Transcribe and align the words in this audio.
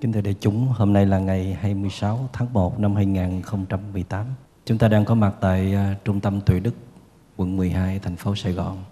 Kính 0.00 0.12
thưa 0.12 0.20
đại 0.20 0.34
chúng, 0.40 0.68
hôm 0.68 0.92
nay 0.92 1.06
là 1.06 1.18
ngày 1.18 1.54
26 1.60 2.28
tháng 2.32 2.52
1 2.52 2.80
năm 2.80 2.94
2018. 2.94 4.26
Chúng 4.64 4.78
ta 4.78 4.88
đang 4.88 5.04
có 5.04 5.14
mặt 5.14 5.34
tại 5.40 5.74
à, 5.74 5.96
Trung 6.04 6.20
tâm 6.20 6.40
Tuệ 6.40 6.60
Đức, 6.60 6.74
quận 7.36 7.56
12, 7.56 7.98
thành 7.98 8.16
phố 8.16 8.34
Sài 8.34 8.52
Gòn. 8.52 8.84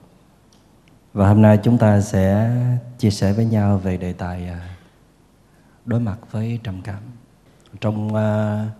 Và 1.12 1.28
hôm 1.28 1.42
nay 1.42 1.58
chúng 1.62 1.78
ta 1.78 2.00
sẽ 2.00 2.50
chia 2.98 3.10
sẻ 3.10 3.32
với 3.32 3.44
nhau 3.44 3.78
về 3.78 3.96
đề 3.96 4.12
tài 4.12 4.48
à, 4.48 4.76
đối 5.84 6.00
mặt 6.00 6.18
với 6.30 6.58
trầm 6.62 6.80
cảm. 6.84 7.02
Trong 7.80 8.08
uh, 8.08 8.72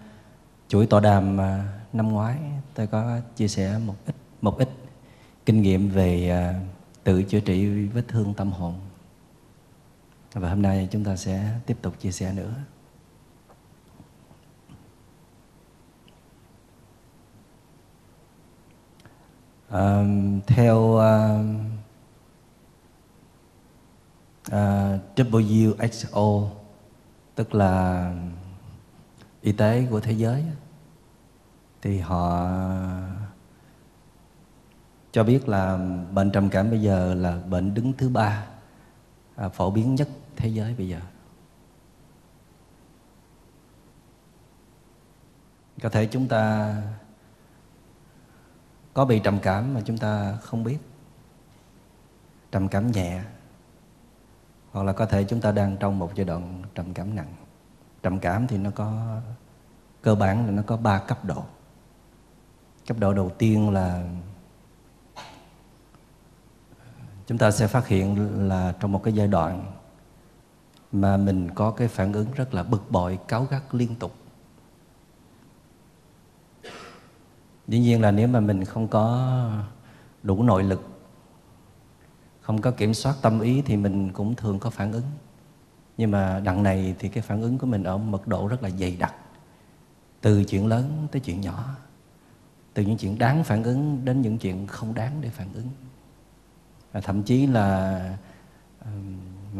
chuỗi 0.68 0.86
tọa 0.86 1.00
đàm 1.00 1.36
uh, 1.36 1.94
năm 1.94 2.08
ngoái, 2.08 2.36
tôi 2.74 2.86
có 2.86 3.20
chia 3.36 3.48
sẻ 3.48 3.78
một 3.86 3.94
ít 4.06 4.14
một 4.40 4.58
ít 4.58 4.68
kinh 5.46 5.62
nghiệm 5.62 5.88
về 5.88 6.40
uh, 6.50 6.66
tự 7.04 7.22
chữa 7.22 7.40
trị 7.40 7.86
vết 7.86 8.08
thương 8.08 8.34
tâm 8.34 8.52
hồn 8.52 8.74
và 10.34 10.48
hôm 10.48 10.62
nay 10.62 10.88
chúng 10.90 11.04
ta 11.04 11.16
sẽ 11.16 11.60
tiếp 11.66 11.76
tục 11.82 12.00
chia 12.00 12.12
sẻ 12.12 12.32
nữa. 12.32 12.54
À, 19.68 20.04
theo 20.46 20.78
uh, 20.78 21.46
uh, 24.52 25.00
WHO 25.16 26.50
tức 27.34 27.54
là 27.54 28.12
y 29.40 29.52
tế 29.52 29.86
của 29.90 30.00
thế 30.00 30.12
giới 30.12 30.44
thì 31.82 31.98
họ 31.98 32.48
cho 35.12 35.24
biết 35.24 35.48
là 35.48 35.78
bệnh 36.12 36.30
trầm 36.30 36.50
cảm 36.50 36.70
bây 36.70 36.80
giờ 36.80 37.14
là 37.14 37.38
bệnh 37.50 37.74
đứng 37.74 37.92
thứ 37.92 38.08
ba 38.08 38.46
à, 39.36 39.48
phổ 39.48 39.70
biến 39.70 39.94
nhất 39.94 40.08
thế 40.36 40.48
giới 40.48 40.74
bây 40.74 40.88
giờ. 40.88 41.00
Có 45.82 45.88
thể 45.88 46.06
chúng 46.06 46.28
ta 46.28 46.74
có 48.94 49.04
bị 49.04 49.20
trầm 49.24 49.38
cảm 49.42 49.74
mà 49.74 49.80
chúng 49.84 49.98
ta 49.98 50.36
không 50.42 50.64
biết. 50.64 50.78
Trầm 52.52 52.68
cảm 52.68 52.90
nhẹ, 52.90 53.22
hoặc 54.72 54.82
là 54.82 54.92
có 54.92 55.06
thể 55.06 55.24
chúng 55.24 55.40
ta 55.40 55.52
đang 55.52 55.76
trong 55.76 55.98
một 55.98 56.14
giai 56.14 56.24
đoạn 56.24 56.62
trầm 56.74 56.94
cảm 56.94 57.14
nặng. 57.14 57.34
Trầm 58.02 58.18
cảm 58.18 58.46
thì 58.46 58.58
nó 58.58 58.70
có 58.70 59.20
cơ 60.02 60.14
bản 60.14 60.46
là 60.46 60.50
nó 60.50 60.62
có 60.66 60.76
ba 60.76 60.98
cấp 60.98 61.24
độ. 61.24 61.44
Cấp 62.86 62.98
độ 62.98 63.14
đầu 63.14 63.30
tiên 63.38 63.70
là 63.70 64.04
chúng 67.26 67.38
ta 67.38 67.50
sẽ 67.50 67.66
phát 67.66 67.86
hiện 67.86 68.28
là 68.48 68.74
trong 68.80 68.92
một 68.92 69.02
cái 69.02 69.14
giai 69.14 69.28
đoạn 69.28 69.72
mà 70.94 71.16
mình 71.16 71.50
có 71.54 71.70
cái 71.70 71.88
phản 71.88 72.12
ứng 72.12 72.32
rất 72.34 72.54
là 72.54 72.62
bực 72.62 72.90
bội, 72.90 73.18
cáu 73.28 73.44
gắt 73.44 73.74
liên 73.74 73.94
tục. 73.94 74.14
Dĩ 77.68 77.78
nhiên 77.78 78.00
là 78.00 78.10
nếu 78.10 78.28
mà 78.28 78.40
mình 78.40 78.64
không 78.64 78.88
có 78.88 79.34
đủ 80.22 80.42
nội 80.42 80.62
lực, 80.62 80.82
không 82.40 82.60
có 82.60 82.70
kiểm 82.70 82.94
soát 82.94 83.14
tâm 83.22 83.40
ý 83.40 83.62
thì 83.62 83.76
mình 83.76 84.12
cũng 84.12 84.34
thường 84.34 84.58
có 84.58 84.70
phản 84.70 84.92
ứng. 84.92 85.04
Nhưng 85.96 86.10
mà 86.10 86.40
đằng 86.44 86.62
này 86.62 86.94
thì 86.98 87.08
cái 87.08 87.22
phản 87.22 87.42
ứng 87.42 87.58
của 87.58 87.66
mình 87.66 87.84
ở 87.84 87.98
mật 87.98 88.28
độ 88.28 88.48
rất 88.48 88.62
là 88.62 88.70
dày 88.70 88.96
đặc. 88.96 89.14
Từ 90.20 90.44
chuyện 90.44 90.66
lớn 90.66 91.06
tới 91.12 91.20
chuyện 91.20 91.40
nhỏ. 91.40 91.64
Từ 92.74 92.82
những 92.82 92.96
chuyện 92.96 93.18
đáng 93.18 93.44
phản 93.44 93.62
ứng 93.62 94.04
đến 94.04 94.22
những 94.22 94.38
chuyện 94.38 94.66
không 94.66 94.94
đáng 94.94 95.20
để 95.20 95.28
phản 95.28 95.48
ứng. 95.54 95.68
Và 96.92 97.00
thậm 97.00 97.22
chí 97.22 97.46
là 97.46 98.18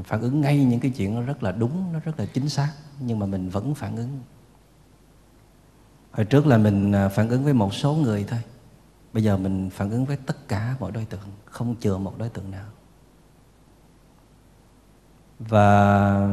phản 0.03 0.21
ứng 0.21 0.41
ngay 0.41 0.65
những 0.65 0.81
cái 0.81 0.91
chuyện 0.91 1.15
nó 1.15 1.21
rất 1.21 1.43
là 1.43 1.53
đúng, 1.53 1.93
nó 1.93 1.99
rất 1.99 2.21
là 2.21 2.27
chính 2.27 2.49
xác, 2.49 2.73
nhưng 3.01 3.19
mà 3.19 3.27
mình 3.27 3.49
vẫn 3.49 3.75
phản 3.75 3.97
ứng. 3.97 4.21
Hồi 6.13 6.25
trước 6.25 6.47
là 6.47 6.59
mình 6.59 6.93
à, 6.93 7.09
phản 7.09 7.29
ứng 7.29 7.45
với 7.45 7.55
một 7.55 7.75
số 7.75 7.95
người 7.95 8.25
thôi, 8.29 8.41
bây 9.13 9.23
giờ 9.23 9.37
mình 9.37 9.71
phản 9.71 9.91
ứng 9.91 10.05
với 10.05 10.17
tất 10.17 10.49
cả 10.49 10.77
mọi 10.81 10.93
đối 10.93 11.05
tượng, 11.05 11.29
không 11.45 11.75
chừa 11.81 11.99
một 11.99 12.19
đối 12.19 12.29
tượng 12.29 12.51
nào. 12.51 12.67
Và 15.39 16.29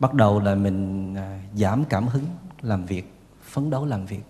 bắt 0.00 0.14
đầu 0.14 0.40
là 0.40 0.54
mình 0.54 1.14
à, 1.14 1.42
giảm 1.54 1.84
cảm 1.84 2.06
hứng 2.06 2.24
làm 2.62 2.86
việc, 2.86 3.14
phấn 3.42 3.70
đấu 3.70 3.86
làm 3.86 4.06
việc. 4.06 4.22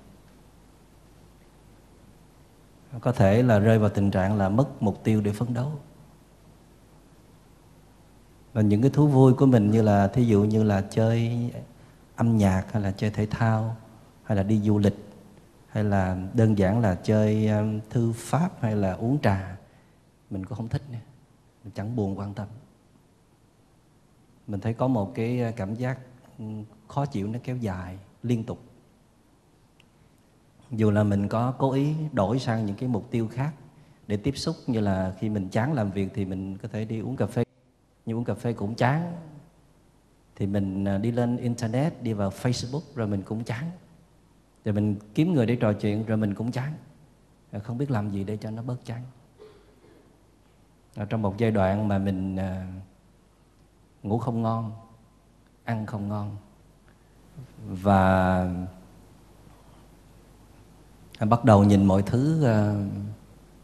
Có 3.01 3.13
thể 3.13 3.43
là 3.43 3.59
rơi 3.59 3.79
vào 3.79 3.91
tình 3.91 4.11
trạng 4.11 4.39
là 4.39 4.49
mất 4.49 4.83
mục 4.83 5.05
tiêu 5.05 5.21
để 5.21 5.33
phấn 5.33 5.55
đấu 5.55 5.73
và 8.53 8.63
những 8.63 8.83
cái 8.83 8.91
thú 8.91 9.07
vui 9.07 9.35
của 9.35 9.47
mình 9.47 9.71
như 9.71 9.83
là, 9.83 10.09
thí 10.09 10.25
dụ 10.25 10.45
như 10.45 10.63
là 10.63 10.81
chơi 10.91 11.51
âm 12.17 12.37
nhạc 12.37 12.73
hay 12.73 12.83
là 12.83 12.91
chơi 12.91 13.11
thể 13.11 13.27
thao, 13.27 13.77
hay 14.23 14.37
là 14.37 14.43
đi 14.43 14.61
du 14.61 14.79
lịch, 14.79 14.95
hay 15.69 15.85
là 15.85 16.17
đơn 16.35 16.59
giản 16.59 16.81
là 16.81 16.95
chơi 16.95 17.49
um, 17.49 17.81
thư 17.91 18.13
pháp 18.13 18.63
hay 18.63 18.77
là 18.77 18.93
uống 18.93 19.19
trà, 19.23 19.57
mình 20.31 20.45
cũng 20.47 20.57
không 20.57 20.69
thích 20.69 20.83
nữa. 20.93 20.99
Mình 21.65 21.73
chẳng 21.75 21.97
buồn 21.97 22.19
quan 22.19 22.35
tâm. 22.35 22.49
Mình 24.47 24.61
thấy 24.61 24.75
có 24.75 24.89
một 24.89 25.15
cái 25.15 25.43
uh, 25.49 25.57
cảm 25.57 25.75
giác 25.75 25.99
um, 26.39 26.65
khó 26.89 27.07
chịu 27.07 27.27
nó 27.27 27.39
kéo 27.45 27.57
dài 27.57 27.99
liên 28.23 28.45
tục. 28.45 28.59
Dù 30.71 30.91
là 30.91 31.03
mình 31.03 31.29
có 31.29 31.53
cố 31.59 31.73
ý 31.73 31.95
đổi 32.13 32.39
sang 32.39 32.67
những 32.67 32.77
cái 32.77 32.89
mục 32.89 33.11
tiêu 33.11 33.29
khác 33.29 33.53
để 34.07 34.17
tiếp 34.17 34.37
xúc, 34.37 34.57
như 34.67 34.81
là 34.81 35.15
khi 35.19 35.29
mình 35.29 35.49
chán 35.49 35.73
làm 35.73 35.91
việc 35.91 36.09
thì 36.15 36.25
mình 36.25 36.59
có 36.59 36.69
thể 36.73 36.85
đi 36.85 37.01
uống 37.01 37.17
cà 37.17 37.27
phê 37.27 37.45
nhưng 38.09 38.19
uống 38.19 38.25
cà 38.25 38.35
phê 38.35 38.53
cũng 38.53 38.75
chán. 38.75 39.13
Thì 40.37 40.47
mình 40.47 40.85
à, 40.89 40.99
đi 40.99 41.11
lên 41.11 41.37
internet, 41.37 42.03
đi 42.03 42.13
vào 42.13 42.31
facebook, 42.31 42.81
rồi 42.95 43.07
mình 43.07 43.23
cũng 43.23 43.45
chán. 43.45 43.71
Rồi 44.65 44.75
mình 44.75 44.97
kiếm 45.15 45.35
người 45.35 45.47
để 45.47 45.57
trò 45.57 45.73
chuyện, 45.73 46.07
rồi 46.07 46.17
mình 46.17 46.35
cũng 46.35 46.53
chán. 46.53 46.73
Rồi 47.53 47.61
không 47.61 47.79
biết 47.79 47.91
làm 47.91 48.11
gì 48.11 48.25
để 48.25 48.37
cho 48.37 48.51
nó 48.51 48.63
bớt 48.63 48.85
chán. 48.85 49.03
Rồi 50.97 51.07
trong 51.11 51.23
một 51.23 51.39
giai 51.39 51.51
đoạn 51.51 51.89
mà 51.89 51.99
mình 51.99 52.37
à, 52.37 52.67
ngủ 54.03 54.19
không 54.19 54.43
ngon, 54.43 54.73
ăn 55.65 55.87
không 55.87 56.09
ngon, 56.09 56.37
và 57.69 58.51
bắt 61.21 61.45
đầu 61.45 61.65
nhìn 61.65 61.85
mọi 61.85 62.03
thứ 62.03 62.45
à, 62.45 62.87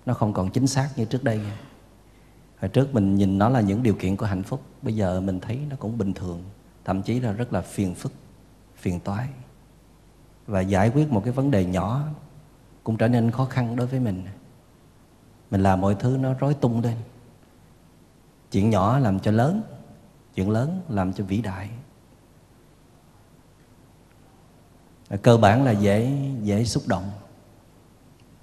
nó 0.07 0.15
không 0.15 0.33
còn 0.33 0.51
chính 0.51 0.67
xác 0.67 0.91
như 0.97 1.05
trước 1.05 1.25
đây 1.25 1.41
hồi 2.61 2.69
trước 2.69 2.95
mình 2.95 3.15
nhìn 3.15 3.39
nó 3.39 3.49
là 3.49 3.61
những 3.61 3.83
điều 3.83 3.95
kiện 3.95 4.17
của 4.17 4.27
hạnh 4.27 4.43
phúc, 4.43 4.63
bây 4.83 4.97
giờ 4.97 5.21
mình 5.21 5.41
thấy 5.41 5.59
nó 5.71 5.77
cũng 5.77 5.99
bình 5.99 6.13
thường, 6.13 6.43
thậm 6.85 7.03
chí 7.03 7.21
là 7.21 7.33
rất 7.33 7.53
là 7.53 7.61
phiền 7.61 7.95
phức, 7.95 8.13
phiền 8.77 9.01
toái. 9.01 9.29
Và 10.47 10.61
giải 10.61 10.91
quyết 10.95 11.13
một 11.13 11.25
cái 11.25 11.33
vấn 11.33 11.51
đề 11.51 11.65
nhỏ 11.65 12.03
cũng 12.85 12.97
trở 12.97 13.09
nên 13.09 13.31
khó 13.31 13.45
khăn 13.45 13.77
đối 13.77 13.87
với 13.87 14.01
mình. 14.01 14.25
Mình 15.51 15.63
làm 15.63 15.81
mọi 15.81 15.95
thứ 15.95 16.17
nó 16.21 16.35
rối 16.35 16.55
tung 16.55 16.81
lên. 16.81 16.97
Chuyện 18.51 18.71
nhỏ 18.71 18.99
làm 18.99 19.21
cho 19.21 19.31
lớn, 19.31 19.63
chuyện 20.35 20.51
lớn 20.51 20.81
làm 20.89 21.13
cho 21.13 21.25
vĩ 21.25 21.41
đại. 21.43 21.71
Cơ 25.23 25.37
bản 25.37 25.65
là 25.65 25.71
dễ 25.71 26.29
dễ 26.43 26.65
xúc 26.65 26.83
động, 26.87 27.11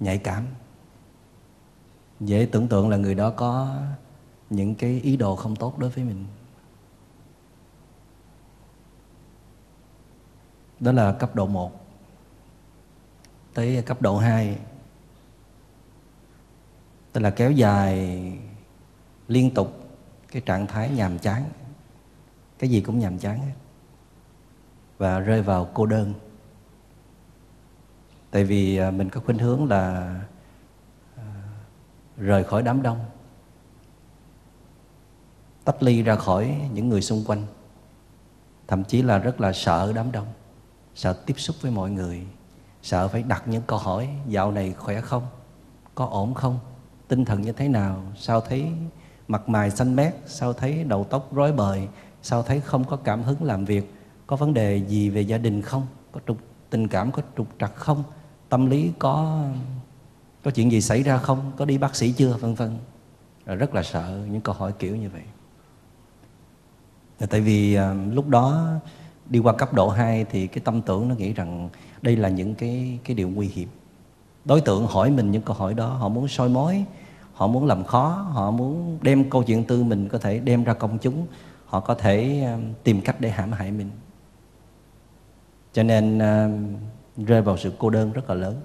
nhạy 0.00 0.18
cảm. 0.18 0.46
Dễ 2.20 2.48
tưởng 2.52 2.68
tượng 2.68 2.88
là 2.88 2.96
người 2.96 3.14
đó 3.14 3.30
có 3.30 3.76
những 4.52 4.74
cái 4.74 5.00
ý 5.00 5.16
đồ 5.16 5.36
không 5.36 5.56
tốt 5.56 5.78
đối 5.78 5.90
với 5.90 6.04
mình. 6.04 6.26
Đó 10.80 10.92
là 10.92 11.12
cấp 11.12 11.34
độ 11.34 11.46
1 11.46 11.72
tới 13.54 13.82
cấp 13.82 14.02
độ 14.02 14.18
2 14.18 14.58
tức 17.12 17.20
là 17.20 17.30
kéo 17.30 17.50
dài 17.50 18.18
liên 19.28 19.54
tục 19.54 19.82
cái 20.28 20.42
trạng 20.46 20.66
thái 20.66 20.90
nhàm 20.90 21.18
chán. 21.18 21.44
Cái 22.58 22.70
gì 22.70 22.80
cũng 22.80 22.98
nhàm 22.98 23.18
chán 23.18 23.38
hết 23.38 23.52
và 24.98 25.18
rơi 25.18 25.42
vào 25.42 25.70
cô 25.74 25.86
đơn. 25.86 26.14
Tại 28.30 28.44
vì 28.44 28.76
à, 28.76 28.90
mình 28.90 29.10
có 29.10 29.20
khuynh 29.20 29.38
hướng 29.38 29.68
là 29.68 30.14
à, 31.16 31.24
rời 32.16 32.44
khỏi 32.44 32.62
đám 32.62 32.82
đông 32.82 33.11
tách 35.64 35.82
ly 35.82 36.02
ra 36.02 36.16
khỏi 36.16 36.56
những 36.72 36.88
người 36.88 37.02
xung 37.02 37.24
quanh. 37.26 37.46
Thậm 38.68 38.84
chí 38.84 39.02
là 39.02 39.18
rất 39.18 39.40
là 39.40 39.52
sợ 39.52 39.92
đám 39.92 40.12
đông, 40.12 40.26
sợ 40.94 41.12
tiếp 41.12 41.34
xúc 41.36 41.56
với 41.60 41.70
mọi 41.70 41.90
người, 41.90 42.26
sợ 42.82 43.08
phải 43.08 43.22
đặt 43.22 43.42
những 43.46 43.62
câu 43.66 43.78
hỏi, 43.78 44.08
dạo 44.28 44.52
này 44.52 44.72
khỏe 44.72 45.00
không? 45.00 45.22
Có 45.94 46.06
ổn 46.06 46.34
không? 46.34 46.58
Tinh 47.08 47.24
thần 47.24 47.42
như 47.42 47.52
thế 47.52 47.68
nào? 47.68 48.02
Sao 48.16 48.40
thấy 48.40 48.66
mặt 49.28 49.48
mày 49.48 49.70
xanh 49.70 49.96
mét? 49.96 50.14
Sao 50.26 50.52
thấy 50.52 50.84
đầu 50.84 51.04
tóc 51.04 51.34
rối 51.34 51.52
bời? 51.52 51.88
Sao 52.22 52.42
thấy 52.42 52.60
không 52.60 52.84
có 52.84 52.96
cảm 52.96 53.22
hứng 53.22 53.44
làm 53.44 53.64
việc? 53.64 53.94
Có 54.26 54.36
vấn 54.36 54.54
đề 54.54 54.76
gì 54.76 55.10
về 55.10 55.20
gia 55.20 55.38
đình 55.38 55.62
không? 55.62 55.86
Có 56.12 56.20
trục, 56.26 56.36
tình 56.70 56.88
cảm 56.88 57.12
có 57.12 57.22
trục 57.36 57.46
trặc 57.58 57.76
không? 57.76 58.04
Tâm 58.48 58.66
lý 58.66 58.92
có 58.98 59.44
có 60.44 60.50
chuyện 60.50 60.72
gì 60.72 60.80
xảy 60.80 61.02
ra 61.02 61.18
không? 61.18 61.52
Có 61.56 61.64
đi 61.64 61.78
bác 61.78 61.96
sĩ 61.96 62.12
chưa? 62.12 62.36
vân 62.36 62.54
vân. 62.54 62.78
Rất 63.46 63.74
là 63.74 63.82
sợ 63.82 64.18
những 64.30 64.40
câu 64.40 64.54
hỏi 64.54 64.72
kiểu 64.78 64.96
như 64.96 65.10
vậy 65.10 65.22
tại 67.30 67.40
vì 67.40 67.74
à, 67.74 67.94
lúc 68.12 68.28
đó 68.28 68.68
đi 69.28 69.38
qua 69.38 69.52
cấp 69.52 69.74
độ 69.74 69.88
2 69.88 70.24
thì 70.30 70.46
cái 70.46 70.62
tâm 70.64 70.82
tưởng 70.82 71.08
nó 71.08 71.14
nghĩ 71.14 71.32
rằng 71.32 71.68
đây 72.02 72.16
là 72.16 72.28
những 72.28 72.54
cái 72.54 72.98
cái 73.04 73.14
điều 73.16 73.28
nguy 73.28 73.46
hiểm. 73.46 73.68
Đối 74.44 74.60
tượng 74.60 74.86
hỏi 74.86 75.10
mình 75.10 75.30
những 75.30 75.42
câu 75.42 75.56
hỏi 75.56 75.74
đó 75.74 75.86
họ 75.86 76.08
muốn 76.08 76.28
soi 76.28 76.48
mối 76.48 76.84
họ 77.32 77.46
muốn 77.46 77.66
làm 77.66 77.84
khó 77.84 78.08
họ 78.08 78.50
muốn 78.50 78.98
đem 79.02 79.30
câu 79.30 79.42
chuyện 79.42 79.64
tư 79.64 79.82
mình 79.82 80.08
có 80.08 80.18
thể 80.18 80.38
đem 80.38 80.64
ra 80.64 80.74
công 80.74 80.98
chúng 80.98 81.26
họ 81.66 81.80
có 81.80 81.94
thể 81.94 82.42
à, 82.46 82.58
tìm 82.84 83.00
cách 83.00 83.16
để 83.20 83.30
hãm 83.30 83.52
hại 83.52 83.70
mình. 83.70 83.90
Cho 85.72 85.82
nên 85.82 86.18
uh, 86.18 87.26
rơi 87.28 87.42
vào 87.42 87.56
sự 87.56 87.72
cô 87.78 87.90
đơn 87.90 88.12
rất 88.12 88.28
là 88.28 88.34
lớn. 88.34 88.60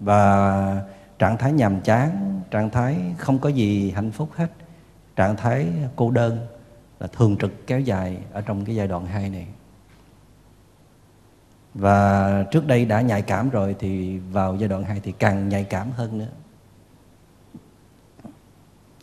Và 0.00 0.82
trạng 1.18 1.38
thái 1.38 1.52
nhàm 1.52 1.80
chán 1.80 2.40
trạng 2.50 2.70
thái 2.70 3.14
không 3.18 3.38
có 3.38 3.48
gì 3.48 3.90
hạnh 3.90 4.10
phúc 4.10 4.28
hết 4.34 4.48
trạng 5.16 5.36
thái 5.36 5.72
cô 5.96 6.10
đơn 6.10 6.46
là 7.00 7.06
thường 7.06 7.36
trực 7.36 7.66
kéo 7.66 7.80
dài 7.80 8.18
ở 8.32 8.40
trong 8.40 8.64
cái 8.64 8.74
giai 8.76 8.88
đoạn 8.88 9.06
2 9.06 9.30
này. 9.30 9.46
Và 11.74 12.42
trước 12.50 12.66
đây 12.66 12.84
đã 12.84 13.00
nhạy 13.00 13.22
cảm 13.22 13.50
rồi 13.50 13.76
thì 13.78 14.18
vào 14.18 14.56
giai 14.56 14.68
đoạn 14.68 14.84
2 14.84 15.00
thì 15.00 15.12
càng 15.12 15.48
nhạy 15.48 15.64
cảm 15.64 15.90
hơn 15.90 16.18
nữa. 16.18 16.28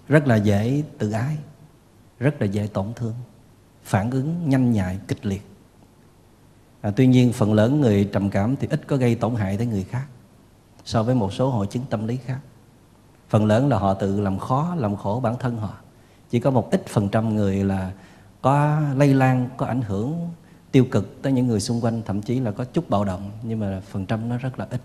Rất 0.08 0.28
là 0.28 0.36
dễ 0.36 0.84
tự 0.98 1.12
ái 1.12 1.38
rất 2.20 2.42
là 2.42 2.46
dễ 2.48 2.68
tổn 2.74 2.94
thương 2.96 3.14
phản 3.84 4.12
ứng 4.12 4.50
nhanh 4.50 4.72
nhạy 4.72 5.00
kịch 5.08 5.26
liệt. 5.26 5.42
À, 6.82 6.92
tuy 6.96 7.08
nhiên 7.08 7.34
phần 7.34 7.54
lớn 7.54 7.82
người 7.82 8.10
trầm 8.14 8.30
cảm 8.30 8.56
thì 8.56 8.68
ít 8.72 8.88
có 8.88 8.98
gây 8.98 9.16
tổn 9.16 9.36
hại 9.36 9.58
tới 9.58 9.68
người 9.68 9.84
khác 9.84 10.06
so 10.86 11.04
với 11.04 11.16
một 11.16 11.34
số 11.34 11.50
hội 11.50 11.68
chứng 11.68 11.84
tâm 11.90 12.08
lý 12.08 12.18
khác. 12.18 12.40
Phần 13.30 13.46
lớn 13.46 13.70
là 13.70 13.78
họ 13.78 13.94
tự 13.94 14.22
làm 14.22 14.40
khó 14.40 14.76
làm 14.78 14.96
khổ 14.96 15.20
bản 15.24 15.36
thân 15.40 15.58
họ 15.58 15.74
chỉ 16.32 16.40
có 16.40 16.52
một 16.52 16.72
ít 16.72 16.86
phần 16.88 17.10
trăm 17.10 17.36
người 17.36 17.64
là 17.64 17.92
có 18.42 18.82
lây 18.96 19.14
lan 19.14 19.50
có 19.58 19.66
ảnh 19.66 19.82
hưởng 19.82 20.30
tiêu 20.72 20.86
cực 20.92 21.22
tới 21.22 21.32
những 21.32 21.48
người 21.48 21.60
xung 21.60 21.82
quanh 21.82 22.02
thậm 22.06 22.22
chí 22.22 22.40
là 22.40 22.52
có 22.52 22.66
chút 22.66 22.90
bạo 22.90 23.06
động 23.06 23.32
nhưng 23.44 23.60
mà 23.60 23.82
phần 23.86 24.06
trăm 24.06 24.30
nó 24.30 24.38
rất 24.38 24.60
là 24.60 24.68
ít. 24.70 24.82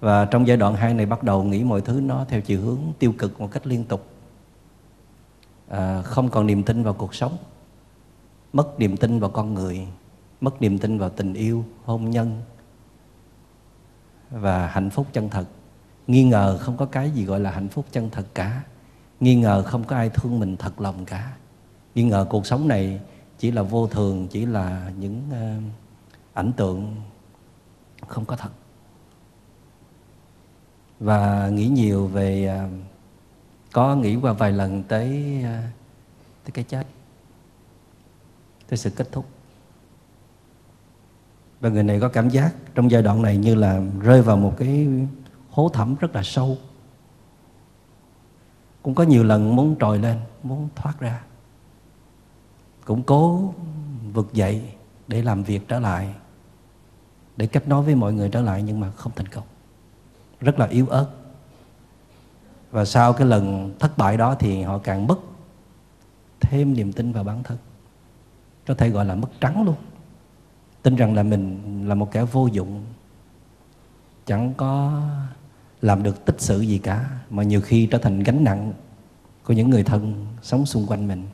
Và 0.00 0.24
trong 0.24 0.46
giai 0.46 0.56
đoạn 0.56 0.74
2 0.74 0.94
này 0.94 1.06
bắt 1.06 1.22
đầu 1.22 1.44
nghĩ 1.44 1.64
mọi 1.64 1.80
thứ 1.80 2.00
nó 2.00 2.24
theo 2.28 2.40
chiều 2.40 2.60
hướng 2.60 2.78
tiêu 2.98 3.14
cực 3.18 3.40
một 3.40 3.50
cách 3.50 3.66
liên 3.66 3.84
tục. 3.84 4.06
À, 5.68 6.02
không 6.02 6.28
còn 6.28 6.46
niềm 6.46 6.62
tin 6.62 6.82
vào 6.82 6.94
cuộc 6.94 7.14
sống 7.14 7.36
mất 8.52 8.78
niềm 8.78 8.96
tin 8.96 9.20
vào 9.20 9.30
con 9.30 9.54
người 9.54 9.86
mất 10.40 10.62
niềm 10.62 10.78
tin 10.78 10.98
vào 10.98 11.10
tình 11.10 11.34
yêu 11.34 11.64
hôn 11.84 12.10
nhân 12.10 12.42
và 14.30 14.66
hạnh 14.66 14.90
phúc 14.90 15.06
chân 15.12 15.28
thật. 15.28 15.44
Nghi 16.06 16.24
ngờ 16.24 16.58
không 16.60 16.76
có 16.76 16.86
cái 16.86 17.10
gì 17.10 17.24
gọi 17.24 17.40
là 17.40 17.50
hạnh 17.50 17.68
phúc 17.68 17.84
chân 17.92 18.10
thật 18.10 18.26
cả 18.34 18.62
nghi 19.20 19.34
ngờ 19.34 19.62
không 19.62 19.84
có 19.84 19.96
ai 19.96 20.10
thương 20.10 20.40
mình 20.40 20.56
thật 20.56 20.80
lòng 20.80 21.04
cả. 21.04 21.32
Nghi 21.94 22.02
ngờ 22.02 22.26
cuộc 22.30 22.46
sống 22.46 22.68
này 22.68 23.00
chỉ 23.38 23.50
là 23.50 23.62
vô 23.62 23.86
thường 23.86 24.28
chỉ 24.28 24.46
là 24.46 24.92
những 24.98 25.22
uh, 25.28 25.62
ảnh 26.32 26.52
tượng 26.52 26.96
không 28.06 28.24
có 28.24 28.36
thật. 28.36 28.50
Và 31.00 31.48
nghĩ 31.48 31.68
nhiều 31.68 32.06
về 32.06 32.60
uh, 32.66 32.70
có 33.72 33.96
nghĩ 33.96 34.16
qua 34.16 34.32
vài 34.32 34.52
lần 34.52 34.82
tới 34.82 35.36
uh, 35.40 35.64
tới 36.44 36.50
cái 36.52 36.64
chết 36.64 36.86
tới 38.68 38.76
sự 38.76 38.90
kết 38.90 39.12
thúc. 39.12 39.26
Và 41.60 41.68
người 41.68 41.82
này 41.82 42.00
có 42.00 42.08
cảm 42.08 42.28
giác 42.28 42.54
trong 42.74 42.90
giai 42.90 43.02
đoạn 43.02 43.22
này 43.22 43.36
như 43.36 43.54
là 43.54 43.82
rơi 44.00 44.22
vào 44.22 44.36
một 44.36 44.54
cái 44.58 44.88
hố 45.50 45.68
thẳm 45.68 45.94
rất 45.94 46.14
là 46.14 46.22
sâu 46.24 46.58
cũng 48.84 48.94
có 48.94 49.02
nhiều 49.02 49.24
lần 49.24 49.56
muốn 49.56 49.76
trồi 49.80 49.98
lên, 49.98 50.18
muốn 50.42 50.68
thoát 50.76 51.00
ra. 51.00 51.22
Cũng 52.84 53.02
cố 53.02 53.54
vực 54.12 54.32
dậy 54.32 54.62
để 55.08 55.22
làm 55.22 55.42
việc 55.42 55.68
trở 55.68 55.80
lại, 55.80 56.14
để 57.36 57.46
kết 57.46 57.68
nối 57.68 57.82
với 57.82 57.94
mọi 57.94 58.12
người 58.12 58.28
trở 58.28 58.40
lại 58.40 58.62
nhưng 58.62 58.80
mà 58.80 58.90
không 58.90 59.12
thành 59.16 59.28
công. 59.28 59.44
Rất 60.40 60.58
là 60.58 60.66
yếu 60.66 60.86
ớt. 60.86 61.06
Và 62.70 62.84
sau 62.84 63.12
cái 63.12 63.26
lần 63.26 63.74
thất 63.78 63.98
bại 63.98 64.16
đó 64.16 64.34
thì 64.38 64.62
họ 64.62 64.78
càng 64.78 65.06
mất 65.06 65.18
thêm 66.40 66.74
niềm 66.74 66.92
tin 66.92 67.12
vào 67.12 67.24
bản 67.24 67.42
thân. 67.42 67.58
Có 68.66 68.74
thể 68.74 68.88
gọi 68.88 69.04
là 69.04 69.14
mất 69.14 69.28
trắng 69.40 69.62
luôn. 69.62 69.76
Tin 70.82 70.96
rằng 70.96 71.14
là 71.14 71.22
mình 71.22 71.60
là 71.88 71.94
một 71.94 72.12
kẻ 72.12 72.24
vô 72.24 72.46
dụng. 72.46 72.84
Chẳng 74.26 74.54
có 74.56 75.02
làm 75.84 76.02
được 76.02 76.24
tích 76.24 76.36
sự 76.38 76.60
gì 76.60 76.78
cả, 76.78 77.10
mà 77.30 77.42
nhiều 77.42 77.60
khi 77.60 77.86
trở 77.86 77.98
thành 77.98 78.22
gánh 78.22 78.44
nặng 78.44 78.72
của 79.44 79.52
những 79.52 79.70
người 79.70 79.84
thân 79.84 80.26
sống 80.42 80.66
xung 80.66 80.86
quanh 80.86 81.08
mình. 81.08 81.26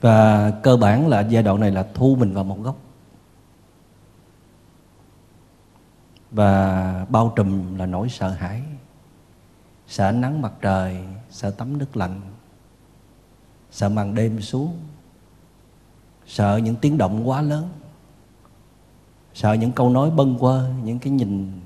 Và 0.00 0.50
cơ 0.62 0.76
bản 0.76 1.08
là 1.08 1.20
giai 1.20 1.42
đoạn 1.42 1.60
này 1.60 1.70
là 1.70 1.86
thu 1.94 2.16
mình 2.20 2.34
vào 2.34 2.44
một 2.44 2.58
góc. 2.62 2.76
Và 6.30 7.06
bao 7.08 7.32
trùm 7.36 7.76
là 7.76 7.86
nỗi 7.86 8.08
sợ 8.08 8.30
hãi, 8.30 8.62
sợ 9.86 10.12
nắng 10.12 10.42
mặt 10.42 10.52
trời, 10.60 11.04
sợ 11.30 11.50
tắm 11.50 11.78
nước 11.78 11.96
lạnh, 11.96 12.20
sợ 13.70 13.88
màn 13.88 14.14
đêm 14.14 14.40
xuống 14.40 14.78
sợ 16.26 16.56
những 16.56 16.76
tiếng 16.76 16.98
động 16.98 17.28
quá 17.28 17.42
lớn. 17.42 17.68
Sợ 19.34 19.52
những 19.52 19.72
câu 19.72 19.90
nói 19.90 20.10
bâng 20.10 20.38
quơ, 20.38 20.70
những 20.82 20.98
cái 20.98 21.12
nhìn 21.12 21.60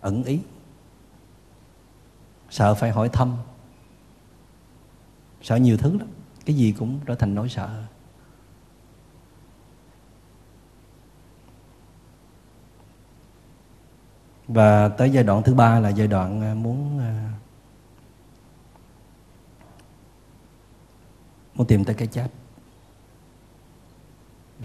ẩn 0.00 0.24
ý. 0.24 0.40
Sợ 2.50 2.74
phải 2.74 2.90
hỏi 2.90 3.08
thăm. 3.08 3.36
Sợ 5.42 5.56
nhiều 5.56 5.76
thứ 5.76 5.98
lắm. 5.98 6.08
Cái 6.44 6.56
gì 6.56 6.72
cũng 6.72 7.00
trở 7.06 7.14
thành 7.14 7.34
nỗi 7.34 7.48
sợ. 7.48 7.82
Và 14.48 14.88
tới 14.88 15.10
giai 15.10 15.24
đoạn 15.24 15.42
thứ 15.42 15.54
ba 15.54 15.80
là 15.80 15.88
giai 15.88 16.06
đoạn 16.06 16.42
à, 16.42 16.54
muốn 16.54 16.98
à, 16.98 17.32
muốn 21.54 21.66
tìm 21.66 21.84
tới 21.84 21.94
cái 21.94 22.08
chết 22.08 22.28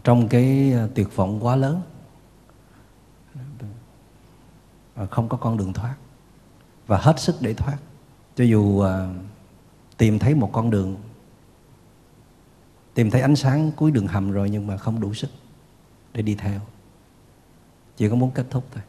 trong 0.10 0.28
cái 0.28 0.72
ờ, 0.72 0.90
tuyệt 0.96 1.16
vọng 1.16 1.40
quá 1.42 1.56
lớn. 1.56 1.82
Không 5.10 5.30
có 5.30 5.38
con 5.38 5.58
đường 5.58 5.74
thoát. 5.74 5.96
Và 6.88 6.98
hết 6.98 7.20
sức 7.20 7.36
để 7.42 7.54
thoát. 7.54 7.78
Cho 8.36 8.44
dù 8.44 8.80
ờ, 8.80 9.10
tìm 9.98 10.20
thấy 10.20 10.36
một 10.36 10.50
con 10.54 10.70
đường, 10.70 10.96
tìm 12.94 13.12
thấy 13.12 13.22
ánh 13.22 13.36
sáng 13.36 13.72
cuối 13.76 13.92
đường 13.92 14.08
hầm 14.08 14.32
rồi 14.32 14.50
nhưng 14.50 14.68
mà 14.68 14.78
không 14.78 15.00
đủ 15.00 15.14
sức 15.14 15.30
để 16.14 16.22
đi 16.22 16.36
theo. 16.36 16.60
Chỉ 17.98 18.10
có 18.10 18.16
muốn 18.16 18.32
kết 18.32 18.46
thúc 18.50 18.64
thôi. 18.74 18.84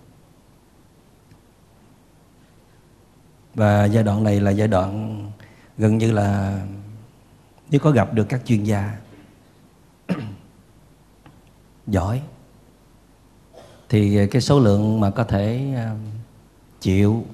Và 3.55 3.85
giai 3.85 4.05
đoạn 4.05 4.25
này 4.25 4.41
là 4.41 4.51
giai 4.51 4.69
đoạn 4.69 5.21
gần 5.79 5.99
như 5.99 6.13
là 6.13 6.61
nếu 7.71 7.81
có 7.81 7.91
gặp 7.91 8.15
được 8.15 8.27
các 8.29 8.41
chuyên 8.45 8.65
gia 8.65 9.01
giỏi. 11.87 12.23
Thì 13.89 14.17
ờ, 14.17 14.27
cái 14.31 14.43
số 14.43 14.61
lượng 14.61 15.01
mà 15.01 15.11
có 15.11 15.25
thể 15.25 15.73
ờ, 15.77 15.95
chịu 16.81 17.25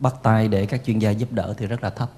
bắt 0.00 0.14
tay 0.22 0.48
để 0.48 0.66
các 0.66 0.84
chuyên 0.84 0.98
gia 0.98 1.10
giúp 1.10 1.32
đỡ 1.32 1.54
thì 1.56 1.66
rất 1.66 1.82
là 1.82 1.90
thấp. 1.90 2.10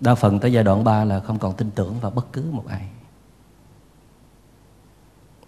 Đa 0.00 0.14
phần 0.14 0.38
tới 0.38 0.52
giai 0.52 0.64
đoạn 0.64 0.84
3 0.84 1.04
là 1.04 1.20
không 1.20 1.38
còn 1.38 1.56
tin 1.56 1.70
tưởng 1.70 2.00
vào 2.00 2.10
bất 2.10 2.32
cứ 2.32 2.44
một 2.52 2.64
ai. 2.66 2.88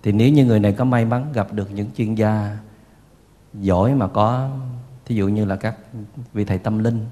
Thì 0.03 0.13
nếu 0.13 0.33
như 0.33 0.45
người 0.45 0.61
này 0.61 0.73
có 0.73 0.85
may 0.85 1.05
mắn 1.05 1.33
gặp 1.33 1.53
được 1.53 1.71
những 1.71 1.91
chuyên 1.97 2.15
gia 2.15 2.57
giỏi 3.55 3.95
mà 3.95 4.09
có, 4.09 4.51
thí 5.05 5.15
dụ 5.15 5.29
như 5.29 5.45
là 5.45 5.57
các 5.57 5.77
vị 6.33 6.45
thầy 6.45 6.59
tâm 6.59 6.79
linh, 6.79 7.07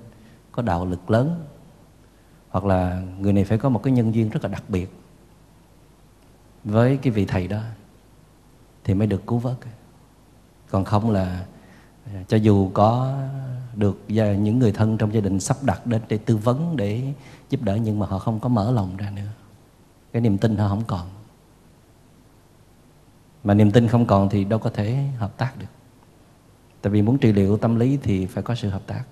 có 0.52 0.62
đạo 0.62 0.86
lực 0.86 1.10
lớn, 1.10 1.44
hoặc 2.48 2.64
là 2.64 3.02
người 3.18 3.32
này 3.32 3.44
phải 3.44 3.58
có 3.58 3.68
một 3.68 3.82
cái 3.82 3.92
nhân 3.92 4.14
duyên 4.14 4.30
rất 4.30 4.42
là 4.42 4.48
đặc 4.48 4.62
biệt 4.68 4.90
với 6.66 6.96
cái 6.96 7.10
vị 7.10 7.24
thầy 7.24 7.48
đó 7.48 7.62
thì 8.84 8.94
mới 8.94 9.06
được 9.06 9.26
cứu 9.26 9.38
vớt. 9.38 9.56
Còn 10.70 10.84
không 10.84 11.10
là, 11.10 11.44
cho 12.28 12.36
dù 12.36 12.70
có 12.74 13.18
được 13.74 14.04
những 14.08 14.58
người 14.58 14.72
thân 14.72 14.98
trong 14.98 15.14
gia 15.14 15.20
đình 15.20 15.40
sắp 15.40 15.56
đặt 15.62 15.86
đến 15.86 16.02
để 16.08 16.18
tư 16.18 16.36
vấn, 16.36 16.76
để 16.76 17.12
giúp 17.50 17.62
đỡ, 17.62 17.76
nhưng 17.76 17.98
mà 17.98 18.06
họ 18.06 18.18
không 18.18 18.40
có 18.40 18.48
mở 18.48 18.72
lòng 18.72 18.96
ra 18.96 19.10
nữa. 19.10 19.30
Cái 20.12 20.22
niềm 20.22 20.38
tin 20.38 20.56
họ 20.56 20.68
không 20.68 20.84
còn. 20.86 21.08
Mà 23.44 23.54
niềm 23.54 23.70
tin 23.70 23.88
không 23.88 24.06
còn 24.06 24.28
thì 24.28 24.44
đâu 24.44 24.58
có 24.58 24.70
thể 24.70 25.08
hợp 25.18 25.36
tác 25.36 25.52
được. 25.58 25.66
Tại 26.82 26.90
vì 26.90 27.02
muốn 27.02 27.18
trị 27.18 27.32
liệu 27.32 27.56
tâm 27.56 27.76
lý 27.76 27.98
thì 28.02 28.26
phải 28.26 28.42
có 28.42 28.54
sự 28.54 28.70
hợp 28.70 28.82
tác. 28.86 29.04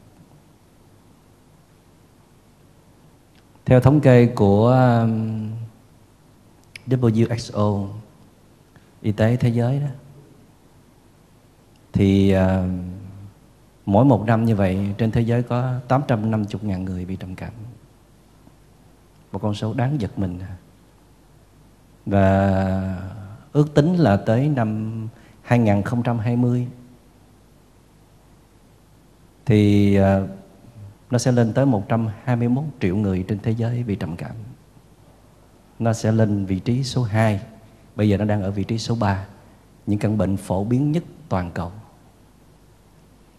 Theo 3.65 3.81
thống 3.81 4.01
kê 4.01 4.27
của 4.27 4.71
um, 5.03 5.51
WHO 6.87 7.89
y 9.03 9.13
tế 9.13 9.37
thế 9.37 9.49
giới 9.49 9.81
đó. 9.81 9.89
Thì 11.93 12.31
à, 12.31 12.69
mỗi 13.87 14.05
một 14.05 14.25
năm 14.27 14.45
như 14.45 14.57
vậy 14.57 14.95
trên 14.99 15.11
thế 15.11 15.21
giới 15.21 15.43
có 15.43 15.75
850.000 15.89 16.85
người 16.85 17.05
bị 17.05 17.17
trầm 17.17 17.35
cảm. 17.35 17.53
Một 19.33 19.39
con 19.43 19.55
số 19.55 19.75
đáng 19.75 20.01
giật 20.01 20.19
mình. 20.19 20.39
Và 22.07 22.99
ước 23.53 23.75
tính 23.75 23.95
là 23.95 24.17
tới 24.17 24.49
năm 24.49 25.09
2020 25.43 26.69
thì 29.47 29.95
à, 29.97 30.21
nó 31.11 31.19
sẽ 31.19 31.33
lên 31.33 31.53
tới 31.53 31.67
121 31.67 32.65
triệu 32.81 32.97
người 32.97 33.25
trên 33.29 33.39
thế 33.39 33.51
giới 33.51 33.83
bị 33.83 33.97
trầm 33.97 34.17
cảm. 34.17 34.37
Nó 35.79 35.93
sẽ 35.93 36.13
lên 36.13 36.47
vị 36.47 36.59
trí 36.59 36.85
số 36.85 37.03
2. 37.03 37.41
Bây 37.97 38.09
giờ 38.09 38.17
nó 38.17 38.25
đang 38.25 38.43
ở 38.43 38.51
vị 38.51 38.65
trí 38.65 38.79
số 38.79 38.95
3. 38.95 39.27
Những 39.87 39.99
căn 39.99 40.19
bệnh 40.19 40.37
phổ 40.37 40.65
biến 40.65 40.93
nhất 40.93 41.05
toàn 41.29 41.51
cầu. 41.55 41.73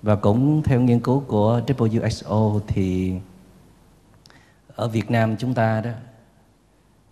Và 0.01 0.15
cũng 0.15 0.63
theo 0.63 0.82
nghiên 0.82 1.00
cứu 1.00 1.24
của 1.27 1.62
WHO 1.68 2.60
thì 2.68 3.13
ở 4.75 4.88
Việt 4.88 5.12
Nam 5.12 5.36
chúng 5.38 5.54
ta 5.54 5.82
đó 5.82 5.92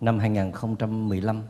năm 0.00 0.18
2015 0.18 1.42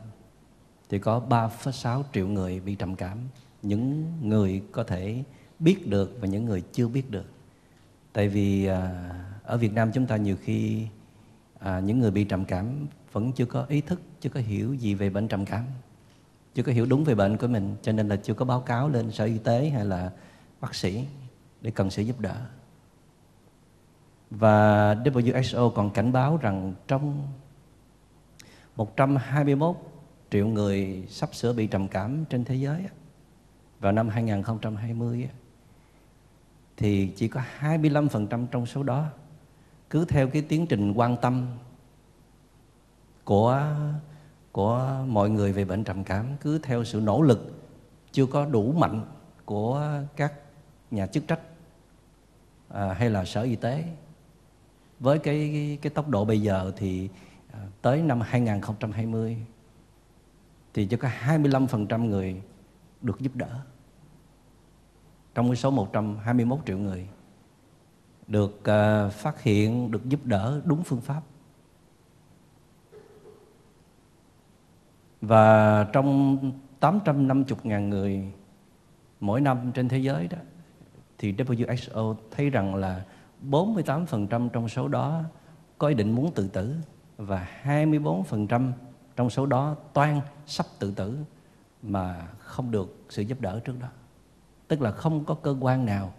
thì 0.89 0.99
có 0.99 1.21
3,6 1.29 2.03
triệu 2.13 2.27
người 2.27 2.59
bị 2.59 2.75
trầm 2.75 2.95
cảm. 2.95 3.17
Những 3.61 4.11
người 4.21 4.61
có 4.71 4.83
thể 4.83 5.23
biết 5.59 5.87
được 5.87 6.17
và 6.21 6.27
những 6.27 6.45
người 6.45 6.63
chưa 6.73 6.87
biết 6.87 7.11
được 7.11 7.25
tại 8.15 8.27
vì 8.27 8.65
à, 8.65 8.91
ở 9.43 9.57
Việt 9.57 9.73
Nam 9.73 9.91
chúng 9.93 10.05
ta 10.05 10.17
nhiều 10.17 10.35
khi 10.41 10.87
à, 11.59 11.79
những 11.79 11.99
người 11.99 12.11
bị 12.11 12.23
trầm 12.23 12.45
cảm 12.45 12.87
vẫn 13.15 13.31
chưa 13.31 13.45
có 13.45 13.65
ý 13.69 13.81
thức, 13.81 14.01
chưa 14.21 14.29
có 14.29 14.39
hiểu 14.39 14.73
gì 14.73 14.93
về 14.93 15.09
bệnh 15.09 15.27
trầm 15.27 15.45
cảm, 15.45 15.65
chưa 16.53 16.63
có 16.63 16.71
hiểu 16.71 16.85
đúng 16.85 17.03
về 17.03 17.15
bệnh 17.15 17.37
của 17.37 17.47
mình, 17.47 17.75
cho 17.81 17.91
nên 17.91 18.07
là 18.07 18.15
chưa 18.15 18.33
có 18.33 18.45
báo 18.45 18.61
cáo 18.61 18.89
lên 18.89 19.11
sở 19.11 19.25
y 19.25 19.37
tế 19.37 19.69
hay 19.69 19.85
là 19.85 20.11
bác 20.61 20.75
sĩ 20.75 21.05
để 21.61 21.71
cần 21.71 21.89
sự 21.89 22.01
giúp 22.01 22.19
đỡ. 22.19 22.35
Và 24.29 24.93
WHO 24.95 25.69
còn 25.69 25.89
cảnh 25.89 26.11
báo 26.11 26.37
rằng 26.37 26.73
trong 26.87 27.27
121 28.75 29.75
triệu 30.31 30.47
người 30.47 31.05
sắp 31.09 31.35
sửa 31.35 31.53
bị 31.53 31.67
trầm 31.67 31.87
cảm 31.87 32.25
trên 32.29 32.45
thế 32.45 32.55
giới 32.55 32.85
vào 33.79 33.91
năm 33.91 34.09
2020 34.09 35.29
thì 36.77 37.07
chỉ 37.15 37.27
có 37.27 37.41
25% 37.59 38.47
trong 38.47 38.65
số 38.65 38.83
đó 38.83 39.05
cứ 39.89 40.05
theo 40.05 40.27
cái 40.27 40.41
tiến 40.41 40.67
trình 40.67 40.93
quan 40.93 41.17
tâm 41.21 41.47
của 43.25 43.75
của 44.51 45.03
mọi 45.07 45.29
người 45.29 45.53
về 45.53 45.65
bệnh 45.65 45.83
trầm 45.83 46.03
cảm 46.03 46.25
cứ 46.41 46.59
theo 46.59 46.83
sự 46.83 46.99
nỗ 46.99 47.21
lực 47.21 47.53
chưa 48.11 48.25
có 48.25 48.45
đủ 48.45 48.71
mạnh 48.71 49.05
của 49.45 49.89
các 50.15 50.33
nhà 50.91 51.07
chức 51.07 51.27
trách 51.27 51.39
à, 52.69 52.93
hay 52.93 53.09
là 53.09 53.25
sở 53.25 53.41
y 53.41 53.55
tế 53.55 53.83
với 54.99 55.19
cái, 55.19 55.49
cái 55.53 55.77
cái 55.81 55.89
tốc 55.89 56.09
độ 56.09 56.25
bây 56.25 56.41
giờ 56.41 56.71
thì 56.77 57.09
à, 57.53 57.59
tới 57.81 58.01
năm 58.01 58.21
2020 58.21 59.37
thì 60.73 60.85
chỉ 60.85 60.97
có 60.97 61.09
25% 61.25 62.05
người 62.05 62.41
được 63.01 63.19
giúp 63.19 63.35
đỡ 63.35 63.59
trong 65.35 65.47
cái 65.47 65.55
số 65.55 65.71
121 65.71 66.59
triệu 66.65 66.77
người 66.77 67.07
được 68.27 68.63
à, 68.63 69.07
phát 69.07 69.41
hiện, 69.41 69.91
được 69.91 70.05
giúp 70.05 70.25
đỡ 70.25 70.61
đúng 70.65 70.83
phương 70.83 71.01
pháp. 71.01 71.21
Và 75.21 75.83
trong 75.93 76.37
850.000 76.79 77.87
người 77.87 78.31
mỗi 79.19 79.41
năm 79.41 79.71
trên 79.73 79.89
thế 79.89 79.97
giới 79.97 80.27
đó, 80.27 80.37
thì 81.17 81.33
WHO 81.33 82.15
thấy 82.31 82.49
rằng 82.49 82.75
là 82.75 83.03
48% 83.49 84.49
trong 84.49 84.69
số 84.69 84.87
đó 84.87 85.21
có 85.77 85.87
ý 85.87 85.95
định 85.95 86.11
muốn 86.11 86.31
tự 86.31 86.47
tử 86.47 86.75
và 87.17 87.47
24% 87.63 88.71
trong 89.15 89.29
số 89.29 89.45
đó 89.45 89.75
toan 89.93 90.19
sắp 90.45 90.65
tự 90.79 90.91
tử 90.91 91.17
mà 91.81 92.27
không 92.37 92.71
được 92.71 93.05
sự 93.09 93.21
giúp 93.21 93.41
đỡ 93.41 93.59
trước 93.59 93.79
đó. 93.81 93.87
Tức 94.67 94.81
là 94.81 94.91
không 94.91 95.25
có 95.25 95.33
cơ 95.33 95.55
quan 95.61 95.85
nào, 95.85 96.13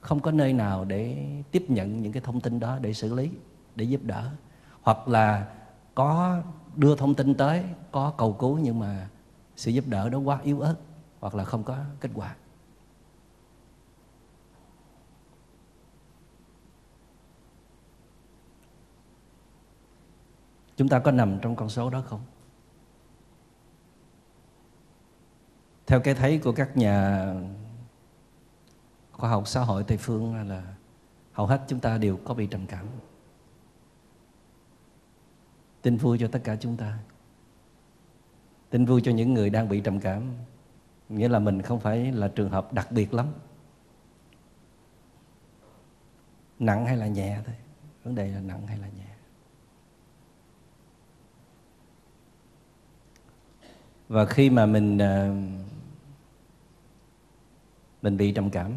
không 0.00 0.20
có 0.20 0.30
nơi 0.30 0.52
nào 0.52 0.84
để 0.84 1.26
tiếp 1.50 1.64
nhận 1.68 2.02
những 2.02 2.12
cái 2.12 2.22
thông 2.24 2.40
tin 2.40 2.60
đó 2.60 2.78
để 2.80 2.92
xử 2.92 3.14
lý, 3.14 3.30
để 3.76 3.84
giúp 3.84 4.00
đỡ. 4.04 4.30
Hoặc 4.82 5.08
là 5.08 5.46
có 5.94 6.42
đưa 6.76 6.96
thông 6.96 7.14
tin 7.14 7.34
tới, 7.34 7.64
có 7.92 8.14
cầu 8.18 8.32
cứu 8.32 8.58
nhưng 8.58 8.78
mà 8.78 9.08
sự 9.56 9.70
giúp 9.70 9.84
đỡ 9.88 10.08
đó 10.08 10.18
quá 10.18 10.40
yếu 10.42 10.60
ớt 10.60 10.76
hoặc 11.20 11.34
là 11.34 11.44
không 11.44 11.64
có 11.64 11.78
kết 12.00 12.10
quả. 12.14 12.36
Chúng 20.76 20.88
ta 20.88 20.98
có 20.98 21.10
nằm 21.10 21.38
trong 21.42 21.56
con 21.56 21.68
số 21.68 21.90
đó 21.90 22.02
không? 22.06 22.20
Theo 25.86 26.00
cái 26.00 26.14
thấy 26.14 26.38
của 26.38 26.52
các 26.52 26.76
nhà 26.76 27.26
khoa 29.12 29.30
học 29.30 29.48
xã 29.48 29.60
hội 29.60 29.84
tây 29.84 29.98
phương 29.98 30.48
là 30.48 30.74
hầu 31.32 31.46
hết 31.46 31.62
chúng 31.68 31.80
ta 31.80 31.98
đều 31.98 32.18
có 32.24 32.34
bị 32.34 32.46
trầm 32.46 32.66
cảm 32.66 32.86
tin 35.86 35.96
vui 35.96 36.18
cho 36.18 36.28
tất 36.28 36.40
cả 36.44 36.56
chúng 36.60 36.76
ta. 36.76 36.98
Tin 38.70 38.84
vui 38.84 39.00
cho 39.04 39.12
những 39.12 39.34
người 39.34 39.50
đang 39.50 39.68
bị 39.68 39.80
trầm 39.80 40.00
cảm. 40.00 40.32
Nghĩa 41.08 41.28
là 41.28 41.38
mình 41.38 41.62
không 41.62 41.80
phải 41.80 42.12
là 42.12 42.28
trường 42.28 42.50
hợp 42.50 42.72
đặc 42.72 42.92
biệt 42.92 43.14
lắm. 43.14 43.26
Nặng 46.58 46.86
hay 46.86 46.96
là 46.96 47.06
nhẹ 47.06 47.38
thôi. 47.46 47.54
Vấn 48.04 48.14
đề 48.14 48.28
là 48.28 48.40
nặng 48.40 48.66
hay 48.66 48.78
là 48.78 48.88
nhẹ. 48.88 49.14
Và 54.08 54.26
khi 54.26 54.50
mà 54.50 54.66
mình 54.66 54.98
à, 54.98 55.34
mình 58.02 58.16
bị 58.16 58.32
trầm 58.32 58.50
cảm, 58.50 58.72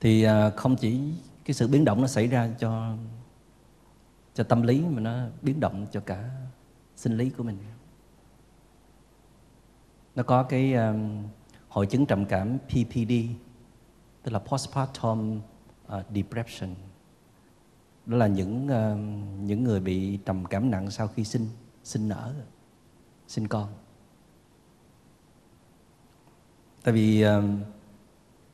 thì 0.00 0.22
à, 0.22 0.50
không 0.50 0.76
chỉ 0.76 1.12
cái 1.44 1.54
sự 1.54 1.68
biến 1.68 1.84
động 1.84 2.00
nó 2.00 2.06
xảy 2.06 2.26
ra 2.26 2.50
cho 2.58 2.96
cho 4.34 4.44
tâm 4.44 4.62
lý 4.62 4.80
mà 4.80 5.00
nó 5.00 5.26
biến 5.42 5.60
động 5.60 5.86
cho 5.92 6.00
cả 6.00 6.30
sinh 6.96 7.16
lý 7.16 7.30
của 7.30 7.42
mình. 7.42 7.58
Nó 10.14 10.22
có 10.22 10.42
cái 10.42 10.74
um, 10.74 11.22
hội 11.68 11.86
chứng 11.86 12.06
trầm 12.06 12.24
cảm 12.24 12.58
PPD 12.58 13.12
tức 14.22 14.32
là 14.32 14.38
postpartum 14.38 15.40
uh, 15.86 15.92
depression. 16.14 16.74
Đó 18.06 18.16
là 18.16 18.26
những 18.26 18.66
uh, 18.66 18.98
những 19.46 19.64
người 19.64 19.80
bị 19.80 20.16
trầm 20.16 20.44
cảm 20.44 20.70
nặng 20.70 20.90
sau 20.90 21.08
khi 21.08 21.24
sinh 21.24 21.46
sinh 21.84 22.08
nở 22.08 22.34
sinh 23.28 23.48
con. 23.48 23.68
Tại 26.82 26.94
vì 26.94 27.26
uh, 27.26 27.44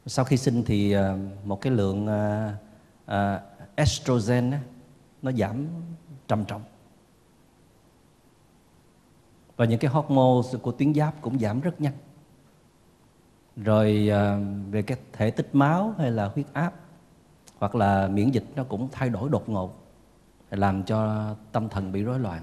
sau 0.06 0.24
khi 0.24 0.36
sinh 0.36 0.62
thì 0.66 0.96
uh, 0.96 1.02
một 1.44 1.60
cái 1.60 1.72
lượng 1.72 2.04
uh, 2.04 2.52
uh, 3.04 3.76
estrogen 3.76 4.52
nó 5.22 5.32
giảm 5.32 5.66
trầm 6.28 6.44
trọng. 6.44 6.62
Và 9.56 9.64
những 9.64 9.78
cái 9.78 9.90
hormone 9.90 10.58
của 10.62 10.72
tuyến 10.72 10.94
giáp 10.94 11.14
cũng 11.20 11.38
giảm 11.38 11.60
rất 11.60 11.80
nhanh. 11.80 11.94
Rồi 13.56 14.08
à, 14.12 14.38
về 14.70 14.82
cái 14.82 14.98
thể 15.12 15.30
tích 15.30 15.54
máu 15.54 15.94
hay 15.98 16.10
là 16.10 16.28
huyết 16.28 16.46
áp, 16.52 16.74
hoặc 17.58 17.74
là 17.74 18.08
miễn 18.08 18.30
dịch 18.30 18.44
nó 18.56 18.64
cũng 18.64 18.88
thay 18.92 19.08
đổi 19.08 19.28
đột 19.28 19.48
ngột, 19.48 19.86
làm 20.50 20.82
cho 20.84 21.30
tâm 21.52 21.68
thần 21.68 21.92
bị 21.92 22.02
rối 22.02 22.18
loạn. 22.18 22.42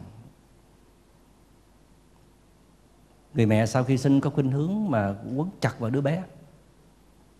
Người 3.33 3.45
mẹ 3.45 3.65
sau 3.65 3.83
khi 3.83 3.97
sinh 3.97 4.21
có 4.21 4.29
khuynh 4.29 4.51
hướng 4.51 4.91
mà 4.91 5.15
quấn 5.35 5.49
chặt 5.61 5.79
vào 5.79 5.89
đứa 5.89 6.01
bé, 6.01 6.23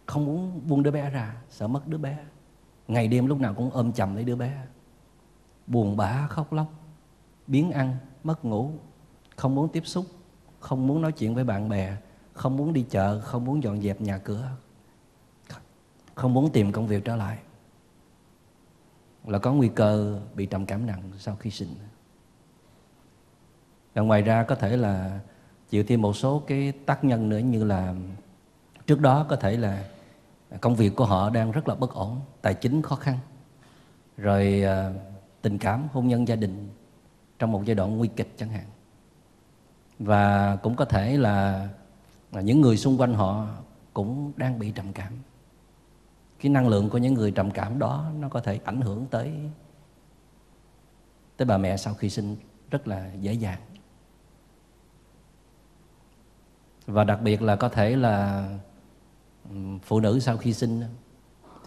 không 0.05 0.25
muốn 0.25 0.61
buông 0.67 0.83
đứa 0.83 0.91
bé 0.91 1.09
ra, 1.09 1.41
sợ 1.49 1.67
mất 1.67 1.87
đứa 1.87 1.97
bé. 1.97 2.17
Ngày 2.87 3.07
đêm 3.07 3.27
lúc 3.27 3.39
nào 3.39 3.53
cũng 3.53 3.69
ôm 3.71 3.93
chầm 3.93 4.15
lấy 4.15 4.23
đứa 4.23 4.35
bé 4.35 4.65
buồn 5.67 5.97
bã, 5.97 6.27
khóc 6.27 6.53
lóc, 6.53 6.67
biến 7.47 7.71
ăn, 7.71 7.97
mất 8.23 8.45
ngủ, 8.45 8.71
không 9.35 9.55
muốn 9.55 9.69
tiếp 9.69 9.83
xúc, 9.85 10.05
không 10.59 10.87
muốn 10.87 11.01
nói 11.01 11.11
chuyện 11.11 11.35
với 11.35 11.43
bạn 11.43 11.69
bè, 11.69 11.95
không 12.33 12.57
muốn 12.57 12.73
đi 12.73 12.85
chợ, 12.89 13.21
không 13.21 13.45
muốn 13.45 13.63
dọn 13.63 13.81
dẹp 13.81 14.01
nhà 14.01 14.17
cửa, 14.17 14.51
không 16.15 16.33
muốn 16.33 16.51
tìm 16.51 16.71
công 16.71 16.87
việc 16.87 17.05
trở 17.05 17.15
lại. 17.15 17.37
Là 19.25 19.39
có 19.39 19.53
nguy 19.53 19.67
cơ 19.67 20.19
bị 20.35 20.45
trầm 20.45 20.65
cảm 20.65 20.85
nặng 20.85 21.11
sau 21.19 21.35
khi 21.35 21.51
sinh. 21.51 21.75
Và 23.93 24.01
ngoài 24.01 24.21
ra 24.21 24.43
có 24.43 24.55
thể 24.55 24.77
là 24.77 25.19
chịu 25.69 25.83
thêm 25.87 26.01
một 26.01 26.13
số 26.13 26.43
cái 26.47 26.71
tác 26.71 27.03
nhân 27.03 27.29
nữa 27.29 27.37
như 27.37 27.63
là 27.63 27.95
trước 28.87 29.01
đó 29.01 29.25
có 29.29 29.35
thể 29.35 29.57
là 29.57 29.85
công 30.61 30.75
việc 30.75 30.95
của 30.95 31.05
họ 31.05 31.29
đang 31.29 31.51
rất 31.51 31.67
là 31.67 31.75
bất 31.75 31.93
ổn, 31.93 32.21
tài 32.41 32.53
chính 32.53 32.81
khó 32.81 32.95
khăn. 32.95 33.17
Rồi 34.17 34.63
à, 34.63 34.93
tình 35.41 35.57
cảm, 35.57 35.87
hôn 35.93 36.07
nhân 36.07 36.27
gia 36.27 36.35
đình 36.35 36.69
trong 37.39 37.51
một 37.51 37.61
giai 37.65 37.75
đoạn 37.75 37.97
nguy 37.97 38.07
kịch 38.07 38.33
chẳng 38.37 38.49
hạn. 38.49 38.65
Và 39.99 40.55
cũng 40.55 40.75
có 40.75 40.85
thể 40.85 41.17
là 41.17 41.69
những 42.31 42.61
người 42.61 42.77
xung 42.77 42.97
quanh 42.97 43.13
họ 43.13 43.47
cũng 43.93 44.31
đang 44.35 44.59
bị 44.59 44.71
trầm 44.71 44.93
cảm. 44.93 45.13
Cái 46.39 46.51
năng 46.51 46.67
lượng 46.67 46.89
của 46.89 46.97
những 46.97 47.13
người 47.13 47.31
trầm 47.31 47.51
cảm 47.51 47.79
đó 47.79 48.11
nó 48.19 48.29
có 48.29 48.39
thể 48.39 48.59
ảnh 48.63 48.81
hưởng 48.81 49.05
tới 49.05 49.33
tới 51.37 51.45
bà 51.45 51.57
mẹ 51.57 51.77
sau 51.77 51.93
khi 51.93 52.09
sinh 52.09 52.35
rất 52.71 52.87
là 52.87 53.13
dễ 53.13 53.33
dàng. 53.33 53.59
Và 56.85 57.03
đặc 57.03 57.21
biệt 57.21 57.41
là 57.41 57.55
có 57.55 57.69
thể 57.69 57.95
là 57.95 58.49
phụ 59.83 59.99
nữ 59.99 60.19
sau 60.19 60.37
khi 60.37 60.53
sinh 60.53 60.83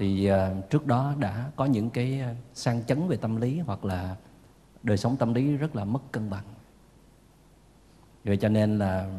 thì 0.00 0.26
ờ, 0.26 0.54
trước 0.70 0.86
đó 0.86 1.14
đã 1.18 1.50
có 1.56 1.64
những 1.64 1.90
cái 1.90 2.20
ờ, 2.20 2.34
sang 2.54 2.84
chấn 2.84 3.08
về 3.08 3.16
tâm 3.16 3.36
lý 3.36 3.58
hoặc 3.58 3.84
là 3.84 4.16
đời 4.82 4.96
sống 4.96 5.16
tâm 5.16 5.34
lý 5.34 5.56
rất 5.56 5.76
là 5.76 5.84
mất 5.84 6.00
cân 6.12 6.30
bằng. 6.30 6.44
Rồi 8.24 8.36
cho 8.36 8.48
nên 8.48 8.78
là 8.78 9.10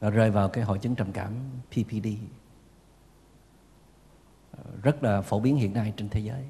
rơi 0.00 0.30
vào 0.30 0.48
cái 0.48 0.64
hội 0.64 0.78
chứng 0.78 0.94
trầm 0.94 1.12
cảm 1.12 1.32
PPD 1.70 2.06
ờ, 4.52 4.62
rất 4.82 5.02
là 5.02 5.22
phổ 5.22 5.40
biến 5.40 5.56
hiện 5.56 5.72
nay 5.72 5.92
trên 5.96 6.08
thế 6.08 6.20
giới. 6.20 6.44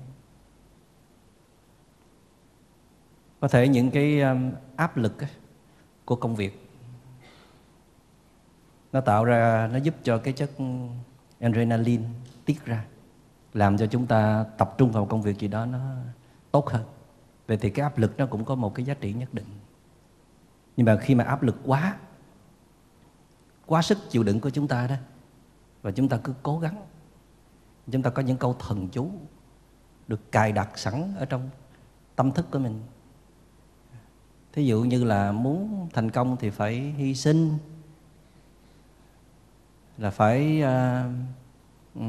Có 3.40 3.48
thể 3.48 3.68
những 3.68 3.90
cái 3.90 4.20
áp 4.76 4.96
lực 4.96 5.14
của 6.04 6.16
công 6.16 6.36
việc, 6.36 6.68
nó 8.92 9.00
tạo 9.00 9.24
ra, 9.24 9.68
nó 9.72 9.78
giúp 9.78 9.94
cho 10.02 10.18
cái 10.18 10.32
chất 10.32 10.50
adrenaline 11.40 12.04
tiết 12.44 12.64
ra, 12.64 12.84
làm 13.54 13.78
cho 13.78 13.86
chúng 13.86 14.06
ta 14.06 14.44
tập 14.58 14.74
trung 14.78 14.92
vào 14.92 15.06
công 15.06 15.22
việc 15.22 15.38
gì 15.38 15.48
đó 15.48 15.66
nó 15.66 15.78
tốt 16.50 16.70
hơn. 16.70 16.84
Vậy 17.46 17.56
thì 17.56 17.70
cái 17.70 17.82
áp 17.82 17.98
lực 17.98 18.18
nó 18.18 18.26
cũng 18.26 18.44
có 18.44 18.54
một 18.54 18.74
cái 18.74 18.86
giá 18.86 18.94
trị 18.94 19.12
nhất 19.12 19.34
định. 19.34 19.46
Nhưng 20.76 20.86
mà 20.86 20.96
khi 20.96 21.14
mà 21.14 21.24
áp 21.24 21.42
lực 21.42 21.56
quá 21.64 21.96
quá 23.66 23.82
sức 23.82 23.98
chịu 24.10 24.22
đựng 24.22 24.40
của 24.40 24.50
chúng 24.50 24.68
ta 24.68 24.86
đó, 24.86 24.94
và 25.82 25.90
chúng 25.90 26.08
ta 26.08 26.18
cứ 26.24 26.34
cố 26.42 26.58
gắng, 26.58 26.76
chúng 27.92 28.02
ta 28.02 28.10
có 28.10 28.22
những 28.22 28.36
câu 28.36 28.56
thần 28.58 28.88
chú 28.88 29.10
được 30.08 30.32
cài 30.32 30.52
đặt 30.52 30.78
sẵn 30.78 31.14
ở 31.18 31.24
trong 31.24 31.50
tâm 32.16 32.32
thức 32.32 32.46
của 32.50 32.58
mình. 32.58 32.82
Thí 34.52 34.66
dụ 34.66 34.80
như 34.80 35.04
là 35.04 35.32
muốn 35.32 35.88
thành 35.92 36.10
công 36.10 36.36
thì 36.36 36.50
phải 36.50 36.74
hy 36.74 37.14
sinh 37.14 37.58
là 39.98 40.10
phải 40.10 40.62
uh, 40.62 42.02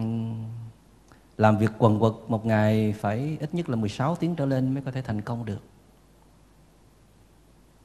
làm 1.38 1.58
việc 1.58 1.72
quần 1.78 2.00
quật 2.00 2.14
một 2.28 2.46
ngày 2.46 2.94
phải 2.94 3.38
ít 3.40 3.54
nhất 3.54 3.70
là 3.70 3.76
16 3.76 4.16
tiếng 4.16 4.36
trở 4.36 4.46
lên 4.46 4.74
mới 4.74 4.84
có 4.84 4.92
thể 4.92 5.02
thành 5.02 5.22
công 5.22 5.46
được. 5.46 5.62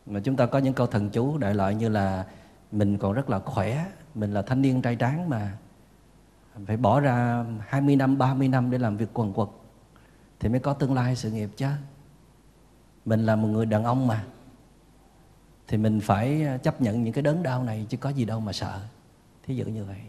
Mà 0.06 0.20
chúng 0.20 0.37
ta 0.37 0.46
có 0.46 0.58
những 0.58 0.75
câu 0.75 0.87
thần 0.87 1.11
chú 1.11 1.38
đại 1.38 1.54
loại 1.54 1.75
như 1.75 1.88
là 1.88 2.26
mình 2.73 2.99
còn 2.99 3.12
rất 3.12 3.30
là 3.30 3.38
khỏe 3.38 3.87
mình 4.14 4.34
là 4.34 4.42
thanh 4.42 4.62
niên 4.62 4.82
trai 4.82 4.96
tráng 4.96 5.28
mà 5.28 5.58
phải 6.66 6.76
bỏ 6.76 7.00
ra 7.00 7.44
20 7.61 7.96
năm 7.96 8.18
30 8.18 8.49
năm 8.49 8.70
để 8.70 8.78
làm 8.78 8.96
việc 8.96 9.08
quần 9.14 9.32
quật 9.32 9.49
thì 10.40 10.49
mới 10.49 10.61
có 10.61 10.73
tương 10.73 10.94
lai 10.94 11.16
sự 11.16 11.30
nghiệp 11.30 11.50
chứ. 11.56 11.68
Mình 13.04 13.26
là 13.26 13.37
một 13.37 13.49
người 13.49 13.66
đàn 13.66 13.84
ông 13.84 14.06
mà 14.06 14.25
thì 15.68 15.76
mình 15.76 16.00
phải 16.00 16.42
ờ, 16.44 16.58
chấp 16.58 16.80
nhận 16.80 17.04
những 17.04 17.12
cái 17.12 17.23
đớn 17.23 17.42
đau 17.42 17.62
này 17.62 17.87
chứ 17.88 17.96
có 17.96 18.11
gì 18.11 18.25
đâu 18.25 18.40
mà 18.40 18.52
sợ 18.52 18.80
thí 19.46 19.56
dụ 19.56 19.64
như 19.64 19.84
vậy. 19.84 20.00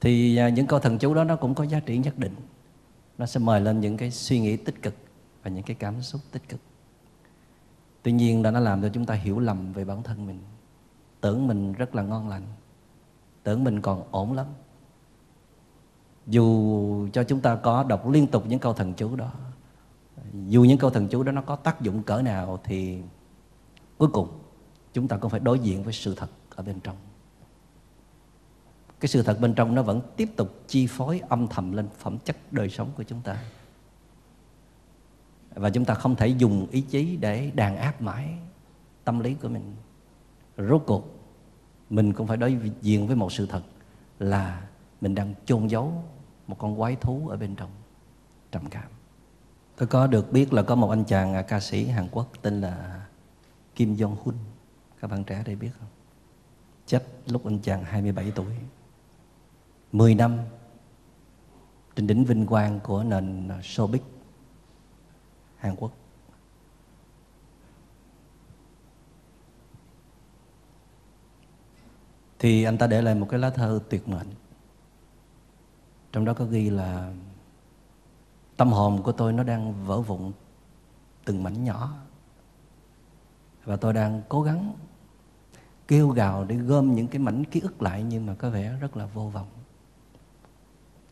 Thì 0.00 0.36
à, 0.36 0.48
những 0.48 0.66
câu 0.66 0.78
thần 0.78 0.98
chú 0.98 1.14
đó 1.14 1.24
nó 1.24 1.36
cũng 1.36 1.54
có 1.54 1.64
giá 1.64 1.80
trị 1.80 1.98
nhất 1.98 2.18
định. 2.18 2.34
Nó 3.18 3.26
sẽ 3.26 3.40
mời 3.40 3.60
lên 3.60 3.80
những 3.80 3.96
cái 3.96 4.10
suy 4.10 4.40
nghĩ 4.40 4.56
tích 4.56 4.82
cực 4.82 4.94
và 5.42 5.50
những 5.50 5.62
cái 5.62 5.76
cảm 5.78 6.02
xúc 6.02 6.20
tích 6.32 6.48
cực. 6.48 6.60
Tuy 8.02 8.12
nhiên 8.12 8.42
là 8.42 8.50
nó 8.50 8.60
làm 8.60 8.82
cho 8.82 8.88
chúng 8.88 9.06
ta 9.06 9.14
hiểu 9.14 9.38
lầm 9.38 9.72
về 9.72 9.84
bản 9.84 10.02
thân 10.02 10.26
mình. 10.26 10.40
Tưởng 11.20 11.46
mình 11.46 11.72
rất 11.72 11.94
là 11.94 12.02
ngon 12.02 12.28
lành. 12.28 12.42
Tưởng 13.42 13.64
mình 13.64 13.80
còn 13.80 14.02
ổn 14.10 14.32
lắm. 14.32 14.46
Dù 16.26 17.08
cho 17.12 17.24
chúng 17.24 17.40
ta 17.40 17.56
có 17.56 17.84
đọc 17.84 18.10
liên 18.10 18.26
tục 18.26 18.44
những 18.46 18.58
câu 18.58 18.74
thần 18.74 18.94
chú 18.94 19.16
đó, 19.16 19.32
dù 20.48 20.64
những 20.64 20.78
câu 20.78 20.90
thần 20.90 21.08
chú 21.08 21.22
đó 21.22 21.32
nó 21.32 21.42
có 21.42 21.56
tác 21.56 21.80
dụng 21.80 22.02
cỡ 22.02 22.22
nào 22.22 22.60
thì 22.64 23.02
cuối 23.98 24.08
cùng 24.12 24.28
chúng 24.92 25.08
ta 25.08 25.16
cũng 25.16 25.30
phải 25.30 25.40
đối 25.40 25.58
diện 25.58 25.82
với 25.82 25.92
sự 25.92 26.14
thật 26.14 26.30
ở 26.54 26.62
bên 26.62 26.80
trong 26.80 26.96
cái 29.00 29.08
sự 29.08 29.22
thật 29.22 29.40
bên 29.40 29.54
trong 29.54 29.74
nó 29.74 29.82
vẫn 29.82 30.00
tiếp 30.16 30.30
tục 30.36 30.62
chi 30.66 30.86
phối 30.86 31.20
âm 31.28 31.48
thầm 31.48 31.72
lên 31.72 31.88
phẩm 31.98 32.18
chất 32.24 32.36
đời 32.50 32.70
sống 32.70 32.90
của 32.96 33.02
chúng 33.02 33.20
ta. 33.20 33.42
Và 35.54 35.70
chúng 35.70 35.84
ta 35.84 35.94
không 35.94 36.16
thể 36.16 36.28
dùng 36.28 36.66
ý 36.70 36.80
chí 36.80 37.16
để 37.16 37.50
đàn 37.54 37.76
áp 37.76 38.02
mãi 38.02 38.38
tâm 39.04 39.20
lý 39.20 39.34
của 39.34 39.48
mình. 39.48 39.74
Rốt 40.56 40.82
cuộc, 40.86 41.16
mình 41.90 42.12
cũng 42.12 42.26
phải 42.26 42.36
đối 42.36 42.58
diện 42.82 43.06
với 43.06 43.16
một 43.16 43.32
sự 43.32 43.46
thật 43.46 43.62
là 44.18 44.66
mình 45.00 45.14
đang 45.14 45.34
chôn 45.44 45.66
giấu 45.66 46.04
một 46.46 46.58
con 46.58 46.78
quái 46.78 46.96
thú 46.96 47.28
ở 47.28 47.36
bên 47.36 47.54
trong 47.54 47.70
trầm 48.52 48.62
cảm. 48.70 48.88
Tôi 49.76 49.88
có 49.88 50.06
được 50.06 50.32
biết 50.32 50.52
là 50.52 50.62
có 50.62 50.74
một 50.74 50.90
anh 50.90 51.04
chàng 51.04 51.34
à, 51.34 51.42
ca 51.42 51.60
sĩ 51.60 51.86
Hàn 51.86 52.08
Quốc 52.10 52.28
tên 52.42 52.60
là 52.60 53.06
Kim 53.74 53.94
Jong 53.94 54.14
Hun 54.24 54.34
các 55.00 55.10
bạn 55.10 55.24
trẻ 55.24 55.42
đây 55.46 55.56
biết 55.56 55.70
không? 55.78 55.88
Chết 56.86 57.04
lúc 57.26 57.46
anh 57.46 57.58
chàng 57.58 57.84
27 57.84 58.32
tuổi. 58.34 58.52
10 59.96 60.14
năm 60.14 60.38
trên 61.94 62.06
đỉnh 62.06 62.24
vinh 62.24 62.46
quang 62.46 62.80
của 62.80 63.02
nền 63.02 63.48
à, 63.48 63.58
showbiz 63.60 63.98
Hàn 65.56 65.76
Quốc. 65.76 65.92
Thì 72.38 72.64
anh 72.64 72.78
ta 72.78 72.86
để 72.86 73.02
lại 73.02 73.14
một 73.14 73.26
cái 73.30 73.40
lá 73.40 73.50
thơ 73.50 73.80
tuyệt 73.88 74.08
mệnh. 74.08 74.26
Trong 76.12 76.24
đó 76.24 76.34
có 76.34 76.44
ghi 76.44 76.70
là, 76.70 77.12
tâm 78.56 78.72
hồn 78.72 79.02
của 79.02 79.12
tôi 79.12 79.32
nó 79.32 79.42
đang 79.42 79.86
vỡ 79.86 80.00
vụn 80.00 80.32
từng 81.24 81.42
mảnh 81.42 81.64
nhỏ 81.64 81.92
và 83.64 83.76
tôi 83.76 83.92
đang 83.92 84.22
cố 84.28 84.42
gắng 84.42 84.74
kêu 85.88 86.08
gào 86.08 86.44
để 86.44 86.56
gom 86.56 86.94
những 86.94 87.08
cái 87.08 87.18
mảnh 87.18 87.44
ký 87.44 87.60
ức 87.60 87.82
lại 87.82 88.02
nhưng 88.02 88.26
mà 88.26 88.34
có 88.34 88.50
vẻ 88.50 88.76
rất 88.80 88.96
là 88.96 89.06
vô 89.06 89.28
vọng 89.28 89.55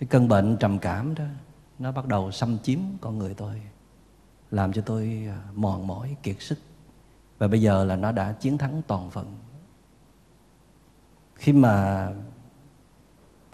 cái 0.05 0.09
cơn 0.09 0.29
bệnh 0.29 0.57
trầm 0.61 0.79
cảm 0.79 1.15
đó, 1.15 1.25
nó 1.79 1.93
bắt 1.93 2.07
đầu 2.07 2.31
xâm 2.31 2.59
chiếm 2.59 2.79
con 3.01 3.19
người 3.19 3.35
tôi, 3.35 3.63
làm 4.51 4.73
cho 4.73 4.83
tôi 4.83 5.27
à, 5.29 5.39
mòn 5.55 5.87
mỏi, 5.87 6.17
kiệt 6.23 6.37
sức. 6.41 6.59
Và 7.39 7.49
bây 7.49 7.61
giờ 7.61 7.85
là 7.85 7.97
nó 7.97 8.13
đã 8.13 8.33
chiến 8.33 8.59
thắng 8.59 8.83
toàn 8.87 9.11
phần. 9.11 9.37
Khi 11.35 11.53
mà 11.53 12.09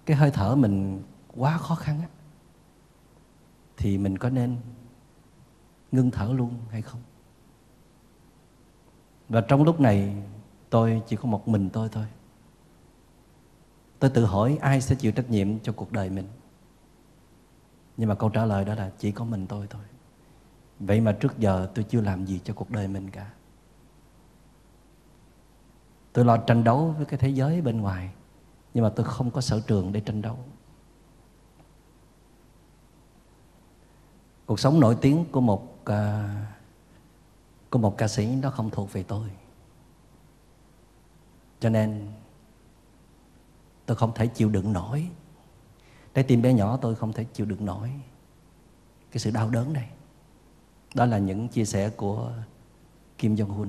cái 0.07 0.17
hơi 0.17 0.31
thở 0.31 0.55
mình 0.55 1.03
quá 1.37 1.59
khó 1.59 1.75
khăn 1.75 2.01
á, 2.01 2.09
thì 3.77 3.99
mình 3.99 4.19
có 4.19 4.31
nên 4.31 4.57
ngưng 5.93 6.11
thở 6.11 6.33
luôn 6.33 6.55
hay 6.71 6.83
không? 6.83 7.01
Và 9.29 9.41
trong 9.41 9.63
lúc 9.63 9.81
này, 9.81 10.23
tôi 10.71 11.03
chỉ 11.07 11.17
có 11.17 11.25
một 11.29 11.49
mình 11.49 11.71
tôi 11.71 11.89
thôi. 11.89 12.07
Tôi 13.99 14.11
tự 14.11 14.25
hỏi 14.25 14.59
ai 14.61 14.81
sẽ 14.81 14.95
chịu 14.95 15.13
trách 15.13 15.31
nhiệm 15.31 15.61
cho 15.61 15.73
cuộc 15.73 15.93
đời 15.93 16.11
mình? 16.11 16.27
Nhưng 17.97 18.09
mà 18.09 18.15
câu 18.15 18.29
trả 18.29 18.45
lời 18.45 18.65
đó 18.65 18.75
là 18.75 18.91
chỉ 18.99 19.13
có 19.13 19.25
mình 19.25 19.47
tôi 19.47 19.67
thôi. 19.71 19.83
Vậy 20.81 21.01
mà 21.01 21.13
trước 21.13 21.39
giờ 21.39 21.71
tôi 21.75 21.85
chưa 21.85 22.01
làm 22.01 22.25
gì 22.25 22.41
cho 22.45 22.55
cuộc 22.55 22.71
đời 22.71 22.89
mình 22.89 23.11
cả. 23.11 23.31
Tôi 26.13 26.25
lo 26.25 26.37
tranh 26.37 26.65
đấu 26.65 26.95
với 26.97 27.07
cái 27.07 27.19
thế 27.19 27.29
giới 27.29 27.61
bên 27.61 27.81
ngoài 27.81 28.11
nhưng 28.75 28.85
mà 28.85 28.91
tôi 28.97 29.07
không 29.07 29.31
có 29.31 29.41
sở 29.41 29.61
trường 29.61 29.93
để 29.93 30.01
tranh 30.01 30.23
đấu. 30.23 30.39
Cuộc 34.47 34.61
sống 34.61 34.81
nổi 34.81 34.97
tiếng 35.01 35.25
của 35.33 35.41
một 35.41 35.77
uh, 35.83 35.97
của 37.71 37.79
một 37.79 37.99
ca 37.99 38.09
sĩ 38.09 38.27
nó 38.27 38.51
không 38.51 38.71
thuộc 38.71 38.93
về 38.93 39.03
tôi. 39.03 39.31
Cho 41.61 41.71
nên 41.71 42.09
tôi 43.87 43.97
không 43.97 44.13
thể 44.15 44.27
chịu 44.27 44.49
đựng 44.49 44.73
nổi 44.73 45.11
trái 46.15 46.25
tim 46.25 46.43
bé 46.43 46.53
nhỏ 46.53 46.77
tôi 46.77 46.95
không 46.95 47.13
thể 47.13 47.25
chịu 47.25 47.47
được 47.47 47.61
nổi. 47.61 47.91
Cái 49.11 49.19
sự 49.19 49.31
đau 49.31 49.51
đớn 49.51 49.73
này. 49.73 49.91
Đó 50.95 51.07
là 51.07 51.19
những 51.19 51.49
chia 51.49 51.65
sẻ 51.65 51.91
của 51.91 52.33
Kim 53.19 53.35
Jong 53.35 53.57
Un 53.57 53.69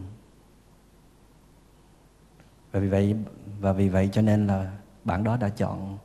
và 2.72 2.80
vì 2.80 2.90
vậy, 2.90 3.16
và 3.60 3.74
vì 3.74 3.90
vậy 3.90 4.10
cho 4.14 4.22
nên 4.22 4.48
là 4.48 4.78
bạn 5.04 5.24
đó 5.24 5.38
đã 5.38 5.50
chọn 5.50 5.98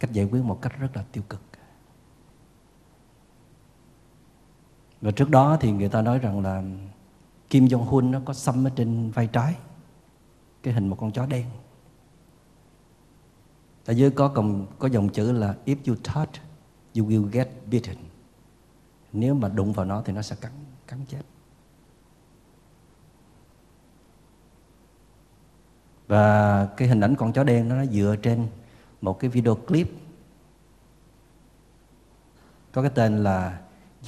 cách 0.00 0.12
giải 0.12 0.24
quyết 0.24 0.44
một 0.44 0.58
cách 0.62 0.78
rất 0.78 0.96
là 0.96 1.04
tiêu 1.12 1.22
cực. 1.28 1.40
Và 5.00 5.10
trước 5.10 5.30
đó 5.30 5.56
thì 5.60 5.72
người 5.72 5.88
ta 5.88 6.02
nói 6.02 6.18
rằng 6.18 6.40
là 6.40 6.62
Kim 7.50 7.64
Jong 7.64 7.88
Un 7.90 8.10
nó 8.10 8.20
có 8.24 8.32
xăm 8.32 8.66
ở 8.66 8.70
trên 8.76 9.10
vai 9.10 9.26
trái, 9.26 9.56
cái 10.62 10.74
hình 10.74 10.88
một 10.88 10.96
con 11.00 11.12
chó 11.12 11.26
đen 11.26 11.46
ở 13.86 13.92
dưới 13.92 14.10
có 14.10 14.28
cầm, 14.28 14.66
có 14.78 14.88
dòng 14.88 15.08
chữ 15.08 15.32
là, 15.32 15.56
if 15.66 15.76
you 15.86 15.94
touch, 15.94 16.42
you 16.96 17.06
will 17.06 17.28
get 17.28 17.48
bitten 17.66 17.96
nếu 19.12 19.34
mà 19.34 19.48
đụng 19.48 19.72
vào 19.72 19.86
nó 19.86 20.02
thì 20.04 20.12
nó 20.12 20.22
sẽ 20.22 20.36
cắn 20.40 20.52
cắn 20.86 21.04
chết 21.08 21.22
và 26.06 26.66
cái 26.76 26.88
hình 26.88 27.00
ảnh 27.00 27.16
con 27.16 27.32
chó 27.32 27.44
đen 27.44 27.68
đó, 27.68 27.74
nó 27.76 27.84
dựa 27.84 28.16
trên 28.22 28.48
một 29.00 29.18
cái 29.18 29.30
video 29.30 29.54
clip 29.54 29.90
có 32.72 32.82
cái 32.82 32.90
tên 32.94 33.22
là, 33.22 33.60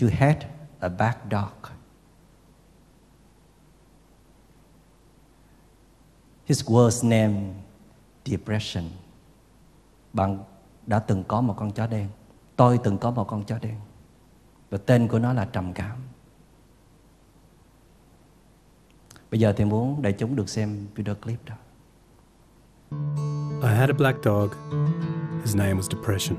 You 0.03 0.09
Had 0.13 0.37
a 0.79 0.89
Bad 0.89 1.17
Dog. 1.31 1.73
His 6.47 6.65
worst 6.65 7.09
name, 7.09 7.55
Depression. 8.25 8.85
Bạn 10.15 10.39
đã 10.87 10.99
từng 10.99 11.25
có 11.25 11.41
một 11.41 11.55
con 11.57 11.73
chó 11.73 11.87
đen. 11.87 12.09
Tôi 12.57 12.79
từng 12.85 12.99
có 12.99 13.11
một 13.11 13.25
con 13.25 13.45
chó 13.45 13.59
đen. 13.59 13.77
Và 14.71 14.79
tên 14.79 15.09
của 15.09 15.19
nó 15.19 15.33
là 15.33 15.45
trầm 15.45 15.73
cảm. 15.73 15.97
Bây 19.31 19.41
giờ 19.41 19.53
thì 19.57 19.65
muốn 19.65 20.03
để 20.03 20.13
chúng 20.13 20.37
được 20.37 20.49
xem 20.49 20.87
video 20.95 21.15
clip 21.15 21.39
đó. 21.45 21.55
I 23.63 23.75
had 23.75 23.91
a 23.91 23.95
black 23.99 24.19
dog. 24.25 24.51
His 25.43 25.57
name 25.57 25.75
was 25.75 25.89
Depression. 25.89 26.37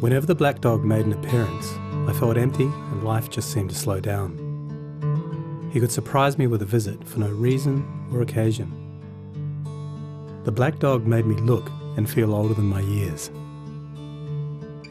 Whenever 0.00 0.26
the 0.26 0.34
black 0.34 0.62
dog 0.62 0.84
made 0.84 1.02
an 1.04 1.12
appearance, 1.12 1.66
I 2.08 2.12
felt 2.20 2.36
empty 2.36 2.64
and 2.64 3.02
life 3.02 3.30
just 3.30 3.52
seemed 3.54 3.70
to 3.70 3.76
slow 3.76 4.00
down. 4.00 4.30
He 5.72 5.80
could 5.80 5.90
surprise 5.90 6.38
me 6.38 6.46
with 6.46 6.62
a 6.62 6.66
visit 6.66 6.96
for 7.04 7.20
no 7.20 7.28
reason 7.28 7.82
or 8.12 8.22
occasion. 8.22 8.83
The 10.44 10.52
black 10.52 10.78
dog 10.78 11.06
made 11.06 11.24
me 11.24 11.36
look 11.36 11.70
and 11.96 12.08
feel 12.08 12.34
older 12.34 12.52
than 12.52 12.66
my 12.66 12.80
years. 12.80 13.30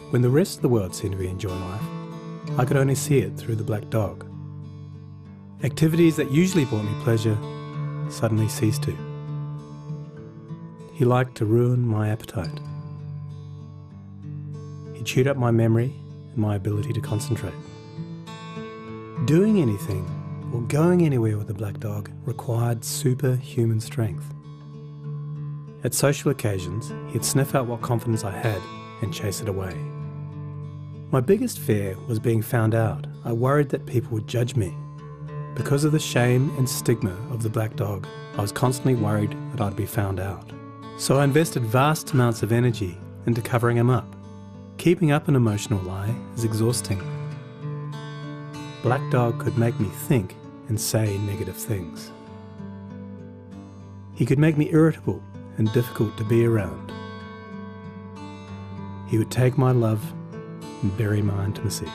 When 0.10 0.24
the 0.24 0.30
rest 0.30 0.56
of 0.56 0.62
the 0.64 0.70
world 0.70 0.96
seemed 0.96 1.12
to 1.12 1.20
be 1.20 1.28
enjoying 1.28 1.62
life, 1.62 2.58
I 2.58 2.66
could 2.66 2.76
only 2.76 2.96
see 2.96 3.20
it 3.20 3.38
through 3.38 3.58
the 3.58 3.64
black 3.64 3.88
dog. 3.92 4.26
Activities 5.64 6.16
that 6.16 6.32
usually 6.32 6.66
brought 6.66 6.86
me 6.86 7.04
pleasure 7.04 7.38
suddenly 8.10 8.48
ceased 8.48 8.82
to. 8.84 8.98
He 10.94 11.06
liked 11.06 11.36
to 11.36 11.46
ruin 11.46 11.86
my 11.86 12.10
appetite. 12.10 12.60
He 14.96 15.04
chewed 15.04 15.28
up 15.28 15.38
my 15.38 15.52
memory 15.52 15.94
and 16.32 16.38
my 16.38 16.56
ability 16.56 16.94
to 16.94 17.02
concentrate. 17.02 17.54
Doing 19.26 19.62
anything 19.62 20.04
or 20.52 20.62
going 20.62 21.06
anywhere 21.06 21.38
with 21.38 21.48
the 21.48 21.54
black 21.54 21.80
dog 21.80 22.10
required 22.26 22.84
superhuman 22.84 23.80
strength. 23.80 24.34
At 25.84 25.94
social 25.94 26.32
occasions, 26.32 26.94
he'd 27.12 27.26
sniff 27.26 27.56
out 27.56 27.68
what 27.68 27.82
confidence 27.82 28.24
I 28.24 28.32
had 28.32 28.62
and 29.02 29.14
chase 29.14 29.42
it 29.42 29.50
away. 29.50 29.76
My 31.12 31.20
biggest 31.20 31.60
fear 31.60 31.98
was 32.08 32.20
being 32.20 32.42
found 32.42 32.74
out. 32.74 33.06
I 33.26 33.34
worried 33.34 33.68
that 33.70 33.86
people 33.86 34.12
would 34.12 34.28
judge 34.28 34.56
me. 34.56 34.74
Because 35.56 35.84
of 35.84 35.92
the 35.92 36.00
shame 36.00 36.56
and 36.58 36.68
stigma 36.68 37.16
of 37.32 37.44
the 37.44 37.50
black 37.50 37.76
dog, 37.76 38.08
I 38.38 38.42
was 38.42 38.54
constantly 38.54 38.96
worried 38.96 39.36
that 39.52 39.62
I'd 39.62 39.76
be 39.76 39.86
found 39.86 40.22
out. 40.22 40.52
So 40.98 41.18
I 41.18 41.26
invested 41.26 41.64
vast 41.64 42.14
amounts 42.14 42.44
of 42.44 42.54
energy 42.54 42.98
into 43.26 43.42
covering 43.42 43.78
him 43.78 43.90
up. 43.90 44.16
Keeping 44.78 45.12
up 45.12 45.28
an 45.28 45.36
emotional 45.36 45.82
lie 45.84 46.16
is 46.36 46.46
exhausting. 46.46 47.02
Black 48.82 49.02
Dog 49.12 49.40
could 49.40 49.58
make 49.58 49.78
me 49.80 49.90
think 50.08 50.36
and 50.70 50.80
say 50.80 51.18
negative 51.20 51.56
things. 51.58 52.12
He 54.14 54.26
could 54.26 54.40
make 54.40 54.58
me 54.58 54.72
irritable 54.72 55.22
and 55.58 55.72
difficult 55.74 56.16
to 56.18 56.24
be 56.24 56.46
around. 56.46 56.92
He 59.08 59.18
would 59.18 59.32
take 59.32 59.58
my 59.58 59.72
love 59.72 60.02
and 60.82 60.98
bury 60.98 61.22
my 61.22 61.46
intimacy. 61.46 61.88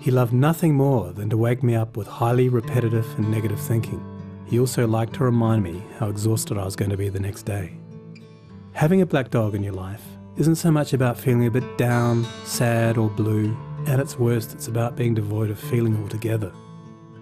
He 0.00 0.10
loved 0.10 0.32
nothing 0.32 0.74
more 0.74 1.12
than 1.12 1.28
to 1.30 1.36
wake 1.36 1.62
me 1.62 1.74
up 1.74 1.96
with 1.96 2.06
highly 2.06 2.48
repetitive 2.48 3.06
and 3.18 3.30
negative 3.30 3.60
thinking. 3.60 4.02
He 4.46 4.60
also 4.60 4.86
liked 4.86 5.14
to 5.14 5.24
remind 5.24 5.62
me 5.62 5.82
how 5.98 6.08
exhausted 6.08 6.56
I 6.56 6.64
was 6.64 6.76
going 6.76 6.90
to 6.90 6.96
be 6.96 7.08
the 7.08 7.20
next 7.20 7.42
day. 7.42 7.76
Having 8.72 9.02
a 9.02 9.06
black 9.06 9.30
dog 9.30 9.54
in 9.54 9.62
your 9.62 9.74
life 9.74 10.04
isn't 10.36 10.54
so 10.54 10.70
much 10.70 10.92
about 10.92 11.18
feeling 11.18 11.46
a 11.46 11.50
bit 11.50 11.76
down, 11.76 12.24
sad, 12.44 12.96
or 12.96 13.10
blue. 13.10 13.56
At 13.86 14.00
its 14.00 14.18
worst, 14.18 14.54
it's 14.54 14.68
about 14.68 14.96
being 14.96 15.14
devoid 15.14 15.50
of 15.50 15.58
feeling 15.58 16.00
altogether. 16.00 16.52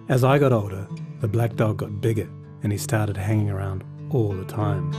As 0.07 0.23
I 0.23 0.37
got 0.37 0.53
older, 0.53 0.87
the 1.19 1.27
black 1.27 1.55
dog 1.55 1.77
got 1.77 1.99
bigger 1.99 2.29
and 2.61 2.71
he 2.71 2.77
started 2.77 3.17
hanging 3.17 3.49
around 3.49 3.83
all 4.11 4.33
the 4.33 4.45
time. 4.45 4.91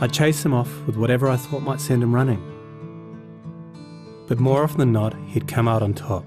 I'd 0.00 0.12
chase 0.12 0.44
him 0.44 0.52
off 0.52 0.70
with 0.86 0.96
whatever 0.96 1.28
I 1.28 1.36
thought 1.36 1.62
might 1.62 1.80
send 1.80 2.02
him 2.02 2.14
running. 2.14 2.42
But 4.28 4.40
more 4.40 4.62
often 4.62 4.78
than 4.78 4.92
not, 4.92 5.14
he'd 5.26 5.48
come 5.48 5.68
out 5.68 5.82
on 5.82 5.94
top. 5.94 6.24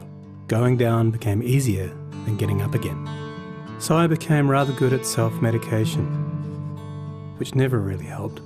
Going 0.48 0.78
down 0.78 1.12
became 1.12 1.44
easier 1.44 1.88
than 2.26 2.38
getting 2.38 2.62
up 2.62 2.74
again. 2.74 3.08
So 3.80 3.96
I 3.96 4.08
became 4.08 4.50
rather 4.50 4.74
good 4.74 4.94
at 4.94 5.06
self 5.06 5.42
medication, 5.42 6.06
which 7.38 7.56
never 7.56 7.80
really 7.80 8.06
helped. 8.06 8.42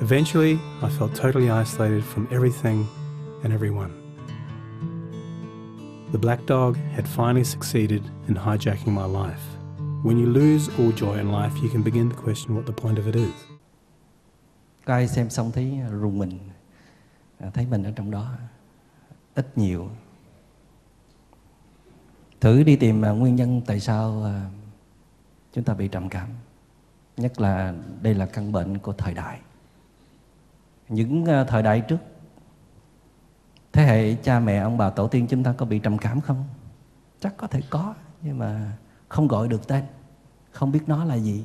Eventually, 0.00 0.58
I 0.82 0.88
felt 0.88 1.14
totally 1.14 1.50
isolated 1.50 2.04
from 2.04 2.28
everything 2.30 2.88
and 3.42 3.52
everyone. 3.52 3.94
The 6.12 6.18
black 6.18 6.46
dog 6.46 6.76
had 6.76 7.06
finally 7.06 7.44
succeeded 7.44 8.02
in 8.28 8.34
hijacking 8.34 8.88
my 8.88 9.04
life. 9.04 9.47
When 10.04 10.16
you 10.24 10.26
lose 10.26 10.70
all 10.78 10.92
joy 10.92 11.16
in 11.16 11.32
life, 11.32 11.60
you 11.62 11.68
can 11.72 11.84
begin 11.84 12.10
to 12.10 12.16
question 12.24 12.56
what 12.56 12.62
the 12.66 12.72
point 12.72 12.98
of 12.98 13.06
it 13.06 13.14
is. 13.14 13.34
Có 14.84 14.94
ai 14.94 15.08
xem 15.08 15.30
xong 15.30 15.52
thấy 15.52 15.80
rùng 15.90 16.18
mình, 16.18 16.38
à, 17.38 17.50
thấy 17.54 17.66
mình 17.66 17.82
ở 17.82 17.90
trong 17.96 18.10
đó, 18.10 18.32
ít 19.34 19.58
nhiều. 19.58 19.90
Thử 22.40 22.62
đi 22.62 22.76
tìm 22.76 23.04
à, 23.04 23.10
nguyên 23.10 23.36
nhân 23.36 23.62
tại 23.66 23.80
sao 23.80 24.24
à, 24.24 24.50
chúng 25.52 25.64
ta 25.64 25.74
bị 25.74 25.88
trầm 25.88 26.08
cảm. 26.08 26.28
Nhất 27.16 27.40
là 27.40 27.74
đây 28.02 28.14
là 28.14 28.26
căn 28.26 28.52
bệnh 28.52 28.78
của 28.78 28.92
thời 28.92 29.14
đại. 29.14 29.40
Những 30.88 31.24
thời 31.48 31.62
đại 31.62 31.80
trước, 31.80 31.98
thế 33.72 33.86
hệ 33.86 34.14
cha 34.14 34.40
mẹ 34.40 34.58
ông 34.58 34.78
bà 34.78 34.90
tổ 34.90 35.08
tiên 35.08 35.26
chúng 35.30 35.44
ta 35.44 35.52
có 35.52 35.66
bị 35.66 35.78
trầm 35.78 35.98
cảm 35.98 36.20
không? 36.20 36.44
Chắc 37.20 37.36
có 37.36 37.46
thể 37.46 37.62
có, 37.70 37.94
nhưng 38.22 38.38
mà 38.38 38.72
không 39.08 39.28
gọi 39.28 39.48
được 39.48 39.68
tên, 39.68 39.84
không 40.50 40.72
biết 40.72 40.80
nó 40.86 41.04
là 41.04 41.14
gì. 41.14 41.44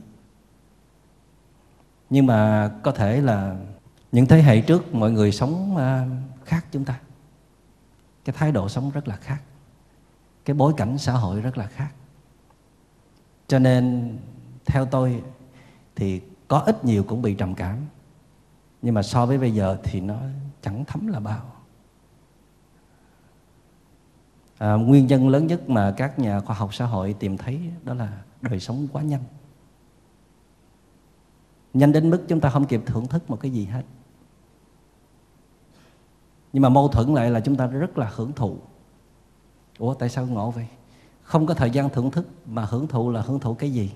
Nhưng 2.09 2.25
mà 2.25 2.71
có 2.83 2.91
thể 2.91 3.21
là 3.21 3.55
những 4.11 4.25
thế 4.25 4.41
hệ 4.41 4.61
trước 4.61 4.95
mọi 4.95 5.11
người 5.11 5.31
sống 5.31 5.77
à, 5.77 6.07
khác 6.45 6.65
chúng 6.71 6.85
ta. 6.85 6.99
Cái 8.25 8.35
thái 8.37 8.51
độ 8.51 8.69
sống 8.69 8.91
rất 8.91 9.07
là 9.07 9.15
khác 9.15 9.41
cái 10.45 10.53
bối 10.53 10.73
cảnh 10.77 10.97
xã 10.97 11.13
hội 11.13 11.41
rất 11.41 11.57
là 11.57 11.67
khác 11.67 11.91
cho 13.47 13.59
nên 13.59 14.17
theo 14.65 14.85
tôi 14.85 15.23
thì 15.95 16.21
có 16.47 16.59
ít 16.59 16.85
nhiều 16.85 17.03
cũng 17.03 17.21
bị 17.21 17.35
trầm 17.35 17.55
cảm 17.55 17.77
nhưng 18.81 18.93
mà 18.93 19.03
so 19.03 19.25
với 19.25 19.37
bây 19.37 19.51
giờ 19.51 19.77
thì 19.83 20.01
nó 20.01 20.17
chẳng 20.61 20.85
thấm 20.85 21.07
là 21.07 21.19
bao 21.19 21.52
à, 24.63 24.73
nguyên 24.73 25.07
nhân 25.07 25.29
lớn 25.29 25.47
nhất 25.47 25.69
mà 25.69 25.93
các 25.97 26.19
nhà 26.19 26.39
khoa 26.39 26.55
học 26.55 26.73
xã 26.73 26.85
hội 26.85 27.15
tìm 27.19 27.37
thấy 27.37 27.59
đó 27.83 27.93
là 27.93 28.23
đời 28.41 28.59
sống 28.59 28.87
quá 28.91 29.01
nhanh. 29.01 29.23
Nhanh 31.73 31.91
đến 31.91 32.09
mức 32.09 32.23
chúng 32.27 32.39
ta 32.39 32.49
không 32.49 32.65
kịp 32.65 32.81
thưởng 32.85 33.07
thức 33.07 33.29
một 33.29 33.39
cái 33.39 33.51
gì 33.51 33.65
hết. 33.65 33.83
Nhưng 36.53 36.61
mà 36.63 36.69
mâu 36.69 36.87
thuẫn 36.87 37.13
lại 37.13 37.31
là 37.31 37.39
chúng 37.39 37.55
ta 37.55 37.67
rất 37.67 37.97
là 37.97 38.11
hưởng 38.15 38.31
thụ. 38.33 38.57
Ủa 39.77 39.93
tại 39.93 40.09
sao 40.09 40.27
ngộ 40.27 40.51
vậy? 40.51 40.67
Không 41.21 41.45
có 41.45 41.53
thời 41.53 41.71
gian 41.71 41.89
thưởng 41.89 42.11
thức 42.11 42.27
mà 42.45 42.65
hưởng 42.65 42.87
thụ 42.87 43.11
là 43.11 43.21
hưởng 43.21 43.39
thụ 43.39 43.53
cái 43.53 43.71
gì? 43.73 43.91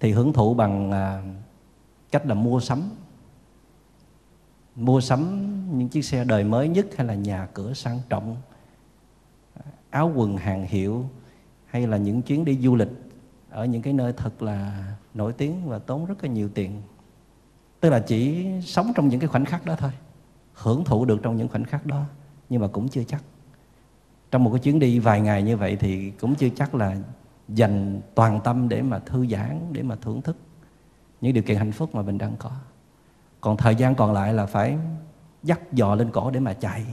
Thì 0.00 0.12
hưởng 0.12 0.32
thụ 0.32 0.54
bằng 0.54 0.90
à, 0.90 1.22
cách 2.10 2.26
là 2.26 2.34
mua 2.34 2.60
sắm. 2.60 2.90
Mua 4.74 5.00
sắm 5.00 5.44
những 5.78 5.88
chiếc 5.88 6.02
xe 6.04 6.24
đời 6.24 6.44
mới 6.44 6.68
nhất 6.68 6.86
hay 6.96 7.06
là 7.06 7.14
nhà 7.14 7.48
cửa 7.54 7.72
sang 7.74 8.00
trọng? 8.08 8.36
Áo 9.90 10.12
quần 10.14 10.36
hàng 10.36 10.66
hiệu 10.66 11.08
hay 11.66 11.86
là 11.86 11.96
những 11.96 12.22
chuyến 12.22 12.44
đi 12.44 12.58
du 12.58 12.76
lịch 12.76 12.90
ở 13.50 13.64
những 13.64 13.82
cái 13.82 13.92
nơi 13.92 14.12
thật 14.12 14.42
là 14.42 14.84
nổi 15.14 15.32
tiếng 15.32 15.68
và 15.68 15.78
tốn 15.78 16.06
rất 16.06 16.24
là 16.24 16.30
nhiều 16.30 16.48
tiền. 16.54 16.82
Tức 17.80 17.90
là 17.90 17.98
chỉ 18.00 18.46
sống 18.62 18.92
trong 18.94 19.08
những 19.08 19.20
cái 19.20 19.28
khoảnh 19.28 19.44
khắc 19.44 19.64
đó 19.66 19.76
thôi, 19.78 19.90
hưởng 20.54 20.84
thụ 20.84 21.04
được 21.04 21.20
trong 21.22 21.36
những 21.36 21.48
khoảnh 21.48 21.64
khắc 21.64 21.86
đó, 21.86 22.04
nhưng 22.48 22.60
mà 22.60 22.68
cũng 22.68 22.88
chưa 22.88 23.04
chắc. 23.04 23.22
Trong 24.30 24.44
một 24.44 24.50
cái 24.50 24.60
chuyến 24.60 24.78
đi 24.78 24.98
vài 24.98 25.20
ngày 25.20 25.42
như 25.42 25.56
vậy 25.56 25.76
thì 25.76 26.10
cũng 26.10 26.34
chưa 26.34 26.48
chắc 26.56 26.74
là 26.74 26.96
dành 27.48 28.00
toàn 28.14 28.40
tâm 28.44 28.68
để 28.68 28.82
mà 28.82 28.98
thư 28.98 29.26
giãn, 29.26 29.60
để 29.72 29.82
mà 29.82 29.96
thưởng 29.96 30.22
thức 30.22 30.36
những 31.20 31.34
điều 31.34 31.42
kiện 31.42 31.56
hạnh 31.56 31.72
phúc 31.72 31.94
mà 31.94 32.02
mình 32.02 32.18
đang 32.18 32.36
có. 32.38 32.50
Còn 33.40 33.56
thời 33.56 33.74
gian 33.74 33.94
còn 33.94 34.12
lại 34.12 34.34
là 34.34 34.46
phải 34.46 34.76
dắt 35.42 35.72
dò 35.72 35.94
lên 35.94 36.10
cổ 36.10 36.30
để 36.30 36.40
mà 36.40 36.52
chạy, 36.52 36.86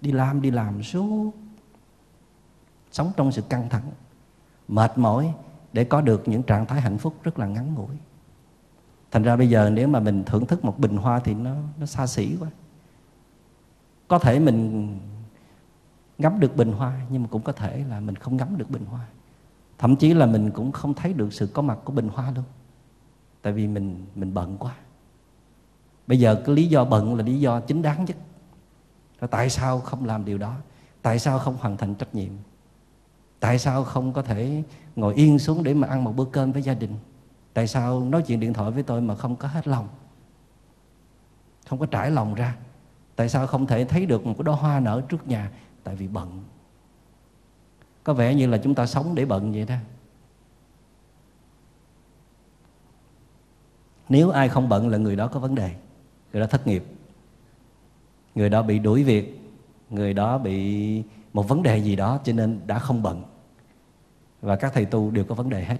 đi 0.00 0.12
làm 0.12 0.42
đi 0.42 0.50
làm 0.50 0.82
suốt 0.82 1.32
sống 2.92 3.12
trong 3.16 3.32
sự 3.32 3.42
căng 3.42 3.68
thẳng, 3.68 3.90
mệt 4.68 4.98
mỏi 4.98 5.34
để 5.72 5.84
có 5.84 6.00
được 6.00 6.28
những 6.28 6.42
trạng 6.42 6.66
thái 6.66 6.80
hạnh 6.80 6.98
phúc 6.98 7.14
rất 7.22 7.38
là 7.38 7.46
ngắn 7.46 7.74
ngủi. 7.74 7.96
Thành 9.10 9.22
ra 9.22 9.36
bây 9.36 9.50
giờ 9.50 9.70
nếu 9.70 9.88
mà 9.88 10.00
mình 10.00 10.24
thưởng 10.24 10.46
thức 10.46 10.64
một 10.64 10.78
bình 10.78 10.96
hoa 10.96 11.20
thì 11.20 11.34
nó 11.34 11.54
nó 11.78 11.86
xa 11.86 12.06
xỉ 12.06 12.36
quá. 12.40 12.48
Có 14.08 14.18
thể 14.18 14.40
mình 14.40 14.98
ngắm 16.18 16.40
được 16.40 16.56
bình 16.56 16.72
hoa 16.72 17.00
nhưng 17.10 17.22
mà 17.22 17.28
cũng 17.30 17.42
có 17.42 17.52
thể 17.52 17.84
là 17.88 18.00
mình 18.00 18.16
không 18.16 18.36
ngắm 18.36 18.58
được 18.58 18.70
bình 18.70 18.84
hoa. 18.84 19.06
Thậm 19.78 19.96
chí 19.96 20.14
là 20.14 20.26
mình 20.26 20.50
cũng 20.50 20.72
không 20.72 20.94
thấy 20.94 21.12
được 21.12 21.32
sự 21.32 21.46
có 21.46 21.62
mặt 21.62 21.78
của 21.84 21.92
bình 21.92 22.08
hoa 22.08 22.30
luôn. 22.30 22.44
Tại 23.42 23.52
vì 23.52 23.66
mình 23.66 24.06
mình 24.14 24.34
bận 24.34 24.56
quá. 24.58 24.74
Bây 26.06 26.20
giờ 26.20 26.42
cái 26.46 26.54
lý 26.54 26.66
do 26.66 26.84
bận 26.84 27.14
là 27.14 27.24
lý 27.24 27.40
do 27.40 27.60
chính 27.60 27.82
đáng 27.82 28.04
nhất. 28.04 28.16
Rồi 29.20 29.28
tại 29.28 29.50
sao 29.50 29.80
không 29.80 30.04
làm 30.04 30.24
điều 30.24 30.38
đó? 30.38 30.54
Tại 31.02 31.18
sao 31.18 31.38
không 31.38 31.56
hoàn 31.60 31.76
thành 31.76 31.94
trách 31.94 32.14
nhiệm? 32.14 32.32
Tại 33.40 33.58
sao 33.58 33.84
không 33.84 34.12
có 34.12 34.22
thể 34.22 34.62
ngồi 34.96 35.14
yên 35.14 35.38
xuống 35.38 35.64
để 35.64 35.74
mà 35.74 35.88
ăn 35.88 36.04
một 36.04 36.16
bữa 36.16 36.24
cơm 36.24 36.52
với 36.52 36.62
gia 36.62 36.74
đình? 36.74 36.94
Tại 37.54 37.66
sao 37.66 38.00
nói 38.00 38.22
chuyện 38.22 38.40
điện 38.40 38.52
thoại 38.52 38.70
với 38.70 38.82
tôi 38.82 39.00
mà 39.00 39.14
không 39.14 39.36
có 39.36 39.48
hết 39.48 39.68
lòng? 39.68 39.88
Không 41.66 41.78
có 41.78 41.86
trải 41.86 42.10
lòng 42.10 42.34
ra. 42.34 42.56
Tại 43.16 43.28
sao 43.28 43.46
không 43.46 43.66
thể 43.66 43.84
thấy 43.84 44.06
được 44.06 44.26
một 44.26 44.34
cái 44.38 44.44
đóa 44.44 44.56
hoa 44.56 44.80
nở 44.80 45.02
trước 45.08 45.28
nhà? 45.28 45.50
Tại 45.84 45.96
vì 45.96 46.08
bận. 46.08 46.44
Có 48.04 48.14
vẻ 48.14 48.34
như 48.34 48.46
là 48.46 48.58
chúng 48.58 48.74
ta 48.74 48.86
sống 48.86 49.14
để 49.14 49.24
bận 49.24 49.52
vậy 49.52 49.64
đó. 49.64 49.74
Nếu 54.08 54.30
ai 54.30 54.48
không 54.48 54.68
bận 54.68 54.88
là 54.88 54.98
người 54.98 55.16
đó 55.16 55.28
có 55.28 55.40
vấn 55.40 55.54
đề. 55.54 55.74
Người 56.32 56.40
đó 56.40 56.46
thất 56.46 56.66
nghiệp. 56.66 56.84
Người 58.34 58.50
đó 58.50 58.62
bị 58.62 58.78
đuổi 58.78 59.04
việc. 59.04 59.40
Người 59.90 60.14
đó 60.14 60.38
bị 60.38 61.02
một 61.32 61.48
vấn 61.48 61.62
đề 61.62 61.78
gì 61.78 61.96
đó, 61.96 62.20
cho 62.24 62.32
nên 62.32 62.60
đã 62.66 62.78
không 62.78 63.02
bận 63.02 63.22
và 64.40 64.56
các 64.56 64.72
thầy 64.74 64.84
tu 64.84 65.10
đều 65.10 65.24
có 65.24 65.34
vấn 65.34 65.50
đề 65.50 65.64
hết. 65.64 65.78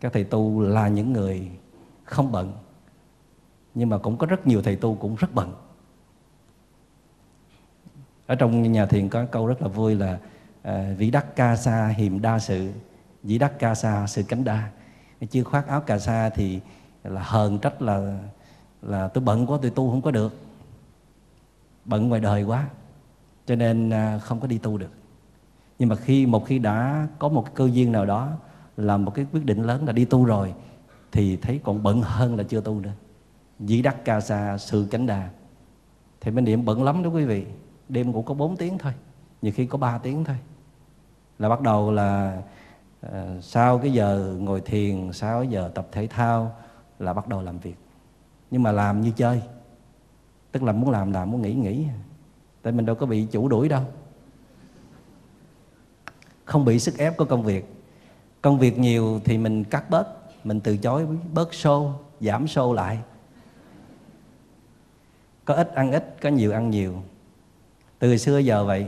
Các 0.00 0.12
thầy 0.12 0.24
tu 0.24 0.60
là 0.60 0.88
những 0.88 1.12
người 1.12 1.50
không 2.04 2.32
bận 2.32 2.52
nhưng 3.74 3.88
mà 3.88 3.98
cũng 3.98 4.16
có 4.16 4.26
rất 4.26 4.46
nhiều 4.46 4.62
thầy 4.62 4.76
tu 4.76 4.94
cũng 4.94 5.16
rất 5.16 5.34
bận. 5.34 5.54
Ở 8.26 8.34
trong 8.34 8.72
nhà 8.72 8.86
thiền 8.86 9.08
có 9.08 9.24
câu 9.24 9.46
rất 9.46 9.62
là 9.62 9.68
vui 9.68 9.94
là 9.94 10.18
à, 10.62 10.94
vĩ 10.98 11.10
đắc 11.10 11.36
ca 11.36 11.56
sa 11.56 11.88
hiềm 11.88 12.20
đa 12.20 12.38
sự 12.38 12.72
vĩ 13.22 13.38
đắc 13.38 13.52
ca 13.58 13.74
sa 13.74 14.06
sự 14.06 14.22
cánh 14.22 14.44
đa. 14.44 14.70
Chưa 15.30 15.42
khoác 15.42 15.66
áo 15.66 15.80
cà 15.80 15.98
sa 15.98 16.30
thì 16.30 16.60
là 17.04 17.22
hờn 17.22 17.58
trách 17.58 17.82
là 17.82 18.18
là 18.82 19.08
tôi 19.08 19.24
bận 19.24 19.46
quá 19.46 19.58
tôi 19.62 19.70
tu 19.70 19.90
không 19.90 20.02
có 20.02 20.10
được. 20.10 20.34
Bận 21.84 22.08
ngoài 22.08 22.20
đời 22.20 22.42
quá 22.42 22.68
cho 23.46 23.56
nên 23.56 23.90
à, 23.90 24.18
không 24.18 24.40
có 24.40 24.46
đi 24.46 24.58
tu 24.58 24.78
được 24.78 24.90
nhưng 25.80 25.88
mà 25.88 25.96
khi 25.96 26.26
một 26.26 26.46
khi 26.46 26.58
đã 26.58 27.08
có 27.18 27.28
một 27.28 27.54
cơ 27.54 27.68
duyên 27.72 27.92
nào 27.92 28.06
đó 28.06 28.28
làm 28.76 29.04
một 29.04 29.14
cái 29.14 29.26
quyết 29.32 29.44
định 29.44 29.62
lớn 29.62 29.86
là 29.86 29.92
đi 29.92 30.04
tu 30.04 30.24
rồi 30.24 30.54
thì 31.12 31.36
thấy 31.36 31.60
còn 31.64 31.82
bận 31.82 32.02
hơn 32.02 32.36
là 32.36 32.42
chưa 32.42 32.60
tu 32.60 32.80
nữa. 32.80 32.92
Dĩ 33.60 33.82
đắc 33.82 34.04
ca 34.04 34.20
sa 34.20 34.58
sự 34.58 34.86
cánh 34.90 35.06
đà. 35.06 35.28
Thì 36.20 36.30
bên 36.30 36.44
niệm 36.44 36.64
bận 36.64 36.82
lắm 36.82 37.02
đó 37.02 37.10
quý 37.10 37.24
vị. 37.24 37.46
Đêm 37.88 38.12
cũng 38.12 38.24
có 38.24 38.34
4 38.34 38.56
tiếng 38.56 38.78
thôi 38.78 38.92
nhiều 39.42 39.52
khi 39.56 39.66
có 39.66 39.78
3 39.78 39.98
tiếng 39.98 40.24
thôi. 40.24 40.36
Là 41.38 41.48
bắt 41.48 41.60
đầu 41.60 41.92
là 41.92 42.42
uh, 43.06 43.12
sau 43.40 43.78
cái 43.78 43.92
giờ 43.92 44.34
ngồi 44.38 44.60
thiền 44.60 45.12
sau 45.12 45.40
cái 45.40 45.48
giờ 45.48 45.70
tập 45.74 45.88
thể 45.92 46.06
thao 46.06 46.52
là 46.98 47.12
bắt 47.12 47.28
đầu 47.28 47.42
làm 47.42 47.58
việc. 47.58 47.76
Nhưng 48.50 48.62
mà 48.62 48.72
làm 48.72 49.00
như 49.00 49.10
chơi 49.16 49.42
tức 50.52 50.62
là 50.62 50.72
muốn 50.72 50.90
làm 50.90 51.12
làm 51.12 51.30
muốn 51.30 51.42
nghỉ 51.42 51.54
nghỉ. 51.54 51.86
Tại 52.62 52.72
mình 52.72 52.86
đâu 52.86 52.96
có 52.96 53.06
bị 53.06 53.26
chủ 53.30 53.48
đuổi 53.48 53.68
đâu 53.68 53.82
không 56.50 56.64
bị 56.64 56.78
sức 56.78 56.98
ép 56.98 57.16
của 57.16 57.24
công 57.24 57.42
việc. 57.42 57.64
Công 58.42 58.58
việc 58.58 58.78
nhiều 58.78 59.20
thì 59.24 59.38
mình 59.38 59.64
cắt 59.64 59.90
bớt, 59.90 60.06
mình 60.46 60.60
từ 60.60 60.76
chối 60.76 61.06
bớt 61.32 61.50
show, 61.50 61.92
giảm 62.20 62.44
show 62.44 62.72
lại. 62.72 62.98
Có 65.44 65.54
ít 65.54 65.74
ăn 65.74 65.92
ít, 65.92 66.16
có 66.22 66.28
nhiều 66.28 66.52
ăn 66.52 66.70
nhiều. 66.70 67.02
Từ 67.98 68.16
xưa 68.16 68.38
giờ 68.38 68.64
vậy, 68.64 68.86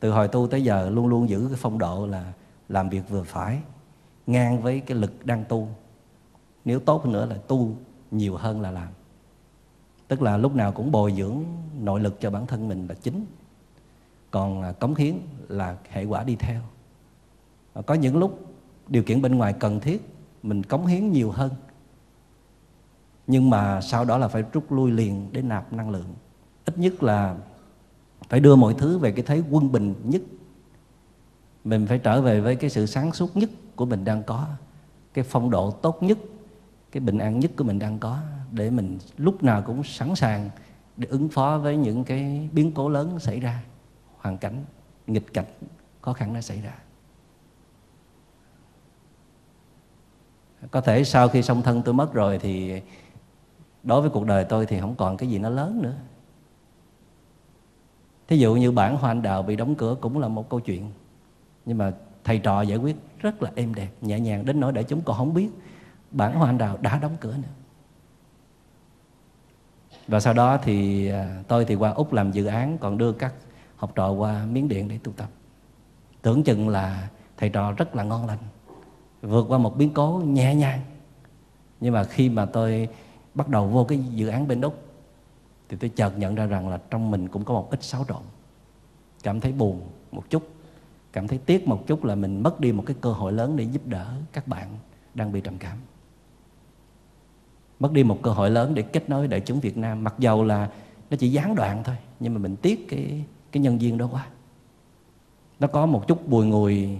từ 0.00 0.10
hồi 0.10 0.28
tu 0.28 0.46
tới 0.46 0.64
giờ 0.64 0.90
luôn 0.90 1.06
luôn 1.06 1.28
giữ 1.28 1.46
cái 1.48 1.58
phong 1.60 1.78
độ 1.78 2.06
là 2.06 2.32
làm 2.68 2.88
việc 2.88 3.08
vừa 3.08 3.22
phải, 3.22 3.58
ngang 4.26 4.62
với 4.62 4.80
cái 4.80 4.98
lực 4.98 5.26
đang 5.26 5.44
tu. 5.48 5.68
Nếu 6.64 6.80
tốt 6.80 7.04
hơn 7.04 7.12
nữa 7.12 7.26
là 7.26 7.36
tu 7.48 7.72
nhiều 8.10 8.36
hơn 8.36 8.60
là 8.60 8.70
làm. 8.70 8.88
Tức 10.08 10.22
là 10.22 10.36
lúc 10.36 10.54
nào 10.54 10.72
cũng 10.72 10.92
bồi 10.92 11.14
dưỡng 11.16 11.44
nội 11.80 12.00
lực 12.00 12.20
cho 12.20 12.30
bản 12.30 12.46
thân 12.46 12.68
mình 12.68 12.86
là 12.86 12.94
chính. 12.94 13.26
Còn 14.30 14.62
à, 14.62 14.72
cống 14.72 14.94
hiến 14.94 15.18
là 15.50 15.76
hệ 15.88 16.04
quả 16.04 16.24
đi 16.24 16.36
theo. 16.36 16.60
Có 17.86 17.94
những 17.94 18.16
lúc 18.18 18.54
điều 18.88 19.02
kiện 19.02 19.22
bên 19.22 19.34
ngoài 19.34 19.52
cần 19.52 19.80
thiết, 19.80 20.14
mình 20.42 20.62
cống 20.62 20.86
hiến 20.86 21.12
nhiều 21.12 21.30
hơn. 21.30 21.50
Nhưng 23.26 23.50
mà 23.50 23.80
sau 23.80 24.04
đó 24.04 24.18
là 24.18 24.28
phải 24.28 24.44
rút 24.52 24.72
lui 24.72 24.90
liền 24.90 25.28
để 25.32 25.42
nạp 25.42 25.72
năng 25.72 25.90
lượng. 25.90 26.14
Ít 26.64 26.78
nhất 26.78 27.02
là 27.02 27.36
phải 28.28 28.40
đưa 28.40 28.56
mọi 28.56 28.74
thứ 28.74 28.98
về 28.98 29.12
cái 29.12 29.24
thế 29.24 29.42
quân 29.50 29.72
bình 29.72 29.94
nhất. 30.04 30.22
Mình 31.64 31.86
phải 31.86 31.98
trở 31.98 32.22
về 32.22 32.40
với 32.40 32.56
cái 32.56 32.70
sự 32.70 32.86
sáng 32.86 33.12
suốt 33.12 33.36
nhất 33.36 33.50
của 33.76 33.86
mình 33.86 34.04
đang 34.04 34.22
có, 34.22 34.46
cái 35.14 35.24
phong 35.28 35.50
độ 35.50 35.70
tốt 35.70 36.02
nhất, 36.02 36.18
cái 36.92 37.00
bình 37.00 37.18
an 37.18 37.40
nhất 37.40 37.50
của 37.56 37.64
mình 37.64 37.78
đang 37.78 37.98
có 37.98 38.18
để 38.52 38.70
mình 38.70 38.98
lúc 39.16 39.42
nào 39.42 39.62
cũng 39.62 39.84
sẵn 39.84 40.14
sàng 40.14 40.50
để 40.96 41.08
ứng 41.10 41.28
phó 41.28 41.58
với 41.58 41.76
những 41.76 42.04
cái 42.04 42.48
biến 42.52 42.72
cố 42.74 42.88
lớn 42.88 43.18
xảy 43.18 43.40
ra, 43.40 43.62
hoàn 44.16 44.38
cảnh 44.38 44.64
nghịch 45.12 45.34
cảnh 45.34 45.46
khó 46.00 46.12
khăn 46.12 46.32
nó 46.32 46.40
xảy 46.40 46.60
ra. 46.60 46.78
Có 50.70 50.80
thể 50.80 51.04
sau 51.04 51.28
khi 51.28 51.42
song 51.42 51.62
thân 51.62 51.82
tôi 51.82 51.94
mất 51.94 52.12
rồi 52.12 52.38
thì 52.38 52.82
đối 53.82 54.00
với 54.00 54.10
cuộc 54.10 54.26
đời 54.26 54.44
tôi 54.44 54.66
thì 54.66 54.80
không 54.80 54.94
còn 54.94 55.16
cái 55.16 55.28
gì 55.28 55.38
nó 55.38 55.48
lớn 55.48 55.82
nữa. 55.82 55.94
Thí 58.28 58.38
dụ 58.38 58.54
như 58.54 58.72
bản 58.72 58.96
hoa 58.96 59.10
anh 59.10 59.22
đào 59.22 59.42
bị 59.42 59.56
đóng 59.56 59.74
cửa 59.74 59.96
cũng 60.00 60.18
là 60.18 60.28
một 60.28 60.48
câu 60.50 60.60
chuyện. 60.60 60.90
Nhưng 61.66 61.78
mà 61.78 61.92
thầy 62.24 62.38
trò 62.38 62.62
giải 62.62 62.78
quyết 62.78 62.96
rất 63.18 63.42
là 63.42 63.50
êm 63.54 63.74
đẹp, 63.74 63.88
nhẹ 64.00 64.20
nhàng 64.20 64.44
đến 64.44 64.60
nỗi 64.60 64.72
để 64.72 64.82
chúng 64.82 65.02
còn 65.02 65.16
không 65.16 65.34
biết 65.34 65.48
bản 66.10 66.34
hoa 66.34 66.50
anh 66.50 66.58
đào 66.58 66.76
đã 66.80 66.98
đóng 66.98 67.16
cửa 67.20 67.36
nữa. 67.36 67.48
Và 70.08 70.20
sau 70.20 70.34
đó 70.34 70.56
thì 70.62 71.08
à, 71.08 71.42
tôi 71.48 71.64
thì 71.64 71.74
qua 71.74 71.90
úc 71.90 72.12
làm 72.12 72.32
dự 72.32 72.46
án 72.46 72.78
còn 72.78 72.98
đưa 72.98 73.12
các 73.12 73.34
học 73.80 73.92
trò 73.94 74.10
qua 74.10 74.46
miến 74.46 74.68
điện 74.68 74.88
để 74.88 74.98
tu 74.98 75.12
tập. 75.12 75.28
Tưởng 76.22 76.42
chừng 76.42 76.68
là 76.68 77.08
thầy 77.36 77.48
trò 77.48 77.72
rất 77.72 77.96
là 77.96 78.02
ngon 78.02 78.26
lành, 78.26 78.38
vượt 79.22 79.46
qua 79.48 79.58
một 79.58 79.76
biến 79.76 79.90
cố 79.94 80.22
nhẹ 80.26 80.54
nhàng. 80.54 80.80
Nhưng 81.80 81.94
mà 81.94 82.04
khi 82.04 82.28
mà 82.28 82.46
tôi 82.46 82.88
bắt 83.34 83.48
đầu 83.48 83.66
vô 83.66 83.84
cái 83.84 83.98
dự 83.98 84.28
án 84.28 84.48
bên 84.48 84.60
úc 84.60 84.82
thì 85.68 85.76
tôi 85.76 85.90
chợt 85.90 86.18
nhận 86.18 86.34
ra 86.34 86.46
rằng 86.46 86.68
là 86.68 86.80
trong 86.90 87.10
mình 87.10 87.28
cũng 87.28 87.44
có 87.44 87.54
một 87.54 87.70
ít 87.70 87.82
xáo 87.82 88.04
trộn. 88.08 88.22
Cảm 89.22 89.40
thấy 89.40 89.52
buồn 89.52 89.80
một 90.12 90.30
chút, 90.30 90.48
cảm 91.12 91.28
thấy 91.28 91.38
tiếc 91.38 91.68
một 91.68 91.86
chút 91.86 92.04
là 92.04 92.14
mình 92.14 92.42
mất 92.42 92.60
đi 92.60 92.72
một 92.72 92.82
cái 92.86 92.96
cơ 93.00 93.12
hội 93.12 93.32
lớn 93.32 93.56
để 93.56 93.64
giúp 93.64 93.86
đỡ 93.86 94.14
các 94.32 94.48
bạn 94.48 94.68
đang 95.14 95.32
bị 95.32 95.40
trầm 95.40 95.58
cảm. 95.58 95.76
Mất 97.78 97.92
đi 97.92 98.04
một 98.04 98.18
cơ 98.22 98.30
hội 98.30 98.50
lớn 98.50 98.74
để 98.74 98.82
kết 98.82 99.10
nối 99.10 99.28
đại 99.28 99.40
chúng 99.40 99.60
Việt 99.60 99.76
Nam, 99.76 100.04
mặc 100.04 100.14
dầu 100.18 100.44
là 100.44 100.70
nó 101.10 101.16
chỉ 101.16 101.32
gián 101.32 101.54
đoạn 101.54 101.84
thôi, 101.84 101.96
nhưng 102.20 102.34
mà 102.34 102.40
mình 102.40 102.56
tiếc 102.56 102.88
cái 102.88 103.24
cái 103.52 103.62
nhân 103.62 103.78
viên 103.78 103.98
đó 103.98 104.08
quá. 104.12 104.26
Nó 105.60 105.66
có 105.66 105.86
một 105.86 106.04
chút 106.08 106.28
bùi 106.28 106.46
ngùi 106.46 106.98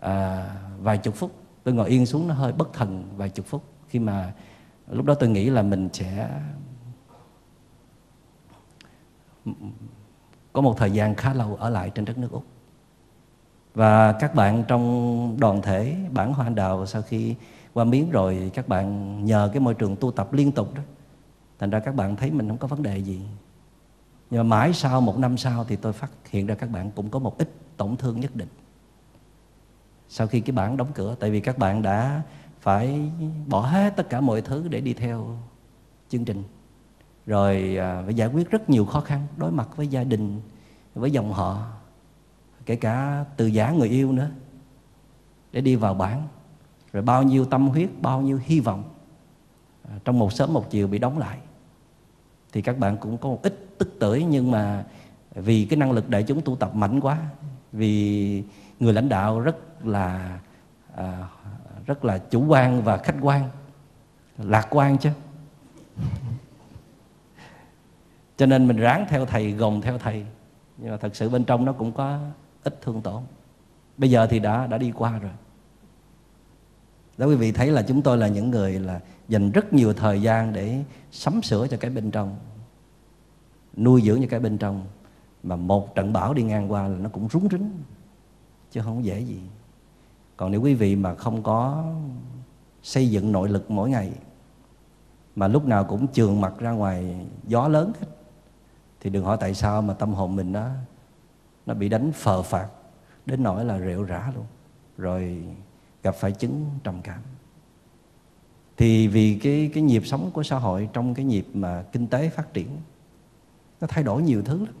à, 0.00 0.50
vài 0.80 0.98
chục 0.98 1.14
phút. 1.14 1.32
Tôi 1.64 1.74
ngồi 1.74 1.88
yên 1.88 2.06
xuống 2.06 2.28
nó 2.28 2.34
hơi 2.34 2.52
bất 2.52 2.72
thần 2.72 3.04
vài 3.16 3.28
chục 3.28 3.46
phút. 3.46 3.62
Khi 3.88 3.98
mà 3.98 4.32
lúc 4.90 5.06
đó 5.06 5.14
tôi 5.14 5.28
nghĩ 5.28 5.50
là 5.50 5.62
mình 5.62 5.88
sẽ 5.92 6.30
có 10.52 10.60
một 10.60 10.74
thời 10.78 10.90
gian 10.90 11.14
khá 11.14 11.34
lâu 11.34 11.56
ở 11.56 11.70
lại 11.70 11.90
trên 11.90 12.04
đất 12.04 12.18
nước 12.18 12.32
úc. 12.32 12.44
Và 13.74 14.12
các 14.12 14.34
bạn 14.34 14.64
trong 14.68 15.36
đoàn 15.40 15.62
thể 15.62 15.96
bản 16.12 16.32
hoa 16.32 16.46
anh 16.46 16.54
đào 16.54 16.86
sau 16.86 17.02
khi 17.02 17.34
qua 17.74 17.84
miếng 17.84 18.10
rồi 18.10 18.50
các 18.54 18.68
bạn 18.68 19.24
nhờ 19.24 19.50
cái 19.52 19.60
môi 19.60 19.74
trường 19.74 19.96
tu 19.96 20.10
tập 20.10 20.32
liên 20.32 20.52
tục 20.52 20.74
đó 20.74 20.82
thành 21.58 21.70
ra 21.70 21.80
các 21.80 21.94
bạn 21.94 22.16
thấy 22.16 22.30
mình 22.30 22.48
không 22.48 22.58
có 22.58 22.66
vấn 22.66 22.82
đề 22.82 22.98
gì 22.98 23.22
nhưng 24.30 24.38
mà 24.38 24.56
mãi 24.56 24.72
sau 24.72 25.00
một 25.00 25.18
năm 25.18 25.36
sau 25.36 25.64
thì 25.64 25.76
tôi 25.76 25.92
phát 25.92 26.10
hiện 26.30 26.46
ra 26.46 26.54
các 26.54 26.70
bạn 26.70 26.90
cũng 26.90 27.10
có 27.10 27.18
một 27.18 27.38
ít 27.38 27.50
tổn 27.76 27.96
thương 27.96 28.20
nhất 28.20 28.36
định. 28.36 28.48
Sau 30.08 30.26
khi 30.26 30.40
cái 30.40 30.52
bản 30.52 30.76
đóng 30.76 30.88
cửa 30.94 31.16
tại 31.20 31.30
vì 31.30 31.40
các 31.40 31.58
bạn 31.58 31.82
đã 31.82 32.22
phải 32.60 33.10
bỏ 33.46 33.60
hết 33.60 33.96
tất 33.96 34.08
cả 34.10 34.20
mọi 34.20 34.42
thứ 34.42 34.68
để 34.68 34.80
đi 34.80 34.94
theo 34.94 35.38
chương 36.08 36.24
trình. 36.24 36.42
Rồi 37.26 37.76
à, 37.76 38.02
phải 38.04 38.14
giải 38.14 38.28
quyết 38.28 38.50
rất 38.50 38.70
nhiều 38.70 38.86
khó 38.86 39.00
khăn 39.00 39.26
đối 39.36 39.50
mặt 39.50 39.76
với 39.76 39.88
gia 39.88 40.04
đình 40.04 40.40
với 40.94 41.10
dòng 41.10 41.32
họ 41.32 41.66
kể 42.66 42.76
cả 42.76 43.24
từ 43.36 43.46
giả 43.46 43.70
người 43.70 43.88
yêu 43.88 44.12
nữa 44.12 44.30
để 45.52 45.60
đi 45.60 45.76
vào 45.76 45.94
bản 45.94 46.28
rồi 46.92 47.02
bao 47.02 47.22
nhiêu 47.22 47.44
tâm 47.44 47.68
huyết 47.68 47.90
bao 48.02 48.20
nhiêu 48.20 48.40
hy 48.44 48.60
vọng 48.60 48.84
à, 49.82 49.98
trong 50.04 50.18
một 50.18 50.32
sớm 50.32 50.52
một 50.52 50.70
chiều 50.70 50.88
bị 50.88 50.98
đóng 50.98 51.18
lại 51.18 51.38
thì 52.56 52.62
các 52.62 52.78
bạn 52.78 52.96
cũng 52.96 53.18
có 53.18 53.28
một 53.28 53.40
ít 53.42 53.54
tức 53.78 53.96
tưởi 53.98 54.24
nhưng 54.24 54.50
mà 54.50 54.84
vì 55.34 55.64
cái 55.70 55.76
năng 55.76 55.92
lực 55.92 56.08
đại 56.08 56.22
chúng 56.22 56.40
tu 56.40 56.56
tập 56.56 56.74
mạnh 56.74 57.00
quá 57.00 57.18
vì 57.72 58.42
người 58.80 58.92
lãnh 58.92 59.08
đạo 59.08 59.40
rất 59.40 59.86
là 59.86 60.38
à, 60.94 61.28
rất 61.86 62.04
là 62.04 62.18
chủ 62.18 62.46
quan 62.46 62.82
và 62.82 62.96
khách 62.96 63.16
quan 63.20 63.50
lạc 64.38 64.66
quan 64.70 64.98
chứ. 64.98 65.10
Cho 68.36 68.46
nên 68.46 68.68
mình 68.68 68.76
ráng 68.76 69.06
theo 69.08 69.26
thầy 69.26 69.52
gồng 69.52 69.80
theo 69.80 69.98
thầy. 69.98 70.26
Nhưng 70.76 70.90
mà 70.90 70.96
thật 70.96 71.16
sự 71.16 71.28
bên 71.28 71.44
trong 71.44 71.64
nó 71.64 71.72
cũng 71.72 71.92
có 71.92 72.18
ít 72.64 72.80
thương 72.82 73.02
tổn. 73.02 73.22
Bây 73.96 74.10
giờ 74.10 74.26
thì 74.30 74.38
đã 74.38 74.66
đã 74.66 74.78
đi 74.78 74.92
qua 74.96 75.18
rồi. 75.18 75.32
Đó 77.18 77.26
quý 77.26 77.34
vị 77.34 77.52
thấy 77.52 77.70
là 77.70 77.82
chúng 77.82 78.02
tôi 78.02 78.18
là 78.18 78.28
những 78.28 78.50
người 78.50 78.80
là 78.80 79.00
dành 79.28 79.52
rất 79.52 79.72
nhiều 79.72 79.92
thời 79.92 80.22
gian 80.22 80.52
để 80.52 80.84
sắm 81.10 81.42
sửa 81.42 81.66
cho 81.66 81.76
cái 81.76 81.90
bên 81.90 82.10
trong, 82.10 82.36
nuôi 83.76 84.02
dưỡng 84.02 84.22
cho 84.22 84.28
cái 84.30 84.40
bên 84.40 84.58
trong. 84.58 84.86
Mà 85.42 85.56
một 85.56 85.94
trận 85.94 86.12
bão 86.12 86.34
đi 86.34 86.42
ngang 86.42 86.72
qua 86.72 86.88
là 86.88 86.98
nó 86.98 87.08
cũng 87.08 87.28
rúng 87.28 87.48
rính, 87.48 87.70
chứ 88.70 88.80
không 88.84 89.04
dễ 89.04 89.20
gì. 89.20 89.40
Còn 90.36 90.50
nếu 90.50 90.62
quý 90.62 90.74
vị 90.74 90.96
mà 90.96 91.14
không 91.14 91.42
có 91.42 91.84
xây 92.82 93.10
dựng 93.10 93.32
nội 93.32 93.48
lực 93.48 93.70
mỗi 93.70 93.90
ngày, 93.90 94.12
mà 95.36 95.48
lúc 95.48 95.66
nào 95.66 95.84
cũng 95.84 96.06
trường 96.06 96.40
mặt 96.40 96.54
ra 96.58 96.70
ngoài 96.70 97.26
gió 97.46 97.68
lớn 97.68 97.92
hết, 98.00 98.06
thì 99.00 99.10
đừng 99.10 99.24
hỏi 99.24 99.36
tại 99.40 99.54
sao 99.54 99.82
mà 99.82 99.94
tâm 99.94 100.12
hồn 100.12 100.36
mình 100.36 100.52
nó 100.52 100.68
nó 101.66 101.74
bị 101.74 101.88
đánh 101.88 102.12
phờ 102.12 102.42
phạt 102.42 102.68
đến 103.26 103.42
nỗi 103.42 103.64
là 103.64 103.78
rệu 103.78 104.02
rã 104.02 104.32
luôn. 104.34 104.46
Rồi 104.98 105.44
gặp 106.02 106.14
phải 106.14 106.32
chứng 106.32 106.66
trầm 106.84 107.02
cảm 107.02 107.20
thì 108.76 109.08
vì 109.08 109.38
cái 109.42 109.70
cái 109.74 109.82
nhịp 109.82 110.06
sống 110.06 110.30
của 110.30 110.42
xã 110.42 110.58
hội 110.58 110.88
trong 110.92 111.14
cái 111.14 111.24
nhịp 111.24 111.46
mà 111.54 111.84
kinh 111.92 112.06
tế 112.06 112.28
phát 112.28 112.54
triển, 112.54 112.68
nó 113.80 113.86
thay 113.86 114.04
đổi 114.04 114.22
nhiều 114.22 114.42
thứ 114.42 114.58
lắm. 114.64 114.74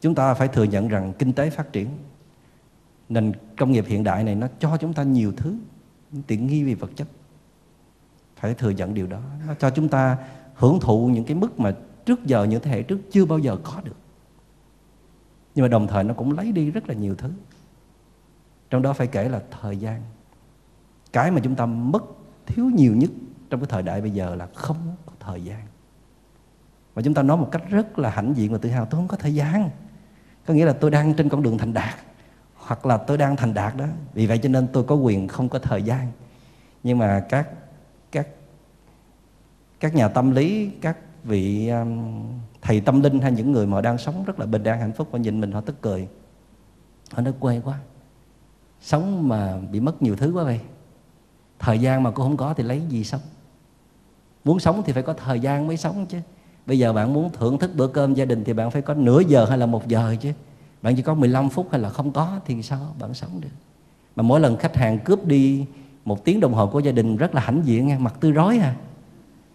Chúng 0.00 0.14
ta 0.14 0.34
phải 0.34 0.48
thừa 0.48 0.64
nhận 0.64 0.88
rằng 0.88 1.12
kinh 1.18 1.32
tế 1.32 1.50
phát 1.50 1.72
triển, 1.72 1.88
nền 3.08 3.32
công 3.56 3.72
nghiệp 3.72 3.84
hiện 3.88 4.04
đại 4.04 4.24
này 4.24 4.34
nó 4.34 4.48
cho 4.58 4.76
chúng 4.76 4.92
ta 4.92 5.02
nhiều 5.02 5.32
thứ 5.36 5.56
tiện 6.26 6.46
nghi 6.46 6.64
về 6.64 6.74
vật 6.74 6.90
chất. 6.96 7.08
Phải 8.36 8.54
thừa 8.54 8.70
nhận 8.70 8.94
điều 8.94 9.06
đó, 9.06 9.20
nó 9.46 9.54
cho 9.54 9.70
chúng 9.70 9.88
ta 9.88 10.18
hưởng 10.54 10.80
thụ 10.80 11.06
những 11.06 11.24
cái 11.24 11.34
mức 11.34 11.60
mà 11.60 11.74
trước 12.06 12.24
giờ, 12.24 12.44
những 12.44 12.62
thế 12.62 12.70
hệ 12.70 12.82
trước 12.82 12.98
chưa 13.10 13.24
bao 13.24 13.38
giờ 13.38 13.56
có 13.62 13.80
được. 13.84 13.96
Nhưng 15.54 15.62
mà 15.62 15.68
đồng 15.68 15.86
thời 15.86 16.04
nó 16.04 16.14
cũng 16.14 16.32
lấy 16.32 16.52
đi 16.52 16.70
rất 16.70 16.88
là 16.88 16.94
nhiều 16.94 17.14
thứ. 17.14 17.30
Trong 18.70 18.82
đó 18.82 18.92
phải 18.92 19.06
kể 19.06 19.28
là 19.28 19.42
thời 19.60 19.76
gian 19.76 20.02
cái 21.16 21.30
mà 21.30 21.40
chúng 21.44 21.54
ta 21.54 21.66
mất 21.66 22.04
thiếu 22.46 22.70
nhiều 22.74 22.94
nhất 22.96 23.10
trong 23.50 23.60
cái 23.60 23.66
thời 23.70 23.82
đại 23.82 24.00
bây 24.00 24.10
giờ 24.10 24.34
là 24.34 24.46
không 24.54 24.96
có 25.06 25.12
thời 25.20 25.44
gian. 25.44 25.60
Và 26.94 27.02
chúng 27.02 27.14
ta 27.14 27.22
nói 27.22 27.36
một 27.36 27.48
cách 27.52 27.62
rất 27.70 27.98
là 27.98 28.10
hãnh 28.10 28.36
diện 28.36 28.52
và 28.52 28.58
tự 28.58 28.68
hào 28.68 28.86
tôi 28.86 28.98
không 28.98 29.08
có 29.08 29.16
thời 29.16 29.34
gian. 29.34 29.70
Có 30.46 30.54
nghĩa 30.54 30.64
là 30.64 30.72
tôi 30.72 30.90
đang 30.90 31.14
trên 31.14 31.28
con 31.28 31.42
đường 31.42 31.58
thành 31.58 31.72
đạt 31.72 31.94
hoặc 32.54 32.86
là 32.86 32.96
tôi 32.96 33.18
đang 33.18 33.36
thành 33.36 33.54
đạt 33.54 33.76
đó. 33.76 33.84
Vì 34.14 34.26
vậy 34.26 34.38
cho 34.42 34.48
nên 34.48 34.68
tôi 34.72 34.84
có 34.84 34.94
quyền 34.94 35.28
không 35.28 35.48
có 35.48 35.58
thời 35.58 35.82
gian. 35.82 36.12
Nhưng 36.82 36.98
mà 36.98 37.26
các 37.28 37.48
các 38.12 38.28
các 39.80 39.94
nhà 39.94 40.08
tâm 40.08 40.30
lý 40.30 40.70
các 40.80 40.98
vị 41.24 41.68
um, 41.68 42.24
thầy 42.62 42.80
tâm 42.80 43.00
linh 43.00 43.20
hay 43.20 43.32
những 43.32 43.52
người 43.52 43.66
mà 43.66 43.80
đang 43.80 43.98
sống 43.98 44.24
rất 44.24 44.40
là 44.40 44.46
bình 44.46 44.64
an 44.64 44.80
hạnh 44.80 44.92
phúc 44.92 45.08
họ 45.12 45.18
nhìn 45.18 45.40
mình 45.40 45.52
họ 45.52 45.60
tức 45.60 45.80
cười. 45.80 46.08
Họ 47.12 47.22
nói 47.22 47.34
quê 47.40 47.60
quá. 47.64 47.78
Sống 48.80 49.28
mà 49.28 49.58
bị 49.58 49.80
mất 49.80 50.02
nhiều 50.02 50.16
thứ 50.16 50.32
quá 50.32 50.44
vậy 50.44 50.60
thời 51.58 51.78
gian 51.78 52.02
mà 52.02 52.10
cô 52.10 52.22
không 52.22 52.36
có 52.36 52.54
thì 52.54 52.62
lấy 52.62 52.82
gì 52.88 53.04
sống? 53.04 53.20
Muốn 54.44 54.58
sống 54.58 54.82
thì 54.86 54.92
phải 54.92 55.02
có 55.02 55.12
thời 55.12 55.40
gian 55.40 55.66
mới 55.66 55.76
sống 55.76 56.06
chứ. 56.06 56.18
Bây 56.66 56.78
giờ 56.78 56.92
bạn 56.92 57.14
muốn 57.14 57.30
thưởng 57.32 57.58
thức 57.58 57.70
bữa 57.76 57.86
cơm 57.86 58.14
gia 58.14 58.24
đình 58.24 58.44
thì 58.44 58.52
bạn 58.52 58.70
phải 58.70 58.82
có 58.82 58.94
nửa 58.94 59.20
giờ 59.20 59.44
hay 59.44 59.58
là 59.58 59.66
một 59.66 59.88
giờ 59.88 60.16
chứ. 60.20 60.32
Bạn 60.82 60.96
chỉ 60.96 61.02
có 61.02 61.14
15 61.14 61.48
phút 61.48 61.68
hay 61.70 61.80
là 61.80 61.88
không 61.88 62.12
có 62.12 62.40
thì 62.46 62.62
sao 62.62 62.94
bạn 63.00 63.14
sống 63.14 63.40
được? 63.40 63.48
Mà 64.16 64.22
mỗi 64.22 64.40
lần 64.40 64.56
khách 64.56 64.76
hàng 64.76 64.98
cướp 64.98 65.24
đi 65.24 65.66
một 66.04 66.24
tiếng 66.24 66.40
đồng 66.40 66.54
hồ 66.54 66.66
của 66.66 66.80
gia 66.80 66.92
đình 66.92 67.16
rất 67.16 67.34
là 67.34 67.40
hãnh 67.40 67.62
diện 67.64 67.86
nha, 67.86 67.98
mặt 67.98 68.14
tươi 68.20 68.32
rói 68.32 68.58
à. 68.58 68.76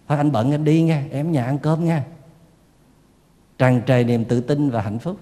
Thôi 0.07 0.17
anh 0.17 0.31
bận 0.31 0.51
anh 0.51 0.63
đi 0.63 0.81
nha, 0.81 1.05
em 1.11 1.31
nhà 1.31 1.45
ăn 1.45 1.59
cơm 1.59 1.85
nha. 1.85 2.05
Tràn 3.57 3.81
trề 3.87 4.03
niềm 4.03 4.25
tự 4.25 4.41
tin 4.41 4.69
và 4.69 4.81
hạnh 4.81 4.99
phúc. 4.99 5.17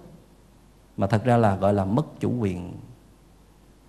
Mà 0.97 1.07
thật 1.07 1.23
ra 1.23 1.37
là 1.37 1.55
gọi 1.55 1.73
là 1.73 1.85
mất 1.85 2.19
chủ 2.19 2.33
quyền. 2.39 2.73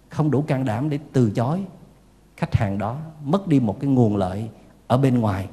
Không 0.08 0.30
đủ 0.30 0.42
can 0.42 0.64
đảm 0.64 0.90
để 0.90 0.98
từ 1.12 1.30
chối 1.30 1.64
khách 2.40 2.54
hàng 2.54 2.78
đó 2.78 2.96
mất 3.24 3.48
đi 3.48 3.60
một 3.60 3.80
cái 3.80 3.90
nguồn 3.90 4.16
lợi 4.16 4.48
ở 4.86 4.96
bên 4.98 5.20
ngoài 5.20 5.48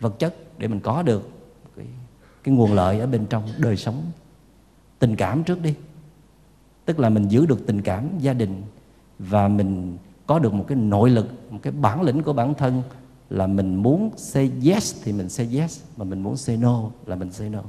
vật 0.00 0.18
chất 0.18 0.34
để 0.58 0.68
mình 0.68 0.80
có 0.80 1.02
được 1.02 1.30
cái, 1.76 1.86
cái 2.42 2.54
nguồn 2.54 2.72
lợi 2.72 3.00
ở 3.00 3.06
bên 3.06 3.26
trong 3.26 3.48
đời 3.58 3.76
sống. 3.76 4.02
Tình 4.98 5.16
cảm 5.16 5.44
trước 5.44 5.62
đi. 5.62 5.74
Tức 6.84 6.98
là 6.98 7.08
mình 7.08 7.28
giữ 7.28 7.46
được 7.46 7.66
tình 7.66 7.82
cảm 7.82 8.18
gia 8.18 8.32
đình 8.32 8.62
và 9.18 9.48
mình 9.48 9.98
có 10.26 10.38
được 10.38 10.54
một 10.54 10.64
cái 10.68 10.76
nội 10.76 11.10
lực 11.10 11.26
một 11.50 11.58
cái 11.62 11.72
bản 11.72 12.02
lĩnh 12.02 12.22
của 12.22 12.32
bản 12.32 12.54
thân 12.54 12.82
là 13.30 13.46
mình 13.46 13.76
muốn 13.76 14.10
say 14.16 14.50
yes 14.64 15.04
thì 15.04 15.12
mình 15.12 15.28
say 15.28 15.48
yes 15.58 15.82
mà 15.96 16.04
mình 16.04 16.22
muốn 16.22 16.36
say 16.36 16.56
no 16.56 16.82
là 17.06 17.16
mình 17.16 17.32
say 17.32 17.50
no 17.50 17.62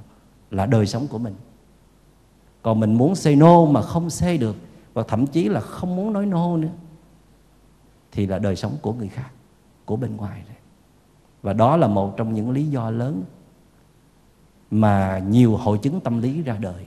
là 0.52 0.66
đời 0.66 0.86
sống 0.86 1.08
của 1.08 1.18
mình. 1.18 1.36
Còn 2.62 2.80
mình 2.80 2.94
muốn 2.94 3.16
say 3.16 3.36
no 3.36 3.66
mà 3.66 3.82
không 3.82 4.10
say 4.10 4.38
được 4.38 4.56
và 4.94 5.04
thậm 5.08 5.28
chí 5.28 5.50
là 5.50 5.60
không 5.60 5.96
muốn 5.96 6.14
nói 6.14 6.26
no 6.26 6.58
nữa 6.58 6.70
thì 8.14 8.28
là 8.28 8.40
đời 8.40 8.56
sống 8.56 8.78
của 8.82 8.94
người 8.94 9.08
khác, 9.08 9.30
của 9.86 9.96
bên 9.96 10.16
ngoài 10.16 10.44
đấy. 10.48 10.58
Và 11.42 11.54
đó 11.54 11.78
là 11.78 11.88
một 11.88 12.18
trong 12.18 12.34
những 12.34 12.52
lý 12.52 12.68
do 12.68 12.90
lớn 12.90 13.24
mà 14.72 15.20
nhiều 15.20 15.58
hội 15.58 15.78
chứng 15.78 16.00
tâm 16.00 16.22
lý 16.22 16.42
ra 16.42 16.58
đời. 16.58 16.86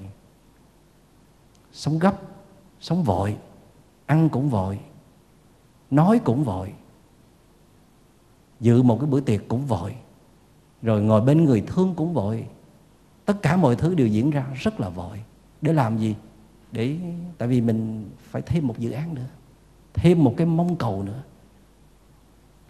Sống 1.73 1.99
gấp, 1.99 2.15
sống 2.81 3.03
vội, 3.03 3.37
ăn 4.07 4.29
cũng 4.29 4.49
vội, 4.49 4.81
nói 5.91 6.21
cũng 6.25 6.45
vội, 6.45 6.73
dự 8.61 8.83
một 8.83 8.99
cái 9.01 9.07
bữa 9.07 9.21
tiệc 9.21 9.49
cũng 9.49 9.67
vội, 9.67 9.97
rồi 10.83 11.03
ngồi 11.03 11.21
bên 11.21 11.45
người 11.45 11.65
thương 11.67 11.95
cũng 11.95 12.13
vội. 12.13 12.47
Tất 13.25 13.43
cả 13.43 13.57
mọi 13.57 13.77
thứ 13.77 13.95
đều 13.95 14.07
diễn 14.07 14.31
ra 14.31 14.47
rất 14.55 14.81
là 14.81 14.89
vội. 14.89 15.23
Để 15.63 15.73
làm 15.73 15.99
gì? 15.99 16.15
Để, 16.73 16.99
tại 17.39 17.49
vì 17.49 17.61
mình 17.61 18.11
phải 18.19 18.43
thêm 18.43 18.67
một 18.67 18.79
dự 18.79 18.91
án 18.91 19.15
nữa 19.15 19.27
thêm 19.97 20.25
một 20.25 20.35
cái 20.37 20.47
mong 20.47 20.77
cầu 20.77 21.03
nữa. 21.03 21.23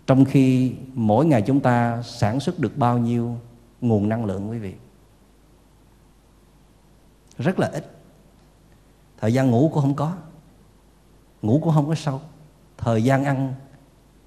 Trong 0.07 0.25
khi 0.25 0.75
mỗi 0.95 1.27
ngày 1.27 1.43
chúng 1.43 1.61
ta 1.61 2.03
sản 2.03 2.41
xuất 2.41 2.59
được 2.59 2.77
bao 2.77 2.99
nhiêu 2.99 3.37
nguồn 3.81 4.09
năng 4.09 4.25
lượng 4.25 4.51
quý 4.51 4.59
vị? 4.59 4.75
Rất 7.39 7.59
là 7.59 7.67
ít. 7.67 7.97
Thời 9.21 9.33
gian 9.33 9.51
ngủ 9.51 9.71
cũng 9.73 9.83
không 9.83 9.95
có. 9.95 10.17
Ngủ 11.43 11.61
cũng 11.63 11.75
không 11.75 11.89
có 11.89 11.95
sâu. 11.95 12.21
Thời 12.79 13.05
gian 13.05 13.25
ăn 13.25 13.55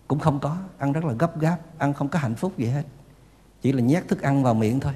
cũng 0.08 0.20
không 0.20 0.40
có. 0.40 0.58
Ăn 0.78 0.94
rất 0.94 1.06
là 1.06 1.14
gấp 1.14 1.40
gáp, 1.40 1.58
ăn 1.78 1.94
không 1.94 2.08
có 2.08 2.20
hạnh 2.20 2.36
phúc 2.36 2.58
gì 2.58 2.66
hết. 2.66 2.84
Chỉ 3.62 3.72
là 3.72 3.82
nhét 3.82 4.08
thức 4.08 4.22
ăn 4.22 4.44
vào 4.44 4.54
miệng 4.54 4.80
thôi. 4.80 4.94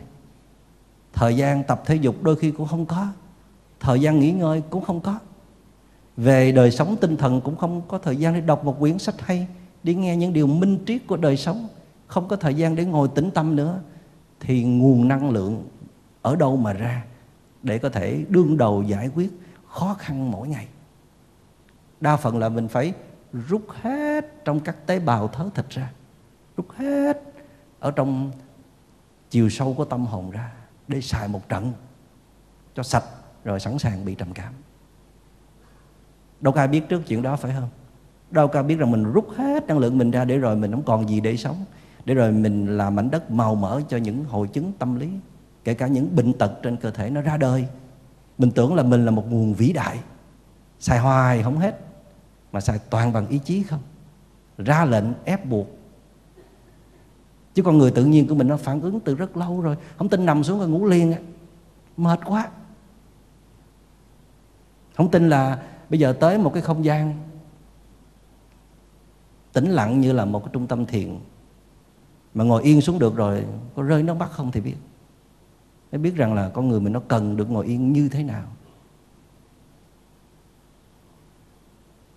Thời 1.13 1.37
gian 1.37 1.63
tập 1.63 1.81
thể 1.85 1.95
dục 1.95 2.15
đôi 2.21 2.35
khi 2.35 2.51
cũng 2.51 2.67
không 2.67 2.85
có. 2.85 3.07
Thời 3.79 4.01
gian 4.01 4.19
nghỉ 4.19 4.31
ngơi 4.31 4.63
cũng 4.69 4.83
không 4.83 5.01
có 5.01 5.19
về 6.17 6.51
đời 6.51 6.71
sống 6.71 6.95
tinh 7.01 7.17
thần 7.17 7.41
cũng 7.41 7.55
không 7.55 7.81
có 7.87 7.97
thời 7.97 8.15
gian 8.15 8.33
để 8.33 8.41
đọc 8.41 8.65
một 8.65 8.79
quyển 8.79 8.99
sách 8.99 9.21
hay 9.21 9.47
đi 9.83 9.95
nghe 9.95 10.17
những 10.17 10.33
điều 10.33 10.47
minh 10.47 10.79
triết 10.85 11.07
của 11.07 11.17
đời 11.17 11.37
sống, 11.37 11.67
không 12.07 12.27
có 12.27 12.35
thời 12.35 12.53
gian 12.53 12.75
để 12.75 12.85
ngồi 12.85 13.07
tĩnh 13.15 13.31
tâm 13.31 13.55
nữa, 13.55 13.79
thì 14.39 14.63
nguồn 14.63 15.07
năng 15.07 15.29
lượng 15.29 15.67
ở 16.21 16.35
đâu 16.35 16.57
mà 16.57 16.73
ra 16.73 17.05
để 17.63 17.77
có 17.77 17.89
thể 17.89 18.25
đương 18.29 18.57
đầu 18.57 18.83
giải 18.83 19.09
quyết 19.15 19.31
khó 19.67 19.95
khăn 19.99 20.31
mỗi 20.31 20.47
ngày? 20.47 20.67
Đa 22.01 22.15
phần 22.15 22.37
là 22.37 22.49
mình 22.49 22.67
phải 22.67 22.93
rút 23.33 23.65
hết 23.81 24.45
trong 24.45 24.59
các 24.59 24.87
tế 24.87 24.99
bào 24.99 25.27
thớ 25.27 25.49
thịt 25.55 25.69
ra, 25.69 25.91
rút 26.57 26.71
hết 26.71 27.21
ở 27.79 27.91
trong 27.91 28.31
chiều 29.29 29.49
sâu 29.49 29.73
của 29.73 29.85
tâm 29.85 30.05
hồn 30.05 30.31
ra 30.31 30.53
để 30.87 31.01
xài 31.01 31.27
một 31.27 31.49
trận 31.49 31.73
cho 32.75 32.83
sạch 32.83 33.03
rồi 33.43 33.59
sẵn 33.59 33.79
sàng 33.79 34.05
bị 34.05 34.15
trầm 34.15 34.33
cảm 34.33 34.53
đâu 36.43 36.53
có 36.53 36.61
ai 36.61 36.67
biết 36.67 36.89
trước 36.89 37.01
chuyện 37.07 37.21
đó, 37.21 37.35
phải 37.35 37.53
không? 37.59 37.69
Đâu 38.31 38.47
có 38.47 38.59
ai 38.59 38.63
biết 38.63 38.75
rằng 38.75 38.91
mình 38.91 39.03
rút 39.03 39.27
hết 39.37 39.67
năng 39.67 39.77
lượng 39.77 39.97
mình 39.97 40.11
ra 40.11 40.25
để 40.25 40.37
rồi 40.37 40.55
mình 40.55 40.71
không 40.71 40.83
còn 40.83 41.09
gì 41.09 41.19
để 41.19 41.37
sống, 41.37 41.65
để 42.05 42.13
rồi 42.13 42.31
mình 42.31 42.77
làm 42.77 42.95
mảnh 42.95 43.11
đất 43.11 43.31
màu 43.31 43.55
mỡ 43.55 43.81
cho 43.89 43.97
những 43.97 44.23
hội 44.25 44.47
chứng 44.47 44.71
tâm 44.79 44.95
lý, 44.95 45.09
kể 45.63 45.73
cả 45.73 45.87
những 45.87 46.15
bệnh 46.15 46.33
tật 46.33 46.51
trên 46.63 46.77
cơ 46.77 46.91
thể 46.91 47.09
nó 47.09 47.21
ra 47.21 47.37
đời. 47.37 47.67
Mình 48.37 48.51
tưởng 48.51 48.75
là 48.75 48.83
mình 48.83 49.05
là 49.05 49.11
một 49.11 49.31
nguồn 49.31 49.53
vĩ 49.53 49.73
đại 49.73 49.99
xài 50.79 50.99
hoài 50.99 51.43
không 51.43 51.57
hết, 51.57 51.79
mà 52.51 52.61
xài 52.61 52.79
toàn 52.89 53.13
bằng 53.13 53.27
ý 53.27 53.37
chí 53.37 53.63
không? 53.63 53.81
Ra 54.57 54.85
lệnh 54.85 55.05
ép 55.25 55.45
buộc. 55.45 55.67
Chứ 57.53 57.63
con 57.63 57.77
người 57.77 57.91
tự 57.91 58.05
nhiên 58.05 58.27
của 58.27 58.35
mình 58.35 58.47
nó 58.47 58.57
phản 58.57 58.81
ứng 58.81 58.99
từ 58.99 59.15
rất 59.15 59.37
lâu 59.37 59.61
rồi, 59.61 59.75
không 59.97 60.09
tin 60.09 60.25
nằm 60.25 60.43
xuống 60.43 60.59
rồi 60.59 60.69
ngủ 60.69 60.85
liền 60.85 61.13
mệt 61.97 62.19
quá. 62.25 62.47
Không 64.97 65.11
tin 65.11 65.29
là 65.29 65.59
bây 65.93 65.99
giờ 65.99 66.13
tới 66.19 66.37
một 66.37 66.53
cái 66.53 66.61
không 66.61 66.85
gian 66.85 67.13
tĩnh 69.53 69.69
lặng 69.69 70.01
như 70.01 70.11
là 70.13 70.25
một 70.25 70.39
cái 70.39 70.49
trung 70.53 70.67
tâm 70.67 70.85
thiền. 70.85 71.19
Mà 72.33 72.43
ngồi 72.43 72.63
yên 72.63 72.81
xuống 72.81 72.99
được 72.99 73.15
rồi, 73.15 73.45
có 73.75 73.83
rơi 73.83 74.03
nước 74.03 74.13
mắt 74.13 74.31
không 74.31 74.51
thì 74.51 74.61
biết. 74.61 74.75
Mới 75.91 75.99
biết 75.99 76.15
rằng 76.15 76.33
là 76.33 76.49
con 76.49 76.67
người 76.67 76.79
mình 76.79 76.93
nó 76.93 77.01
cần 77.07 77.37
được 77.37 77.51
ngồi 77.51 77.65
yên 77.65 77.93
như 77.93 78.09
thế 78.09 78.23
nào. 78.23 78.43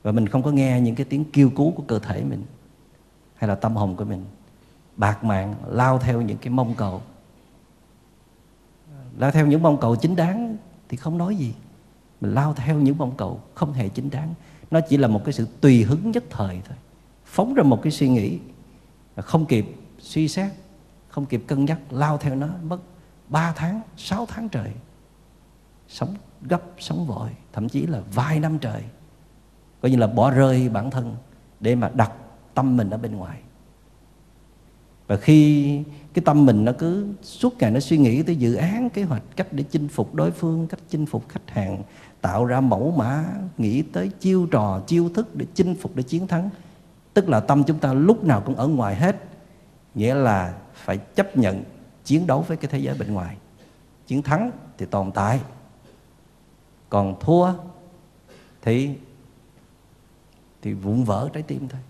Và 0.03 0.13
mình 0.13 0.27
không 0.27 0.43
có 0.43 0.51
nghe 0.51 0.81
những 0.81 0.95
cái 0.95 1.07
tiếng 1.11 1.25
kêu 1.33 1.51
cứu 1.51 1.71
của 1.71 1.83
cơ 1.87 1.99
thể 1.99 2.25
mình, 2.25 2.43
hay 3.35 3.49
là 3.49 3.55
tâm 3.55 3.77
hồn 3.77 3.97
của 3.97 4.05
mình. 4.05 4.25
Bạc 4.97 5.25
mạng, 5.25 5.55
lao 5.67 5.99
theo 5.99 6.23
những 6.23 6.39
cái 6.39 6.51
mong 6.51 6.75
cầu. 6.75 7.03
Lao 9.19 9.31
theo 9.31 9.47
những 9.47 9.63
mong 9.63 9.81
cầu 9.81 9.97
chính 9.97 10.17
đáng 10.17 10.57
thì 10.89 10.97
không 10.97 11.19
nói 11.19 11.37
gì 11.37 11.55
mình 12.21 12.35
lao 12.35 12.55
theo 12.55 12.79
những 12.79 12.99
mong 12.99 13.17
cầu 13.17 13.41
không 13.55 13.73
hề 13.73 13.89
chính 13.89 14.11
đáng. 14.11 14.35
Nó 14.71 14.81
chỉ 14.89 14.97
là 14.97 15.09
một 15.09 15.25
cái 15.25 15.33
sự 15.33 15.47
tùy 15.61 15.83
hứng 15.83 16.11
nhất 16.11 16.25
thời 16.31 16.61
thôi. 16.65 16.77
Phóng 17.25 17.55
ra 17.55 17.63
một 17.63 17.83
cái 17.83 17.93
suy 17.93 18.09
nghĩ 18.09 18.39
không 19.17 19.47
kịp 19.47 19.67
suy 19.99 20.29
xét, 20.29 20.53
không 21.09 21.27
kịp 21.27 21.45
cân 21.47 21.65
nhắc, 21.65 21.79
lao 21.91 22.19
theo 22.19 22.35
nó 22.35 22.49
mất 22.63 22.79
3 23.29 23.53
tháng 23.57 23.81
6 23.97 24.27
tháng 24.27 24.49
trời. 24.49 24.71
Sống 25.89 26.15
gấp, 26.43 26.63
sống 26.79 27.07
vội, 27.07 27.31
thậm 27.53 27.69
chí 27.69 27.87
là 27.87 28.01
vài 28.15 28.41
năm 28.41 28.59
trời. 28.59 28.83
Coi 29.81 29.91
như 29.91 29.97
là 29.97 30.07
bỏ 30.07 30.31
rơi 30.31 30.69
bản 30.69 30.91
thân 30.91 31.17
để 31.61 31.75
mà 31.75 31.91
đặt 31.95 32.13
tâm 32.55 32.77
mình 32.77 32.91
ở 32.91 32.99
bên 32.99 33.17
ngoài. 33.17 33.39
Và 35.07 35.17
khi 35.17 35.83
cái 36.15 36.25
tâm 36.25 36.47
mình 36.47 36.65
nó 36.65 36.73
cứ 36.79 37.07
suốt 37.23 37.59
ngày 37.59 37.71
nó 37.71 37.81
suy 37.81 37.99
nghĩ 37.99 38.23
tới 38.23 38.37
dự 38.37 38.55
án, 38.55 38.91
kế 38.91 39.03
hoạch, 39.03 39.23
cách 39.37 39.53
để 39.53 39.65
chinh 39.71 39.89
phục 39.89 40.15
đối 40.15 40.31
phương, 40.31 40.67
cách 40.67 40.81
chinh 40.89 41.07
phục 41.07 41.29
khách 41.29 41.51
hàng 41.51 41.83
tạo 42.27 42.45
ra 42.45 42.61
mẫu 42.61 42.91
mã, 42.91 43.25
nghĩ 43.59 43.83
tới 43.83 44.11
chiêu 44.21 44.47
trò, 44.51 44.81
chiêu 44.87 45.11
thức 45.15 45.37
để 45.37 45.47
chinh 45.55 45.75
phục, 45.75 45.97
để 45.97 46.03
chiến 46.03 46.27
thắng. 46.27 46.51
Tức 47.15 47.29
là 47.29 47.41
tâm 47.41 47.65
chúng 47.65 47.79
ta 47.79 47.93
lúc 47.93 48.25
nào 48.25 48.43
cũng 48.47 48.55
ở 48.57 48.67
ngoài 48.67 48.95
hết. 48.95 49.17
Nghĩa 49.95 50.15
là 50.15 50.55
phải 50.75 50.99
chấp 50.99 51.37
nhận 51.37 51.65
chiến 52.05 52.27
đấu 52.27 52.43
với 52.43 52.57
cái 52.57 52.71
thế 52.71 52.79
giới 52.79 52.99
bên 52.99 53.13
ngoài. 53.13 53.37
Chiến 54.07 54.23
thắng 54.23 54.51
thì 54.79 54.87
tồn 54.87 55.13
tại. 55.13 55.41
Còn 56.89 57.17
thua 57.21 57.53
thì 58.63 58.91
thì 60.63 60.73
vụn 60.73 61.05
vỡ 61.05 61.29
trái 61.33 61.43
tim 61.43 61.69
thôi. 61.69 61.81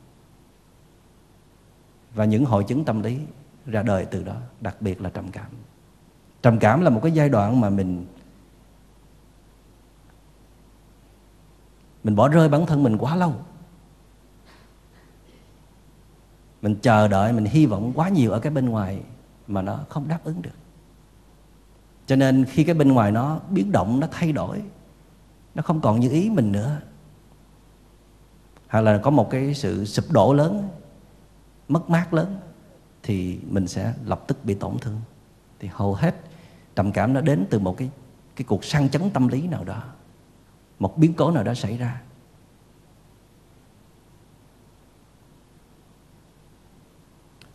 Và 2.15 2.25
những 2.25 2.45
hội 2.45 2.65
chứng 2.65 2.85
tâm 2.85 3.03
lý 3.03 3.19
ra 3.67 3.83
đời 3.83 4.05
từ 4.05 4.23
đó, 4.23 4.37
đặc 4.61 4.77
biệt 4.81 5.01
là 5.01 5.11
trầm 5.11 5.31
cảm. 5.31 5.51
Trầm 6.43 6.59
cảm 6.59 6.81
là 6.81 6.91
một 6.91 7.01
cái 7.03 7.13
giai 7.13 7.29
đoạn 7.29 7.61
mà 7.61 7.71
mình 7.71 8.07
mình 12.07 12.17
bỏ 12.17 12.29
rơi 12.29 12.49
bản 12.49 12.67
thân 12.67 12.83
mình 12.83 12.99
quá 12.99 13.17
lâu. 13.17 13.35
Mình 16.63 16.77
chờ 16.83 17.09
đợi, 17.09 17.33
mình 17.33 17.45
hy 17.45 17.67
vọng 17.67 17.93
quá 17.95 18.09
nhiều 18.09 18.33
ở 18.33 18.39
cái 18.39 18.53
bên 18.53 18.69
ngoài 18.69 19.03
mà 19.47 19.63
nó 19.63 19.79
không 19.89 20.09
đáp 20.09 20.19
ứng 20.25 20.43
được. 20.43 20.59
Cho 22.07 22.17
nên 22.17 22.45
khi 22.45 22.65
cái 22.65 22.75
bên 22.75 22.93
ngoài 22.93 23.13
nó 23.13 23.41
biến 23.51 23.73
động, 23.73 24.01
nó 24.01 24.07
thay 24.11 24.33
đổi, 24.33 24.63
nó 25.55 25.63
không 25.63 25.81
còn 25.81 26.01
như 26.01 26.11
ý 26.11 26.31
mình 26.31 26.53
nữa. 26.53 26.81
Hoặc 28.69 28.81
là 28.81 28.99
có 28.99 29.11
một 29.11 29.31
cái 29.31 29.55
sự 29.55 29.85
sụp 29.85 30.05
đổ 30.11 30.33
lớn, 30.33 30.69
mất 31.69 31.91
mát 31.91 32.15
lớn, 32.15 32.37
thì 33.03 33.39
mình 33.51 33.67
sẽ 33.67 33.95
lập 34.05 34.25
tức 34.27 34.45
bị 34.45 34.55
tổn 34.55 34.79
thương. 34.79 35.01
Thì 35.59 35.69
hầu 35.73 35.95
hết 35.95 36.15
trầm 36.77 36.93
cảm 36.93 37.13
nó 37.13 37.21
đến 37.21 37.47
từ 37.51 37.59
một 37.59 37.77
cái 37.77 37.91
cái 38.37 38.45
cuộc 38.49 38.65
sang 38.65 38.89
chấn 38.89 39.11
tâm 39.11 39.29
lý 39.29 39.49
nào 39.49 39.65
đó 39.65 39.83
một 40.79 40.99
biến 40.99 41.15
cố 41.15 41.31
nào 41.31 41.43
đó 41.43 41.55
xảy 41.55 41.77
ra. 41.77 42.03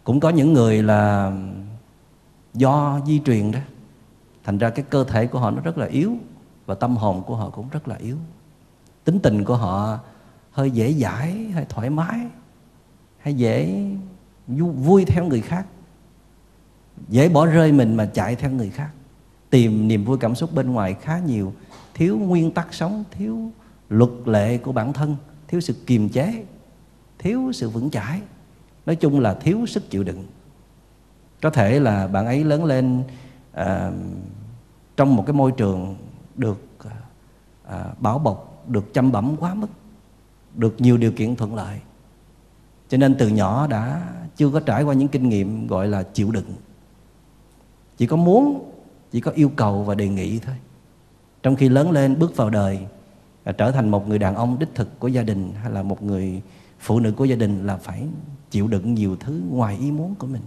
Cũng 0.04 0.20
có 0.20 0.30
những 0.30 0.54
người 0.54 0.84
là 0.84 1.34
do 2.54 3.00
di 3.06 3.22
truyền 3.26 3.52
đó. 3.52 3.60
Thành 4.44 4.58
ra 4.58 4.70
cái 4.70 4.86
cơ 4.90 5.04
thể 5.04 5.28
của 5.28 5.40
họ 5.40 5.52
nó 5.52 5.62
rất 5.62 5.78
là 5.78 5.86
yếu 5.86 6.18
và 6.66 6.76
tâm 6.76 6.98
hồn 6.98 7.24
của 7.24 7.36
họ 7.36 7.50
cũng 7.50 7.70
rất 7.70 7.88
là 7.88 7.96
yếu. 7.96 8.18
Tính 9.04 9.20
tình 9.20 9.44
của 9.44 9.56
họ 9.56 10.00
hơi 10.52 10.72
dễ 10.72 10.94
dãi 10.94 11.32
hay 11.54 11.66
thoải 11.70 11.90
mái, 11.90 12.20
hay 13.18 13.34
dễ 13.34 13.86
vui 14.48 15.06
theo 15.06 15.26
người 15.26 15.42
khác. 15.42 15.66
Dễ 17.10 17.30
bỏ 17.30 17.46
rơi 17.46 17.72
mình 17.72 17.96
mà 17.96 18.06
chạy 18.06 18.36
theo 18.36 18.52
người 18.52 18.70
khác. 18.70 18.90
Tìm 19.50 19.88
niềm 19.88 20.06
vui 20.06 20.18
cảm 20.18 20.36
xúc 20.36 20.54
bên 20.54 20.72
ngoài 20.72 20.96
khá 21.02 21.20
nhiều 21.20 21.54
thiếu 22.02 22.18
nguyên 22.18 22.52
tắc 22.52 22.74
sống 22.74 23.04
thiếu 23.12 23.52
luật 23.90 24.10
lệ 24.26 24.58
của 24.58 24.72
bản 24.72 24.94
thân 24.94 25.16
thiếu 25.48 25.62
sự 25.62 25.74
kiềm 25.86 26.10
chế 26.10 26.46
thiếu 27.20 27.52
sự 27.54 27.70
vững 27.70 27.90
chãi. 27.90 28.22
Nói 28.86 28.96
chung 28.96 29.20
là 29.20 29.34
thiếu 29.34 29.66
sức 29.66 29.90
chịu 29.90 30.04
đựng. 30.04 30.26
Có 31.42 31.50
thể 31.50 31.80
là 31.80 32.08
bạn 32.08 32.26
ấy 32.26 32.44
lớn 32.44 32.66
lên 32.66 33.04
à, 33.52 33.92
trong 34.98 35.16
một 35.16 35.24
cái 35.28 35.34
môi 35.34 35.52
trường 35.52 35.96
được 36.36 36.62
à, 37.64 37.86
bảo 38.00 38.20
bọc 38.20 38.64
được 38.68 38.94
chăm 38.94 39.12
bẩm 39.12 39.36
quá 39.40 39.54
mức 39.54 39.70
được 40.56 40.76
nhiều 40.78 40.98
điều 40.98 41.12
kiện 41.12 41.36
thuận 41.36 41.56
lợi. 41.56 41.80
Cho 42.90 42.98
nên 42.98 43.16
từ 43.20 43.28
nhỏ 43.28 43.68
đã 43.68 44.14
chưa 44.36 44.50
có 44.50 44.60
trải 44.60 44.84
qua 44.84 44.94
những 44.94 45.08
kinh 45.08 45.30
nghiệm 45.30 45.68
gọi 45.68 45.88
là 45.88 46.04
chịu 46.04 46.32
đựng. 46.32 46.54
Chỉ 47.98 48.08
có 48.08 48.16
muốn 48.16 48.72
chỉ 49.12 49.22
có 49.22 49.32
yêu 49.32 49.52
cầu 49.56 49.84
và 49.84 49.96
đề 49.96 50.08
nghị 50.10 50.40
thôi 50.40 50.56
trong 51.44 51.56
khi 51.56 51.70
lớn 51.70 51.92
lên, 51.92 52.20
bước 52.20 52.36
vào 52.36 52.50
đời 52.50 52.80
à, 53.44 53.52
trở 53.52 53.72
thành 53.72 53.90
một 53.90 54.08
người 54.08 54.20
đàn 54.20 54.36
ông 54.36 54.60
đích 54.60 54.76
thực 54.76 55.00
của 55.00 55.08
gia 55.08 55.24
đình 55.24 55.52
hay 55.62 55.72
là 55.72 55.84
một 55.84 56.04
người 56.04 56.42
phụ 56.80 57.00
nữ 57.00 57.12
của 57.12 57.26
gia 57.26 57.36
đình 57.36 57.66
là 57.66 57.78
phải 57.78 58.08
chịu 58.52 58.68
đựng 58.68 58.94
nhiều 58.94 59.16
thứ 59.20 59.42
ngoài 59.50 59.78
ý 59.78 59.92
muốn 59.92 60.16
của 60.16 60.28
mình. 60.28 60.42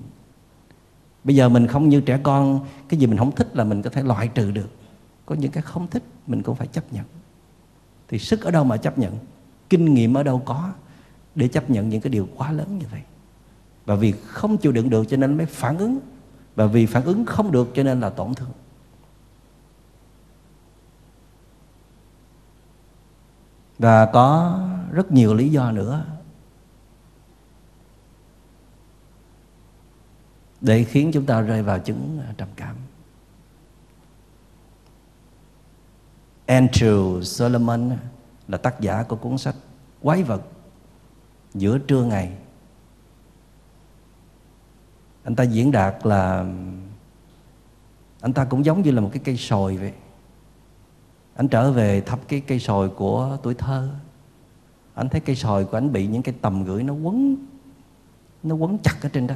Bây 1.24 1.36
giờ 1.36 1.48
mình 1.48 1.66
không 1.66 1.88
như 1.88 2.00
trẻ 2.00 2.20
con, 2.22 2.60
cái 2.88 3.00
gì 3.00 3.06
mình 3.06 3.18
không 3.18 3.32
thích 3.32 3.56
là 3.56 3.64
mình 3.64 3.82
có 3.82 3.90
thể 3.90 4.02
loại 4.02 4.28
trừ 4.28 4.50
được. 4.50 4.68
Có 5.26 5.34
những 5.34 5.50
cái 5.50 5.62
không 5.62 5.86
thích, 5.90 6.02
mình 6.26 6.42
cũng 6.42 6.56
phải 6.56 6.66
chấp 6.66 6.92
nhận. 6.92 7.04
Thì 8.08 8.18
sức 8.18 8.42
ở 8.42 8.50
đâu 8.50 8.64
mà 8.64 8.76
chấp 8.76 8.98
nhận? 8.98 9.18
Kinh 9.70 9.94
nghiệm 9.94 10.14
ở 10.14 10.22
đâu 10.22 10.42
có 10.44 10.70
để 11.34 11.48
chấp 11.48 11.70
nhận 11.70 11.88
những 11.88 12.00
cái 12.00 12.10
điều 12.10 12.28
quá 12.36 12.52
lớn 12.52 12.78
như 12.78 12.86
vậy? 12.90 13.00
Và 13.86 13.94
vì 13.94 14.12
không 14.26 14.56
chịu 14.56 14.72
đựng 14.72 14.90
được 14.90 15.04
cho 15.08 15.16
nên 15.16 15.36
mới 15.36 15.46
phản 15.46 15.78
ứng. 15.78 15.98
Và 16.54 16.66
vì 16.66 16.86
phản 16.86 17.04
ứng 17.04 17.26
không 17.26 17.52
được 17.52 17.70
cho 17.74 17.82
nên 17.82 18.00
là 18.00 18.10
tổn 18.10 18.34
thương. 18.34 18.48
Và 23.78 24.06
có 24.06 24.60
rất 24.92 25.12
nhiều 25.12 25.34
lý 25.34 25.50
do 25.50 25.72
nữa. 25.72 26.04
Để 30.60 30.84
khiến 30.84 31.10
chúng 31.14 31.26
ta 31.26 31.40
rơi 31.40 31.62
vào 31.62 31.78
chứng 31.78 32.20
à, 32.28 32.34
trầm 32.36 32.48
cảm. 32.56 32.76
Andrew 36.46 37.22
Solomon 37.22 37.98
là 38.48 38.58
tác 38.58 38.80
giả 38.80 39.02
của 39.02 39.16
cuốn 39.16 39.38
sách 39.38 39.54
Quái 40.02 40.22
vật 40.22 40.42
giữa 41.54 41.78
trưa 41.78 42.04
ngày. 42.04 42.32
Anh 45.24 45.36
ta 45.36 45.44
diễn 45.44 45.72
đạt 45.72 46.06
là 46.06 46.44
anh 48.20 48.32
ta 48.32 48.44
cũng 48.44 48.64
giống 48.64 48.82
như 48.82 48.90
là 48.90 49.00
một 49.00 49.10
cái 49.12 49.22
cây 49.24 49.36
sồi 49.36 49.76
vậy 49.76 49.92
anh 51.34 51.48
trở 51.48 51.72
về 51.72 52.00
thắp 52.00 52.18
cái 52.28 52.40
cây 52.40 52.60
sồi 52.60 52.88
của 52.88 53.38
tuổi 53.42 53.54
thơ. 53.54 53.88
Anh 54.94 55.08
thấy 55.08 55.20
cây 55.20 55.36
sồi 55.36 55.64
của 55.64 55.76
anh 55.76 55.92
bị 55.92 56.06
những 56.06 56.22
cái 56.22 56.34
tầm 56.40 56.64
gửi 56.64 56.82
nó 56.82 56.94
quấn 56.94 57.36
nó 58.42 58.54
quấn 58.54 58.78
chặt 58.78 58.96
ở 59.02 59.08
trên 59.08 59.26
đó. 59.26 59.34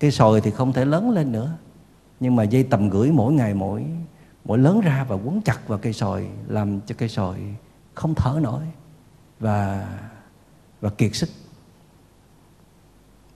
Cây 0.00 0.10
sồi 0.10 0.40
thì 0.40 0.50
không 0.50 0.72
thể 0.72 0.84
lớn 0.84 1.10
lên 1.10 1.32
nữa, 1.32 1.52
nhưng 2.20 2.36
mà 2.36 2.42
dây 2.42 2.64
tầm 2.64 2.90
gửi 2.90 3.12
mỗi 3.12 3.32
ngày 3.32 3.54
mỗi 3.54 3.86
mỗi 4.44 4.58
lớn 4.58 4.80
ra 4.80 5.04
và 5.08 5.16
quấn 5.16 5.40
chặt 5.42 5.68
vào 5.68 5.78
cây 5.78 5.92
sồi 5.92 6.28
làm 6.48 6.80
cho 6.80 6.94
cây 6.98 7.08
sồi 7.08 7.36
không 7.94 8.14
thở 8.14 8.38
nổi 8.42 8.62
và 9.40 9.88
và 10.80 10.90
kiệt 10.90 11.14
sức. 11.14 11.28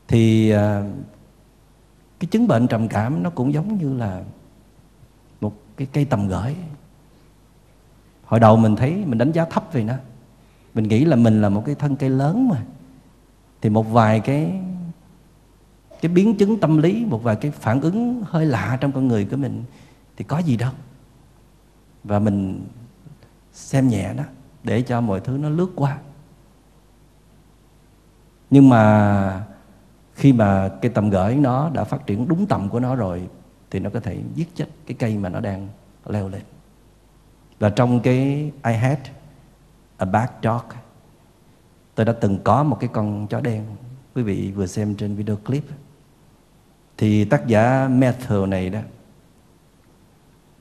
Thì 0.09 0.51
à, 0.51 0.91
cái 2.21 2.29
chứng 2.31 2.49
bệnh 2.49 2.67
trầm 2.69 2.89
cảm 2.89 3.23
nó 3.23 3.31
cũng 3.31 3.53
giống 3.53 3.79
như 3.79 3.95
là 3.95 4.23
một 5.41 5.53
cái 5.77 5.87
cây 5.93 6.05
tầm 6.05 6.29
gửi 6.29 6.57
hồi 8.27 8.41
đầu 8.41 8.57
mình 8.57 8.77
thấy 8.77 9.05
mình 9.07 9.19
đánh 9.19 9.33
giá 9.33 9.45
thấp 9.45 9.73
về 9.73 9.85
nó. 9.85 9.95
Mình 10.75 10.89
nghĩ 10.89 11.05
là 11.05 11.17
mình 11.17 11.43
là 11.43 11.49
một 11.49 11.63
cái 11.67 11.75
thân 11.75 11.97
cây 11.97 12.11
lớn 12.11 12.49
mà. 12.49 12.63
Thì 13.61 13.71
một 13.71 13.83
vài 13.83 14.21
cái 14.21 14.61
cái 16.01 16.13
biến 16.13 16.37
chứng 16.37 16.61
tâm 16.61 16.79
lý, 16.79 17.05
một 17.05 17.23
vài 17.23 17.37
cái 17.37 17.51
phản 17.51 17.81
ứng 17.81 18.23
hơi 18.27 18.47
lạ 18.47 18.79
trong 18.81 18.93
con 18.93 19.09
người 19.09 19.25
của 19.25 19.37
mình 19.37 19.65
thì 20.17 20.25
có 20.25 20.39
gì 20.39 20.57
đâu. 20.57 20.73
Và 22.05 22.19
mình 22.19 22.67
xem 23.53 23.89
nhẹ 23.89 24.15
đó 24.15 24.25
để 24.63 24.83
cho 24.83 25.01
mọi 25.01 25.21
thứ 25.21 25.39
nó 25.39 25.49
lướt 25.49 25.69
qua. 25.77 25.99
Nhưng 28.51 28.69
mà 28.69 29.47
khi 30.15 30.33
mà 30.33 30.71
cái 30.83 30.91
tầm 30.95 31.11
gửi 31.11 31.35
nó 31.35 31.71
đã 31.71 31.85
phát 31.85 32.07
triển 32.07 32.29
đúng 32.29 32.47
tầm 32.47 32.69
của 32.69 32.81
nó 32.81 32.95
rồi 32.95 33.29
thì 33.71 33.81
nó 33.81 33.91
có 33.91 34.01
thể 34.01 34.19
giết 34.35 34.55
chết 34.55 34.67
cái 34.87 34.97
cây 34.99 35.17
mà 35.19 35.29
nó 35.29 35.41
đang 35.41 35.69
leo 36.07 36.29
lên 36.29 36.43
và 37.59 37.71
trong 37.71 38.01
cái 38.01 38.17
I 38.65 38.73
had 38.73 38.99
a 39.97 40.07
bad 40.07 40.31
dog, 40.43 40.63
tôi 41.95 42.07
đã 42.07 42.13
từng 42.21 42.39
có 42.45 42.63
một 42.63 42.77
cái 42.81 42.91
con 42.93 43.27
chó 43.27 43.41
đen. 43.41 43.65
Quý 44.15 44.23
vị 44.23 44.53
vừa 44.53 44.67
xem 44.67 44.95
trên 44.95 45.15
video 45.15 45.37
clip. 45.37 45.65
Thì 46.97 47.25
tác 47.25 47.47
giả 47.47 47.89
Matthew 47.89 48.47
này 48.47 48.71
đó, 48.71 48.81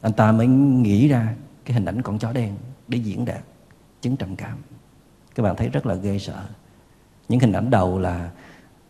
anh 0.01 0.13
ta 0.13 0.31
mới 0.31 0.47
nghĩ 0.47 1.07
ra 1.07 1.33
cái 1.65 1.73
hình 1.73 1.85
ảnh 1.85 2.01
con 2.01 2.19
chó 2.19 2.31
đen 2.31 2.55
để 2.87 2.97
diễn 2.97 3.25
đạt, 3.25 3.41
chứng 4.01 4.17
trầm 4.17 4.35
cảm. 4.35 4.57
Các 5.35 5.43
bạn 5.43 5.55
thấy 5.55 5.69
rất 5.69 5.85
là 5.85 5.95
ghê 5.95 6.19
sợ. 6.19 6.45
Những 7.29 7.39
hình 7.39 7.53
ảnh 7.53 7.69
đầu 7.69 7.99
là 7.99 8.29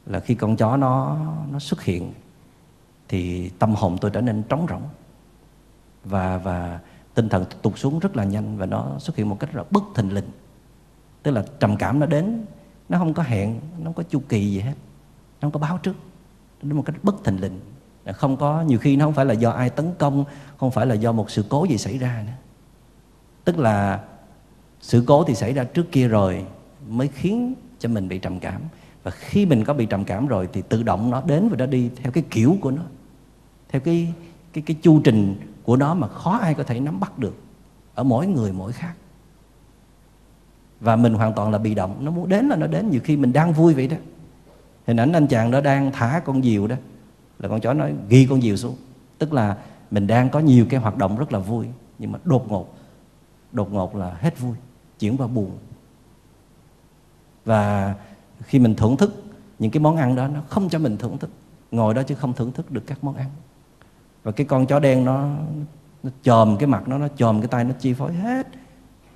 là 0.05 0.19
khi 0.19 0.35
con 0.35 0.55
chó 0.55 0.77
nó 0.77 1.17
nó 1.51 1.59
xuất 1.59 1.83
hiện, 1.83 2.13
thì 3.07 3.49
tâm 3.49 3.75
hồn 3.75 3.97
tôi 4.01 4.11
trở 4.11 4.21
nên 4.21 4.43
trống 4.43 4.65
rỗng. 4.69 4.83
Và 6.03 6.37
và 6.37 6.79
tinh 7.15 7.29
thần 7.29 7.45
tụt 7.61 7.77
xuống 7.77 7.99
rất 7.99 8.15
là 8.15 8.23
nhanh 8.23 8.57
và 8.57 8.65
nó 8.65 8.99
xuất 8.99 9.15
hiện 9.15 9.29
một 9.29 9.39
cách 9.39 9.53
rất 9.53 9.59
là 9.59 9.65
bất 9.71 9.83
thình 9.95 10.13
lình. 10.13 10.25
Tức 11.23 11.31
là 11.31 11.45
trầm 11.59 11.77
cảm 11.77 11.99
nó 11.99 12.05
đến, 12.05 12.45
nó 12.89 12.97
không 12.97 13.13
có 13.13 13.23
hẹn, 13.23 13.59
nó 13.77 13.83
không 13.83 13.93
có 13.93 14.03
chu 14.03 14.21
kỳ 14.29 14.51
gì 14.51 14.59
hết. 14.59 14.73
Nó 15.41 15.45
không 15.45 15.51
có 15.51 15.59
báo 15.59 15.77
trước. 15.77 15.95
Nó 16.61 16.69
đến 16.69 16.77
một 16.77 16.83
cách 16.85 16.95
bất 17.03 17.23
thình 17.23 17.41
lình. 17.41 17.59
Không 18.13 18.37
có, 18.37 18.61
nhiều 18.61 18.79
khi 18.79 18.95
nó 18.95 19.05
không 19.05 19.13
phải 19.13 19.25
là 19.25 19.33
do 19.33 19.49
ai 19.49 19.69
tấn 19.69 19.93
công, 19.97 20.25
không 20.57 20.71
phải 20.71 20.85
là 20.85 20.95
do 20.95 21.11
một 21.11 21.31
sự 21.31 21.45
cố 21.49 21.65
gì 21.65 21.77
xảy 21.77 21.97
ra 21.97 22.23
nữa. 22.25 22.33
Tức 23.43 23.59
là 23.59 24.03
sự 24.81 25.03
cố 25.07 25.23
thì 25.23 25.35
xảy 25.35 25.53
ra 25.53 25.63
trước 25.63 25.91
kia 25.91 26.07
rồi 26.07 26.45
mới 26.87 27.07
khiến 27.07 27.55
cho 27.79 27.89
mình 27.89 28.07
bị 28.07 28.19
trầm 28.19 28.39
cảm. 28.39 28.61
Và 29.03 29.11
khi 29.11 29.45
mình 29.45 29.63
có 29.63 29.73
bị 29.73 29.85
trầm 29.85 30.05
cảm 30.05 30.27
rồi 30.27 30.49
thì 30.53 30.61
tự 30.69 30.83
động 30.83 31.11
nó 31.11 31.21
đến 31.21 31.49
và 31.49 31.57
nó 31.57 31.65
đi 31.65 31.89
theo 31.95 32.11
cái 32.11 32.23
kiểu 32.29 32.57
của 32.61 32.71
nó, 32.71 32.81
theo 33.69 33.81
cái 33.81 34.13
cái 34.53 34.63
cái 34.67 34.77
chu 34.81 35.01
trình 35.03 35.35
của 35.65 35.75
nó 35.75 35.93
mà 35.93 36.07
khó 36.07 36.37
ai 36.37 36.53
có 36.53 36.63
thể 36.63 36.79
nắm 36.79 36.99
bắt 36.99 37.19
được. 37.19 37.35
Ở 37.95 38.03
mỗi 38.03 38.27
người 38.27 38.51
mỗi 38.51 38.71
khác. 38.71 38.93
Và 40.79 40.95
mình 40.95 41.13
hoàn 41.13 41.33
toàn 41.33 41.51
là 41.51 41.57
bị 41.57 41.75
động. 41.75 41.97
Nó 41.99 42.11
muốn 42.11 42.29
đến 42.29 42.47
là 42.47 42.55
nó 42.55 42.67
đến. 42.67 42.89
Nhiều 42.89 43.01
khi 43.03 43.17
mình 43.17 43.33
đang 43.33 43.53
vui 43.53 43.73
vậy 43.73 43.87
đó. 43.87 43.97
Hình 44.87 44.97
ảnh 44.97 45.11
anh 45.11 45.27
chàng 45.27 45.51
đó 45.51 45.61
đang 45.61 45.91
thả 45.91 46.21
con 46.25 46.43
diều 46.43 46.67
đó. 46.67 46.75
Là 47.39 47.49
con 47.49 47.61
chó 47.61 47.73
nói 47.73 47.93
ghi 48.09 48.27
con 48.29 48.41
diều 48.41 48.55
xuống. 48.55 48.75
Tức 49.17 49.33
là 49.33 49.57
mình 49.91 50.07
đang 50.07 50.29
có 50.29 50.39
nhiều 50.39 50.65
cái 50.69 50.79
hoạt 50.79 50.97
động 50.97 51.17
rất 51.17 51.33
là 51.33 51.39
vui. 51.39 51.67
Nhưng 51.99 52.11
mà 52.11 52.19
đột 52.23 52.51
ngột. 52.51 52.75
Đột 53.51 53.73
ngột 53.73 53.95
là 53.95 54.17
hết 54.19 54.39
vui. 54.39 54.55
Chuyển 54.99 55.17
qua 55.17 55.27
buồn. 55.27 55.51
Và 57.45 57.95
khi 58.41 58.59
mình 58.59 58.75
thưởng 58.75 58.97
thức 58.97 59.23
những 59.59 59.71
cái 59.71 59.79
món 59.79 59.97
ăn 59.97 60.15
đó, 60.15 60.27
nó 60.27 60.41
không 60.49 60.69
cho 60.69 60.79
mình 60.79 60.97
thưởng 60.97 61.17
thức. 61.17 61.29
Ngồi 61.71 61.93
đó 61.93 62.03
chứ 62.03 62.15
không 62.15 62.33
thưởng 62.33 62.51
thức 62.51 62.71
được 62.71 62.83
các 62.87 63.03
món 63.03 63.15
ăn 63.15 63.29
và 64.25 64.31
cái 64.31 64.47
con 64.47 64.67
chó 64.67 64.79
đen 64.79 65.05
nó 65.05 65.29
nó 66.03 66.09
chòm 66.21 66.57
cái 66.57 66.67
mặt 66.67 66.87
nó 66.87 66.97
nó 66.97 67.07
chòm 67.07 67.41
cái 67.41 67.47
tay, 67.47 67.63
nó 67.63 67.73
chi 67.79 67.93
phối 67.93 68.13
hết 68.13 68.47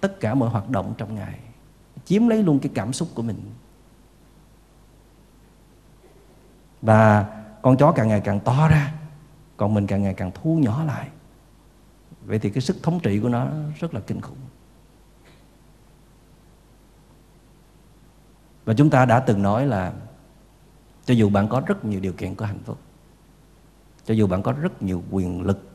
tất 0.01 0.19
cả 0.19 0.33
mọi 0.33 0.49
hoạt 0.49 0.69
động 0.69 0.93
trong 0.97 1.15
ngày. 1.15 1.39
Chiếm 2.05 2.27
lấy 2.27 2.43
luôn 2.43 2.59
cái 2.59 2.71
cảm 2.75 2.93
xúc 2.93 3.07
của 3.15 3.21
mình. 3.21 3.41
Và 6.81 7.25
con 7.61 7.77
chó 7.77 7.91
càng 7.91 8.07
ngày 8.07 8.21
càng 8.21 8.39
to 8.39 8.67
ra, 8.67 8.93
còn 9.57 9.73
mình 9.73 9.87
càng 9.87 10.03
ngày 10.03 10.13
càng 10.13 10.31
thu 10.35 10.57
nhỏ 10.57 10.83
lại. 10.83 11.07
Vậy 12.25 12.39
thì 12.39 12.49
cái 12.49 12.61
sức 12.61 12.77
thống 12.83 12.99
trị 12.99 13.19
của 13.19 13.29
nó 13.29 13.47
rất 13.79 13.93
là 13.93 13.99
kinh 13.99 14.21
khủng. 14.21 14.37
Và 18.65 18.73
chúng 18.73 18.89
ta 18.89 19.05
đã 19.05 19.19
từng 19.19 19.41
nói 19.41 19.67
là 19.67 19.93
cho 21.05 21.13
dù 21.13 21.29
bạn 21.29 21.47
có 21.47 21.61
rất 21.65 21.85
nhiều 21.85 21.99
điều 21.99 22.13
kiện 22.13 22.35
của 22.35 22.45
hạnh 22.45 22.59
phúc 22.65 22.77
cho 24.09 24.15
dù 24.15 24.27
bạn 24.27 24.43
có 24.43 24.51
rất 24.51 24.83
nhiều 24.83 25.03
quyền 25.11 25.41
lực, 25.41 25.69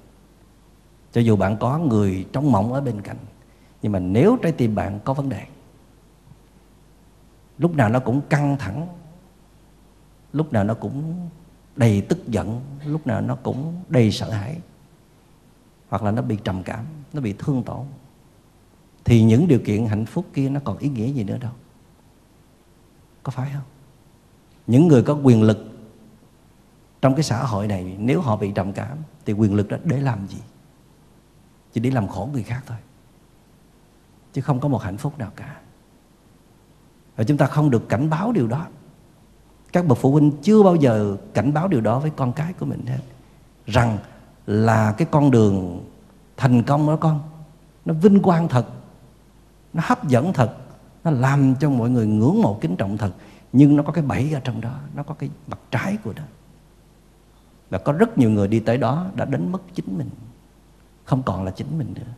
cho 1.12 1.20
dù 1.20 1.36
bạn 1.36 1.56
có 1.60 1.78
người 1.78 2.26
trong 2.32 2.52
mộng 2.52 2.72
ở 2.72 2.80
bên 2.80 3.00
cạnh, 3.00 3.16
nhưng 3.82 3.92
mà 3.92 3.98
nếu 3.98 4.36
trái 4.42 4.52
tim 4.52 4.74
bạn 4.74 5.00
có 5.04 5.14
vấn 5.14 5.28
đề, 5.28 5.46
lúc 7.58 7.74
nào 7.74 7.88
nó 7.88 8.00
cũng 8.00 8.20
căng 8.28 8.56
thẳng, 8.58 8.88
lúc 10.32 10.52
nào 10.52 10.64
nó 10.64 10.74
cũng 10.74 11.28
đầy 11.76 12.00
tức 12.00 12.28
giận, 12.28 12.60
lúc 12.84 13.06
nào 13.06 13.20
nó 13.20 13.36
cũng 13.42 13.74
đầy 13.88 14.10
sợ 14.10 14.30
hãi, 14.30 14.58
hoặc 15.88 16.02
là 16.02 16.10
nó 16.10 16.22
bị 16.22 16.38
trầm 16.44 16.62
cảm, 16.62 16.84
nó 17.12 17.20
bị 17.20 17.34
thương 17.38 17.62
tổn, 17.62 17.86
thì 19.04 19.22
những 19.22 19.48
điều 19.48 19.58
kiện 19.64 19.86
hạnh 19.86 20.06
phúc 20.06 20.26
kia 20.32 20.48
nó 20.48 20.60
còn 20.64 20.78
ý 20.78 20.88
nghĩa 20.88 21.12
gì 21.12 21.24
nữa 21.24 21.38
đâu. 21.40 21.52
Có 23.22 23.32
phải 23.32 23.50
không? 23.52 23.68
Những 24.66 24.88
người 24.88 25.02
có 25.02 25.14
quyền 25.22 25.42
lực 25.42 25.73
trong 27.04 27.14
cái 27.14 27.22
xã 27.22 27.42
hội 27.42 27.66
này, 27.66 27.96
nếu 27.98 28.20
họ 28.20 28.36
bị 28.36 28.52
trầm 28.54 28.72
cảm, 28.72 28.98
thì 29.24 29.32
quyền 29.32 29.54
lực 29.54 29.68
đó 29.68 29.76
để 29.84 30.00
làm 30.00 30.26
gì? 30.26 30.38
Chỉ 31.72 31.80
để 31.80 31.90
làm 31.90 32.08
khổ 32.08 32.28
người 32.32 32.42
khác 32.42 32.62
thôi. 32.66 32.76
Chứ 34.32 34.40
không 34.40 34.60
có 34.60 34.68
một 34.68 34.82
hạnh 34.82 34.96
phúc 34.96 35.18
nào 35.18 35.30
cả. 35.36 35.56
Và 37.16 37.24
chúng 37.24 37.36
ta 37.36 37.46
không 37.46 37.70
được 37.70 37.88
cảnh 37.88 38.10
báo 38.10 38.32
điều 38.32 38.46
đó. 38.46 38.66
Các 39.72 39.86
bậc 39.86 39.98
phụ 39.98 40.12
huynh 40.12 40.32
chưa 40.42 40.62
bao 40.62 40.76
giờ 40.76 41.16
cảnh 41.34 41.52
báo 41.52 41.68
điều 41.68 41.80
đó 41.80 41.98
với 41.98 42.10
con 42.16 42.32
cái 42.32 42.52
của 42.52 42.66
mình 42.66 42.86
hết. 42.86 43.00
Rằng 43.66 43.98
là 44.46 44.92
cái 44.92 45.08
con 45.10 45.30
đường 45.30 45.84
thành 46.36 46.62
công 46.62 46.86
đó 46.86 46.96
con, 46.96 47.20
nó 47.84 47.94
vinh 47.94 48.22
quang 48.22 48.48
thật, 48.48 48.66
nó 49.72 49.82
hấp 49.86 50.08
dẫn 50.08 50.32
thật, 50.32 50.56
nó 51.04 51.10
làm 51.10 51.54
cho 51.60 51.70
mọi 51.70 51.90
người 51.90 52.06
ngưỡng 52.06 52.42
mộ 52.42 52.58
kính 52.60 52.76
trọng 52.76 52.96
thật. 52.96 53.12
Nhưng 53.52 53.76
nó 53.76 53.82
có 53.82 53.92
cái 53.92 54.04
bẫy 54.04 54.32
ở 54.34 54.40
trong 54.40 54.60
đó, 54.60 54.74
nó 54.94 55.02
có 55.02 55.14
cái 55.14 55.30
mặt 55.46 55.58
trái 55.70 55.98
của 56.04 56.12
nó 56.16 56.22
và 57.74 57.78
có 57.78 57.92
rất 57.92 58.18
nhiều 58.18 58.30
người 58.30 58.48
đi 58.48 58.60
tới 58.60 58.78
đó 58.78 59.06
đã 59.14 59.24
đánh 59.24 59.52
mất 59.52 59.62
chính 59.74 59.98
mình. 59.98 60.10
Không 61.04 61.22
còn 61.22 61.44
là 61.44 61.50
chính 61.50 61.78
mình 61.78 61.94
nữa. 61.94 62.12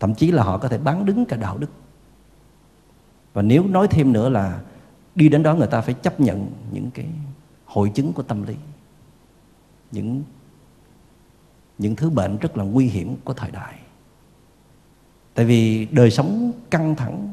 Thậm 0.00 0.14
chí 0.14 0.30
là 0.30 0.42
họ 0.42 0.58
có 0.58 0.68
thể 0.68 0.78
bán 0.78 1.04
đứng 1.04 1.26
cả 1.26 1.36
đạo 1.36 1.58
đức. 1.58 1.70
Và 3.32 3.42
nếu 3.42 3.66
nói 3.66 3.88
thêm 3.88 4.12
nữa 4.12 4.28
là 4.28 4.60
đi 5.14 5.28
đến 5.28 5.42
đó 5.42 5.54
người 5.54 5.66
ta 5.66 5.80
phải 5.80 5.94
chấp 5.94 6.20
nhận 6.20 6.50
những 6.72 6.90
cái 6.90 7.06
hội 7.64 7.90
chứng 7.94 8.12
của 8.12 8.22
tâm 8.22 8.42
lý. 8.42 8.54
Những 9.90 10.22
những 11.78 11.96
thứ 11.96 12.10
bệnh 12.10 12.38
rất 12.38 12.56
là 12.56 12.64
nguy 12.64 12.86
hiểm 12.86 13.16
của 13.24 13.32
thời 13.34 13.50
đại. 13.50 13.78
Tại 15.34 15.44
vì 15.46 15.86
đời 15.86 16.10
sống 16.10 16.52
căng 16.70 16.96
thẳng, 16.96 17.32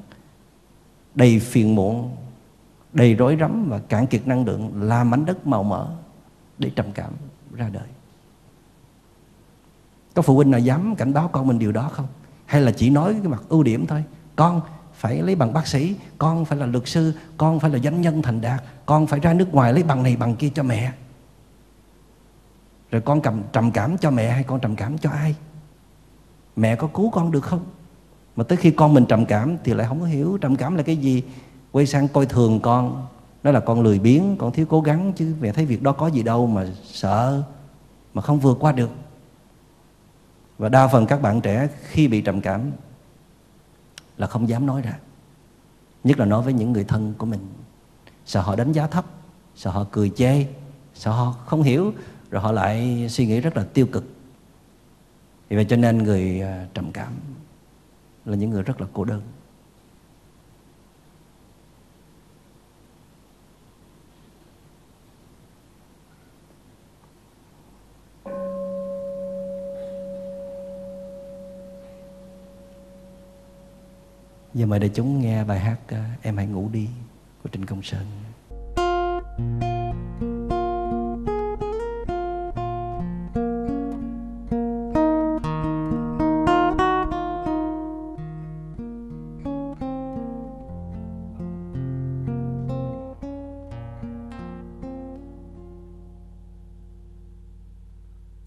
đầy 1.16 1.40
phiền 1.40 1.76
muộn, 1.76 2.16
đầy 2.94 3.16
rối 3.16 3.38
rắm 3.40 3.70
và 3.70 3.80
cạn 3.80 4.08
kiệt 4.08 4.28
năng 4.28 4.46
lượng 4.46 4.84
là 4.84 5.04
mảnh 5.04 5.26
đất 5.26 5.48
màu 5.48 5.64
mỡ 5.64 5.88
để 6.58 6.72
trầm 6.76 6.86
cảm 6.94 7.12
ra 7.56 7.70
đời. 7.70 7.88
Có 10.14 10.22
phụ 10.22 10.36
huynh 10.36 10.52
nào 10.52 10.60
dám 10.60 10.96
cảnh 10.96 11.14
báo 11.14 11.28
con 11.28 11.48
mình 11.48 11.60
điều 11.60 11.72
đó 11.72 11.90
không? 11.92 12.08
Hay 12.46 12.62
là 12.62 12.72
chỉ 12.72 12.90
nói 12.90 13.14
cái 13.14 13.32
mặt 13.32 13.42
ưu 13.50 13.64
điểm 13.64 13.88
thôi? 13.88 14.04
Con 14.36 14.62
phải 14.94 15.22
lấy 15.22 15.36
bằng 15.36 15.54
bác 15.54 15.68
sĩ, 15.68 15.96
con 16.18 16.46
phải 16.46 16.58
là 16.58 16.66
luật 16.66 16.88
sư, 16.88 17.14
con 17.38 17.60
phải 17.60 17.70
là 17.70 17.80
doanh 17.80 18.02
nhân 18.02 18.22
thành 18.22 18.42
đạt, 18.42 18.64
con 18.86 19.08
phải 19.08 19.20
ra 19.20 19.34
nước 19.34 19.54
ngoài 19.54 19.74
lấy 19.74 19.84
bằng 19.84 20.04
này 20.04 20.16
bằng 20.16 20.36
kia 20.36 20.50
cho 20.56 20.64
mẹ. 20.64 20.94
Rồi 22.92 23.02
con 23.02 23.22
cầm, 23.22 23.42
trầm 23.54 23.72
cảm 23.72 23.98
cho 23.98 24.12
mẹ 24.12 24.32
hay 24.32 24.44
con 24.44 24.60
trầm 24.60 24.76
cảm 24.76 24.98
cho 24.98 25.10
ai? 25.10 25.36
Mẹ 26.56 26.76
có 26.76 26.88
cứu 26.88 27.10
con 27.10 27.32
được 27.32 27.44
không? 27.44 27.66
Mà 28.36 28.44
tới 28.44 28.58
khi 28.58 28.72
con 28.72 28.94
mình 28.94 29.06
trầm 29.06 29.26
cảm 29.26 29.58
thì 29.64 29.74
lại 29.74 29.88
không 29.88 30.00
có 30.00 30.06
hiểu 30.06 30.38
trầm 30.42 30.56
cảm 30.56 30.76
là 30.76 30.84
cái 30.84 30.98
gì. 30.98 31.24
Quay 31.72 31.86
sang 31.86 32.08
coi 32.08 32.26
thường 32.26 32.60
con 32.60 33.08
nó 33.46 33.52
là 33.52 33.60
con 33.60 33.82
lười 33.82 34.00
biếng, 34.00 34.36
con 34.38 34.52
thiếu 34.52 34.66
cố 34.70 34.82
gắng, 34.82 35.14
chứ 35.16 35.36
mẹ 35.40 35.52
thấy 35.52 35.66
việc 35.66 35.82
đó 35.82 35.92
có 35.92 36.08
gì 36.08 36.24
đâu 36.24 36.48
mà 36.48 36.68
sợ, 36.84 37.44
mà 38.14 38.22
không 38.22 38.40
vượt 38.40 38.58
qua 38.60 38.72
được. 38.72 38.90
Và 40.58 40.70
đa 40.70 40.88
phần 40.88 41.06
các 41.06 41.22
bạn 41.22 41.42
trẻ 41.42 41.68
khi 41.84 42.08
bị 42.08 42.22
trầm 42.22 42.42
cảm 42.42 42.72
là 44.18 44.28
không 44.28 44.50
dám 44.50 44.66
nói 44.66 44.82
ra. 44.82 44.98
Nhất 46.04 46.20
là 46.20 46.26
nói 46.26 46.42
với 46.42 46.54
những 46.54 46.72
người 46.72 46.84
thân 46.84 47.14
của 47.18 47.26
mình. 47.26 47.40
Sợ 48.26 48.42
họ 48.42 48.56
đánh 48.56 48.72
giá 48.72 48.88
thấp, 48.88 49.06
sợ 49.56 49.72
họ 49.72 49.86
cười 49.92 50.10
chê, 50.10 50.46
sợ 50.94 51.12
họ 51.12 51.32
không 51.46 51.64
hiểu, 51.64 51.94
rồi 52.32 52.42
họ 52.42 52.52
lại 52.52 53.06
suy 53.10 53.28
nghĩ 53.28 53.40
rất 53.40 53.58
là 53.58 53.64
tiêu 53.74 53.88
cực. 53.92 54.06
Vì 55.50 55.56
vậy 55.56 55.66
cho 55.70 55.76
nên 55.76 55.98
người 55.98 56.42
à, 56.42 56.68
trầm 56.74 56.92
cảm 56.92 57.14
là 58.26 58.36
những 58.36 58.50
người 58.50 58.64
rất 58.64 58.82
là 58.82 58.88
cô 58.94 59.04
đơn. 59.04 59.22
Giờ 74.56 74.66
mời 74.66 74.80
đại 74.80 74.90
chúng 74.94 75.22
nghe 75.22 75.44
bài 75.44 75.60
hát 75.60 75.78
ờ, 75.88 75.98
Em 76.22 76.38
hãy 76.38 76.48
ngủ 76.48 76.70
đi 76.74 76.88
của 77.44 77.50
Trịnh 77.50 77.66
Công 77.66 77.84
Sơn. 77.84 78.06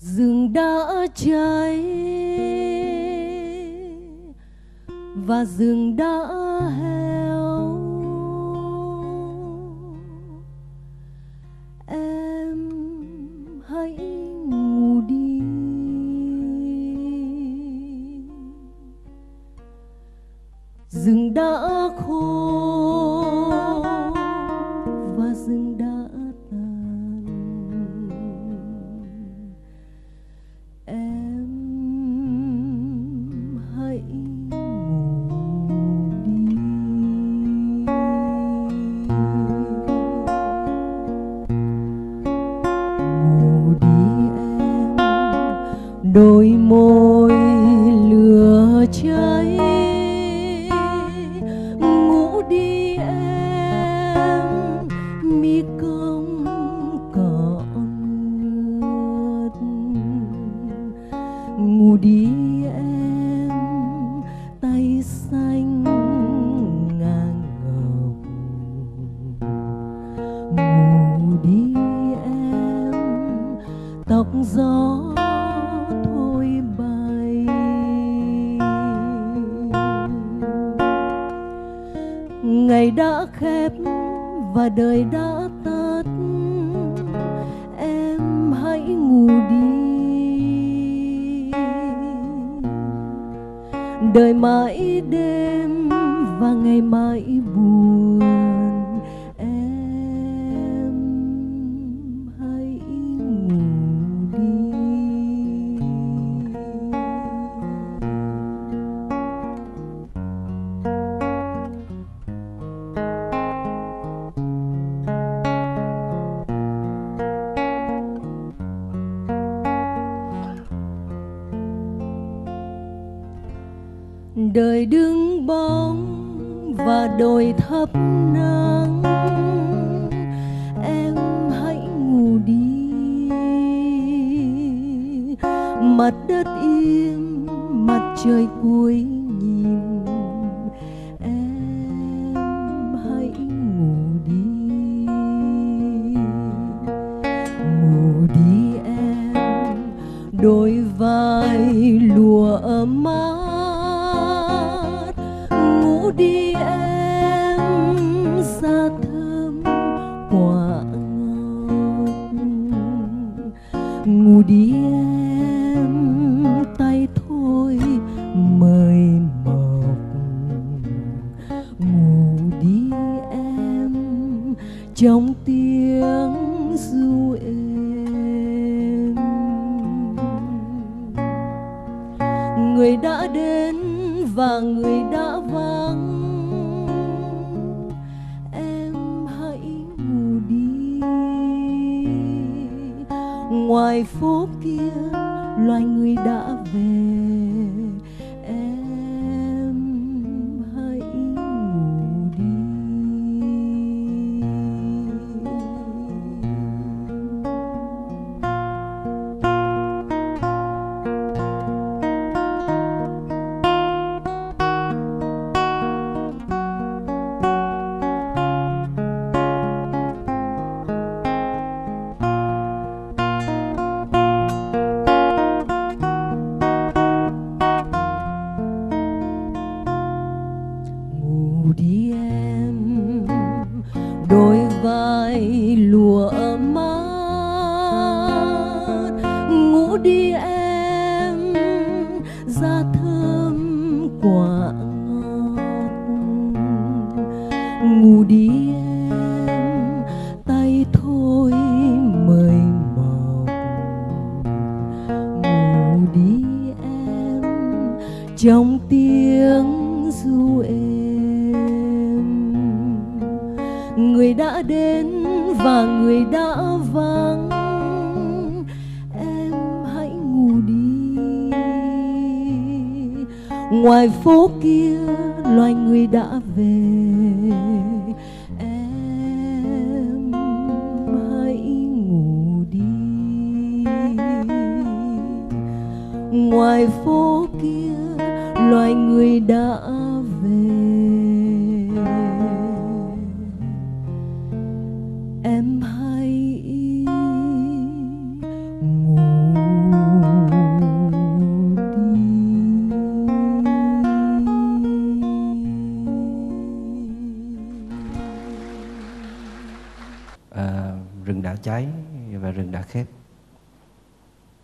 rừng 0.01 0.53
đã 0.53 1.07
trời. 1.15 1.68
Và 5.39 5.45
rừng 5.45 5.97
đã 5.97 6.29
heo 6.79 6.88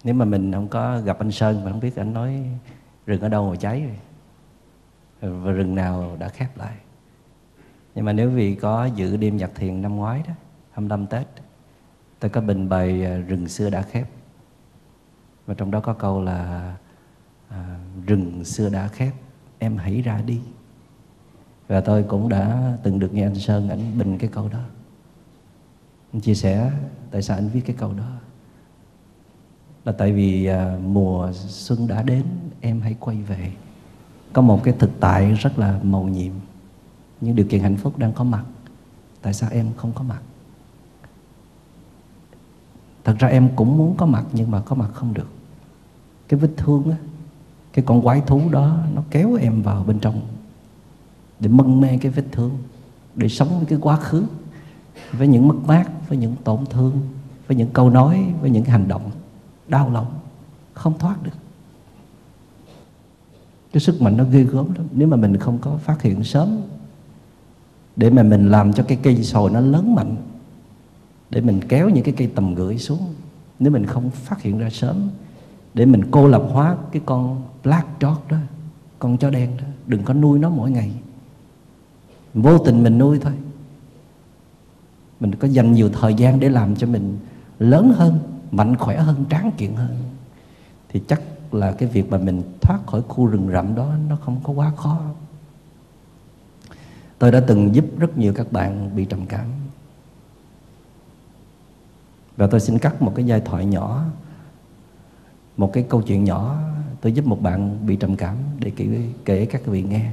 nếu 0.05 0.15
mà 0.15 0.25
mình 0.25 0.53
không 0.53 0.69
có 0.69 1.01
gặp 1.01 1.19
anh 1.19 1.31
Sơn 1.31 1.65
mà 1.65 1.71
không 1.71 1.81
biết 1.81 1.97
anh 1.97 2.13
nói 2.13 2.45
rừng 3.07 3.21
ở 3.21 3.29
đâu 3.29 3.51
mà 3.51 3.57
cháy 3.57 3.81
rồi 3.81 3.97
và 5.41 5.53
rừng 5.53 5.75
nào 5.75 6.17
đã 6.19 6.29
khép 6.29 6.59
lại. 6.59 6.77
Nhưng 7.95 8.05
mà 8.05 8.13
nếu 8.13 8.31
vì 8.31 8.55
có 8.55 8.85
dự 8.85 9.17
đêm 9.17 9.37
nhạc 9.37 9.51
thiền 9.55 9.83
năm 9.83 9.97
ngoái 9.97 10.23
đó 10.29 10.35
25 10.73 11.07
Tết 11.07 11.27
tôi 12.21 12.31
có 12.31 12.41
bình 12.41 12.69
bày 12.69 13.05
à, 13.05 13.17
rừng 13.17 13.49
xưa 13.49 13.71
đã 13.71 13.83
khép. 13.83 14.09
Và 15.47 15.55
trong 15.55 15.71
đó 15.71 15.81
có 15.81 15.93
câu 15.93 16.23
là 16.23 16.75
à, 17.49 17.79
rừng 18.07 18.45
xưa 18.45 18.69
đã 18.69 18.89
khép 18.89 19.13
em 19.59 19.77
hãy 19.77 20.03
ra 20.03 20.21
đi. 20.27 20.41
Và 21.69 21.81
tôi 21.81 22.03
cũng 22.03 22.29
đã 22.29 22.73
từng 22.83 22.99
được 22.99 23.15
nghe 23.15 23.23
anh 23.23 23.35
Sơn 23.35 23.69
ảnh 23.69 23.99
bình 23.99 24.19
cái 24.19 24.31
câu 24.33 24.49
đó. 24.49 24.61
Anh 26.13 26.21
chia 26.21 26.35
sẻ 26.35 26.71
tại 27.11 27.23
sao 27.23 27.37
anh 27.37 27.49
viết 27.49 27.61
cái 27.67 27.77
câu 27.79 27.93
đó 27.93 28.11
là 29.85 29.93
tại 29.93 30.13
vì 30.13 30.47
à, 30.47 30.79
mùa 30.85 31.33
xuân 31.35 31.87
đã 31.87 32.03
đến 32.03 32.25
em 32.61 32.81
hãy 32.81 32.97
quay 33.01 33.17
về. 33.17 33.53
Có 34.33 34.43
một 34.43 34.65
cái 34.65 34.75
thực 34.79 34.91
tại 35.01 35.33
rất 35.33 35.59
là 35.59 35.81
màu 35.83 36.03
nhiệm. 36.03 36.33
Những 37.21 37.37
điều 37.37 37.47
kiện 37.47 37.61
hạnh 37.61 37.77
phúc 37.77 37.99
đang 37.99 38.13
có 38.13 38.25
mặt. 38.25 38.45
Tại 39.23 39.35
sao 39.35 39.51
em 39.53 39.71
không 39.77 39.93
có 39.95 40.03
mặt? 40.03 40.21
Thật 43.05 43.17
ra 43.19 43.29
em 43.29 43.49
cũng 43.57 43.79
muốn 43.79 43.95
có 43.97 44.07
mặt 44.07 44.25
nhưng 44.33 44.51
mà 44.51 44.61
có 44.61 44.77
mặt 44.77 44.89
không 44.95 45.15
được. 45.15 45.29
Cái 46.29 46.41
vết 46.41 46.51
thương 46.57 46.91
á 46.91 46.97
cái 47.75 47.85
con 47.85 48.03
quái 48.03 48.23
thú 48.27 48.49
đó 48.51 48.79
nó 48.95 49.03
kéo 49.11 49.35
em 49.35 49.63
vào 49.63 49.85
bên 49.85 49.99
trong 49.99 50.21
để 51.41 51.49
mân 51.49 51.81
mê 51.81 51.99
cái 52.01 52.13
vết 52.13 52.25
thương 52.33 52.51
để 53.15 53.29
sống 53.29 53.49
với 53.59 53.67
cái 53.67 53.79
quá 53.83 53.97
khứ 53.97 54.25
với 55.13 55.29
những 55.29 55.49
mất 55.49 55.57
mát 55.67 55.91
với 56.09 56.19
những 56.19 56.37
tổn 56.45 56.67
thương 56.67 57.01
với 57.47 57.57
những 57.57 57.69
câu 57.73 57.91
nói 57.91 58.33
với 58.41 58.51
những 58.51 58.65
hành 58.65 58.89
động 58.89 59.11
đau 59.69 59.91
lòng, 59.91 60.15
không 60.75 60.99
thoát 60.99 61.23
được. 61.23 61.31
Cái 63.73 63.81
sức 63.81 64.03
mạnh 64.03 64.17
nó 64.17 64.25
ghê 64.25 64.43
gớm 64.43 64.75
lắm. 64.75 64.87
Nếu 64.93 65.09
mà 65.09 65.17
mình 65.17 65.37
không 65.37 65.59
có 65.59 65.77
phát 65.77 66.03
hiện 66.03 66.25
sớm, 66.25 66.61
để 67.97 68.11
mà 68.11 68.23
mình 68.23 68.51
làm 68.51 68.73
cho 68.73 68.83
cái 68.83 68.99
cây 69.03 69.23
sồi 69.23 69.51
nó 69.51 69.61
lớn 69.61 69.95
mạnh, 69.95 70.17
để 71.31 71.41
mình 71.41 71.61
kéo 71.69 71.89
những 71.89 72.05
cái 72.05 72.15
cây 72.17 72.31
tầm 72.35 72.55
gửi 72.55 72.79
xuống, 72.79 73.15
nếu 73.59 73.73
mình 73.73 73.87
không 73.87 74.11
phát 74.11 74.43
hiện 74.43 74.59
ra 74.59 74.71
sớm, 74.71 75.09
để 75.75 75.87
mình 75.87 76.03
cô 76.11 76.29
lập 76.29 76.43
hóa 76.53 76.77
cái 76.93 77.03
con 77.07 77.43
black 77.63 77.89
dog 78.01 78.17
đó, 78.29 78.37
con 78.99 79.17
chó 79.17 79.31
đen 79.31 79.57
đó, 79.57 79.65
đừng 79.87 80.03
có 80.03 80.15
nuôi 80.15 80.39
nó 80.39 80.51
mỗi 80.51 80.71
ngày. 80.71 80.93
Vô 82.35 82.59
tình 82.59 82.83
mình 82.83 82.99
nuôi 82.99 83.19
thôi. 83.19 83.33
Mình 85.21 85.35
có 85.35 85.49
dành 85.49 85.73
nhiều 85.73 85.89
thời 85.89 86.15
gian 86.15 86.41
để 86.41 86.49
làm 86.49 86.77
cho 86.77 86.87
mình 86.87 87.19
lớn 87.59 87.93
hơn 87.97 88.19
mạnh 88.57 88.77
khỏe 88.77 88.97
hơn 88.97 89.25
tráng 89.31 89.51
kiện 89.57 89.75
hơn 89.75 89.97
thì 90.89 91.03
chắc 91.09 91.23
là 91.53 91.73
cái 91.73 91.89
việc 91.89 92.11
mà 92.11 92.19
mình 92.19 92.43
thoát 92.61 92.79
khỏi 92.87 93.03
khu 93.09 93.27
rừng 93.27 93.49
rậm 93.53 93.75
đó 93.75 93.95
nó 94.09 94.17
không 94.17 94.41
có 94.43 94.53
quá 94.53 94.73
khó. 94.77 95.01
Tôi 97.19 97.33
đã 97.33 97.41
từng 97.47 97.75
giúp 97.75 97.85
rất 97.99 98.19
nhiều 98.19 98.33
các 98.33 98.53
bạn 98.53 98.97
bị 98.97 99.05
trầm 99.05 99.27
cảm. 99.27 99.47
Và 102.37 102.47
tôi 102.47 102.61
xin 102.61 102.79
cắt 102.79 103.03
một 103.03 103.13
cái 103.17 103.27
giai 103.27 103.41
thoại 103.41 103.65
nhỏ 103.65 104.05
một 105.57 105.73
cái 105.73 105.85
câu 105.89 106.03
chuyện 106.03 106.25
nhỏ. 106.25 106.59
Tôi 107.01 107.13
giúp 107.13 107.27
một 107.27 107.43
bạn 107.43 107.87
bị 107.87 107.97
trầm 107.97 108.17
cảm 108.17 108.37
để 108.59 108.73
kể, 108.77 108.87
kể 109.25 109.47
các 109.47 109.67
vị 109.67 109.83
nghe. 109.83 110.11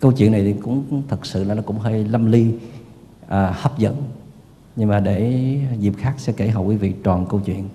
Câu 0.00 0.12
chuyện 0.12 0.32
này 0.32 0.42
thì 0.42 0.60
cũng 0.62 1.02
thật 1.08 1.26
sự 1.26 1.44
là 1.44 1.54
nó 1.54 1.62
cũng 1.62 1.78
hơi 1.78 2.04
lâm 2.04 2.32
ly 2.32 2.54
à, 3.28 3.54
hấp 3.56 3.78
dẫn 3.78 4.02
nhưng 4.76 4.88
mà 4.88 5.00
để 5.00 5.58
dịp 5.78 5.92
khác 5.98 6.14
sẽ 6.18 6.32
kể 6.32 6.48
hậu 6.48 6.64
quý 6.64 6.76
vị 6.76 6.94
tròn 7.04 7.26
câu 7.30 7.40
chuyện. 7.40 7.68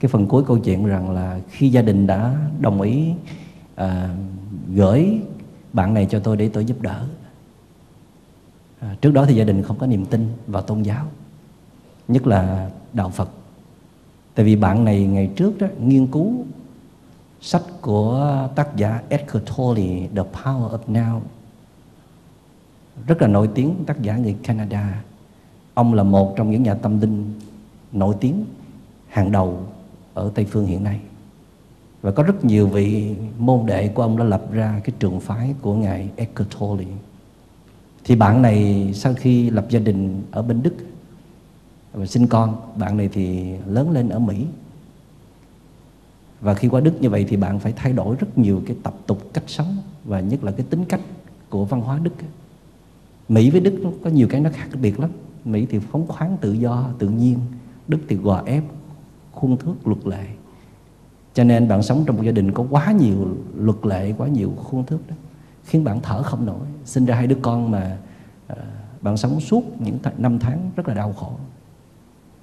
Cái 0.00 0.08
phần 0.08 0.26
cuối 0.26 0.44
câu 0.46 0.58
chuyện 0.58 0.86
rằng 0.86 1.10
là 1.10 1.40
khi 1.50 1.68
gia 1.68 1.82
đình 1.82 2.06
đã 2.06 2.36
đồng 2.60 2.80
ý 2.80 3.12
à, 3.74 4.14
gửi 4.74 5.20
bạn 5.72 5.94
này 5.94 6.06
cho 6.10 6.18
tôi 6.18 6.36
để 6.36 6.48
tôi 6.48 6.64
giúp 6.64 6.80
đỡ. 6.80 7.06
À, 8.80 8.96
trước 9.00 9.10
đó 9.10 9.24
thì 9.26 9.34
gia 9.34 9.44
đình 9.44 9.62
không 9.62 9.78
có 9.78 9.86
niềm 9.86 10.06
tin 10.06 10.28
vào 10.46 10.62
tôn 10.62 10.82
giáo 10.82 11.06
nhất 12.08 12.26
là 12.26 12.70
đạo 12.92 13.10
phật. 13.10 13.30
Tại 14.34 14.46
vì 14.46 14.56
bạn 14.56 14.84
này 14.84 15.06
ngày 15.06 15.30
trước 15.36 15.58
đó 15.58 15.66
nghiên 15.80 16.06
cứu 16.06 16.44
sách 17.40 17.62
của 17.80 18.48
tác 18.54 18.76
giả 18.76 19.00
Eckhart 19.08 19.44
Tolle 19.56 20.06
The 20.16 20.22
Power 20.32 20.70
of 20.70 20.78
Now. 20.88 21.20
Rất 23.06 23.22
là 23.22 23.28
nổi 23.28 23.48
tiếng 23.54 23.74
tác 23.86 24.02
giả 24.02 24.16
người 24.16 24.36
Canada 24.42 25.02
ông 25.80 25.94
là 25.94 26.02
một 26.02 26.36
trong 26.36 26.50
những 26.50 26.62
nhà 26.62 26.74
tâm 26.74 27.00
linh 27.00 27.34
nổi 27.92 28.14
tiếng 28.20 28.44
hàng 29.08 29.32
đầu 29.32 29.60
ở 30.14 30.30
Tây 30.34 30.44
Phương 30.44 30.66
hiện 30.66 30.84
nay. 30.84 31.00
Và 32.02 32.10
có 32.10 32.22
rất 32.22 32.44
nhiều 32.44 32.68
vị 32.68 33.14
môn 33.38 33.66
đệ 33.66 33.88
của 33.88 34.02
ông 34.02 34.16
đã 34.16 34.24
lập 34.24 34.52
ra 34.52 34.80
cái 34.84 34.94
trường 34.98 35.20
phái 35.20 35.54
của 35.60 35.74
ngài 35.74 36.08
Eckhart 36.16 36.50
Tolle. 36.58 36.86
Thì 38.04 38.16
bạn 38.16 38.42
này 38.42 38.90
sau 38.94 39.14
khi 39.14 39.50
lập 39.50 39.66
gia 39.70 39.80
đình 39.80 40.22
ở 40.30 40.42
bên 40.42 40.62
Đức 40.62 40.74
và 41.92 42.06
sinh 42.06 42.26
con, 42.26 42.56
bạn 42.76 42.96
này 42.96 43.08
thì 43.12 43.54
lớn 43.66 43.90
lên 43.90 44.08
ở 44.08 44.18
Mỹ. 44.18 44.46
Và 46.40 46.54
khi 46.54 46.68
qua 46.68 46.80
Đức 46.80 46.92
như 47.00 47.10
vậy 47.10 47.26
thì 47.28 47.36
bạn 47.36 47.58
phải 47.58 47.72
thay 47.76 47.92
đổi 47.92 48.16
rất 48.16 48.38
nhiều 48.38 48.62
cái 48.66 48.76
tập 48.82 48.94
tục 49.06 49.30
cách 49.32 49.44
sống 49.46 49.76
và 50.04 50.20
nhất 50.20 50.44
là 50.44 50.52
cái 50.52 50.66
tính 50.70 50.84
cách 50.84 51.00
của 51.48 51.64
văn 51.64 51.80
hóa 51.80 51.98
Đức. 52.02 52.14
Mỹ 53.28 53.50
với 53.50 53.60
Đức 53.60 53.80
nó 53.82 53.90
có 54.04 54.10
nhiều 54.10 54.28
cái 54.30 54.40
nó 54.40 54.50
khác 54.52 54.68
biệt 54.82 55.00
lắm. 55.00 55.10
Mỹ 55.44 55.66
thì 55.70 55.78
phóng 55.78 56.06
khoáng 56.06 56.36
tự 56.40 56.52
do 56.52 56.90
tự 56.98 57.08
nhiên. 57.08 57.38
Đức 57.88 57.98
thì 58.08 58.16
gò 58.16 58.42
ép 58.46 58.64
khuôn 59.32 59.56
thước 59.56 59.74
luật 59.84 60.06
lệ. 60.06 60.26
Cho 61.34 61.44
nên 61.44 61.68
bạn 61.68 61.82
sống 61.82 62.04
trong 62.06 62.16
một 62.16 62.22
gia 62.22 62.32
đình 62.32 62.52
có 62.52 62.64
quá 62.70 62.92
nhiều 62.92 63.36
luật 63.56 63.86
lệ 63.86 64.14
quá 64.18 64.28
nhiều 64.28 64.52
khuôn 64.56 64.86
thước 64.86 64.98
đó 65.08 65.14
khiến 65.64 65.84
bạn 65.84 66.00
thở 66.02 66.22
không 66.22 66.46
nổi. 66.46 66.66
Sinh 66.84 67.04
ra 67.04 67.14
hai 67.14 67.26
đứa 67.26 67.36
con 67.42 67.70
mà 67.70 67.98
uh, 68.52 68.58
bạn 69.00 69.16
sống 69.16 69.40
suốt 69.40 69.80
những 69.80 69.98
th- 70.02 70.10
năm 70.18 70.38
tháng 70.38 70.70
rất 70.76 70.88
là 70.88 70.94
đau 70.94 71.12
khổ. 71.12 71.32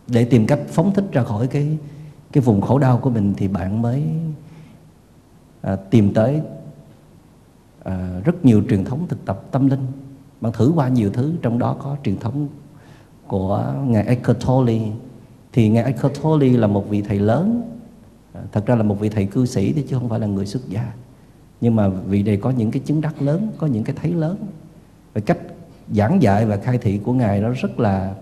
Để 0.07 0.25
tìm 0.25 0.47
cách 0.47 0.59
phóng 0.67 0.93
thích 0.93 1.05
ra 1.11 1.23
khỏi 1.23 1.47
cái 1.47 1.77
cái 2.31 2.43
vùng 2.43 2.61
khổ 2.61 2.79
đau 2.79 2.97
của 2.97 3.09
mình 3.09 3.33
thì 3.37 3.47
bạn 3.47 3.81
mới 3.81 4.03
uh, 5.73 5.79
tìm 5.89 6.13
tới 6.13 6.41
uh, 7.79 7.93
rất 8.25 8.45
nhiều 8.45 8.63
truyền 8.69 8.85
thống 8.85 9.07
thực 9.07 9.25
tập 9.25 9.43
tâm 9.51 9.67
linh. 9.67 9.85
Bạn 10.41 10.51
thử 10.51 10.71
qua 10.75 10.87
nhiều 10.87 11.09
thứ 11.13 11.33
trong 11.41 11.59
đó 11.59 11.75
có 11.79 11.97
truyền 12.03 12.17
thống 12.17 12.47
của 13.27 13.73
ngài 13.87 14.05
Eckhart 14.05 14.45
Tolle. 14.47 14.81
Thì 15.53 15.69
ngài 15.69 15.83
Eckhart 15.83 16.21
Tolle 16.23 16.49
là 16.49 16.67
một 16.67 16.89
vị 16.89 17.01
thầy 17.01 17.19
lớn. 17.19 17.61
À, 18.33 18.41
thật 18.51 18.65
ra 18.65 18.75
là 18.75 18.83
một 18.83 18.99
vị 18.99 19.09
thầy 19.09 19.25
cư 19.25 19.45
sĩ 19.45 19.73
chứ 19.73 19.97
không 19.99 20.09
phải 20.09 20.19
là 20.19 20.27
người 20.27 20.45
xuất 20.45 20.69
gia. 20.69 20.93
Nhưng 21.61 21.75
mà 21.75 21.87
vị 21.87 22.23
này 22.23 22.37
có 22.37 22.49
những 22.49 22.71
cái 22.71 22.81
chứng 22.85 23.01
đắc 23.01 23.21
lớn, 23.21 23.51
có 23.57 23.67
những 23.67 23.83
cái 23.83 23.95
thấy 24.01 24.11
lớn. 24.11 24.37
Và 25.13 25.21
cách 25.21 25.37
giảng 25.91 26.21
dạy 26.21 26.45
và 26.45 26.57
khai 26.57 26.77
thị 26.77 26.97
của 26.97 27.13
ngài 27.13 27.39
nó 27.41 27.49
rất 27.49 27.79
là 27.79 28.13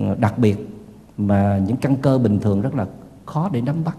ờ, 0.00 0.14
đặc 0.14 0.38
biệt. 0.38 0.68
Mà 1.16 1.60
những 1.66 1.76
căn 1.76 1.96
cơ 1.96 2.18
bình 2.18 2.38
thường 2.40 2.60
rất 2.60 2.74
là 2.74 2.86
khó 3.26 3.50
để 3.52 3.60
nắm 3.60 3.84
bắt. 3.84 3.96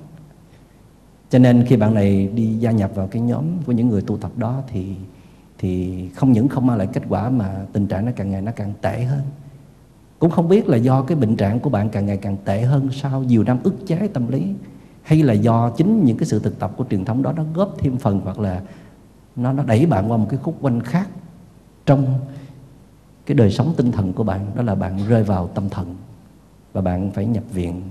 Cho 1.30 1.40
nên 1.40 1.66
khi 1.68 1.78
bạn 1.78 1.94
này 1.94 2.28
đi 2.28 2.54
gia 2.60 2.72
nhập 2.72 2.92
vào 2.96 3.08
cái 3.08 3.22
nhóm 3.22 3.44
của 3.66 3.72
những 3.72 3.90
người 3.90 4.02
tu 4.02 4.18
tập 4.18 4.32
đó 4.38 4.62
thì 4.68 4.96
thì 5.58 6.10
không 6.10 6.32
những 6.32 6.48
không 6.48 6.68
mang 6.68 6.78
lại 6.78 6.88
kết 6.94 7.04
quả 7.10 7.30
mà 7.30 7.66
tình 7.74 7.88
trạng 7.88 8.06
nó 8.06 8.12
càng 8.16 8.32
ngày 8.32 8.42
nó 8.42 8.52
càng 8.56 8.74
tệ 8.82 9.04
hơn 9.04 9.22
cũng 10.24 10.32
không 10.32 10.48
biết 10.48 10.70
là 10.70 10.78
do 10.78 11.02
cái 11.02 11.18
bệnh 11.18 11.36
trạng 11.36 11.60
của 11.60 11.70
bạn 11.70 11.90
càng 11.90 12.06
ngày 12.06 12.18
càng 12.18 12.38
tệ 12.46 12.62
hơn 12.62 12.90
sau 12.92 13.24
nhiều 13.24 13.44
năm 13.44 13.60
ức 13.64 13.76
chế 13.88 14.08
tâm 14.14 14.32
lý 14.32 14.54
hay 15.02 15.24
là 15.24 15.34
do 15.34 15.70
chính 15.70 16.06
những 16.06 16.18
cái 16.18 16.26
sự 16.26 16.40
thực 16.40 16.60
tập 16.60 16.72
của 16.78 16.86
truyền 16.90 17.06
thống 17.06 17.24
đó 17.24 17.34
nó 17.36 17.44
góp 17.54 17.76
thêm 17.78 17.98
phần 17.98 18.22
hoặc 18.24 18.40
là 18.40 18.62
nó 19.36 19.54
nó 19.54 19.64
đẩy 19.64 19.86
bạn 19.86 20.12
qua 20.12 20.18
một 20.18 20.28
cái 20.30 20.40
khúc 20.44 20.58
quanh 20.62 20.82
khác 20.82 21.08
trong 21.86 22.20
cái 23.26 23.36
đời 23.36 23.52
sống 23.52 23.74
tinh 23.78 23.92
thần 23.92 24.14
của 24.14 24.24
bạn 24.24 24.52
đó 24.56 24.64
là 24.64 24.76
bạn 24.76 25.00
rơi 25.08 25.24
vào 25.24 25.48
tâm 25.48 25.70
thần 25.70 25.96
và 26.74 26.82
bạn 26.82 27.12
phải 27.12 27.26
nhập 27.26 27.44
viện. 27.54 27.82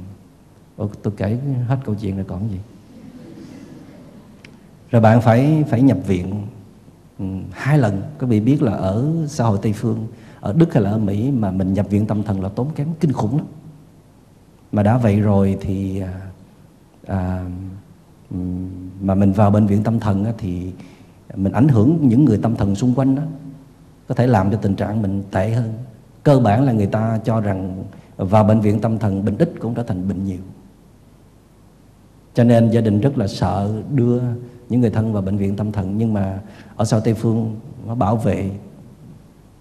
Ủa, 0.77 0.89
tôi 1.03 1.15
kể 1.17 1.39
hết 1.67 1.77
câu 1.85 1.95
chuyện 1.95 2.17
rồi 2.17 2.25
còn 2.29 2.49
gì? 2.51 2.59
Rồi 4.91 5.03
bạn 5.03 5.21
phải 5.21 5.65
phải 5.71 5.83
nhập 5.83 5.99
viện 6.07 6.47
ừ, 7.19 7.25
hai 7.51 7.79
lần 7.79 8.03
có 8.19 8.27
vị 8.27 8.41
biết 8.41 8.63
là 8.63 8.73
ở 8.73 9.07
xã 9.29 9.45
hội 9.45 9.59
tây 9.63 9.73
phương 9.73 10.07
ở 10.43 10.53
đức 10.53 10.75
hay 10.75 10.83
là 10.83 10.91
ở 10.91 10.99
mỹ 10.99 11.31
mà 11.31 11.51
mình 11.51 11.73
nhập 11.73 11.87
viện 11.91 12.07
tâm 12.07 12.23
thần 12.23 12.43
là 12.43 12.49
tốn 12.49 12.71
kém 12.75 12.89
kinh 13.01 13.13
khủng 13.13 13.37
lắm. 13.37 13.47
Mà 14.73 14.83
đã 14.83 14.99
vậy 14.99 15.21
rồi 15.21 15.59
thì 15.61 16.01
à, 16.01 16.21
à, 17.07 17.45
mà 19.01 19.15
mình 19.15 19.33
vào 19.33 19.51
bệnh 19.51 19.67
viện 19.67 19.83
tâm 19.83 20.01
thần 20.01 20.25
á, 20.25 20.33
thì 20.39 20.73
mình 21.35 21.53
ảnh 21.53 21.69
hưởng 21.69 21.99
những 22.09 22.25
người 22.25 22.39
tâm 22.43 22.57
thần 22.57 22.75
xung 22.75 22.95
quanh 22.95 23.15
đó 23.15 23.23
có 24.09 24.15
thể 24.15 24.27
làm 24.27 24.51
cho 24.51 24.57
tình 24.57 24.75
trạng 24.75 25.03
mình 25.03 25.23
tệ 25.31 25.51
hơn. 25.51 25.73
Cơ 26.23 26.39
bản 26.39 26.65
là 26.65 26.73
người 26.73 26.87
ta 26.87 27.21
cho 27.25 27.41
rằng 27.41 27.85
vào 28.17 28.45
bệnh 28.45 28.61
viện 28.61 28.81
tâm 28.81 28.99
thần 28.99 29.25
bệnh 29.25 29.39
ít 29.39 29.53
cũng 29.61 29.75
trở 29.75 29.83
thành 29.83 30.09
bệnh 30.09 30.25
nhiều. 30.25 30.41
Cho 32.35 32.45
nên 32.45 32.71
gia 32.71 32.81
đình 32.81 33.01
rất 33.01 33.19
là 33.19 33.27
sợ 33.27 33.83
đưa 33.95 34.21
những 34.69 34.81
người 34.81 34.91
thân 34.91 35.13
vào 35.13 35.23
bệnh 35.23 35.37
viện 35.37 35.57
tâm 35.57 35.73
thần 35.73 35.99
nhưng 35.99 36.13
mà 36.15 36.41
ở 36.77 36.85
sau 36.85 37.01
tây 37.01 37.15
phương 37.15 37.57
nó 37.87 37.95
bảo 37.95 38.17
vệ 38.17 38.51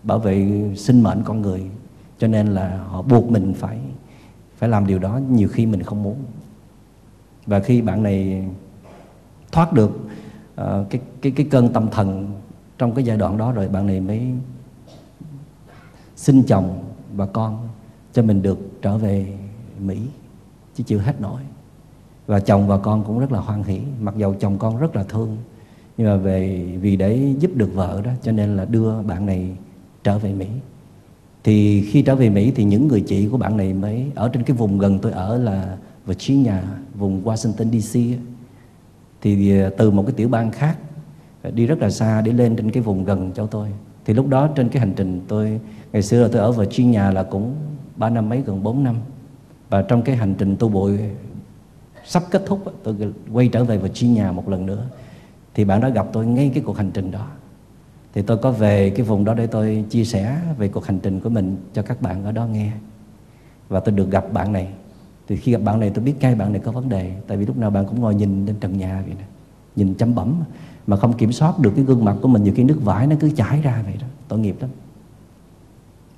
bảo 0.03 0.19
vệ 0.19 0.63
sinh 0.75 1.03
mệnh 1.03 1.23
con 1.23 1.41
người. 1.41 1.63
Cho 2.17 2.27
nên 2.27 2.47
là 2.47 2.77
họ 2.77 3.01
buộc 3.01 3.31
mình 3.31 3.53
phải 3.53 3.79
phải 4.57 4.69
làm 4.69 4.87
điều 4.87 4.99
đó 4.99 5.19
nhiều 5.29 5.47
khi 5.47 5.65
mình 5.65 5.83
không 5.83 6.03
muốn. 6.03 6.15
Và 7.45 7.59
khi 7.59 7.81
bạn 7.81 8.03
này 8.03 8.47
thoát 9.51 9.73
được 9.73 9.91
uh, 10.61 10.89
cái 10.89 11.01
cái 11.21 11.31
cái 11.31 11.47
cơn 11.51 11.73
tâm 11.73 11.87
thần 11.91 12.31
trong 12.77 12.95
cái 12.95 13.05
giai 13.05 13.17
đoạn 13.17 13.37
đó 13.37 13.51
rồi 13.51 13.67
bạn 13.67 13.87
này 13.87 13.99
mới 13.99 14.27
sinh 16.15 16.43
chồng 16.47 16.83
và 17.13 17.25
con 17.25 17.67
cho 18.13 18.23
mình 18.23 18.41
được 18.41 18.81
trở 18.81 18.97
về 18.97 19.33
Mỹ 19.79 19.99
chứ 20.75 20.83
chịu 20.83 20.99
hết 20.99 21.21
nổi. 21.21 21.41
Và 22.27 22.39
chồng 22.39 22.67
và 22.67 22.77
con 22.77 23.03
cũng 23.03 23.19
rất 23.19 23.31
là 23.31 23.39
hoan 23.39 23.63
hỷ 23.63 23.81
mặc 24.01 24.17
dầu 24.17 24.35
chồng 24.39 24.57
con 24.59 24.77
rất 24.77 24.95
là 24.95 25.03
thương 25.03 25.37
nhưng 25.97 26.07
mà 26.07 26.15
về 26.15 26.65
vì 26.81 26.95
để 26.95 27.33
giúp 27.39 27.51
được 27.55 27.69
vợ 27.73 28.01
đó 28.05 28.11
cho 28.21 28.31
nên 28.31 28.57
là 28.57 28.65
đưa 28.65 29.01
bạn 29.01 29.25
này 29.25 29.55
trở 30.03 30.17
về 30.17 30.33
Mỹ. 30.33 30.47
Thì 31.43 31.81
khi 31.81 32.01
trở 32.01 32.15
về 32.15 32.29
Mỹ 32.29 32.51
thì 32.55 32.63
những 32.63 32.87
người 32.87 33.01
chị 33.01 33.27
của 33.27 33.37
bạn 33.37 33.57
này 33.57 33.73
mới 33.73 34.11
ở 34.15 34.29
trên 34.29 34.43
cái 34.43 34.57
vùng 34.57 34.79
gần 34.79 34.99
tôi 34.99 35.11
ở 35.11 35.37
là 35.37 35.77
Virginia, 36.05 36.53
vùng 36.95 37.23
Washington 37.23 37.79
DC 37.79 38.19
thì 39.21 39.59
à, 39.61 39.69
từ 39.77 39.91
một 39.91 40.03
cái 40.07 40.13
tiểu 40.13 40.29
bang 40.29 40.51
khác 40.51 40.77
à, 41.41 41.49
đi 41.49 41.65
rất 41.65 41.79
là 41.79 41.89
xa 41.89 42.21
để 42.21 42.31
lên 42.31 42.55
trên 42.55 42.71
cái 42.71 42.83
vùng 42.83 43.03
gần 43.03 43.31
cho 43.35 43.45
tôi. 43.45 43.69
Thì 44.05 44.13
lúc 44.13 44.27
đó 44.27 44.47
trên 44.55 44.69
cái 44.69 44.79
hành 44.79 44.93
trình 44.95 45.21
tôi, 45.27 45.59
ngày 45.93 46.01
xưa 46.01 46.21
là 46.21 46.29
tôi 46.31 46.41
ở 46.41 46.51
Virginia 46.51 47.11
là 47.11 47.23
cũng 47.23 47.55
ba 47.95 48.09
năm 48.09 48.29
mấy, 48.29 48.41
gần 48.41 48.63
4 48.63 48.83
năm. 48.83 48.95
Và 49.69 49.81
trong 49.81 50.01
cái 50.01 50.15
hành 50.15 50.35
trình 50.37 50.55
tu 50.55 50.69
bụi 50.69 50.99
sắp 52.05 52.23
kết 52.31 52.43
thúc 52.45 52.73
tôi 52.83 52.95
quay 53.33 53.47
trở 53.47 53.63
về 53.63 53.77
Virginia 53.77 54.25
một 54.33 54.49
lần 54.49 54.65
nữa. 54.65 54.85
Thì 55.53 55.65
bạn 55.65 55.81
đã 55.81 55.89
gặp 55.89 56.07
tôi 56.13 56.25
ngay 56.25 56.51
cái 56.53 56.63
cuộc 56.65 56.77
hành 56.77 56.91
trình 56.93 57.11
đó 57.11 57.27
thì 58.13 58.21
tôi 58.21 58.37
có 58.37 58.51
về 58.51 58.89
cái 58.89 59.05
vùng 59.05 59.25
đó 59.25 59.33
để 59.33 59.47
tôi 59.47 59.85
chia 59.89 60.03
sẻ 60.03 60.41
về 60.57 60.67
cuộc 60.67 60.85
hành 60.85 60.99
trình 60.99 61.19
của 61.19 61.29
mình 61.29 61.57
cho 61.73 61.81
các 61.81 62.01
bạn 62.01 62.23
ở 62.23 62.31
đó 62.31 62.45
nghe. 62.45 62.71
Và 63.69 63.79
tôi 63.79 63.95
được 63.95 64.11
gặp 64.11 64.33
bạn 64.33 64.53
này. 64.53 64.67
Thì 65.27 65.35
khi 65.35 65.51
gặp 65.51 65.61
bạn 65.63 65.79
này 65.79 65.89
tôi 65.89 66.03
biết 66.03 66.13
ngay 66.19 66.35
bạn 66.35 66.53
này 66.53 66.61
có 66.65 66.71
vấn 66.71 66.89
đề. 66.89 67.15
Tại 67.27 67.37
vì 67.37 67.45
lúc 67.45 67.57
nào 67.57 67.69
bạn 67.69 67.85
cũng 67.85 68.01
ngồi 68.01 68.15
nhìn 68.15 68.45
lên 68.45 68.55
trần 68.59 68.77
nhà 68.77 69.03
vậy 69.05 69.15
nè. 69.19 69.25
Nhìn 69.75 69.93
chấm 69.93 70.15
bẩm 70.15 70.43
mà 70.87 70.97
không 70.97 71.13
kiểm 71.13 71.31
soát 71.31 71.59
được 71.59 71.71
cái 71.75 71.85
gương 71.85 72.05
mặt 72.05 72.15
của 72.21 72.27
mình, 72.27 72.43
nhiều 72.43 72.53
khi 72.55 72.63
nước 72.63 72.79
vải 72.83 73.07
nó 73.07 73.15
cứ 73.19 73.31
chảy 73.35 73.61
ra 73.61 73.81
vậy 73.85 73.95
đó. 74.01 74.07
Tội 74.27 74.39
nghiệp 74.39 74.55
lắm. 74.59 74.69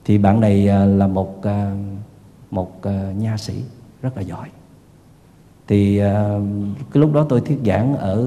Thì 0.05 0.17
bạn 0.17 0.39
này 0.39 0.67
à, 0.67 0.85
là 0.85 1.07
một 1.07 1.43
à, 1.43 1.75
một 2.51 2.81
à, 2.81 3.11
nha 3.17 3.37
sĩ 3.37 3.63
rất 4.01 4.17
là 4.17 4.21
giỏi. 4.21 4.49
Thì 5.67 5.97
cái 6.91 7.01
lúc 7.01 7.13
đó 7.13 7.25
tôi 7.29 7.41
thuyết 7.41 7.59
giảng 7.65 7.95
ở 7.95 8.25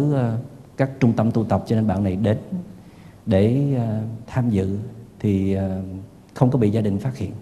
các 0.76 0.90
trung 1.00 1.12
tâm 1.12 1.30
tu 1.30 1.44
tập 1.44 1.64
cho 1.66 1.76
nên 1.76 1.86
bạn 1.86 2.04
này 2.04 2.16
đến 2.16 2.38
để 3.26 3.74
ờ, 3.76 4.00
tham 4.26 4.50
dự 4.50 4.78
thì 5.20 5.54
ờ, 5.54 5.82
không 6.34 6.50
có 6.50 6.58
bị 6.58 6.70
gia 6.70 6.80
đình 6.80 6.98
phát 6.98 7.16
hiện. 7.16 7.32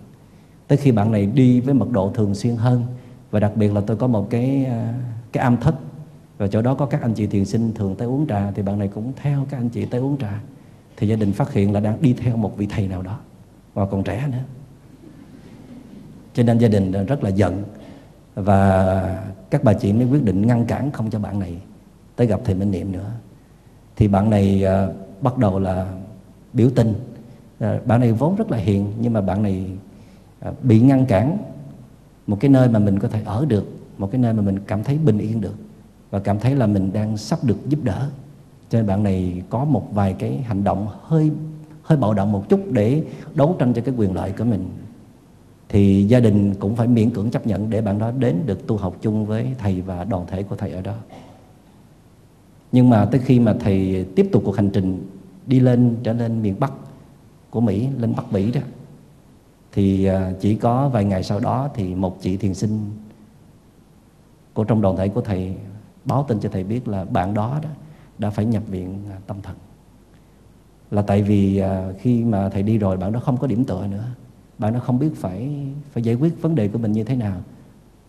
Tới 0.69 0.79
khi 0.79 0.93
bạn 0.93 1.13
này 1.13 1.27
đi 1.27 1.61
với 1.61 1.75
mật 1.75 1.91
độ 1.91 2.11
thường 2.15 2.35
xuyên 2.35 2.57
hơn 2.57 2.85
và 3.31 3.41
đặc 3.41 3.53
biệt 3.57 3.73
là 3.73 3.81
tôi 3.81 3.97
có 3.97 4.07
một 4.07 4.31
cái 4.31 4.65
ờ, 4.65 4.85
cái 5.33 5.45
am 5.45 5.57
thất 5.57 5.75
và 6.39 6.47
chỗ 6.47 6.63
đó 6.63 6.75
có 6.75 6.87
các 6.87 7.03
anh 7.03 7.15
chị 7.15 7.27
thiền 7.27 7.45
sinh 7.45 7.73
thường 7.75 7.95
tới 7.95 8.09
uống 8.09 8.27
trà 8.27 8.51
thì 8.51 8.63
bạn 8.63 8.79
này 8.79 8.89
cũng 8.89 9.13
theo 9.17 9.47
các 9.51 9.57
anh 9.57 9.69
chị 9.69 9.85
tới 9.85 10.01
uống 10.01 10.19
trà. 10.19 10.41
Thì 10.97 11.09
gia 11.09 11.17
đình 11.17 11.33
phát 11.33 11.53
hiện 11.53 11.73
là 11.73 11.81
đang 11.81 12.03
đi 12.03 12.13
theo 12.13 12.37
một 12.37 12.57
vị 12.57 12.67
thầy 12.71 12.89
nào 12.89 13.03
đó 13.03 13.19
và 13.75 13.87
còn 13.87 14.05
trẻ 14.05 14.29
nữa. 14.33 14.39
Cho 16.35 16.43
nên 16.43 16.59
gia 16.59 16.69
đình 16.69 16.93
rất 16.93 17.25
là 17.25 17.31
giận 17.31 17.63
và 18.35 19.25
các 19.51 19.65
bà 19.65 19.73
chị 19.73 19.93
mới 19.93 20.07
quyết 20.07 20.25
định 20.25 20.47
ngăn 20.47 20.65
cản 20.65 20.91
không 20.91 21.11
cho 21.11 21.19
bạn 21.19 21.39
này 21.39 21.57
tới 22.17 22.27
gặp 22.27 22.41
thầy 22.45 22.55
Minh 22.55 22.71
Niệm 22.71 22.93
nữa. 22.93 23.11
Thì 23.97 24.09
bạn 24.09 24.31
này 24.31 24.65
bắt 25.21 25.39
đầu 25.39 25.59
là 25.59 25.93
biểu 26.53 26.71
tình. 26.75 26.95
À, 27.59 27.79
bạn 27.87 28.01
này 28.01 28.13
vốn 28.13 28.37
rất 28.37 28.51
là 28.51 28.59
hiền, 28.59 28.93
nhưng 29.01 29.13
mà 29.13 29.21
bạn 29.21 29.43
này 29.43 29.67
à, 30.41 30.53
bị 30.63 30.81
ngăn 30.81 31.07
cản 31.07 31.39
một 32.27 32.37
cái 32.41 32.51
nơi 32.51 32.69
mà 32.69 32.79
mình 32.79 32.99
có 32.99 33.09
thể 33.09 33.23
ở 33.25 33.45
được, 33.49 33.65
một 33.99 34.11
cái 34.13 34.21
nơi 34.21 34.33
mà 34.33 34.43
mình 34.43 34.59
cảm 34.67 34.85
thấy 34.85 34.99
bình 34.99 35.19
yên 35.19 35.41
được 35.41 35.55
và 36.11 36.19
cảm 36.19 36.39
thấy 36.39 36.55
là 36.55 36.67
mình 36.67 36.91
đang 36.93 37.17
sắp 37.17 37.45
được 37.45 37.69
giúp 37.69 37.79
đỡ. 37.83 38.09
Cho 38.71 38.79
nên 38.79 38.87
bạn 38.87 39.03
này 39.03 39.43
có 39.51 39.65
một 39.65 39.89
vài 39.93 40.13
cái 40.19 40.37
hành 40.37 40.65
động 40.65 40.89
hơi 41.03 41.31
hơi 41.83 41.99
bạo 41.99 42.15
động 42.15 42.33
một 42.33 42.49
chút 42.49 42.61
để 42.71 43.03
đấu 43.35 43.57
tranh 43.59 43.73
cho 43.73 43.83
cái 43.83 43.95
quyền 43.99 44.15
lợi 44.15 44.33
của 44.39 44.45
mình. 44.45 44.69
Thì 45.69 46.05
gia 46.05 46.21
đình 46.21 46.55
cũng 46.55 46.77
phải 46.77 46.87
miễn 46.87 47.11
cưỡng 47.11 47.31
chấp 47.31 47.47
nhận 47.47 47.71
để 47.71 47.81
bạn 47.81 47.99
đó 47.99 48.11
đến 48.19 48.37
được 48.47 48.67
tu 48.67 48.77
học 48.77 48.97
chung 49.03 49.27
với 49.27 49.47
thầy 49.59 49.81
và 49.81 50.05
đoàn 50.05 50.27
thể 50.27 50.43
của 50.43 50.57
thầy 50.57 50.73
ở 50.73 50.81
đó 50.81 50.95
nhưng 52.75 52.91
mà 52.91 53.05
tới 53.05 53.21
khi 53.25 53.41
mà 53.41 53.55
thầy 53.61 54.07
tiếp 54.17 54.29
tục 54.33 54.43
cuộc 54.47 54.57
hành 54.57 54.71
trình 54.71 55.07
đi 55.47 55.61
lên 55.61 55.97
trở 56.03 56.13
lên 56.13 56.43
miền 56.43 56.57
Bắc 56.61 56.73
của 57.51 57.61
Mỹ 57.61 57.89
lên 57.99 58.15
Bắc 58.17 58.33
Mỹ 58.33 58.53
đó 58.53 58.61
thì 59.73 60.05
à, 60.05 60.33
chỉ 60.41 60.55
có 60.55 60.89
vài 60.89 61.05
ngày 61.05 61.23
sau 61.23 61.41
đó 61.41 61.69
thì 61.75 61.95
một 61.95 62.21
chị 62.21 62.37
thiền 62.37 62.55
sinh 62.55 62.91
của 64.55 64.65
trong 64.65 64.81
đoàn 64.81 64.97
thể 64.97 65.09
của 65.09 65.21
thầy 65.21 65.57
báo 66.05 66.25
tin 66.29 66.41
cho 66.41 66.49
thầy 66.53 66.65
biết 66.65 66.89
là 66.89 67.05
bạn 67.05 67.35
đó, 67.35 67.59
đó 67.63 67.69
đã 68.19 68.31
phải 68.31 68.45
nhập 68.45 68.63
viện 68.67 68.99
à, 69.11 69.17
tâm 69.27 69.37
thần. 69.43 69.57
Là 70.91 71.03
tại 71.03 71.23
vì 71.23 71.59
à, 71.59 71.93
khi 72.01 72.25
mà 72.25 72.49
thầy 72.49 72.63
đi 72.63 72.79
rồi 72.79 72.97
bạn 72.97 73.13
đó 73.13 73.21
không 73.21 73.37
có 73.37 73.47
điểm 73.47 73.65
tựa 73.65 73.87
nữa. 73.87 74.05
Bạn 74.59 74.73
đó 74.73 74.81
không 74.81 74.99
biết 74.99 75.11
phải 75.17 75.67
phải 75.93 76.03
giải 76.03 76.15
quyết 76.15 76.43
vấn 76.43 76.55
đề 76.55 76.69
của 76.69 76.79
mình 76.79 76.93
như 76.93 77.05
thế 77.05 77.17
nào. 77.17 77.37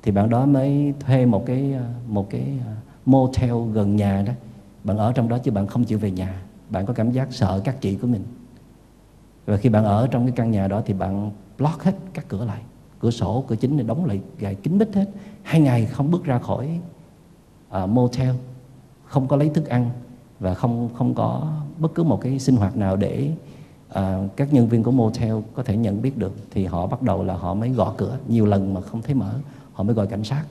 Thì 0.03 0.11
bạn 0.11 0.30
đó 0.30 0.45
mới 0.45 0.93
thuê 0.99 1.26
một 1.26 1.45
cái 1.45 1.76
một 2.07 2.30
cái 2.30 2.59
motel 3.05 3.53
gần 3.74 3.95
nhà 3.95 4.24
đó 4.28 4.34
bạn 4.86 4.98
ở 4.98 5.14
trong 5.14 5.30
đó 5.30 5.38
chứ 5.38 5.52
bạn 5.52 5.68
không 5.68 5.84
chịu 5.84 6.00
về 6.00 6.12
nhà. 6.12 6.42
Bạn 6.70 6.86
có 6.86 6.94
cảm 6.94 7.12
giác 7.12 7.28
sợ 7.32 7.62
các 7.64 7.82
chị 7.82 7.96
của 7.96 8.08
mình. 8.08 8.24
Và 9.46 9.58
khi 9.58 9.70
bạn 9.70 9.84
ở 9.84 10.08
trong 10.12 10.26
cái 10.26 10.34
căn 10.36 10.52
nhà 10.52 10.68
đó 10.68 10.82
thì 10.86 10.94
bạn 10.94 11.32
block 11.58 11.84
hết 11.84 11.96
các 12.14 12.26
cửa 12.28 12.46
lại. 12.46 12.62
Cửa 13.00 13.12
sổ 13.12 13.44
cửa 13.48 13.56
chính 13.56 13.78
này 13.78 13.86
đóng 13.86 14.06
lại 14.06 14.22
gài 14.40 14.56
kín 14.56 14.78
mít 14.78 14.96
hết. 14.96 15.06
Hai 15.44 15.62
ngày 15.62 15.86
không 15.86 16.12
bước 16.12 16.24
ra 16.24 16.40
khỏi 16.40 16.80
uh, 17.84 17.90
motel 17.90 18.36
không 19.06 19.28
có 19.28 19.36
lấy 19.36 19.50
thức 19.50 19.66
ăn 19.66 19.90
và 20.40 20.54
không 20.54 20.90
không 20.94 21.16
có 21.16 21.54
bất 21.78 21.96
cứ 21.96 22.04
một 22.04 22.22
cái 22.22 22.40
sinh 22.40 22.56
hoạt 22.56 22.78
nào 22.78 22.96
để 22.96 23.32
uh, 23.90 24.02
các 24.36 24.54
nhân 24.54 24.68
viên 24.70 24.84
của 24.84 24.92
motel 24.92 25.36
có 25.54 25.64
thể 25.64 25.78
nhận 25.78 26.02
biết 26.02 26.18
được 26.18 26.34
thì 26.52 26.66
họ 26.66 26.88
bắt 26.88 27.02
đầu 27.02 27.24
là 27.24 27.34
họ 27.34 27.54
mới 27.54 27.70
gõ 27.70 27.94
cửa. 27.98 28.18
Nhiều 28.28 28.46
lần 28.46 28.74
mà 28.74 28.82
không 28.82 29.02
thấy 29.02 29.16
mở 29.16 29.34
họ 29.74 29.84
mới 29.84 29.96
gọi 29.96 30.08
cảnh 30.08 30.24
sát 30.24 30.44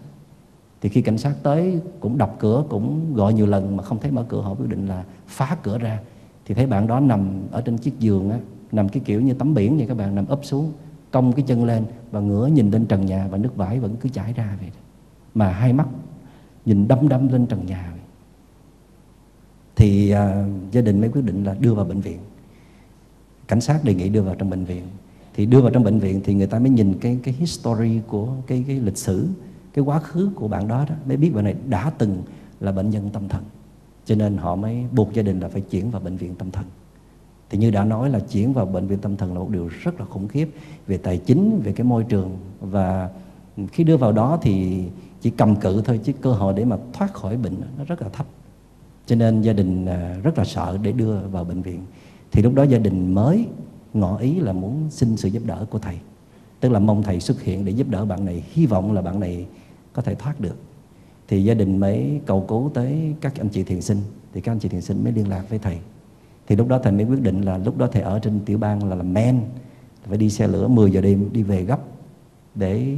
thì 0.85 0.91
khi 0.91 1.03
cảnh 1.03 1.19
sát 1.19 1.35
tới 1.43 1.81
cũng 2.01 2.19
đập 2.19 2.37
cửa 2.39 2.65
cũng 2.69 3.15
gọi 3.15 3.35
nhiều 3.35 3.47
lần 3.47 3.77
mà 3.77 3.83
không 3.83 3.99
thấy 4.01 4.11
mở 4.11 4.25
cửa 4.29 4.41
họ 4.41 4.55
quyết 4.55 4.69
định 4.69 4.87
là 4.87 5.05
phá 5.27 5.57
cửa 5.63 5.79
ra. 5.79 6.01
Thì 6.45 6.55
thấy 6.55 6.67
bạn 6.67 6.87
đó 6.87 7.01
nằm 7.01 7.31
ở 7.51 7.61
trên 7.61 7.79
chiếc 7.79 7.99
giường 8.01 8.31
á 8.31 8.39
nằm 8.73 8.89
cái 8.89 9.03
kiểu 9.05 9.21
như 9.21 9.35
tấm 9.35 9.55
biển 9.55 9.77
vậy 9.77 9.87
các 9.87 9.97
bạn 9.97 10.15
nằm 10.15 10.27
ấp 10.27 10.41
xuống 10.43 10.73
cong 11.11 11.33
cái 11.33 11.45
chân 11.49 11.65
lên 11.65 11.85
và 12.11 12.21
ngửa 12.21 12.47
nhìn 12.47 12.71
lên 12.71 12.87
trần 12.87 13.07
nhà 13.07 13.29
và 13.31 13.39
nước 13.39 13.57
vải 13.57 13.81
vẫn 13.81 13.97
cứ 14.01 14.09
chảy 14.09 14.33
ra 14.33 14.57
vậy 14.61 14.71
mà 15.35 15.53
hai 15.53 15.73
mắt 15.73 15.89
nhìn 16.65 16.89
đâm 16.89 17.09
đâm 17.09 17.29
lên 17.29 17.47
trần 17.47 17.67
nhà 17.67 17.89
vậy. 17.91 18.01
thì 19.77 20.11
à, 20.11 20.47
gia 20.73 20.81
đình 20.81 21.01
mới 21.01 21.11
quyết 21.11 21.25
định 21.25 21.45
là 21.45 21.57
đưa 21.61 21.75
vào 21.75 21.85
bệnh 21.85 22.01
viện. 22.01 22.19
Cảnh 23.49 23.61
sát 23.61 23.85
đề 23.85 23.95
nghị 23.95 24.09
đưa 24.09 24.23
vào 24.23 24.35
trong 24.35 24.51
bệnh 24.51 24.65
viện. 24.65 24.85
Thì 25.35 25.47
đưa 25.47 25.61
vào 25.61 25.71
trong 25.71 25.85
bệnh 25.85 25.99
viện 25.99 26.21
thì 26.25 26.35
người 26.35 26.47
ta 26.47 26.59
mới 26.59 26.71
nhìn 26.71 26.95
cái 27.01 27.19
cái 27.23 27.35
history 27.35 28.01
của 28.07 28.29
cái 28.47 28.65
cái 28.67 28.81
lịch 28.81 28.99
sử 28.99 29.29
cái 29.75 29.85
quá 29.85 29.99
khứ 29.99 30.31
của 30.35 30.49
bạn 30.49 30.69
đó 30.69 30.85
đó, 30.89 30.95
mới 31.07 31.17
biết 31.17 31.35
bạn 31.35 31.45
này 31.45 31.55
đã 31.69 31.91
từng 31.99 32.23
là 32.61 32.73
bệnh 32.73 32.91
nhân 32.91 33.11
tâm 33.13 33.29
thần. 33.29 33.43
Cho 34.05 34.15
nên 34.15 34.37
họ 34.37 34.57
mới 34.57 34.85
buộc 34.93 35.13
gia 35.13 35.23
đình 35.23 35.41
là 35.41 35.49
phải 35.49 35.61
chuyển 35.61 35.91
vào 35.91 36.03
bệnh 36.03 36.17
viện 36.17 36.35
tâm 36.35 36.51
thần. 36.51 36.65
Thì 37.51 37.59
như 37.59 37.71
đã 37.71 37.85
nói 37.85 38.11
là 38.11 38.19
chuyển 38.19 38.53
vào 38.53 38.67
bệnh 38.67 38.87
viện 38.87 38.99
tâm 38.99 39.17
thần 39.17 39.33
là 39.33 39.39
một 39.39 39.51
điều 39.51 39.69
rất 39.83 40.01
là 40.01 40.07
khủng 40.07 40.29
khiếp 40.29 40.51
về 40.87 40.97
tài 40.97 41.19
chính, 41.19 41.61
về 41.65 41.73
cái 41.73 41.85
môi 41.85 42.05
trường. 42.05 42.37
Và 42.61 43.11
khi 43.73 43.85
đưa 43.85 43.97
vào 43.97 44.13
đó 44.13 44.39
thì 44.43 44.85
chỉ 45.21 45.31
cầm 45.31 45.57
cự 45.57 45.83
thôi, 45.83 46.01
chứ 46.05 46.13
cơ 46.13 46.33
hội 46.33 46.55
để 46.57 46.65
mà 46.65 46.77
thoát 46.93 47.15
khỏi 47.15 47.37
bệnh 47.37 47.55
nó 47.79 47.85
rất 47.85 48.03
là 48.03 48.09
thấp. 48.09 48.27
Cho 49.07 49.17
nên 49.17 49.43
gia 49.43 49.53
đình 49.53 49.87
à, 49.87 50.17
rất 50.23 50.39
là 50.39 50.45
sợ 50.45 50.79
để 50.83 50.93
đưa 50.93 51.19
vào 51.19 51.45
bệnh 51.45 51.63
viện. 51.63 51.81
Thì 52.33 52.43
lúc 52.43 52.55
đó 52.55 52.63
gia 52.63 52.79
đình 52.79 53.15
mới 53.15 53.47
ngỏ 53.95 54.17
ý 54.17 54.41
là 54.41 54.53
muốn 54.53 54.87
xin 54.91 55.17
sự 55.17 55.29
giúp 55.29 55.43
đỡ 55.47 55.67
của 55.71 55.79
thầy. 55.79 55.99
Tức 56.61 56.69
là 56.69 56.79
mong 56.79 57.03
thầy 57.03 57.21
xuất 57.21 57.43
hiện 57.43 57.65
để 57.65 57.73
giúp 57.73 57.89
đỡ 57.91 58.05
bạn 58.05 58.25
này. 58.25 58.45
Hy 58.53 58.67
vọng 58.67 58.93
là 58.93 59.03
bạn 59.03 59.21
này 59.21 59.47
có 59.95 60.03
thể 60.03 60.15
thoát 60.15 60.41
được. 60.41 60.57
Thì 61.29 61.45
gia 61.45 61.55
đình 61.55 61.79
mới 61.79 62.21
cầu 62.27 62.45
cứu 62.49 62.71
tới 62.75 63.15
các 63.21 63.33
anh 63.39 63.49
chị 63.49 63.63
thiền 63.63 63.81
sinh. 63.81 63.99
Thì 64.33 64.41
các 64.41 64.53
anh 64.53 64.59
chị 64.59 64.69
thiền 64.69 64.81
sinh 64.81 65.05
mới 65.05 65.13
liên 65.13 65.29
lạc 65.29 65.51
với 65.51 65.59
thầy. 65.59 65.79
Thì 66.47 66.57
lúc 66.57 66.69
đó 66.69 66.79
thầy 66.83 66.93
mới 66.93 67.05
quyết 67.05 67.21
định 67.21 67.41
là 67.43 67.59
lúc 67.59 67.79
đó 67.79 67.89
thầy 67.93 68.03
ở 68.03 68.19
trên 68.19 68.41
tiểu 68.41 68.59
bang 68.59 68.89
là 68.89 68.97
làm 68.97 69.15
men. 69.15 69.41
Phải 70.09 70.19
đi 70.19 70.31
xe 70.31 70.47
lửa 70.47 70.69
10 70.69 70.91
giờ 70.91 71.01
đêm 71.01 71.29
đi 71.33 71.43
về 71.43 71.65
gấp. 71.65 71.81
Để, 72.55 72.97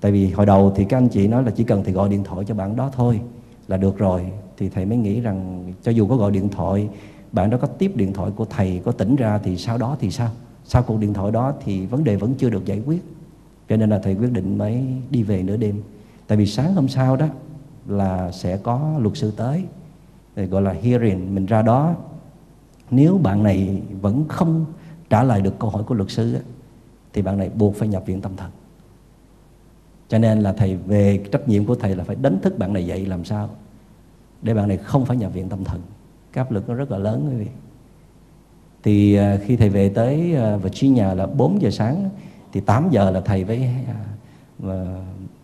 tại 0.00 0.12
vì 0.12 0.30
hồi 0.30 0.46
đầu 0.46 0.72
thì 0.76 0.84
các 0.84 0.98
anh 0.98 1.08
chị 1.08 1.28
nói 1.28 1.42
là 1.42 1.50
chỉ 1.50 1.64
cần 1.64 1.84
thầy 1.84 1.92
gọi 1.92 2.08
điện 2.08 2.24
thoại 2.24 2.44
cho 2.48 2.54
bạn 2.54 2.76
đó 2.76 2.90
thôi 2.92 3.20
là 3.68 3.76
được 3.76 3.98
rồi. 3.98 4.26
Thì 4.56 4.68
thầy 4.68 4.86
mới 4.86 4.98
nghĩ 4.98 5.20
rằng 5.20 5.72
cho 5.82 5.90
dù 5.90 6.06
có 6.06 6.16
gọi 6.16 6.32
điện 6.32 6.48
thoại, 6.48 6.88
bạn 7.32 7.50
đó 7.50 7.58
có 7.60 7.66
tiếp 7.66 7.92
điện 7.96 8.12
thoại 8.12 8.30
của 8.36 8.44
thầy, 8.44 8.80
có 8.84 8.92
tỉnh 8.92 9.16
ra 9.16 9.38
thì 9.38 9.56
sau 9.56 9.78
đó 9.78 9.96
thì 10.00 10.10
sao? 10.10 10.30
Sau 10.64 10.82
cuộc 10.82 11.00
điện 11.00 11.14
thoại 11.14 11.32
đó 11.32 11.54
thì 11.64 11.86
vấn 11.86 12.04
đề 12.04 12.16
vẫn 12.16 12.34
chưa 12.38 12.50
được 12.50 12.64
giải 12.64 12.82
quyết. 12.86 13.02
Cho 13.68 13.76
nên 13.76 13.90
là 13.90 13.98
thầy 13.98 14.14
quyết 14.14 14.32
định 14.32 14.58
mới 14.58 14.84
đi 15.10 15.22
về 15.22 15.42
nửa 15.42 15.56
đêm 15.56 15.82
tại 16.26 16.38
vì 16.38 16.46
sáng 16.46 16.74
hôm 16.74 16.88
sau 16.88 17.16
đó 17.16 17.26
là 17.86 18.32
sẽ 18.32 18.56
có 18.56 18.98
luật 18.98 19.16
sư 19.16 19.32
tới 19.36 19.64
gọi 20.36 20.62
là 20.62 20.72
hearing. 20.72 21.34
Mình 21.34 21.46
ra 21.46 21.62
đó 21.62 21.94
nếu 22.90 23.18
bạn 23.18 23.42
này 23.42 23.82
vẫn 24.00 24.24
không 24.28 24.64
trả 25.10 25.22
lời 25.22 25.42
được 25.42 25.58
câu 25.58 25.70
hỏi 25.70 25.82
của 25.82 25.94
luật 25.94 26.10
sư 26.10 26.38
thì 27.12 27.22
bạn 27.22 27.38
này 27.38 27.48
buộc 27.48 27.76
phải 27.76 27.88
nhập 27.88 28.02
viện 28.06 28.20
tâm 28.20 28.36
thần. 28.36 28.50
Cho 30.08 30.18
nên 30.18 30.40
là 30.40 30.52
thầy 30.52 30.76
về 30.76 31.24
trách 31.32 31.48
nhiệm 31.48 31.64
của 31.64 31.74
thầy 31.74 31.96
là 31.96 32.04
phải 32.04 32.16
đánh 32.16 32.38
thức 32.42 32.58
bạn 32.58 32.72
này 32.72 32.86
dậy 32.86 33.06
làm 33.06 33.24
sao 33.24 33.50
để 34.42 34.54
bạn 34.54 34.68
này 34.68 34.76
không 34.76 35.04
phải 35.04 35.16
nhập 35.16 35.32
viện 35.32 35.48
tâm 35.48 35.64
thần. 35.64 35.80
Cái 36.32 36.44
áp 36.44 36.52
lực 36.52 36.68
nó 36.68 36.74
rất 36.74 36.90
là 36.90 36.98
lớn 36.98 37.28
quý 37.30 37.36
vị. 37.36 37.50
Thì 38.82 39.14
à, 39.14 39.38
khi 39.44 39.56
thầy 39.56 39.68
về 39.68 39.88
tới 39.88 40.34
à, 40.34 40.56
Virginia 40.56 41.14
là 41.14 41.26
4 41.26 41.62
giờ 41.62 41.70
sáng 41.70 42.10
thì 42.52 42.60
8 42.60 42.90
giờ 42.90 43.10
là 43.10 43.20
thầy 43.20 43.44
với 43.44 43.68
à, 43.88 43.94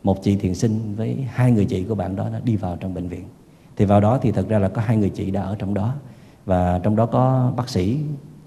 một 0.02 0.22
chị 0.22 0.36
thiền 0.36 0.54
sinh 0.54 0.94
với 0.96 1.26
hai 1.30 1.52
người 1.52 1.64
chị 1.64 1.84
của 1.84 1.94
bạn 1.94 2.16
đó 2.16 2.28
đi 2.44 2.56
vào 2.56 2.76
trong 2.76 2.94
bệnh 2.94 3.08
viện. 3.08 3.24
Thì 3.76 3.84
vào 3.84 4.00
đó 4.00 4.18
thì 4.22 4.32
thật 4.32 4.48
ra 4.48 4.58
là 4.58 4.68
có 4.68 4.82
hai 4.82 4.96
người 4.96 5.10
chị 5.10 5.30
đã 5.30 5.42
ở 5.42 5.56
trong 5.58 5.74
đó. 5.74 5.94
Và 6.44 6.78
trong 6.78 6.96
đó 6.96 7.06
có 7.06 7.52
bác 7.56 7.68
sĩ 7.68 7.98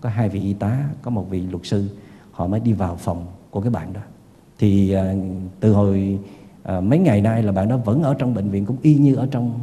có 0.02 0.10
hai 0.10 0.30
vị 0.30 0.42
y 0.42 0.54
tá 0.54 0.90
có 1.02 1.12
một 1.12 1.30
vị 1.30 1.42
luật 1.42 1.66
sư. 1.66 1.90
Họ 2.32 2.48
mới 2.48 2.60
đi 2.60 2.74
vào 2.74 2.96
phòng 2.96 3.26
của 3.50 3.62
cái 3.62 3.70
bạn 3.70 3.94
đó. 3.94 4.02
Thì 4.60 4.92
à, 4.92 5.14
từ 5.60 5.74
hồi 5.74 6.20
à, 6.64 6.82
mấy 6.82 7.00
ngày 7.00 7.22
nay 7.22 7.44
là 7.44 7.52
bạn 7.52 7.68
đó 7.68 7.78
vẫn 7.78 8.04
ở 8.04 8.14
trong 8.14 8.34
bệnh 8.34 8.50
viện 8.50 8.66
cũng 8.66 8.78
y 8.82 8.96
như 8.96 9.16
ở 9.16 9.28
trong 9.32 9.60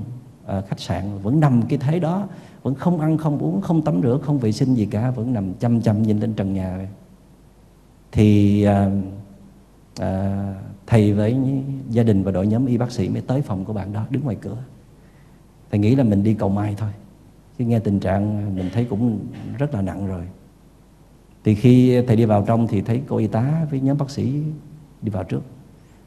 à, 0.47 0.61
khách 0.69 0.81
sạn. 0.81 1.19
Vẫn 1.23 1.41
nằm 1.41 1.63
cái 1.69 1.79
thế 1.79 1.99
đó 1.99 2.29
vẫn 2.63 2.75
không 2.75 3.01
ăn 3.01 3.19
không 3.19 3.39
uống 3.39 3.61
không 3.61 3.83
tắm 3.83 4.01
rửa 4.03 4.19
không 4.23 4.39
vệ 4.39 4.53
sinh 4.53 4.75
gì 4.75 4.87
cả 4.87 5.11
vẫn 5.11 5.33
nằm 5.33 5.55
chăm 5.55 5.81
chăm 5.81 6.03
nhìn 6.03 6.21
lên 6.21 6.35
trần 6.35 6.55
nhà. 6.55 6.89
Thì 8.13 8.67
uh, 8.69 8.93
uh, 10.01 10.07
thầy 10.91 11.13
với 11.13 11.37
gia 11.91 12.03
đình 12.03 12.23
và 12.23 12.33
đội 12.33 12.47
nhóm 12.47 12.67
y 12.67 12.79
bác 12.79 12.91
sĩ 12.91 13.09
mới 13.09 13.23
tới 13.23 13.43
phòng 13.43 13.65
của 13.65 13.73
bạn 13.73 13.93
đó, 13.93 14.07
đứng 14.11 14.25
ngoài 14.25 14.37
cửa. 14.41 14.57
Thầy 15.71 15.81
nghĩ 15.81 15.95
là 15.95 16.05
mình 16.05 16.23
đi 16.23 16.35
cầu 16.35 16.49
mai 16.49 16.75
thôi. 16.79 16.91
Khi 17.59 17.65
nghe 17.65 17.79
tình 17.79 18.01
trạng, 18.01 18.55
mình 18.57 18.71
thấy 18.73 18.85
cũng 18.85 19.19
rất 19.59 19.75
là 19.75 19.83
nặng 19.83 20.07
rồi. 20.07 20.25
Thì 21.45 21.55
khi 21.55 22.03
thầy 22.07 22.17
đi 22.17 22.25
vào 22.25 22.45
trong 22.47 22.67
thì 22.67 22.83
thấy 22.83 23.03
cô 23.09 23.17
y 23.17 23.27
tá 23.27 23.67
với 23.71 23.81
nhóm 23.81 23.99
bác 23.99 24.11
sĩ 24.11 24.43
đi 25.03 25.11
vào 25.11 25.25
trước. 25.25 25.43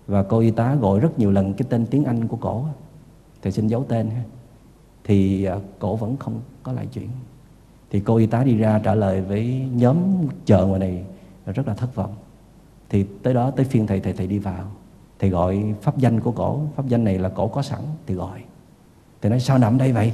Và 0.07 0.23
cô 0.23 0.39
y 0.39 0.51
tá 0.51 0.75
gọi 0.75 0.99
rất 0.99 1.19
nhiều 1.19 1.31
lần 1.31 1.53
cái 1.53 1.67
tên 1.69 1.85
tiếng 1.85 2.05
Anh 2.05 2.27
của 2.27 2.37
cổ. 2.37 2.65
Thầy 3.41 3.51
xin 3.51 3.67
giấu 3.67 3.83
tên 3.83 4.09
ha. 4.09 4.23
Thì 5.03 5.43
à, 5.43 5.55
cổ 5.79 5.95
vẫn 5.95 6.17
không 6.17 6.41
có 6.63 6.71
lại 6.71 6.87
chuyện 6.93 7.09
thì 7.89 7.99
cô 7.99 8.15
y 8.15 8.25
tá 8.25 8.43
đi 8.43 8.57
ra 8.57 8.79
trả 8.83 8.95
lời 8.95 9.21
với 9.21 9.67
nhóm 9.73 9.97
chờ 10.45 10.65
ngoài 10.65 10.79
này 10.79 11.03
rất 11.45 11.67
là 11.67 11.73
thất 11.73 11.95
vọng 11.95 12.15
thì 12.93 13.05
tới 13.23 13.33
đó, 13.33 13.51
tới 13.51 13.65
phiên 13.65 13.87
thầy 13.87 13.99
thầy 13.99 14.13
thầy 14.13 14.27
đi 14.27 14.39
vào. 14.39 14.63
Thầy 15.19 15.29
gọi 15.29 15.63
pháp 15.81 15.97
danh 15.97 16.19
của 16.19 16.31
cổ. 16.31 16.61
Pháp 16.75 16.87
danh 16.87 17.03
này 17.03 17.19
là 17.19 17.29
cổ 17.29 17.47
có 17.47 17.61
sẵn. 17.61 17.79
Thì 18.07 18.13
gọi. 18.13 18.39
Thầy 19.21 19.29
nói, 19.29 19.39
sao 19.39 19.57
nằm 19.57 19.77
đây 19.77 19.91
vậy? 19.91 20.13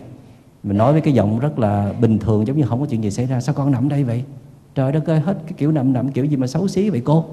Mình 0.63 0.77
nói 0.77 0.91
với 0.91 1.01
cái 1.01 1.13
giọng 1.13 1.39
rất 1.39 1.59
là 1.59 1.93
bình 2.01 2.19
thường, 2.19 2.47
giống 2.47 2.57
như 2.57 2.65
không 2.65 2.79
có 2.79 2.85
chuyện 2.85 3.03
gì 3.03 3.11
xảy 3.11 3.25
ra. 3.25 3.41
Sao 3.41 3.55
con 3.55 3.71
nằm 3.71 3.89
đây 3.89 4.03
vậy? 4.03 4.23
Trời 4.75 4.91
đất 4.91 5.05
ơi, 5.05 5.19
hết 5.19 5.37
cái 5.43 5.53
kiểu 5.57 5.71
nằm 5.71 5.93
nằm 5.93 6.11
kiểu 6.11 6.25
gì 6.25 6.37
mà 6.37 6.47
xấu 6.47 6.67
xí 6.67 6.89
vậy 6.89 7.01
cô? 7.05 7.25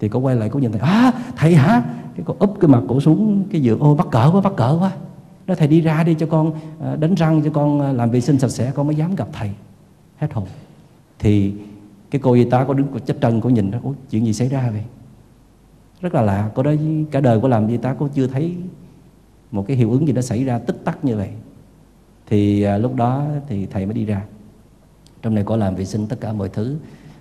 Thì 0.00 0.08
cô 0.08 0.18
quay 0.18 0.36
lại, 0.36 0.48
cô 0.52 0.58
nhìn 0.58 0.72
thầy 0.72 0.80
à 0.80 1.12
thầy 1.36 1.54
hả? 1.54 1.82
Cái 2.16 2.22
cô 2.24 2.34
úp 2.38 2.60
cái 2.60 2.68
mặt 2.68 2.82
cổ 2.88 3.00
xuống, 3.00 3.44
cái 3.52 3.60
giường, 3.62 3.80
ô 3.80 3.94
bắt 3.94 4.06
cỡ 4.10 4.30
quá 4.32 4.40
bắt 4.40 4.52
cỡ 4.56 4.76
quá. 4.80 4.92
Nó 5.46 5.54
thầy 5.54 5.68
đi 5.68 5.80
ra 5.80 6.04
đi 6.04 6.14
cho 6.14 6.26
con 6.26 6.52
ờ, 6.80 6.96
đánh 6.96 7.14
răng 7.14 7.42
cho 7.42 7.50
con 7.50 7.80
ờ, 7.80 7.92
làm 7.92 8.10
vệ 8.10 8.20
sinh 8.20 8.38
sạch 8.38 8.50
sẽ, 8.50 8.72
con 8.74 8.86
mới 8.86 8.96
dám 8.96 9.14
gặp 9.14 9.28
thầy. 9.32 9.50
Hết 10.16 10.32
hồn. 10.32 10.46
Thì 11.18 11.54
cái 12.10 12.20
cô 12.24 12.32
y 12.32 12.44
tá 12.44 12.64
có 12.64 12.74
đứng 12.74 12.86
cô 12.92 12.98
chết 12.98 13.16
trân 13.22 13.40
nhìn 13.54 13.70
đó 13.70 13.78
Ủa, 13.82 13.92
chuyện 14.10 14.26
gì 14.26 14.32
xảy 14.32 14.48
ra 14.48 14.70
vậy? 14.70 14.84
Rất 16.00 16.14
là 16.14 16.22
lạ 16.22 16.50
cô 16.54 16.62
đó 16.62 16.72
cả 17.10 17.20
đời 17.20 17.38
cô 17.42 17.48
làm 17.48 17.68
y 17.68 17.76
tá 17.76 17.94
cô 17.98 18.08
chưa 18.14 18.26
thấy 18.26 18.56
một 19.50 19.64
cái 19.68 19.76
hiệu 19.76 19.90
ứng 19.90 20.06
gì 20.06 20.12
đó 20.12 20.22
xảy 20.22 20.44
ra 20.44 20.58
tích 20.58 20.76
tắc 20.84 21.04
như 21.04 21.16
vậy. 21.16 21.30
Thì 22.26 22.62
à, 22.62 22.78
lúc 22.78 22.94
đó 22.94 23.26
thì 23.48 23.66
thầy 23.66 23.86
mới 23.86 23.94
đi 23.94 24.04
ra. 24.04 24.22
Trong 25.22 25.34
này 25.34 25.44
có 25.44 25.56
làm 25.56 25.74
vệ 25.74 25.84
sinh 25.84 26.06
tất 26.06 26.16
cả 26.20 26.32
mọi 26.32 26.48
thứ 26.48 26.76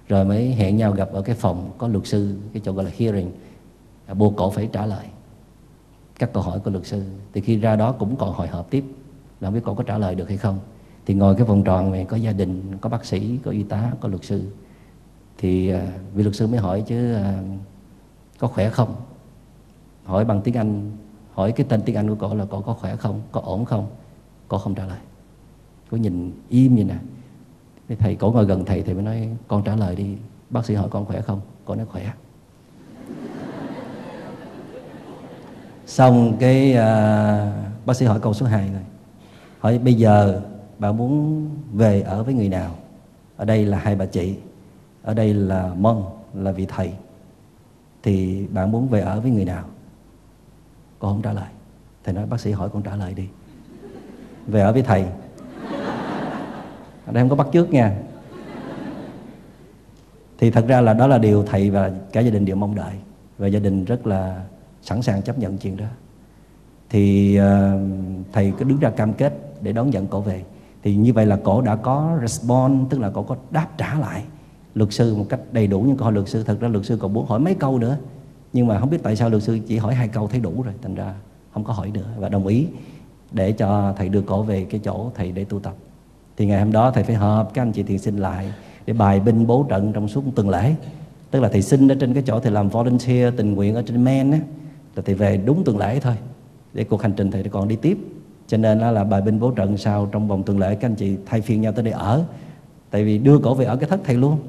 rồi 0.08 0.26
mới 0.26 0.54
hẹn 0.54 0.78
nhau 0.78 0.92
gặp 0.92 1.10
ở 1.14 1.22
cái 1.22 1.36
phòng 1.36 1.72
có 1.78 1.88
luật 1.88 2.08
sư 2.08 2.36
cái 2.54 2.62
chỗ 2.66 2.74
gọi 2.74 2.86
là 2.86 2.92
hearing. 2.98 3.32
À, 4.06 4.14
buộc 4.14 4.34
cổ 4.38 4.50
phải 4.50 4.70
trả 4.72 4.86
lời 4.86 5.06
các 6.20 6.34
câu 6.34 6.44
hỏi 6.44 6.60
của 6.60 6.72
luật 6.72 6.86
sư. 6.86 7.04
Thì 7.34 7.42
khi 7.42 7.58
ra 7.58 7.76
đó 7.76 7.92
cũng 7.92 8.16
còn 8.16 8.34
hồi 8.34 8.48
hộp 8.48 8.70
tiếp 8.70 8.84
là 9.40 9.48
không 9.48 9.54
biết 9.54 9.62
cô 9.66 9.74
có 9.74 9.84
trả 9.84 9.98
lời 9.98 10.16
được 10.16 10.28
hay 10.28 10.38
không. 10.38 10.60
Thì 11.06 11.14
ngồi 11.14 11.36
cái 11.36 11.46
vòng 11.46 11.64
tròn 11.64 11.92
này 11.92 12.06
có 12.06 12.18
gia 12.18 12.32
đình 12.32 12.78
có 12.82 12.90
bác 12.90 13.06
sĩ 13.06 13.38
có 13.44 13.52
y 13.52 13.64
tá 13.64 13.92
có 14.00 14.10
luật 14.10 14.24
sư 14.24 14.44
thì 15.38 15.74
uh, 15.74 15.80
vị 16.14 16.24
luật 16.24 16.36
sư 16.36 16.48
mới 16.48 16.60
hỏi 16.60 16.84
chứ 16.88 17.16
uh, 17.16 17.22
có 18.40 18.48
khỏe 18.48 18.70
không? 18.70 18.96
Hỏi 20.04 20.26
bằng 20.26 20.42
tiếng 20.42 20.58
anh 20.58 20.92
hỏi 21.34 21.52
cái 21.52 21.66
tên 21.70 21.82
tiếng 21.82 21.96
anh 21.96 22.10
của 22.10 22.16
cổ 22.16 22.36
là 22.36 22.46
cổ 22.46 22.62
có 22.62 22.74
khỏe 22.74 22.96
không? 22.96 23.22
Có 23.32 23.42
ổn 23.42 23.66
không? 23.66 23.88
Cổ 24.48 24.58
không 24.58 24.76
trả 24.76 24.86
lời. 24.86 25.00
Cổ 25.92 25.98
nhìn 25.98 26.32
im 26.50 26.76
như 26.76 26.84
nè. 26.84 26.96
Thầy 28.00 28.16
cổ 28.16 28.32
ngồi 28.32 28.46
gần 28.46 28.66
thầy 28.66 28.82
thì 28.82 28.94
mới 28.94 29.04
nói 29.04 29.30
con 29.48 29.64
trả 29.64 29.76
lời 29.76 29.96
đi 29.96 30.16
bác 30.50 30.66
sĩ 30.66 30.74
hỏi 30.74 30.88
con 30.92 31.06
khỏe 31.06 31.22
không? 31.22 31.42
Cổ 31.66 31.76
nói 31.76 31.86
khỏe. 31.86 32.14
Xong 35.86 36.38
cái 36.40 36.72
uh, 36.72 37.86
bác 37.86 37.94
sĩ 37.96 38.06
hỏi 38.06 38.20
câu 38.20 38.34
số 38.34 38.46
2 38.46 38.70
rồi. 38.72 38.82
Hỏi 39.60 39.80
bây 39.80 39.94
giờ 39.94 40.42
bà 40.80 40.92
muốn 40.92 41.46
về 41.74 42.02
ở 42.02 42.24
với 42.24 42.34
người 42.34 42.50
nào? 42.50 42.76
Ở 43.38 43.46
đây 43.46 43.66
là 43.66 43.78
hai 43.78 43.96
bà 43.96 44.06
chị 44.06 44.36
ở 45.08 45.14
đây 45.14 45.34
là 45.34 45.72
mong 45.78 46.20
là 46.34 46.52
vị 46.52 46.66
thầy. 46.66 46.94
Thì 48.04 48.48
bạn 48.48 48.72
muốn 48.72 48.88
về 48.88 49.02
ở 49.02 49.22
với 49.22 49.32
người 49.32 49.46
nào? 49.46 49.64
Con 51.00 51.14
không 51.14 51.22
trả 51.22 51.34
lời. 51.34 51.50
Thầy 52.04 52.14
nói 52.14 52.26
bác 52.26 52.40
sĩ 52.40 52.52
hỏi 52.52 52.70
con 52.74 52.84
trả 52.84 52.96
lời 52.96 53.14
đi. 53.14 53.28
Về 54.48 54.62
ở 54.62 54.74
với 54.74 54.82
thầy. 54.82 55.06
Ở 57.06 57.14
đây 57.14 57.24
không 57.24 57.30
có 57.30 57.36
bắt 57.36 57.48
trước 57.52 57.70
nha. 57.70 57.98
Thì 60.38 60.52
thật 60.52 60.66
ra 60.68 60.82
là 60.82 60.94
đó 60.94 61.08
là 61.08 61.18
điều 61.18 61.44
thầy 61.44 61.70
và 61.70 61.92
cả 62.12 62.22
gia 62.22 62.32
đình 62.32 62.46
đều 62.46 62.56
mong 62.56 62.76
đợi. 62.76 62.94
Và 63.38 63.48
gia 63.48 63.60
đình 63.60 63.86
rất 63.86 64.08
là 64.08 64.44
sẵn 64.82 65.02
sàng 65.02 65.22
chấp 65.22 65.40
nhận 65.40 65.58
chuyện 65.58 65.78
đó. 65.78 65.86
Thì 66.90 67.40
uh, 67.40 67.46
thầy 68.34 68.54
cứ 68.58 68.66
đứng 68.66 68.80
ra 68.80 68.90
cam 68.90 69.14
kết 69.14 69.34
để 69.62 69.72
đón 69.72 69.90
nhận 69.90 70.08
cổ 70.08 70.22
về. 70.22 70.44
Thì 70.84 70.96
như 70.96 71.14
vậy 71.14 71.26
là 71.26 71.40
cổ 71.44 71.62
đã 71.62 71.76
có 71.76 72.18
respond 72.22 72.90
tức 72.90 73.00
là 73.00 73.10
cổ 73.10 73.24
có 73.24 73.36
đáp 73.52 73.68
trả 73.78 74.00
lại 74.00 74.24
luật 74.78 74.94
sư 74.94 75.16
một 75.16 75.26
cách 75.30 75.40
đầy 75.52 75.68
đủ 75.68 75.84
nhưng 75.88 75.98
câu 75.98 76.04
hỏi 76.04 76.14
luật 76.14 76.30
sư. 76.30 76.44
Thật 76.44 76.60
ra 76.60 76.68
luật 76.68 76.86
sư 76.86 76.98
còn 77.02 77.14
muốn 77.14 77.26
hỏi 77.26 77.40
mấy 77.40 77.54
câu 77.54 77.80
nữa. 77.80 77.98
Nhưng 78.54 78.68
mà 78.68 78.80
không 78.80 78.90
biết 78.90 79.04
tại 79.04 79.16
sao 79.16 79.30
luật 79.30 79.44
sư 79.44 79.60
chỉ 79.68 79.78
hỏi 79.78 79.96
hai 79.96 80.08
câu 80.08 80.28
thấy 80.28 80.40
đủ 80.40 80.62
rồi. 80.62 80.74
Thành 80.82 80.96
ra 80.96 81.14
không 81.54 81.64
có 81.64 81.74
hỏi 81.74 81.92
nữa. 81.94 82.08
Và 82.18 82.30
đồng 82.30 82.48
ý 82.48 82.66
để 83.32 83.52
cho 83.52 83.94
thầy 83.98 84.10
đưa 84.10 84.22
cổ 84.22 84.44
về 84.44 84.66
cái 84.70 84.82
chỗ 84.84 85.12
thầy 85.16 85.32
để 85.32 85.44
tu 85.44 85.60
tập. 85.60 85.74
Thì 86.38 86.46
ngày 86.46 86.60
hôm 86.60 86.72
đó 86.72 86.92
thầy 86.92 87.04
phải 87.04 87.16
họp. 87.16 87.54
Các 87.54 87.62
anh 87.62 87.72
chị 87.72 87.84
thiền 87.84 87.98
sinh 87.98 88.18
lại 88.18 88.54
để 88.86 88.94
bài 88.94 89.20
binh 89.20 89.48
bố 89.48 89.66
trận 89.70 89.94
trong 89.94 90.08
suốt 90.08 90.24
tuần 90.36 90.50
lễ. 90.50 90.76
Tức 91.32 91.40
là 91.40 91.50
thầy 91.50 91.62
sinh 91.62 91.88
ở 91.88 91.96
trên 92.00 92.14
cái 92.14 92.24
chỗ 92.26 92.40
thầy 92.40 92.52
làm 92.52 92.70
volunteer 92.70 93.34
tình 93.38 93.54
nguyện 93.54 93.76
ở 93.76 93.82
trên 93.82 94.04
men 94.04 94.32
á, 94.32 94.40
là 94.96 95.04
thầy 95.06 95.16
về 95.16 95.38
đúng 95.38 95.64
tuần 95.64 95.78
lễ 95.78 96.00
thôi. 96.00 96.14
Để 96.74 96.84
cuộc 96.84 97.02
hành 97.02 97.14
trình 97.18 97.32
thầy 97.32 97.44
còn 97.44 97.68
đi 97.68 97.76
tiếp. 97.76 97.98
Cho 98.48 98.58
nên 98.58 98.80
là 98.80 99.04
bài 99.04 99.22
binh 99.22 99.40
bố 99.40 99.52
trận 99.52 99.78
sau 99.78 100.06
trong 100.12 100.28
vòng 100.28 100.44
tuần 100.44 100.60
lễ 100.60 100.76
các 100.76 100.88
anh 100.88 100.96
chị 100.96 101.16
thay 101.26 101.42
phiên 101.42 101.62
nhau 101.62 101.72
tới 101.72 101.84
đây 101.84 101.94
ở. 101.94 102.24
Tại 102.92 103.04
vì 103.04 103.18
đưa 103.18 103.40
cổ 103.40 103.54
về 103.54 103.66
ở 103.66 103.76
cái 103.76 103.90
thất 103.90 104.00
thầy 104.04 104.16
luôn 104.16 104.40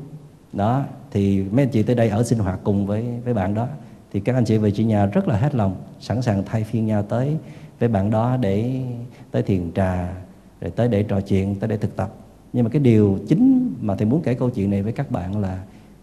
đó, 0.53 0.85
thì 1.11 1.43
mấy 1.43 1.65
anh 1.65 1.71
chị 1.71 1.83
tới 1.83 1.97
đây 1.97 2.09
ở 2.09 2.23
sinh 2.23 2.39
hoạt 2.39 2.61
cùng 2.65 2.87
với 2.87 3.05
với 3.25 3.35
bạn 3.35 3.55
đó. 3.55 3.67
Thì 4.13 4.21
các 4.21 4.35
anh 4.35 4.45
chị 4.45 4.59
về 4.59 4.71
chị 4.71 4.85
nhà 4.85 5.07
rất 5.07 5.29
là 5.29 5.37
hết 5.37 5.55
lòng, 5.55 5.77
sẵn 6.01 6.23
sàng 6.23 6.43
thay 6.47 6.65
phiên 6.65 6.87
nhau 6.87 7.03
tới 7.03 7.37
với 7.79 7.89
bạn 7.89 8.11
đó 8.11 8.37
để 8.37 8.83
tới 9.31 9.43
thiền 9.43 9.73
trà, 9.73 10.15
rồi 10.61 10.71
tới 10.71 10.89
để 10.89 11.03
trò 11.03 11.21
chuyện, 11.21 11.55
tới 11.55 11.69
để 11.69 11.77
thực 11.77 11.97
tập. 11.97 12.15
Nhưng 12.53 12.65
mà 12.65 12.71
cái 12.71 12.81
điều 12.81 13.19
chính 13.29 13.75
mà 13.81 13.97
thầy 13.97 14.07
muốn 14.07 14.23
kể 14.23 14.35
câu 14.35 14.51
chuyện 14.51 14.71
này 14.71 14.83
với 14.83 14.93
các 14.93 15.11
bạn 15.11 15.41
là 15.41 15.63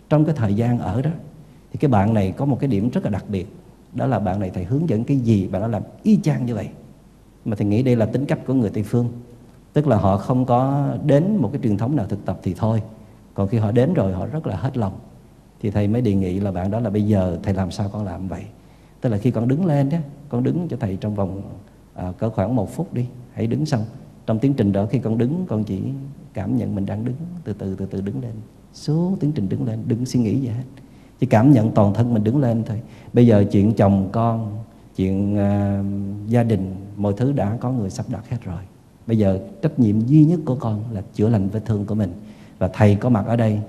trong 0.10 0.26
cái 0.26 0.36
thời 0.38 0.54
gian 0.54 0.80
ở 0.80 1.02
đó, 1.02 1.10
thì 1.72 1.78
cái 1.78 1.90
bạn 1.90 2.14
này 2.14 2.34
có 2.38 2.46
một 2.46 2.60
cái 2.60 2.68
điểm 2.68 2.90
rất 2.90 3.04
là 3.04 3.10
đặc 3.10 3.26
biệt. 3.30 3.48
Đó 3.94 4.08
là 4.08 4.20
bạn 4.20 4.40
này 4.40 4.50
thầy 4.54 4.64
hướng 4.64 4.90
dẫn 4.90 5.04
cái 5.04 5.18
gì, 5.18 5.48
bạn 5.48 5.62
đã 5.62 5.68
làm 5.68 5.84
y 6.04 6.20
chang 6.24 6.46
như 6.46 6.56
vậy. 6.56 6.68
Mà 7.46 7.56
thầy 7.56 7.68
nghĩ 7.68 7.84
đây 7.84 7.96
là 7.96 8.06
tính 8.06 8.26
cách 8.26 8.40
của 8.48 8.54
người 8.54 8.70
tây 8.70 8.84
phương, 8.84 9.10
tức 9.74 9.88
là 9.88 9.98
họ 9.98 10.18
không 10.18 10.46
có 10.46 10.90
đến 11.06 11.36
một 11.36 11.50
cái 11.54 11.62
truyền 11.64 11.78
thống 11.78 11.96
nào 11.96 12.06
thực 12.10 12.26
tập 12.26 12.40
thì 12.44 12.54
thôi 12.58 12.82
còn 13.36 13.48
khi 13.48 13.58
họ 13.58 13.72
đến 13.72 13.94
rồi 13.94 14.14
họ 14.14 14.26
rất 14.26 14.48
là 14.48 14.56
hết 14.56 14.78
lòng. 14.78 14.94
Thì 15.62 15.72
thầy 15.72 15.88
mới 15.88 16.02
đề 16.02 16.14
nghị 16.14 16.40
là 16.40 16.52
bạn 16.52 16.72
đó 16.72 16.80
là 16.80 16.90
bây 16.90 17.04
giờ 17.04 17.38
thầy 17.44 17.54
làm 17.54 17.72
sao 17.72 17.90
con 17.90 18.06
làm 18.06 18.28
vậy? 18.28 18.44
Tức 19.02 19.10
là 19.10 19.18
khi 19.18 19.32
con 19.32 19.48
đứng 19.48 19.66
lên 19.66 19.90
đó 19.90 19.98
con 20.30 20.44
đứng 20.44 20.68
cho 20.68 20.78
thầy 20.80 20.98
trong 21.02 21.16
vòng 21.16 21.42
à, 21.94 22.12
cỡ 22.18 22.30
khoảng 22.30 22.56
một 22.56 22.76
phút 22.76 22.94
đi 22.94 23.06
hãy 23.34 23.48
đứng 23.48 23.66
xong. 23.66 23.86
Trong 24.26 24.40
tiến 24.40 24.54
trình 24.54 24.72
đó 24.72 24.86
khi 24.86 25.00
con 25.00 25.18
đứng 25.18 25.46
con 25.48 25.64
chỉ 25.64 25.82
cảm 26.34 26.58
nhận 26.58 26.76
mình 26.76 26.86
đang 26.86 27.06
đứng 27.06 27.16
từ 27.44 27.54
từ 27.54 27.76
từ 27.76 27.86
từ 27.86 28.02
đứng 28.02 28.22
lên. 28.22 28.32
Số 28.74 29.18
tiến 29.20 29.32
trình 29.32 29.50
đứng 29.50 29.66
lên 29.66 29.80
đừng 29.88 30.06
suy 30.06 30.20
nghĩ 30.20 30.40
gì 30.40 30.48
hết. 30.48 30.64
Chỉ 31.20 31.28
cảm 31.28 31.52
nhận 31.52 31.72
toàn 31.72 31.94
thân 31.94 32.14
mình 32.14 32.24
đứng 32.24 32.42
lên 32.42 32.64
thôi. 32.66 32.82
Bây 33.14 33.28
giờ 33.28 33.46
chuyện 33.52 33.74
chồng 33.74 34.10
con 34.12 34.58
chuyện 34.96 35.38
à, 35.38 35.84
gia 36.28 36.44
đình 36.44 36.76
mọi 36.98 37.14
thứ 37.18 37.32
đã 37.32 37.58
có 37.62 37.72
người 37.72 37.90
sắp 37.90 38.06
đặt 38.10 38.30
hết 38.30 38.38
rồi. 38.44 38.62
Bây 39.08 39.18
giờ 39.18 39.40
trách 39.62 39.80
nhiệm 39.80 40.00
duy 40.00 40.26
nhất 40.26 40.40
của 40.46 40.56
con 40.56 40.84
là 40.92 41.02
chữa 41.14 41.30
lành 41.30 41.50
vết 41.50 41.66
thương 41.66 41.86
của 41.86 41.96
mình 41.96 42.14
và 42.60 42.68
thầy 42.68 42.96
có 42.96 43.10
mặt 43.10 43.26
ở 43.28 43.36
đây 43.36 43.60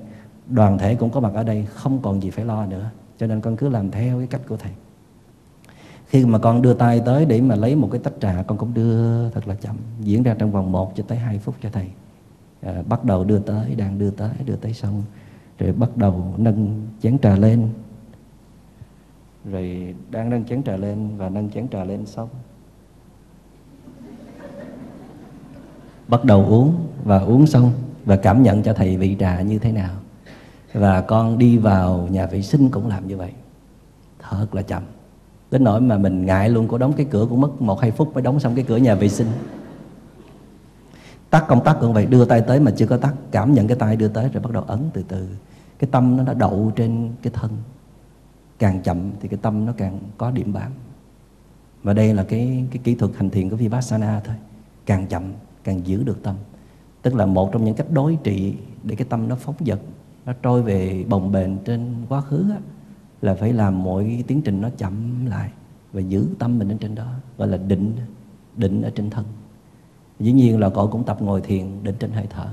đoàn 0.51 0.79
thể 0.79 0.95
cũng 0.95 1.11
có 1.11 1.21
mặt 1.21 1.35
ở 1.35 1.43
đây 1.43 1.67
không 1.75 1.99
còn 2.03 2.23
gì 2.23 2.31
phải 2.31 2.45
lo 2.45 2.67
nữa. 2.67 2.91
Cho 3.19 3.27
nên 3.27 3.41
con 3.41 3.57
cứ 3.57 3.69
làm 3.69 3.91
theo 3.91 4.19
cái 4.19 4.27
cách 4.27 4.41
của 4.49 4.57
thầy. 4.57 4.73
Khi 6.07 6.27
mà 6.27 6.39
con 6.39 6.63
đưa 6.63 6.75
tay 6.75 7.01
tới 7.01 7.25
để 7.25 7.41
mà 7.41 7.55
lấy 7.55 7.77
một 7.77 7.89
cái 7.93 8.01
tách 8.05 8.13
trà 8.21 8.45
con 8.47 8.59
cũng 8.59 8.75
đưa 8.75 9.31
thật 9.31 9.49
là 9.49 9.55
chậm 9.55 9.77
diễn 10.01 10.23
ra 10.23 10.35
trong 10.39 10.53
vòng 10.53 10.73
1 10.73 10.93
cho 10.97 11.05
tới 11.09 11.19
2 11.19 11.39
phút 11.39 11.55
cho 11.63 11.69
thầy. 11.73 11.87
À, 12.63 12.83
bắt 12.89 13.05
đầu 13.05 13.25
đưa 13.25 13.39
tới 13.39 13.75
đang 13.75 13.99
đưa 13.99 14.11
tới 14.11 14.31
đưa 14.45 14.57
tới 14.57 14.73
xong 14.73 15.03
rồi 15.59 15.73
bắt 15.73 15.97
đầu 15.97 16.35
nâng 16.37 16.87
chén 17.03 17.19
trà 17.19 17.37
lên. 17.37 17.69
Rồi 19.51 19.95
đang 20.11 20.31
nâng 20.31 20.45
chén 20.45 20.63
trà 20.63 20.77
lên 20.77 21.17
và 21.17 21.29
nâng 21.29 21.51
chén 21.51 21.69
trà 21.69 21.85
lên 21.85 22.07
xong. 22.07 22.29
Bắt 26.09 26.25
đầu 26.25 26.45
uống 26.45 26.75
và 27.05 27.19
uống 27.19 27.47
xong 27.47 27.73
và 28.07 28.17
cảm 28.17 28.43
nhận 28.43 28.63
cho 28.63 28.73
thầy 28.73 28.97
vị 28.97 29.17
trà 29.21 29.41
như 29.41 29.59
thế 29.59 29.73
nào. 29.73 29.95
Và 30.73 31.01
con 31.01 31.39
đi 31.39 31.59
vào 31.59 32.09
nhà 32.11 32.27
vệ 32.27 32.43
sinh 32.43 32.71
cũng 32.71 32.89
làm 32.89 33.09
như 33.09 33.17
vậy. 33.17 33.33
Thật 34.21 34.55
là 34.55 34.63
chậm. 34.63 34.83
Đến 35.51 35.65
nỗi 35.65 35.81
mà 35.81 35.99
mình 35.99 36.27
ngại 36.27 36.49
luôn 36.49 36.69
có 36.69 36.79
đóng 36.79 36.93
cái 36.93 37.07
cửa 37.11 37.27
cũng 37.31 37.41
mất 37.41 37.63
một 37.63 37.81
hai 37.81 37.91
phút 37.91 38.15
mới 38.15 38.23
đóng 38.23 38.41
xong 38.41 38.55
cái 38.55 38.65
cửa 38.69 38.77
nhà 38.77 38.95
vệ 38.95 39.09
sinh. 39.09 39.27
Tắt 41.31 41.45
công 41.49 41.65
tắc 41.65 41.77
cũng 41.81 41.93
vậy, 41.93 42.07
đưa 42.07 42.25
tay 42.25 42.41
tới 42.41 42.61
mà 42.61 42.71
chưa 42.77 42.87
có 42.87 42.97
tắt, 42.97 43.15
cảm 43.31 43.55
nhận 43.55 43.67
cái 43.69 43.77
tay 43.77 43.97
đưa 43.97 44.09
tới 44.09 44.29
rồi 44.33 44.43
bắt 44.43 44.53
đầu 44.53 44.63
ấn 44.63 44.91
từ 44.93 45.05
từ. 45.09 45.29
Cái 45.79 45.89
tâm 45.93 46.17
nó 46.17 46.25
đã 46.25 46.35
đậu 46.35 46.73
trên 46.77 47.13
cái 47.23 47.33
thân. 47.37 47.51
Càng 48.59 48.83
chậm 48.83 49.11
thì 49.21 49.29
cái 49.29 49.39
tâm 49.43 49.67
nó 49.67 49.73
càng 49.77 49.99
có 50.19 50.31
điểm 50.31 50.53
bám. 50.53 50.73
Và 51.83 51.93
đây 51.93 52.15
là 52.15 52.25
cái 52.25 52.65
cái 52.71 52.81
kỹ 52.85 52.95
thuật 52.95 53.13
hành 53.17 53.31
thiền 53.31 53.51
của 53.51 53.57
vipassana 53.57 54.21
thôi. 54.25 54.35
Càng 54.87 55.07
chậm, 55.07 55.23
càng 55.65 55.87
giữ 55.87 56.05
được 56.05 56.23
tâm 56.23 56.35
tức 57.07 57.15
là 57.15 57.27
một 57.27 57.53
trong 57.53 57.65
những 57.65 57.75
cách 57.75 57.87
đối 57.91 58.19
trị 58.23 58.55
để 58.83 58.95
cái 58.95 59.07
tâm 59.11 59.29
nó 59.29 59.35
phóng 59.35 59.55
dật 59.67 59.81
nó 60.25 60.33
trôi 60.43 60.63
về 60.63 61.05
bồng 61.09 61.33
bềnh 61.33 61.59
trên 61.59 61.95
quá 62.09 62.21
khứ 62.21 62.45
á, 62.51 62.59
là 63.23 63.35
phải 63.35 63.53
làm 63.53 63.83
mọi 63.83 64.25
tiến 64.27 64.43
trình 64.43 64.61
nó 64.61 64.69
chậm 64.77 65.27
lại 65.27 65.51
và 65.93 66.01
giữ 66.01 66.27
tâm 66.39 66.59
mình 66.59 66.69
ở 66.69 66.77
trên 66.81 66.95
đó 66.95 67.07
gọi 67.39 67.49
là 67.49 67.57
định 67.57 67.93
định 68.57 68.83
ở 68.83 68.91
trên 68.91 69.11
thân. 69.11 69.25
Dĩ 70.21 70.33
nhiên 70.33 70.61
là 70.61 70.71
cậu 70.71 70.89
cũng 70.89 71.05
tập 71.05 71.23
ngồi 71.23 71.41
thiền 71.41 71.67
định 71.83 71.95
trên 71.99 72.11
hơi 72.13 72.27
thở. 72.31 72.47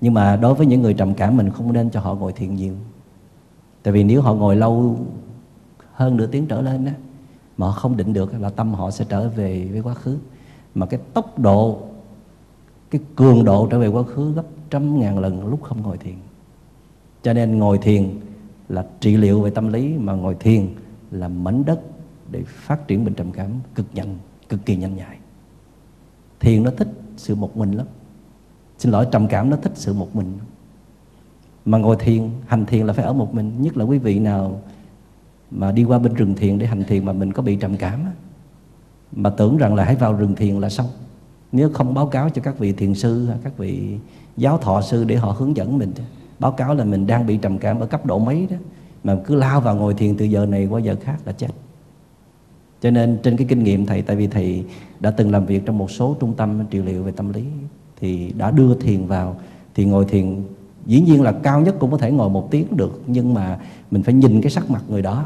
Nhưng 0.00 0.14
mà 0.14 0.36
đối 0.36 0.54
với 0.54 0.66
những 0.66 0.82
người 0.82 0.94
trầm 0.94 1.14
cảm 1.14 1.36
mình 1.36 1.50
không 1.50 1.72
nên 1.72 1.90
cho 1.90 2.00
họ 2.00 2.14
ngồi 2.14 2.32
thiền 2.32 2.54
nhiều. 2.54 2.74
Tại 3.82 3.92
vì 3.92 4.04
nếu 4.04 4.22
họ 4.22 4.34
ngồi 4.34 4.56
lâu 4.56 4.98
hơn 5.92 6.16
nửa 6.16 6.26
tiếng 6.26 6.46
trở 6.46 6.60
lên 6.60 6.84
á 6.84 6.94
mà 7.56 7.66
họ 7.66 7.72
không 7.72 7.96
định 7.96 8.12
được 8.12 8.40
là 8.40 8.50
tâm 8.50 8.74
họ 8.74 8.90
sẽ 8.90 9.04
trở 9.08 9.28
về 9.28 9.68
với 9.72 9.80
quá 9.80 9.94
khứ. 9.94 10.18
Mà 10.74 10.86
cái 10.86 11.00
tốc 11.14 11.38
độ 11.38 11.78
cái 12.92 13.00
cường 13.16 13.44
độ 13.44 13.68
trở 13.70 13.78
về 13.78 13.86
quá 13.86 14.02
khứ 14.02 14.32
gấp 14.32 14.44
trăm 14.70 15.00
ngàn 15.00 15.18
lần 15.18 15.46
lúc 15.46 15.62
không 15.62 15.82
ngồi 15.82 15.98
thiền. 15.98 16.14
Cho 17.22 17.32
nên 17.32 17.58
ngồi 17.58 17.78
thiền 17.78 18.08
là 18.68 18.86
trị 19.00 19.16
liệu 19.16 19.42
về 19.42 19.50
tâm 19.50 19.72
lý, 19.72 19.98
mà 19.98 20.12
ngồi 20.12 20.34
thiền 20.34 20.68
là 21.10 21.28
mảnh 21.28 21.64
đất 21.64 21.80
để 22.30 22.42
phát 22.46 22.88
triển 22.88 23.04
bệnh 23.04 23.14
trầm 23.14 23.32
cảm 23.32 23.50
cực 23.74 23.86
nhanh, 23.94 24.18
cực 24.48 24.66
kỳ 24.66 24.76
nhanh 24.76 24.96
nhạy. 24.96 25.16
Thiền 26.40 26.62
nó 26.62 26.70
thích 26.76 26.88
sự 27.16 27.34
một 27.34 27.56
mình 27.56 27.72
lắm. 27.72 27.86
Xin 28.78 28.92
lỗi, 28.92 29.06
trầm 29.12 29.28
cảm 29.28 29.50
nó 29.50 29.56
thích 29.56 29.72
sự 29.74 29.94
một 29.94 30.16
mình 30.16 30.32
mà 31.64 31.78
ngồi 31.78 31.96
thiền, 31.96 32.30
hành 32.46 32.66
thiền 32.66 32.86
là 32.86 32.92
phải 32.92 33.04
ở 33.04 33.12
một 33.12 33.34
mình, 33.34 33.62
nhất 33.62 33.76
là 33.76 33.84
quý 33.84 33.98
vị 33.98 34.18
nào 34.18 34.60
mà 35.50 35.72
đi 35.72 35.84
qua 35.84 35.98
bên 35.98 36.14
rừng 36.14 36.34
thiền 36.34 36.58
để 36.58 36.66
hành 36.66 36.84
thiền 36.84 37.04
mà 37.04 37.12
mình 37.12 37.32
có 37.32 37.42
bị 37.42 37.56
trầm 37.56 37.76
cảm 37.76 38.04
mà 39.12 39.30
tưởng 39.30 39.56
rằng 39.56 39.74
là 39.74 39.84
hãy 39.84 39.96
vào 39.96 40.12
rừng 40.12 40.34
thiền 40.34 40.60
là 40.60 40.68
xong 40.68 40.86
nếu 41.52 41.70
không 41.70 41.94
báo 41.94 42.06
cáo 42.06 42.30
cho 42.30 42.42
các 42.42 42.58
vị 42.58 42.72
thiền 42.72 42.94
sư, 42.94 43.28
các 43.44 43.58
vị 43.58 43.96
giáo 44.36 44.58
thọ 44.58 44.80
sư 44.80 45.04
để 45.04 45.16
họ 45.16 45.30
hướng 45.38 45.56
dẫn 45.56 45.78
mình, 45.78 45.92
báo 46.38 46.52
cáo 46.52 46.74
là 46.74 46.84
mình 46.84 47.06
đang 47.06 47.26
bị 47.26 47.36
trầm 47.36 47.58
cảm 47.58 47.80
ở 47.80 47.86
cấp 47.86 48.06
độ 48.06 48.18
mấy 48.18 48.46
đó, 48.50 48.56
mà 49.04 49.16
cứ 49.26 49.34
lao 49.34 49.60
vào 49.60 49.76
ngồi 49.76 49.94
thiền 49.94 50.16
từ 50.16 50.24
giờ 50.24 50.46
này 50.46 50.66
qua 50.66 50.80
giờ 50.80 50.96
khác 51.02 51.16
là 51.24 51.32
chết. 51.32 51.48
Cho 52.80 52.90
nên 52.90 53.18
trên 53.22 53.36
cái 53.36 53.46
kinh 53.50 53.64
nghiệm 53.64 53.86
thầy, 53.86 54.02
tại 54.02 54.16
vì 54.16 54.26
thầy 54.26 54.64
đã 55.00 55.10
từng 55.10 55.30
làm 55.30 55.46
việc 55.46 55.66
trong 55.66 55.78
một 55.78 55.90
số 55.90 56.16
trung 56.20 56.34
tâm 56.34 56.66
trị 56.70 56.78
liệu 56.78 57.02
về 57.02 57.12
tâm 57.12 57.32
lý, 57.32 57.44
thì 58.00 58.32
đã 58.32 58.50
đưa 58.50 58.74
thiền 58.74 59.06
vào, 59.06 59.36
thì 59.74 59.84
ngồi 59.84 60.04
thiền 60.04 60.42
dĩ 60.86 61.00
nhiên 61.00 61.22
là 61.22 61.32
cao 61.32 61.60
nhất 61.60 61.76
cũng 61.78 61.90
có 61.90 61.96
thể 61.96 62.10
ngồi 62.12 62.30
một 62.30 62.50
tiếng 62.50 62.76
được, 62.76 63.02
nhưng 63.06 63.34
mà 63.34 63.58
mình 63.90 64.02
phải 64.02 64.14
nhìn 64.14 64.40
cái 64.40 64.50
sắc 64.50 64.70
mặt 64.70 64.82
người 64.88 65.02
đó, 65.02 65.24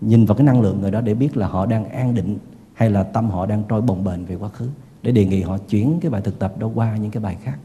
nhìn 0.00 0.24
vào 0.24 0.36
cái 0.36 0.46
năng 0.46 0.60
lượng 0.60 0.80
người 0.80 0.90
đó 0.90 1.00
để 1.00 1.14
biết 1.14 1.36
là 1.36 1.46
họ 1.46 1.66
đang 1.66 1.84
an 1.84 2.14
định 2.14 2.38
hay 2.74 2.90
là 2.90 3.02
tâm 3.02 3.30
họ 3.30 3.46
đang 3.46 3.62
trôi 3.68 3.80
bồng 3.80 4.04
bềnh 4.04 4.24
về 4.24 4.34
quá 4.34 4.48
khứ 4.48 4.66
để 5.02 5.12
đề 5.12 5.24
nghị 5.24 5.42
họ 5.42 5.58
chuyển 5.58 5.98
cái 6.00 6.10
bài 6.10 6.20
thực 6.20 6.38
tập 6.38 6.58
đó 6.58 6.70
qua 6.74 6.96
những 6.96 7.10
cái 7.10 7.22
bài 7.22 7.36
khác. 7.42 7.58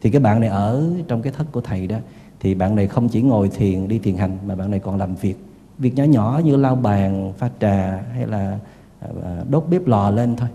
Thì 0.00 0.10
cái 0.10 0.20
bạn 0.20 0.40
này 0.40 0.48
ở 0.48 0.90
trong 1.08 1.22
cái 1.22 1.32
thất 1.32 1.52
của 1.52 1.60
thầy 1.60 1.86
đó, 1.86 1.96
thì 2.40 2.54
bạn 2.54 2.74
này 2.74 2.86
không 2.86 3.08
chỉ 3.08 3.22
ngồi 3.22 3.48
thiền, 3.48 3.88
đi 3.88 3.98
thiền 3.98 4.16
hành, 4.16 4.38
mà 4.46 4.54
bạn 4.54 4.70
này 4.70 4.80
còn 4.80 4.98
làm 4.98 5.14
việc. 5.14 5.36
Việc 5.78 5.94
nhỏ 5.94 6.04
nhỏ 6.04 6.40
như 6.44 6.56
lau 6.56 6.76
bàn, 6.76 7.32
pha 7.38 7.50
trà, 7.60 8.02
hay 8.12 8.26
là 8.26 8.58
à, 9.00 9.08
à, 9.24 9.44
đốt 9.50 9.64
bếp 9.70 9.86
lò 9.86 10.10
lên 10.10 10.36
thôi, 10.36 10.48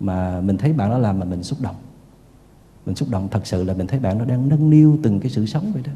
mà 0.00 0.40
mình 0.40 0.56
thấy 0.56 0.72
bạn 0.72 0.90
đó 0.90 0.98
làm 0.98 1.18
mà 1.18 1.24
mình 1.24 1.42
xúc 1.42 1.58
động. 1.62 1.76
Mình 2.86 2.94
xúc 2.94 3.08
động 3.10 3.28
thật 3.30 3.46
sự 3.46 3.64
là 3.64 3.74
mình 3.74 3.86
thấy 3.86 3.98
bạn 3.98 4.18
nó 4.18 4.24
đang 4.24 4.48
nâng 4.48 4.70
niu 4.70 4.98
từng 5.02 5.20
cái 5.20 5.30
sự 5.30 5.46
sống 5.46 5.70
vậy 5.72 5.82
đó. 5.86 5.92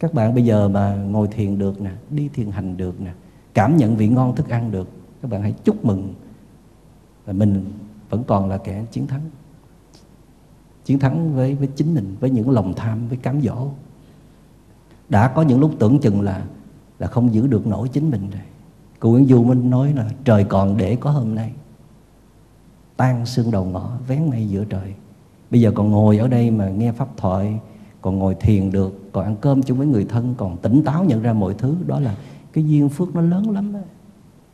Các 0.00 0.14
bạn 0.14 0.34
bây 0.34 0.44
giờ 0.44 0.68
mà 0.68 0.94
ngồi 0.94 1.28
thiền 1.28 1.58
được 1.58 1.80
nè, 1.80 1.90
đi 2.10 2.28
thiền 2.34 2.50
hành 2.50 2.76
được 2.76 3.00
nè, 3.00 3.12
cảm 3.54 3.76
nhận 3.76 3.96
vị 3.96 4.08
ngon 4.08 4.36
thức 4.36 4.48
ăn 4.48 4.70
được, 4.70 4.88
các 5.22 5.30
bạn 5.30 5.42
hãy 5.42 5.54
chúc 5.64 5.84
mừng. 5.84 6.14
Là 7.26 7.32
mình 7.32 7.64
vẫn 8.10 8.24
còn 8.24 8.48
là 8.48 8.58
kẻ 8.58 8.84
chiến 8.90 9.06
thắng. 9.06 9.20
Chiến 10.84 10.98
thắng 10.98 11.34
với 11.34 11.54
với 11.54 11.68
chính 11.76 11.94
mình, 11.94 12.16
với 12.20 12.30
những 12.30 12.50
lòng 12.50 12.74
tham, 12.76 13.08
với 13.08 13.18
cám 13.18 13.40
dỗ. 13.40 13.68
Đã 15.08 15.28
có 15.28 15.42
những 15.42 15.60
lúc 15.60 15.72
tưởng 15.78 15.98
chừng 15.98 16.20
là 16.20 16.44
là 16.98 17.06
không 17.06 17.34
giữ 17.34 17.46
được 17.46 17.66
nổi 17.66 17.88
chính 17.88 18.10
mình 18.10 18.30
rồi. 18.30 18.42
Cụ 19.00 19.10
Nguyễn 19.10 19.26
Du 19.26 19.44
mới 19.44 19.56
nói 19.56 19.92
là, 19.92 20.10
trời 20.24 20.44
còn 20.44 20.76
để 20.76 20.96
có 20.96 21.10
hôm 21.10 21.34
nay. 21.34 21.52
Tan 22.96 23.26
xương 23.26 23.50
đầu 23.50 23.64
ngõ, 23.64 23.90
vén 24.08 24.30
mây 24.30 24.48
giữa 24.48 24.64
trời. 24.64 24.94
Bây 25.50 25.60
giờ 25.60 25.72
còn 25.74 25.90
ngồi 25.90 26.18
ở 26.18 26.28
đây 26.28 26.50
mà 26.50 26.68
nghe 26.68 26.92
pháp 26.92 27.08
thoại, 27.16 27.58
còn 28.02 28.18
ngồi 28.18 28.34
thiền 28.34 28.72
được, 28.72 29.12
còn 29.12 29.24
ăn 29.24 29.36
cơm 29.40 29.62
chung 29.62 29.78
với 29.78 29.86
người 29.86 30.04
thân, 30.04 30.34
còn 30.38 30.56
tỉnh 30.56 30.82
táo 30.84 31.04
nhận 31.04 31.22
ra 31.22 31.32
mọi 31.32 31.54
thứ, 31.54 31.76
đó 31.86 32.00
là 32.00 32.16
cái 32.52 32.64
duyên 32.64 32.88
phước 32.88 33.14
nó 33.14 33.20
lớn 33.20 33.50
lắm 33.50 33.72
đó. 33.72 33.78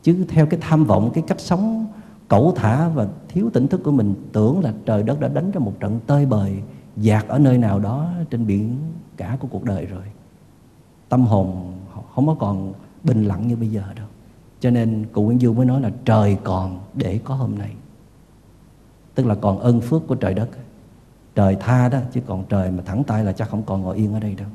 chứ 0.03 0.25
theo 0.29 0.45
cái 0.45 0.59
tham 0.63 0.85
vọng, 0.85 1.11
cái 1.13 1.23
cách 1.27 1.39
sống 1.39 1.87
cẩu 2.31 2.53
thả 2.55 2.87
và 2.89 3.07
thiếu 3.27 3.49
tỉnh 3.53 3.67
thức 3.67 3.81
của 3.83 3.91
mình, 3.91 4.15
tưởng 4.33 4.59
là 4.59 4.73
trời 4.85 5.03
đất 5.03 5.19
đã 5.19 5.27
đánh 5.27 5.51
ra 5.51 5.59
một 5.59 5.73
trận 5.79 5.99
tơi 6.07 6.25
bời, 6.25 6.63
dạt 6.97 7.27
ở 7.27 7.39
nơi 7.39 7.57
nào 7.57 7.79
đó 7.79 8.09
trên 8.29 8.47
biển 8.47 8.77
cả 9.17 9.37
của 9.39 9.47
cuộc 9.51 9.63
đời 9.63 9.85
rồi. 9.85 10.03
Tâm 11.09 11.25
hồn 11.25 11.73
không 12.15 12.27
có 12.27 12.35
còn 12.39 12.73
bình 13.03 13.23
lặng 13.23 13.47
như 13.47 13.55
bây 13.55 13.67
giờ 13.67 13.83
đâu. 13.95 14.07
Cho 14.59 14.69
nên 14.69 15.05
cụ 15.11 15.23
Nguyễn 15.23 15.39
Du 15.39 15.53
mới 15.53 15.65
nói 15.65 15.81
là 15.81 15.91
trời 16.05 16.37
còn 16.43 16.79
để 16.93 17.19
có 17.23 17.35
hôm 17.35 17.57
nay. 17.57 17.71
Tức 19.15 19.25
là 19.25 19.35
còn 19.35 19.59
ơn 19.59 19.81
phước 19.81 20.07
của 20.07 20.15
trời 20.15 20.33
đất. 20.33 20.49
Trời 21.35 21.57
tha 21.59 21.89
đó, 21.89 21.99
chứ 22.11 22.21
còn 22.27 22.43
trời 22.49 22.71
mà 22.71 22.83
thẳng 22.85 23.03
tay 23.03 23.23
là 23.23 23.31
chắc 23.31 23.49
không 23.49 23.63
còn 23.63 23.81
ngồi 23.81 23.97
yên 23.97 24.13
ở 24.13 24.19
đây 24.19 24.35
đâu. 24.35 24.49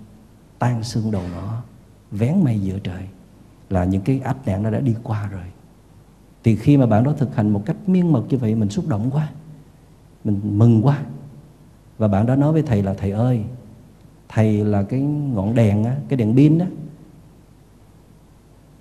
Tan 0.58 0.82
xương 0.82 1.10
đầu 1.10 1.22
nó 1.34 1.62
vén 2.10 2.34
mây 2.44 2.60
giữa 2.60 2.78
trời 2.78 3.02
là 3.70 3.84
những 3.84 4.02
cái 4.02 4.20
ách 4.24 4.46
nạn 4.46 4.62
nó 4.62 4.70
đã 4.70 4.80
đi 4.80 4.94
qua 5.02 5.28
rồi 5.32 5.44
thì 6.46 6.56
khi 6.56 6.76
mà 6.76 6.86
bạn 6.86 7.04
đó 7.04 7.12
thực 7.18 7.36
hành 7.36 7.50
một 7.50 7.62
cách 7.66 7.76
miên 7.86 8.12
mật 8.12 8.22
như 8.28 8.38
vậy 8.38 8.54
mình 8.54 8.70
xúc 8.70 8.88
động 8.88 9.10
quá. 9.12 9.28
Mình 10.24 10.40
mừng 10.58 10.86
quá. 10.86 11.02
Và 11.98 12.08
bạn 12.08 12.26
đó 12.26 12.36
nói 12.36 12.52
với 12.52 12.62
thầy 12.62 12.82
là 12.82 12.94
thầy 12.94 13.10
ơi 13.10 13.40
thầy 14.28 14.64
là 14.64 14.82
cái 14.82 15.00
ngọn 15.00 15.54
đèn 15.54 15.84
á, 15.84 15.96
cái 16.08 16.16
đèn 16.16 16.36
pin 16.36 16.58
đó 16.58 16.66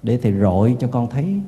để 0.04 0.18
thầy 0.18 0.34
rọi 0.34 0.78
cho 0.80 0.88
con 0.88 1.10
thấy 1.10 1.42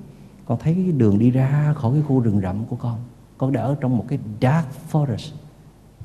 con 0.45 0.59
thấy 0.59 0.73
cái 0.73 0.91
đường 0.91 1.19
đi 1.19 1.31
ra 1.31 1.73
khỏi 1.77 1.93
cái 1.93 2.01
khu 2.01 2.19
rừng 2.19 2.41
rậm 2.41 2.65
của 2.65 2.75
con. 2.75 2.99
Con 3.37 3.51
đã 3.51 3.61
ở 3.61 3.75
trong 3.81 3.97
một 3.97 4.05
cái 4.07 4.19
dark 4.41 4.67
forest 4.91 5.31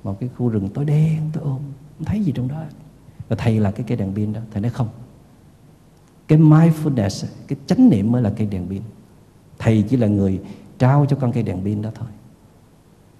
một 0.02 0.20
cái 0.20 0.28
khu 0.36 0.48
rừng 0.48 0.68
tối 0.68 0.84
đen 0.84 1.20
tối 1.32 1.42
ôm. 1.44 1.60
Không 1.98 2.04
thấy 2.04 2.24
gì 2.24 2.32
trong 2.32 2.48
đó 2.48 2.62
và 3.28 3.36
thầy 3.36 3.60
là 3.60 3.70
cái 3.70 3.84
cây 3.88 3.96
đèn 3.96 4.14
pin 4.14 4.32
đó. 4.32 4.40
Thầy 4.52 4.62
nói 4.62 4.70
không. 4.70 4.88
Cái 6.28 6.38
mindfulness 6.38 7.26
cái 7.48 7.58
chánh 7.66 7.90
niệm 7.90 8.12
mới 8.12 8.22
là 8.22 8.32
cây 8.36 8.46
đèn 8.46 8.68
pin 8.68 8.82
thầy 9.62 9.84
chỉ 9.88 9.96
là 9.96 10.06
người 10.06 10.40
trao 10.78 11.06
cho 11.08 11.16
con 11.16 11.32
cây 11.32 11.42
đèn 11.42 11.64
pin 11.64 11.82
đó 11.82 11.90
thôi. 11.94 12.08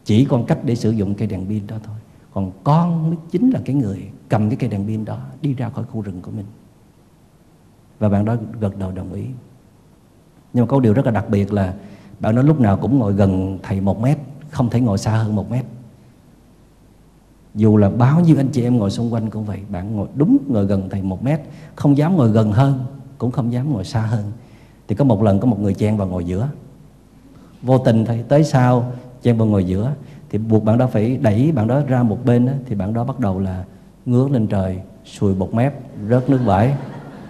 Chỉ 0.05 0.24
còn 0.24 0.47
cách 0.47 0.59
để 0.64 0.74
sử 0.74 0.90
dụng 0.90 1.14
cây 1.14 1.28
đèn 1.28 1.47
pin 1.47 1.66
đó 1.66 1.77
thôi. 1.85 1.97
Còn 2.35 2.52
con 2.64 3.10
mới 3.10 3.16
chính 3.31 3.51
là 3.51 3.60
cái 3.64 3.77
người 3.77 4.10
cầm 4.28 4.48
cái 4.51 4.56
cây 4.56 4.70
đèn 4.70 4.86
pin 4.86 5.05
đó 5.05 5.19
đi 5.43 5.55
ra 5.55 5.69
khỏi 5.69 5.85
khu 5.85 6.01
rừng 6.01 6.20
của 6.23 6.31
mình. 6.31 6.47
Và 7.98 8.09
bạn 8.09 8.24
đó 8.24 8.36
gật 8.60 8.77
đầu 8.78 8.93
đồng 8.93 9.12
ý. 9.12 9.24
Nhưng 10.52 10.66
mà 10.66 10.69
có 10.70 10.81
điều 10.81 10.93
rất 10.93 11.06
là 11.06 11.12
đặc 11.12 11.31
biệt 11.31 11.52
là 11.52 11.74
bạn 12.20 12.35
đó 12.36 12.43
lúc 12.43 12.60
nào 12.60 12.77
cũng 12.77 12.98
ngồi 12.98 13.12
gần 13.12 13.59
thầy 13.62 13.81
một 13.81 14.01
mét, 14.01 14.19
không 14.51 14.70
thể 14.70 14.81
ngồi 14.81 14.98
xa 14.98 15.10
hơn 15.10 15.36
một 15.36 15.51
mét. 15.51 15.64
Dù 17.55 17.77
là 17.77 17.90
bao 17.90 18.20
nhiêu 18.20 18.36
anh 18.36 18.48
chị 18.48 18.62
em 18.62 18.77
ngồi 18.77 18.90
xung 18.90 19.12
quanh 19.12 19.31
cũng 19.31 19.44
vậy, 19.44 19.60
bạn 19.69 19.97
ngồi 19.97 20.09
đúng 20.14 20.39
ngồi 20.48 20.66
gần 20.66 20.89
thầy 20.90 21.02
một 21.02 21.24
mét, 21.24 21.40
không 21.74 21.97
dám 21.97 22.16
ngồi 22.16 22.31
gần 22.31 22.52
hơn, 22.52 22.85
cũng 23.19 23.31
không 23.31 23.52
dám 23.52 23.73
ngồi 23.73 23.85
xa 23.85 24.01
hơn 24.01 24.32
thì 24.93 24.97
có 24.97 25.05
một 25.05 25.23
lần 25.23 25.40
có 25.40 25.47
một 25.47 25.60
người 25.60 25.74
chen 25.74 25.97
vào 25.97 26.06
ngồi 26.06 26.24
giữa. 26.24 26.48
Vô 27.62 27.78
tình 27.78 28.05
thầy 28.05 28.23
tới 28.28 28.44
sau 28.44 28.93
chen 29.23 29.39
vào 29.39 29.47
ngồi 29.47 29.64
giữa 29.64 29.93
thì 30.31 30.39
buộc 30.39 30.64
bạn 30.64 30.78
đó 30.78 30.86
phải 30.86 31.16
đẩy 31.16 31.52
bạn 31.52 31.66
đó 31.66 31.81
ra 31.89 32.02
một 32.02 32.19
bên 32.24 32.47
đó, 32.47 32.52
thì 32.66 32.74
bạn 32.74 32.94
đó 32.94 33.05
bắt 33.05 33.20
đầu 33.20 33.39
là 33.39 33.64
ngước 34.06 34.31
lên 34.31 34.47
trời 34.47 34.78
sùi 35.05 35.35
bột 35.35 35.55
mép 35.55 35.74
rớt 36.10 36.31
nước 36.31 36.39
vải 36.44 36.74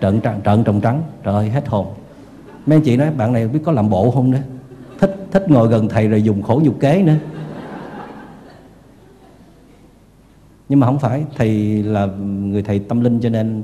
trận 0.01 0.21
trận 0.21 0.41
trận 0.41 0.65
trồng 0.65 0.81
trắng 0.81 1.03
trời 1.23 1.35
ơi 1.35 1.51
hết 1.51 1.69
hồn. 1.69 1.87
Mấy 2.67 2.77
anh 2.77 2.85
chị 2.85 2.97
nói 2.97 3.11
bạn 3.11 3.33
này 3.33 3.49
biết 3.49 3.61
có 3.65 3.73
làm 3.73 3.91
bộ 3.91 4.11
không 4.11 4.31
nữa? 4.31 4.43
Thích 4.99 5.27
thích 5.31 5.51
ngồi 5.51 5.69
gần 5.69 5.89
thầy 5.89 6.09
rồi 6.09 6.23
dùng 6.23 6.43
khổ 6.43 6.61
nhục 6.65 6.81
kế 6.81 7.03
nữa. 7.03 7.17
Nhưng 10.69 10.81
mà 10.81 10.87
không 10.87 10.99
phải 10.99 11.25
thầy 11.37 11.83
là 11.83 12.07
người 12.31 12.63
thầy 12.63 12.79
tâm 12.79 13.01
linh 13.01 13.21
cho 13.21 13.29
nên 13.29 13.63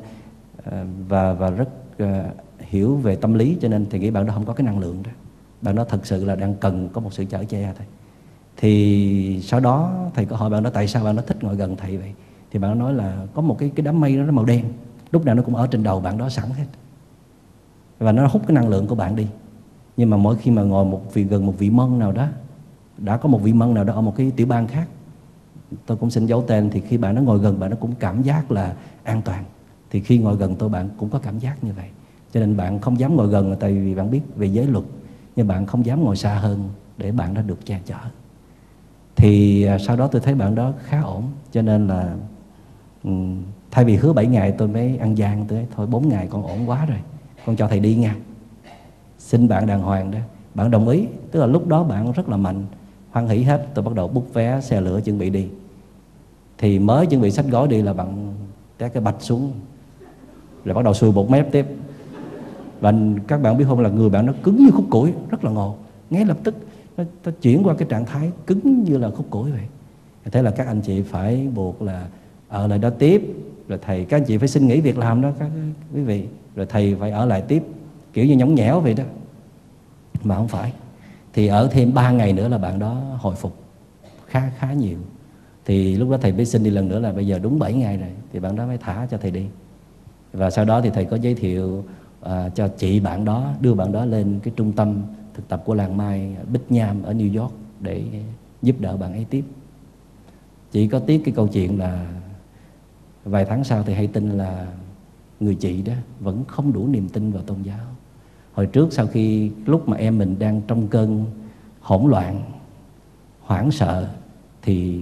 ờ, 0.65 0.85
và 1.09 1.33
và 1.33 1.51
rất 1.51 1.69
ờ, 1.99 2.25
hiểu 2.69 2.97
về 2.97 3.16
tâm 3.16 3.35
lý, 3.35 3.57
cho 3.61 3.69
nên 3.69 3.86
thầy 3.90 4.01
nghĩ 4.01 4.11
bạn 4.11 4.27
đó 4.27 4.35
không 4.35 4.45
có 4.45 4.53
cái 4.53 4.66
năng 4.66 4.78
lượng 4.78 5.03
đó. 5.03 5.11
Bạn 5.62 5.74
đó 5.74 5.85
thật 5.85 6.07
sự 6.07 6.24
là 6.24 6.36
đang 6.36 6.55
cần 6.55 6.89
có 6.93 7.01
một 7.01 7.12
sự 7.12 7.24
chở 7.24 7.45
che 7.45 7.73
thôi. 7.78 7.86
Thì 8.57 9.40
sau 9.43 9.61
đó 9.61 10.07
thầy 10.15 10.24
có 10.24 10.36
hỏi 10.36 10.51
bạn 10.51 10.62
đó, 10.62 10.70
tại 10.70 10.89
sao 10.89 11.05
bạn 11.05 11.16
nó 11.16 11.23
thích 11.23 11.45
ngồi 11.45 11.57
gần 11.57 11.77
thầy 11.77 11.97
vậy? 11.97 12.12
Thì 12.51 12.59
bạn 12.59 12.78
nói 12.78 12.95
là, 12.95 13.27
có 13.35 13.43
một 13.43 13.59
cái 13.59 13.70
cái 13.74 13.85
đám 13.85 14.01
mây 14.01 14.16
nó 14.16 14.32
màu 14.32 14.45
đen. 14.45 14.65
Lúc 15.12 15.24
nào 15.24 15.35
nó 15.35 15.43
cũng 15.43 15.55
ở 15.55 15.66
trên 15.66 15.82
đầu 15.82 16.01
bạn 16.01 16.19
đó 16.19 16.28
sẵn 16.28 16.51
hết. 16.51 16.66
Và 17.99 18.12
nó 18.12 18.27
hút 18.27 18.43
cái 18.49 18.55
năng 18.55 18.69
lượng 18.69 18.86
của 18.86 18.95
bạn 18.95 19.16
đi. 19.16 19.27
Nhưng 19.97 20.11
mà 20.11 20.16
mỗi 20.16 20.36
khi 20.36 20.51
mà 20.51 20.62
ngồi 20.62 20.85
một 20.85 21.15
vị, 21.15 21.24
gần 21.24 21.47
một 21.47 21.55
vị 21.59 21.70
mân 21.70 21.99
nào 21.99 22.12
đó, 22.12 22.27
đã 22.99 23.16
có 23.16 23.28
một 23.28 23.43
vị 23.43 23.53
mân 23.53 23.74
nào 23.74 23.85
đó 23.85 23.95
ở 23.95 24.01
một 24.01 24.16
cái 24.16 24.32
tiểu 24.36 24.47
bang 24.47 24.66
khác, 24.66 24.89
tôi 25.86 25.97
cũng 25.97 26.11
xin 26.11 26.27
giấu 26.27 26.43
tên, 26.43 26.70
thì 26.70 26.81
khi 26.81 26.97
bạn 26.97 27.15
nó 27.15 27.23
ngồi 27.23 27.39
gần, 27.39 27.61
bạn 27.61 27.70
nó 27.70 27.77
cũng 27.81 27.95
cảm 27.99 28.23
giác 28.23 28.51
là 28.51 28.74
an 29.03 29.23
toàn. 29.24 29.45
Thì 29.90 30.01
khi 30.01 30.19
ngồi 30.19 30.36
gần 30.36 30.55
tôi, 30.57 30.69
bạn 30.69 30.89
cũng 30.99 31.09
có 31.09 31.19
cảm 31.19 31.39
giác 31.39 31.65
như 31.65 31.73
vậy 31.77 31.86
cho 32.32 32.40
nên 32.40 32.56
bạn 32.56 32.80
không 32.80 32.98
dám 32.98 33.16
ngồi 33.16 33.28
gần 33.28 33.56
tại 33.60 33.72
vì 33.72 33.94
bạn 33.94 34.10
biết 34.10 34.20
về 34.36 34.46
giới 34.46 34.66
luật, 34.66 34.84
nhưng 35.36 35.48
bạn 35.48 35.66
không 35.66 35.86
dám 35.86 36.05
ngồi 36.05 36.16
xa 36.16 36.34
hơn 36.34 36.68
để 36.96 37.12
bạn 37.12 37.34
đã 37.34 37.42
được 37.42 37.66
che 37.66 37.80
chở. 37.86 37.98
Thì 39.16 39.62
à, 39.64 39.78
sau 39.78 39.96
đó 39.96 40.06
tôi 40.06 40.20
thấy 40.20 40.34
bạn 40.34 40.55
đó 40.55 40.72
khá 40.84 41.00
ổn, 41.00 41.24
cho 41.52 41.62
nên 41.62 41.88
là 41.88 42.14
ừ, 43.05 43.10
thay 43.70 43.84
vì 43.84 43.96
hứa 43.96 44.12
7 44.12 44.26
ngày 44.26 44.52
tôi 44.59 44.68
mới 44.68 44.96
ăn 44.96 45.18
gian 45.18 45.46
tới 45.46 45.66
thôi 45.76 45.86
4 45.86 46.09
ngày 46.09 46.28
con 46.30 46.42
ổn 46.42 46.70
quá 46.70 46.86
rồi, 46.86 46.98
con 47.46 47.56
cho 47.56 47.68
thầy 47.68 47.80
đi 47.80 47.94
nha. 47.94 48.16
Xin 49.18 49.48
bạn 49.48 49.66
đàng 49.66 49.82
hoàng 49.82 50.10
đó. 50.10 50.18
Bạn 50.55 50.70
đồng 50.70 50.88
ý, 50.88 51.06
tức 51.30 51.40
là 51.40 51.46
lúc 51.46 51.66
đó 51.66 51.84
bạn 51.84 52.12
rất 52.12 52.28
là 52.28 52.36
mạnh, 52.36 52.66
hoan 53.10 53.28
hỷ 53.28 53.42
hết, 53.42 53.66
tôi 53.74 53.84
bắt 53.84 53.94
đầu 53.94 54.09
bút 54.09 54.34
vé, 54.34 54.60
xe 54.60 54.80
lửa 54.80 55.00
chuẩn 55.00 55.18
bị 55.18 55.30
đi. 55.30 55.48
Thì 56.59 56.78
mới 56.78 57.06
chuẩn 57.06 57.20
bị 57.20 57.30
sách 57.30 57.46
gói 57.50 57.68
đi 57.68 57.82
là 57.82 57.92
bạn 57.92 58.34
té 58.78 58.88
cái 58.88 59.02
bạch 59.02 59.16
xuống, 59.18 59.52
rồi 60.64 60.74
bắt 60.74 60.84
đầu 60.84 60.94
xuôi 60.94 61.12
bột 61.12 61.30
mép 61.30 61.52
tiếp 61.52 61.66
và 62.80 62.94
các 63.28 63.42
bạn 63.42 63.59
biết 63.59 63.64
không 63.68 63.80
là 63.80 63.90
người 63.90 64.10
bạn 64.10 64.26
nó 64.26 64.32
cứng 64.42 64.56
như 64.56 64.70
khúc 64.70 64.84
củi 64.90 65.12
rất 65.30 65.44
là 65.44 65.50
ngộ. 65.50 65.76
Ngay 66.10 66.24
lập 66.24 66.36
tức 66.44 66.55
nó, 66.96 67.05
nó 67.24 67.32
chuyển 67.42 67.62
qua 67.62 67.74
cái 67.74 67.88
trạng 67.90 68.05
thái 68.05 68.30
cứng 68.46 68.84
như 68.84 68.98
là 68.98 69.10
khúc 69.10 69.30
củi 69.30 69.50
vậy. 69.50 69.64
Thế 70.32 70.42
là 70.42 70.50
các 70.50 70.66
anh 70.66 70.80
chị 70.80 71.02
phải 71.02 71.48
buộc 71.55 71.82
là 71.82 72.06
ở 72.48 72.66
lại 72.66 72.78
đó 72.78 72.90
tiếp 72.90 73.22
rồi 73.68 73.78
thầy 73.82 74.05
các 74.05 74.16
anh 74.16 74.24
chị 74.24 74.38
phải 74.38 74.48
xin 74.48 74.66
nghỉ 74.66 74.80
việc 74.80 74.98
làm 74.98 75.20
đó 75.20 75.32
các 75.38 75.50
quý 75.94 76.02
vị. 76.02 76.24
Rồi 76.56 76.66
thầy 76.66 76.96
phải 77.00 77.10
ở 77.10 77.26
lại 77.26 77.42
tiếp 77.42 77.62
kiểu 78.12 78.26
như 78.26 78.36
nhõng 78.36 78.55
nhẽo 78.55 78.80
vậy 78.80 78.94
đó. 78.94 79.05
Mà 80.24 80.36
không 80.36 80.48
phải. 80.48 80.72
Thì 81.32 81.46
ở 81.46 81.68
thêm 81.72 81.94
3 81.94 82.10
ngày 82.10 82.32
nữa 82.32 82.48
là 82.48 82.59
bạn 82.59 82.78
đó 82.78 83.00
hồi 83.18 83.34
phục 83.34 83.56
khá 84.26 84.50
khá 84.59 84.72
nhiều. 84.72 84.98
Thì 85.64 85.96
lúc 85.96 86.10
đó 86.10 86.18
thầy 86.20 86.32
mới 86.32 86.44
xin 86.44 86.64
đi 86.64 86.70
lần 86.70 86.88
nữa 86.88 86.98
là 86.98 87.12
bây 87.12 87.26
giờ 87.26 87.38
đúng 87.38 87.59
7 87.59 87.72
ngày 87.72 87.96
rồi 87.96 88.09
thì 88.32 88.40
bạn 88.40 88.56
đó 88.56 88.66
mới 88.66 88.78
thả 88.78 89.06
cho 89.10 89.18
thầy 89.18 89.30
đi. 89.30 89.46
Và 90.32 90.50
sau 90.50 90.64
đó 90.64 90.80
thì 90.80 90.90
thầy 90.90 91.05
có 91.05 91.16
giới 91.16 91.34
thiệu 91.34 91.84
à, 92.23 92.49
cho 92.49 92.69
chị 92.69 93.01
bạn 93.01 93.24
đó 93.24 93.53
đưa 93.61 93.74
bạn 93.74 93.93
đó 93.93 94.05
lên 94.05 94.40
cái 94.43 94.55
trung 94.57 94.73
tâm 94.73 95.03
thực 95.35 95.49
tập 95.49 95.62
của 95.65 95.74
làng 95.74 95.97
mai 95.97 96.36
Bích 96.53 96.73
Nham 96.73 97.03
ở 97.03 97.12
New 97.12 97.40
York 97.40 97.53
để 97.81 98.05
giúp 98.62 98.77
đỡ 98.81 98.97
bạn 98.97 99.12
ấy 99.12 99.27
tiếp. 99.31 99.45
Chỉ 100.73 100.89
có 100.89 100.99
tiếc 100.99 101.24
cái 101.24 101.35
câu 101.35 101.49
chuyện 101.49 101.78
là 101.78 102.07
vài 103.24 103.45
tháng 103.45 103.65
sau 103.65 103.82
thì 103.82 103.95
hay 103.95 104.07
tin 104.07 104.31
là 104.31 104.66
người 105.40 105.55
chị 105.55 105.82
đó 105.82 105.93
vẫn 106.20 106.45
không 106.49 106.73
đủ 106.73 106.86
niềm 106.86 107.09
tin 107.09 107.32
vào 107.32 107.43
tôn 107.43 107.62
giáo. 107.62 107.86
Hồi 108.53 108.66
trước 108.66 108.93
sau 108.93 109.07
khi 109.07 109.51
lúc 109.66 109.89
mà 109.89 109.97
em 109.97 110.19
mình 110.19 110.39
đang 110.39 110.61
trong 110.66 110.89
cơn 110.89 111.27
hỗn 111.81 112.11
loạn 112.11 112.43
hoảng 113.40 113.70
sợ 113.70 114.09
thì 114.62 115.01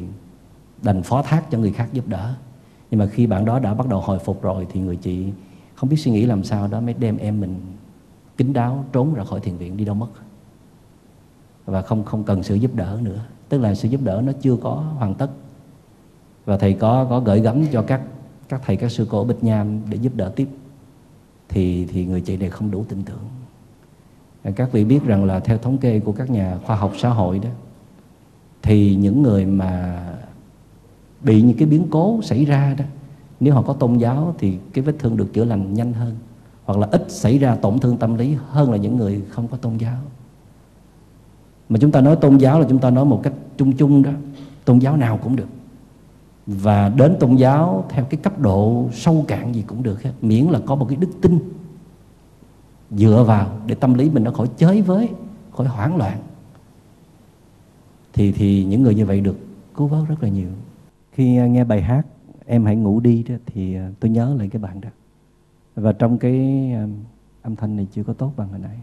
đành 0.82 1.02
phó 1.02 1.22
thác 1.22 1.50
cho 1.50 1.58
người 1.58 1.72
khác 1.72 1.88
giúp 1.92 2.08
đỡ. 2.08 2.34
Nhưng 2.90 3.00
mà 3.00 3.06
khi 3.06 3.26
bạn 3.26 3.44
đó 3.44 3.58
đã 3.58 3.74
bắt 3.74 3.88
đầu 3.88 4.00
hồi 4.00 4.18
phục 4.18 4.42
rồi 4.42 4.66
thì 4.72 4.80
người 4.80 4.96
chị 4.96 5.26
không 5.76 5.88
biết 5.88 5.96
suy 5.96 6.10
nghĩ 6.10 6.26
làm 6.26 6.44
sao 6.44 6.68
đó 6.68 6.80
mới 6.80 6.94
đem 6.94 7.16
em 7.16 7.40
mình 7.40 7.60
kín 8.36 8.52
đáo 8.52 8.84
trốn 8.92 9.14
ra 9.14 9.24
khỏi 9.24 9.40
thiền 9.40 9.56
viện 9.56 9.76
đi 9.76 9.84
đâu 9.84 9.94
mất. 9.94 10.08
Và 11.64 11.82
không 11.82 12.04
không 12.04 12.24
cần 12.24 12.42
sự 12.42 12.54
giúp 12.54 12.74
đỡ 12.74 12.98
nữa. 13.02 13.24
Tức 13.48 13.58
là 13.58 13.74
sự 13.74 13.88
giúp 13.88 14.00
đỡ 14.04 14.22
nó 14.24 14.32
chưa 14.40 14.56
có 14.56 14.74
hoàn 14.74 15.14
tất. 15.14 15.30
Và 16.44 16.58
thầy 16.58 16.72
có 16.72 17.06
có 17.10 17.20
gửi 17.20 17.40
gắm 17.40 17.64
cho 17.72 17.82
các 17.82 18.02
các 18.48 18.62
thầy, 18.64 18.76
các 18.76 18.90
sư 18.90 19.06
cô 19.10 19.18
ở 19.18 19.24
Bích 19.24 19.44
Nham 19.44 19.80
để 19.90 19.96
giúp 19.96 20.12
đỡ 20.16 20.32
tiếp. 20.36 20.48
Thì 21.48 21.86
thì 21.86 22.06
người 22.06 22.20
chị 22.20 22.36
này 22.36 22.50
không 22.50 22.70
đủ 22.70 22.84
tin 22.88 23.02
tưởng. 23.02 23.24
Các 24.56 24.72
vị 24.72 24.84
biết 24.84 25.04
rằng 25.04 25.24
là 25.24 25.40
theo 25.40 25.58
thống 25.58 25.78
kê 25.78 26.00
của 26.00 26.12
các 26.12 26.30
nhà 26.30 26.58
khoa 26.64 26.76
học 26.76 26.92
xã 26.98 27.08
hội 27.08 27.38
đó, 27.38 27.48
thì 28.62 28.94
những 28.94 29.22
người 29.22 29.46
mà 29.46 30.02
bị 31.22 31.42
những 31.42 31.56
cái 31.56 31.68
biến 31.68 31.86
cố 31.90 32.20
xảy 32.22 32.44
ra 32.44 32.74
đó 32.78 32.84
nếu 33.40 33.54
họ 33.54 33.62
có 33.62 33.72
tôn 33.72 33.98
giáo 33.98 34.34
thì 34.38 34.58
cái 34.72 34.84
vết 34.84 34.96
thương 34.98 35.16
được 35.16 35.32
chữa 35.32 35.44
lành 35.44 35.74
nhanh 35.74 35.92
hơn. 35.92 36.16
Hoặc 36.64 36.78
là 36.78 36.88
ít 36.90 37.04
xảy 37.08 37.38
ra 37.38 37.54
tổn 37.54 37.78
thương 37.78 37.96
tâm 37.96 38.14
lý 38.14 38.36
hơn 38.50 38.70
là 38.70 38.76
những 38.76 38.96
người 38.96 39.22
không 39.28 39.48
có 39.48 39.56
tôn 39.56 39.76
giáo. 39.76 39.96
Mà 41.68 41.78
chúng 41.80 41.92
ta 41.92 42.00
nói 42.00 42.16
tôn 42.16 42.36
giáo 42.36 42.60
là 42.60 42.66
chúng 42.68 42.78
ta 42.78 42.90
nói 42.90 43.04
một 43.04 43.20
cách 43.22 43.32
chung 43.56 43.72
chung 43.72 44.02
đó. 44.02 44.10
Tôn 44.64 44.78
giáo 44.78 44.96
nào 44.96 45.18
cũng 45.22 45.36
được. 45.36 45.48
Và 46.46 46.88
đến 46.88 47.16
tôn 47.20 47.36
giáo 47.36 47.84
theo 47.88 48.04
cái 48.04 48.20
cấp 48.22 48.38
độ 48.38 48.88
sâu 48.92 49.24
cạn 49.28 49.54
gì 49.54 49.64
cũng 49.66 49.82
được 49.82 50.02
hết. 50.02 50.12
Miễn 50.22 50.44
là 50.44 50.60
có 50.66 50.74
một 50.74 50.86
cái 50.88 50.96
đức 50.96 51.10
tin 51.20 51.38
dựa 52.90 53.24
vào 53.26 53.50
để 53.66 53.74
tâm 53.74 53.94
lý 53.94 54.10
mình 54.10 54.24
nó 54.24 54.30
khỏi 54.30 54.48
chới 54.56 54.82
với, 54.82 55.08
khỏi 55.56 55.66
hoảng 55.66 55.96
loạn. 55.96 56.18
Thì 58.12 58.32
thì 58.32 58.64
những 58.64 58.82
người 58.82 58.94
như 58.94 59.06
vậy 59.06 59.20
được 59.20 59.36
cứu 59.76 59.86
vớt 59.86 60.08
rất 60.08 60.22
là 60.22 60.28
nhiều. 60.28 60.48
Khi 61.12 61.36
à, 61.36 61.46
nghe 61.46 61.64
bài 61.64 61.82
hát 61.82 62.06
em 62.46 62.64
hãy 62.64 62.76
ngủ 62.76 63.00
đi 63.00 63.22
đó, 63.22 63.34
thì 63.46 63.74
ờ, 63.74 63.92
tôi 64.00 64.10
nhớ 64.10 64.34
lại 64.38 64.48
cái 64.48 64.62
bạn 64.62 64.80
đó. 64.80 64.88
Và 65.74 65.92
trong 65.92 66.18
cái 66.18 66.70
ờ, 66.72 66.88
âm 67.42 67.56
thanh 67.56 67.76
này 67.76 67.86
chưa 67.92 68.04
có 68.04 68.12
tốt 68.12 68.32
bằng 68.36 68.48
hồi 68.48 68.58
nãy. 68.58 68.78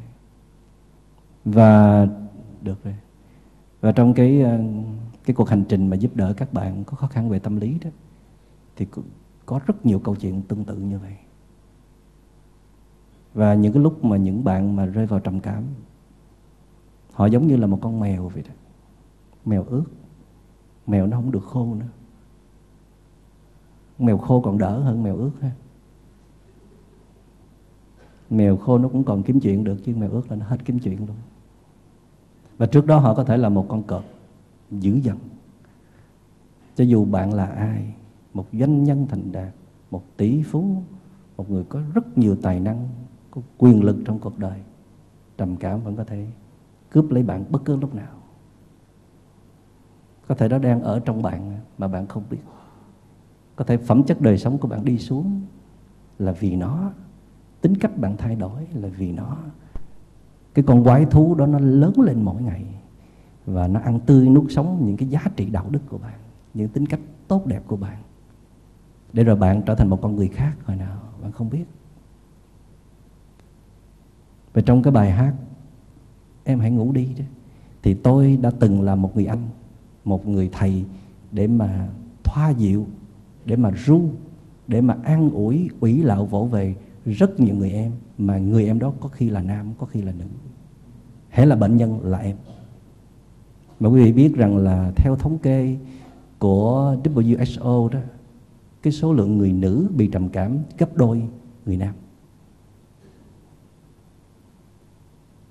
Và 1.45 2.07
được 2.61 2.83
rồi. 2.83 2.95
Và 3.81 3.91
trong 3.91 4.13
cái 4.13 4.41
ờ, 4.41 4.59
cái 5.25 5.33
cuộc 5.33 5.49
hành 5.49 5.63
trình 5.69 5.87
mà 5.87 5.95
giúp 5.95 6.15
đỡ 6.15 6.33
các 6.37 6.53
bạn 6.53 6.83
có 6.83 6.97
khó 6.97 7.07
khăn 7.07 7.29
về 7.29 7.39
tâm 7.39 7.57
lý 7.57 7.79
đó, 7.79 7.89
thì 8.75 8.87
có 9.45 9.59
rất 9.65 9.85
nhiều 9.85 9.99
câu 9.99 10.15
chuyện 10.15 10.41
tương 10.41 10.65
tự 10.65 10.75
như 10.77 10.99
vậy. 10.99 11.15
Và 13.33 13.53
những 13.53 13.73
cái 13.73 13.83
lúc 13.83 14.03
mà 14.03 14.17
những 14.17 14.43
bạn 14.43 14.75
mà 14.75 14.85
rơi 14.85 15.05
vào 15.05 15.19
trầm 15.19 15.39
cảm, 15.39 15.63
họ 17.13 17.25
giống 17.25 17.47
như 17.47 17.57
là 17.57 17.67
một 17.67 17.79
con 17.81 17.99
mèo 17.99 18.29
vậy 18.29 18.43
đó. 18.47 18.53
Mèo 19.45 19.63
ướt. 19.63 19.85
Mèo 20.87 21.07
nó 21.07 21.17
không 21.17 21.31
được 21.31 21.43
khô 21.43 21.75
nữa 21.75 21.85
mèo 24.05 24.17
khô 24.17 24.41
còn 24.41 24.57
đỡ 24.57 24.79
hơn 24.79 25.03
mèo 25.03 25.15
ướt 25.15 25.31
ha. 25.41 25.51
Mèo 28.29 28.57
khô 28.57 28.77
nó 28.77 28.87
cũng 28.87 29.03
còn 29.03 29.23
kiếm 29.23 29.39
chuyện 29.39 29.63
được, 29.63 29.77
chứ 29.85 29.95
mèo 29.95 30.09
ướt 30.09 30.31
là 30.31 30.35
nó 30.35 30.45
hết 30.45 30.57
kiếm 30.65 30.79
chuyện 30.79 30.97
luôn. 30.97 31.17
Và 32.57 32.65
trước 32.65 32.85
đó 32.85 32.99
họ 32.99 33.15
có 33.15 33.23
thể 33.23 33.37
là 33.37 33.49
một 33.49 33.65
con 33.69 33.83
cọp 33.83 34.03
dữ 34.71 34.95
dằn. 34.95 35.17
Cho 36.75 36.83
dù 36.83 37.05
bạn 37.05 37.33
là 37.33 37.45
ai, 37.45 37.93
một 38.33 38.45
doanh 38.53 38.83
nhân 38.83 39.07
thành 39.09 39.31
đạt, 39.31 39.53
một 39.91 40.03
tỷ 40.17 40.43
phú, 40.43 40.81
một 41.37 41.49
người 41.49 41.63
có 41.63 41.81
rất 41.93 42.17
nhiều 42.17 42.35
tài 42.41 42.59
năng, 42.59 42.89
có 43.31 43.41
quyền 43.57 43.83
lực 43.83 43.97
trong 44.05 44.19
cuộc 44.19 44.39
đời, 44.39 44.59
trầm 45.37 45.55
cảm 45.55 45.81
vẫn 45.81 45.95
có 45.95 46.03
thể 46.03 46.27
cướp 46.89 47.11
lấy 47.11 47.23
bạn 47.23 47.45
bất 47.49 47.65
cứ 47.65 47.75
lúc 47.75 47.95
nào. 47.95 48.13
Có 50.27 50.35
thể 50.35 50.47
nó 50.47 50.57
đang 50.57 50.81
ở 50.81 50.99
trong 50.99 51.21
bạn 51.21 51.57
mà 51.77 51.87
bạn 51.87 52.07
không 52.07 52.23
biết 52.29 52.41
có 53.55 53.65
thể 53.65 53.77
phẩm 53.77 54.03
chất 54.03 54.21
đời 54.21 54.37
sống 54.37 54.57
của 54.57 54.67
bạn 54.67 54.85
đi 54.85 54.97
xuống 54.97 55.41
là 56.19 56.31
vì 56.31 56.55
nó. 56.55 56.91
Tính 57.61 57.77
cách 57.77 57.97
bạn 57.97 58.17
thay 58.17 58.35
đổi 58.35 58.67
là 58.73 58.89
vì 58.97 59.11
nó. 59.11 59.37
Cái 60.53 60.65
con 60.67 60.83
quái 60.83 61.05
thú 61.05 61.35
đó 61.35 61.45
nó 61.45 61.59
lớn 61.59 61.93
lên 62.01 62.23
mỗi 62.23 62.41
ngày 62.41 62.65
và 63.45 63.67
nó 63.67 63.79
ăn 63.79 63.99
tươi 63.99 64.29
nuốt 64.29 64.51
sống 64.51 64.85
những 64.85 64.97
cái 64.97 65.09
giá 65.09 65.21
trị 65.35 65.49
đạo 65.49 65.65
đức 65.69 65.79
của 65.89 65.97
bạn, 65.97 66.19
những 66.53 66.69
tính 66.69 66.85
cách 66.85 66.99
tốt 67.27 67.45
đẹp 67.45 67.63
của 67.67 67.75
bạn. 67.75 67.97
Để 69.13 69.23
rồi 69.23 69.35
bạn 69.35 69.61
trở 69.65 69.75
thành 69.75 69.89
một 69.89 70.01
con 70.01 70.15
người 70.15 70.27
khác 70.27 70.55
hồi 70.65 70.77
nào, 70.77 70.99
bạn 71.21 71.31
không 71.31 71.49
biết. 71.49 71.65
Và 74.53 74.61
trong 74.61 74.83
cái 74.83 74.91
bài 74.93 75.11
hát 75.11 75.33
em 76.43 76.59
hãy 76.59 76.71
ngủ 76.71 76.91
đi 76.91 77.13
đó, 77.19 77.25
thì 77.81 77.93
tôi 77.93 78.37
đã 78.41 78.51
từng 78.59 78.81
là 78.81 78.95
một 78.95 79.15
người 79.15 79.25
anh, 79.25 79.49
một 80.05 80.27
người 80.27 80.49
thầy 80.51 80.85
để 81.31 81.47
mà 81.47 81.87
thoa 82.23 82.49
dịu 82.49 82.87
để 83.45 83.55
mà 83.55 83.71
ru, 83.85 84.01
để 84.67 84.81
mà 84.81 84.97
an 85.03 85.29
ủi, 85.29 85.69
ủy 85.79 86.03
lạo 86.03 86.25
vỗ 86.25 86.45
về 86.45 86.75
rất 87.05 87.39
nhiều 87.39 87.55
người 87.55 87.71
em, 87.71 87.91
mà 88.17 88.37
người 88.37 88.65
em 88.65 88.79
đó 88.79 88.93
có 88.99 89.09
khi 89.09 89.29
là 89.29 89.41
nam, 89.41 89.73
có 89.77 89.85
khi 89.85 90.01
là 90.01 90.11
nữ. 90.11 90.25
Hễ 91.29 91.45
là 91.45 91.55
bệnh 91.55 91.77
nhân 91.77 91.99
là 92.03 92.17
em. 92.17 92.37
Mà 93.79 93.89
quý 93.89 94.03
vị 94.03 94.11
biết 94.11 94.35
rằng 94.35 94.57
là 94.57 94.91
theo 94.95 95.15
thống 95.15 95.37
kê 95.37 95.77
của 96.39 96.97
WHO 97.03 97.89
đó, 97.89 97.99
cái 98.81 98.93
số 98.93 99.13
lượng 99.13 99.37
người 99.37 99.53
nữ 99.53 99.87
bị 99.95 100.07
trầm 100.07 100.29
cảm 100.29 100.57
gấp 100.77 100.97
đôi 100.97 101.23
người 101.65 101.77
nam. 101.77 101.95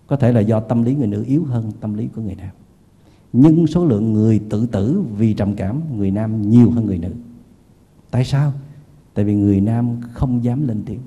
Có 0.07 0.17
thể 0.17 0.33
là 0.33 0.41
do 0.41 0.61
tâm 0.61 0.83
lý 0.83 0.95
người 0.95 1.07
nữ 1.07 1.25
yếu 1.25 1.45
hơn 1.45 1.73
tâm 1.81 1.95
lý 1.95 2.09
của 2.09 2.23
người 2.23 2.35
nam. 2.35 2.51
Nhưng 3.33 3.67
số 3.67 3.85
lượng 3.85 4.13
người 4.13 4.41
tự 4.51 4.67
tử 4.67 5.03
vì 5.17 5.35
trầm 5.35 5.55
cảm 5.55 5.81
người 5.97 6.11
nam 6.11 6.51
nhiều 6.51 6.71
hơn 6.71 6.87
người 6.87 6.99
nữ 6.99 7.13
tại 8.13 8.25
sao? 8.25 8.53
Tại 9.15 9.25
vì 9.25 9.35
người 9.35 9.61
nam 9.61 10.01
không 10.13 10.45
dám 10.45 10.69
lên 10.69 10.83
tiếng. 10.87 11.01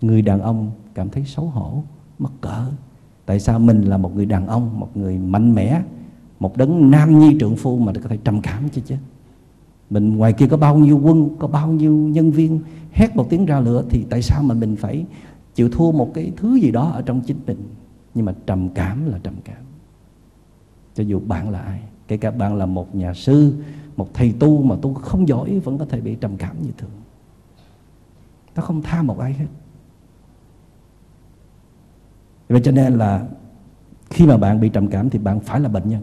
Người 0.00 0.22
đàn 0.22 0.40
ông 0.40 0.70
cảm 0.94 1.08
thấy 1.08 1.24
xấu 1.24 1.44
hổ 1.46 1.82
mất 2.18 2.30
cỡ. 2.40 2.66
Tại 3.26 3.40
sao 3.40 3.58
mình 3.58 3.82
là 3.82 3.96
một 3.96 4.14
người 4.14 4.26
đàn 4.26 4.46
ông, 4.46 4.80
một 4.80 4.96
người 4.96 5.18
mạnh 5.18 5.54
mẽ, 5.54 5.82
một 6.40 6.56
đấng 6.56 6.90
nam 6.90 7.18
nhi 7.18 7.36
trượng 7.40 7.56
phu 7.56 7.78
mà 7.78 7.92
có 8.02 8.08
thể 8.08 8.18
trầm 8.24 8.40
cảm 8.40 8.68
chứ 8.68 8.82
chứ? 8.84 8.94
Mình 9.90 10.16
ngoài 10.16 10.32
kia 10.32 10.46
có 10.46 10.56
bao 10.56 10.78
nhiêu 10.78 11.00
quân, 11.02 11.28
có 11.38 11.48
bao 11.48 11.72
nhiêu 11.72 11.92
nhân 11.92 12.30
viên 12.30 12.60
hét 12.92 13.16
một 13.16 13.26
tiếng 13.30 13.46
ra 13.46 13.60
lửa 13.60 13.84
thì 13.90 14.06
tại 14.10 14.22
sao 14.22 14.42
mà 14.42 14.54
mình 14.54 14.76
phải 14.76 15.06
chịu 15.54 15.68
thua 15.68 15.92
một 15.92 16.10
cái 16.14 16.32
thứ 16.36 16.54
gì 16.54 16.70
đó 16.70 16.90
ở 16.90 17.02
trong 17.02 17.20
chính 17.20 17.38
mình? 17.46 17.58
Nhưng 18.14 18.24
mà 18.24 18.34
trầm 18.46 18.68
cảm 18.68 19.06
là 19.06 19.18
trầm 19.22 19.34
cảm. 19.44 19.62
Cho 20.94 21.02
dù 21.02 21.20
bạn 21.26 21.50
là 21.50 21.60
ai, 21.60 21.80
kể 22.08 22.16
cả 22.16 22.30
bạn 22.30 22.54
là 22.54 22.66
một 22.66 22.94
nhà 22.94 23.14
sư 23.14 23.54
một 23.96 24.08
thầy 24.14 24.34
tu 24.38 24.62
mà 24.62 24.76
tu 24.82 24.94
không 24.94 25.28
giỏi 25.28 25.58
vẫn 25.58 25.78
có 25.78 25.84
thể 25.84 26.00
bị 26.00 26.14
trầm 26.14 26.36
cảm 26.36 26.62
như 26.62 26.70
thường. 26.78 26.90
Nó 28.54 28.62
không 28.62 28.82
tha 28.82 29.02
một 29.02 29.18
ai 29.18 29.32
hết. 29.32 29.46
Vậy 32.48 32.60
cho 32.64 32.72
nên 32.72 32.94
là 32.94 33.28
khi 34.10 34.26
mà 34.26 34.36
bạn 34.36 34.60
bị 34.60 34.68
trầm 34.68 34.88
cảm 34.88 35.10
thì 35.10 35.18
bạn 35.18 35.40
phải 35.40 35.60
là 35.60 35.68
bệnh 35.68 35.88
nhân. 35.88 36.02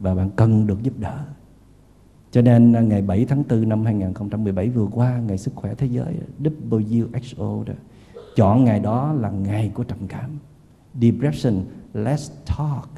Và 0.00 0.14
bạn 0.14 0.30
cần 0.36 0.66
được 0.66 0.82
giúp 0.82 0.98
đỡ. 0.98 1.24
Cho 2.30 2.42
nên 2.42 2.72
à, 2.72 2.80
ngày 2.80 3.02
7 3.02 3.24
tháng 3.24 3.42
4 3.48 3.68
năm 3.68 3.84
2017 3.84 4.68
vừa 4.68 4.86
qua, 4.86 5.18
ngày 5.18 5.38
sức 5.38 5.54
khỏe 5.54 5.74
thế 5.74 5.86
giới 5.86 6.16
WHO 6.42 7.64
đó, 7.64 7.72
chọn 8.36 8.64
ngày 8.64 8.80
đó 8.80 9.12
là 9.12 9.30
ngày 9.30 9.70
của 9.74 9.84
trầm 9.84 9.98
cảm. 10.08 10.30
Depression 11.00 11.64
let's 11.94 12.30
talk. 12.46 12.88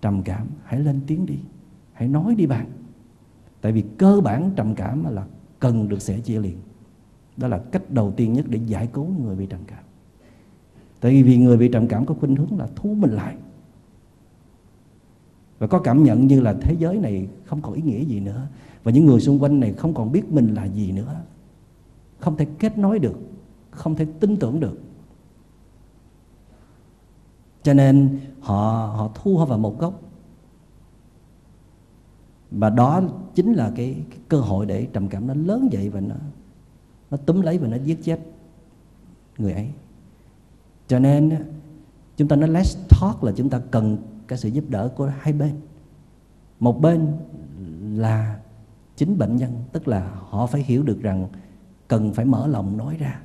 Trầm 0.00 0.22
cảm, 0.22 0.46
hãy 0.64 0.80
lên 0.80 1.00
tiếng 1.06 1.26
đi 1.26 1.38
hãy 1.96 2.08
nói 2.08 2.34
đi 2.34 2.46
bạn. 2.46 2.66
Tại 3.60 3.72
vì 3.72 3.84
cơ 3.98 4.20
bản 4.24 4.50
trầm 4.56 4.74
cảm 4.74 5.14
là 5.14 5.26
cần 5.60 5.88
được 5.88 6.02
sẻ 6.02 6.18
chia 6.18 6.40
liền. 6.40 6.58
Đó 7.36 7.48
là 7.48 7.58
cách 7.58 7.90
đầu 7.90 8.12
tiên 8.16 8.32
nhất 8.32 8.44
để 8.48 8.60
giải 8.66 8.86
cứu 8.86 9.06
người 9.06 9.36
bị 9.36 9.46
trầm 9.46 9.60
cảm. 9.66 9.84
Tại 11.00 11.22
vì 11.22 11.36
người 11.36 11.56
bị 11.56 11.68
trầm 11.68 11.88
cảm 11.88 12.06
có 12.06 12.14
khuynh 12.14 12.36
hướng 12.36 12.58
là 12.58 12.68
thu 12.76 12.94
mình 12.94 13.10
lại. 13.10 13.36
Và 15.58 15.66
có 15.66 15.78
cảm 15.78 16.04
nhận 16.04 16.26
như 16.26 16.40
là 16.40 16.54
thế 16.60 16.76
giới 16.78 16.98
này 16.98 17.28
không 17.44 17.62
còn 17.62 17.74
ý 17.74 17.82
nghĩa 17.82 18.04
gì 18.04 18.20
nữa. 18.20 18.46
Và 18.82 18.92
những 18.92 19.06
người 19.06 19.20
xung 19.20 19.42
quanh 19.42 19.60
này 19.60 19.72
không 19.72 19.94
còn 19.94 20.12
biết 20.12 20.32
mình 20.32 20.54
là 20.54 20.64
gì 20.64 20.92
nữa. 20.92 21.20
Không 22.18 22.36
thể 22.36 22.46
kết 22.58 22.78
nối 22.78 22.98
được. 22.98 23.18
Không 23.70 23.94
thể 23.94 24.06
tin 24.20 24.36
tưởng 24.36 24.60
được. 24.60 24.78
Cho 27.62 27.74
nên 27.74 28.18
họ 28.40 28.92
họ 28.96 29.10
thu 29.14 29.38
họ 29.38 29.44
vào 29.44 29.58
một 29.58 29.78
góc 29.78 30.05
và 32.50 32.70
đó 32.70 33.02
chính 33.34 33.52
là 33.52 33.72
cái, 33.76 34.04
cái 34.10 34.18
cơ 34.28 34.40
hội 34.40 34.66
để 34.66 34.86
trầm 34.92 35.08
cảm 35.08 35.26
nó 35.26 35.34
lớn 35.34 35.68
dậy 35.72 35.90
và 35.90 36.00
nó 36.00 36.14
nó 37.10 37.16
túm 37.16 37.40
lấy 37.40 37.58
và 37.58 37.68
nó 37.68 37.76
giết 37.76 37.98
chết 38.02 38.20
người 39.38 39.52
ấy. 39.52 39.68
Cho 40.88 40.98
nên 40.98 41.44
chúng 42.16 42.28
ta 42.28 42.36
nói 42.36 42.50
let's 42.50 42.76
talk 42.88 43.24
là 43.24 43.32
chúng 43.36 43.50
ta 43.50 43.60
cần 43.70 43.96
cái 44.26 44.38
sự 44.38 44.48
giúp 44.48 44.64
đỡ 44.68 44.92
của 44.96 45.12
hai 45.20 45.32
bên. 45.32 45.54
Một 46.60 46.80
bên 46.80 47.12
là 47.94 48.40
chính 48.96 49.18
bệnh 49.18 49.36
nhân 49.36 49.52
tức 49.72 49.88
là 49.88 50.10
họ 50.28 50.46
phải 50.46 50.62
hiểu 50.62 50.82
được 50.82 51.02
rằng 51.02 51.28
cần 51.88 52.12
phải 52.12 52.24
mở 52.24 52.46
lòng 52.46 52.76
nói 52.76 52.96
ra 52.96 53.20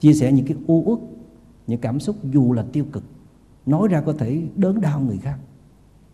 chia 0.00 0.12
sẻ 0.12 0.32
những 0.32 0.46
cái 0.46 0.56
u 0.66 0.82
uất 0.86 0.98
những 1.66 1.80
cảm 1.80 2.00
xúc 2.00 2.16
dù 2.24 2.52
là 2.52 2.64
tiêu 2.72 2.84
cực 2.92 3.02
nói 3.66 3.88
ra 3.88 4.00
có 4.00 4.12
thể 4.12 4.42
đớn 4.56 4.80
đau 4.80 5.00
người 5.00 5.18
khác 5.18 5.38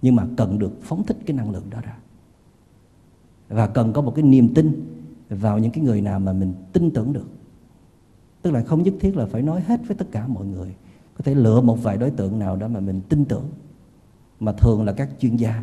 nhưng 0.03 0.17
mà 0.17 0.27
cần 0.37 0.59
được 0.59 0.73
phóng 0.83 1.05
thích 1.05 1.17
cái 1.27 1.37
năng 1.37 1.51
lượng 1.51 1.71
đó 1.71 1.81
ra. 1.81 1.97
Và 3.49 3.67
cần 3.67 3.93
có 3.93 4.03
một 4.03 4.13
cái 4.15 4.23
niềm 4.23 4.55
tin 4.55 4.85
vào 5.29 5.59
những 5.59 5.73
cái 5.73 5.85
người 5.85 6.01
nào 6.01 6.21
mà 6.21 6.33
mình 6.33 6.55
tin 6.73 6.91
tưởng 6.91 7.13
được. 7.13 7.27
Tức 8.43 8.51
là 8.51 8.63
không 8.65 8.83
nhất 8.83 8.95
thiết 9.01 9.17
là 9.17 9.27
phải 9.27 9.43
nói 9.43 9.61
hết 9.61 9.81
với 9.87 9.97
tất 9.97 10.07
cả 10.11 10.27
mọi 10.27 10.47
người. 10.47 10.75
Có 11.15 11.25
thể 11.25 11.35
lựa 11.35 11.61
một 11.61 11.83
vài 11.83 11.97
đối 11.97 12.11
tượng 12.11 12.39
nào 12.39 12.57
đó 12.57 12.69
mà 12.69 12.81
mình 12.81 13.01
tin 13.09 13.25
tưởng. 13.25 13.45
Mà 14.41 14.53
thường 14.53 14.85
là 14.85 14.93
các 14.93 15.11
chuyên 15.19 15.37
gia, 15.37 15.63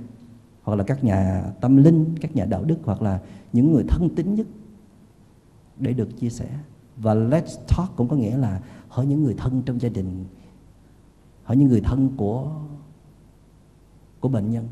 hoặc 0.63 0.75
là 0.75 0.83
các 0.83 1.03
nhà 1.03 1.43
tâm 1.61 1.77
linh, 1.77 2.15
các 2.21 2.35
nhà 2.35 2.45
đạo 2.45 2.63
đức, 2.63 2.77
hoặc 2.83 3.01
là 3.01 3.19
những 3.53 3.71
người 3.71 3.83
thân 3.87 4.09
tín 4.15 4.33
nhất 4.33 4.47
để 5.77 5.93
được 5.93 6.17
chia 6.19 6.29
sẻ. 6.29 6.49
Và 6.97 7.15
let's 7.15 7.57
talk 7.67 7.95
cũng 7.95 8.07
có 8.07 8.15
nghĩa 8.15 8.37
là 8.37 8.61
hỏi 8.87 9.05
những 9.05 9.23
người 9.23 9.33
thân 9.37 9.61
trong 9.65 9.81
gia 9.81 9.89
đình, 9.89 10.25
hỏi 11.43 11.57
những 11.57 11.67
người 11.67 11.81
thân 11.81 12.09
của 12.17 12.51
của 14.19 14.29
bệnh 14.29 14.51
nhân. 14.51 14.67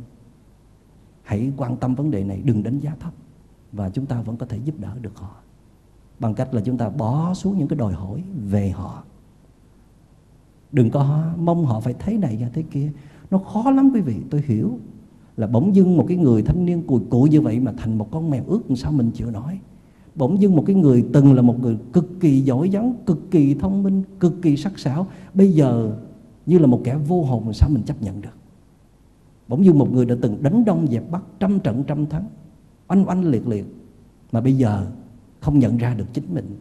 Hãy 1.23 1.51
quan 1.57 1.77
tâm 1.77 1.95
vấn 1.95 2.11
đề 2.11 2.23
này, 2.23 2.41
đừng 2.45 2.63
đánh 2.63 2.79
giá 2.79 2.95
thấp, 2.99 3.13
và 3.71 3.89
chúng 3.89 4.05
ta 4.05 4.21
vẫn 4.21 4.37
có 4.37 4.45
thể 4.45 4.57
giúp 4.57 4.79
đỡ 4.79 4.97
được 5.01 5.17
họ. 5.17 5.35
Bằng 6.19 6.33
cách 6.33 6.53
là 6.53 6.61
chúng 6.61 6.77
ta 6.77 6.89
bỏ 6.89 7.33
xuống 7.33 7.57
những 7.57 7.67
cái 7.67 7.77
đòi 7.77 7.93
hỏi 7.93 8.23
về 8.49 8.69
họ. 8.69 9.03
Đừng 10.71 10.89
có 10.89 11.23
mong 11.37 11.65
họ 11.65 11.79
phải 11.79 11.93
thế 11.99 12.17
này 12.17 12.37
và 12.41 12.49
thế 12.53 12.63
kia. 12.71 12.91
Nó 13.31 13.37
khó 13.37 13.71
lắm 13.71 13.91
quý 13.93 14.01
vị, 14.01 14.15
tôi 14.29 14.43
hiểu 14.45 14.79
là 15.37 15.47
bỗng 15.47 15.75
dưng 15.75 15.97
một 15.97 16.05
cái 16.07 16.17
người 16.17 16.43
thanh 16.43 16.65
niên 16.65 16.87
cùi 16.87 17.01
cụi 17.09 17.29
như 17.29 17.41
vậy 17.41 17.59
mà 17.59 17.73
thành 17.77 17.97
một 17.97 18.11
con 18.11 18.29
mèo 18.29 18.43
ướt, 18.47 18.61
sao 18.75 18.91
mình 18.91 19.11
chịu 19.11 19.31
nổi? 19.31 19.59
Bỗng 20.15 20.41
dưng 20.41 20.55
một 20.55 20.63
cái 20.67 20.75
người 20.75 21.05
từng 21.13 21.33
là 21.33 21.41
một 21.41 21.59
người 21.59 21.77
cực 21.93 22.19
kỳ 22.19 22.41
giỏi 22.41 22.69
giắng 22.69 22.93
cực 23.05 23.31
kỳ 23.31 23.53
thông 23.53 23.83
minh, 23.83 24.03
cực 24.19 24.33
kỳ 24.41 24.57
sắc 24.57 24.79
sảo. 24.79 25.07
Bây 25.33 25.53
giờ 25.53 25.97
như 26.45 26.59
là 26.59 26.67
một 26.67 26.81
kẻ 26.83 26.97
vô 27.07 27.23
hồn, 27.23 27.53
sao 27.53 27.69
mình 27.69 27.83
chấp 27.83 28.01
nhận 28.01 28.21
được? 28.21 28.36
Bỗng 29.47 29.65
dưng 29.65 29.79
một 29.79 29.91
người 29.93 30.05
đã 30.05 30.15
từng 30.21 30.43
đánh 30.43 30.65
đông 30.65 30.87
dẹp 30.87 31.11
bắc 31.11 31.23
trăm 31.39 31.59
trận 31.59 31.83
trăm 31.87 32.05
thắng. 32.05 32.25
Oanh 32.87 33.07
oanh 33.07 33.25
liệt 33.25 33.47
liệt. 33.47 33.65
Mà 34.31 34.41
bây 34.41 34.57
giờ 34.57 34.87
không 35.39 35.59
nhận 35.59 35.77
ra 35.77 35.93
được 35.93 36.05
chính 36.13 36.33
mình. 36.33 36.59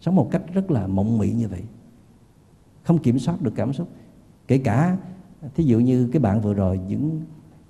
Sống 0.00 0.16
một 0.16 0.28
cách 0.30 0.42
rất 0.52 0.70
là 0.70 0.86
mộng 0.86 1.18
mị 1.18 1.32
như 1.32 1.48
vậy. 1.48 1.62
Không 2.82 2.98
kiểm 2.98 3.18
soát 3.18 3.42
được 3.42 3.52
cảm 3.56 3.72
xúc. 3.72 3.88
Kể 4.48 4.58
cả, 4.58 4.98
thí 5.54 5.64
dụ 5.64 5.78
như 5.78 6.08
cái 6.12 6.20
bạn 6.20 6.40
vừa 6.40 6.54
rồi, 6.54 6.80
những 6.88 7.20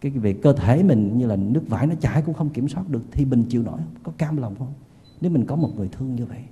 cái 0.00 0.12
về 0.12 0.32
cơ 0.32 0.52
thể 0.52 0.82
mình 0.82 1.18
như 1.18 1.26
là 1.26 1.36
nước 1.36 1.62
vải 1.68 1.86
nó 1.86 1.94
chảy 2.00 2.22
cũng 2.22 2.34
không 2.34 2.50
kiểm 2.50 2.68
soát 2.68 2.88
được, 2.88 3.02
thì 3.12 3.24
mình 3.24 3.44
chịu 3.48 3.62
nổi 3.62 3.76
không? 3.76 3.94
có 4.02 4.12
cam 4.18 4.36
lòng 4.36 4.54
không? 4.58 4.72
Nếu 5.20 5.30
mình 5.30 5.44
có 5.44 5.56
một 5.56 5.70
người 5.76 5.88
thương 5.88 6.14
như 6.14 6.26
vậy. 6.26 6.42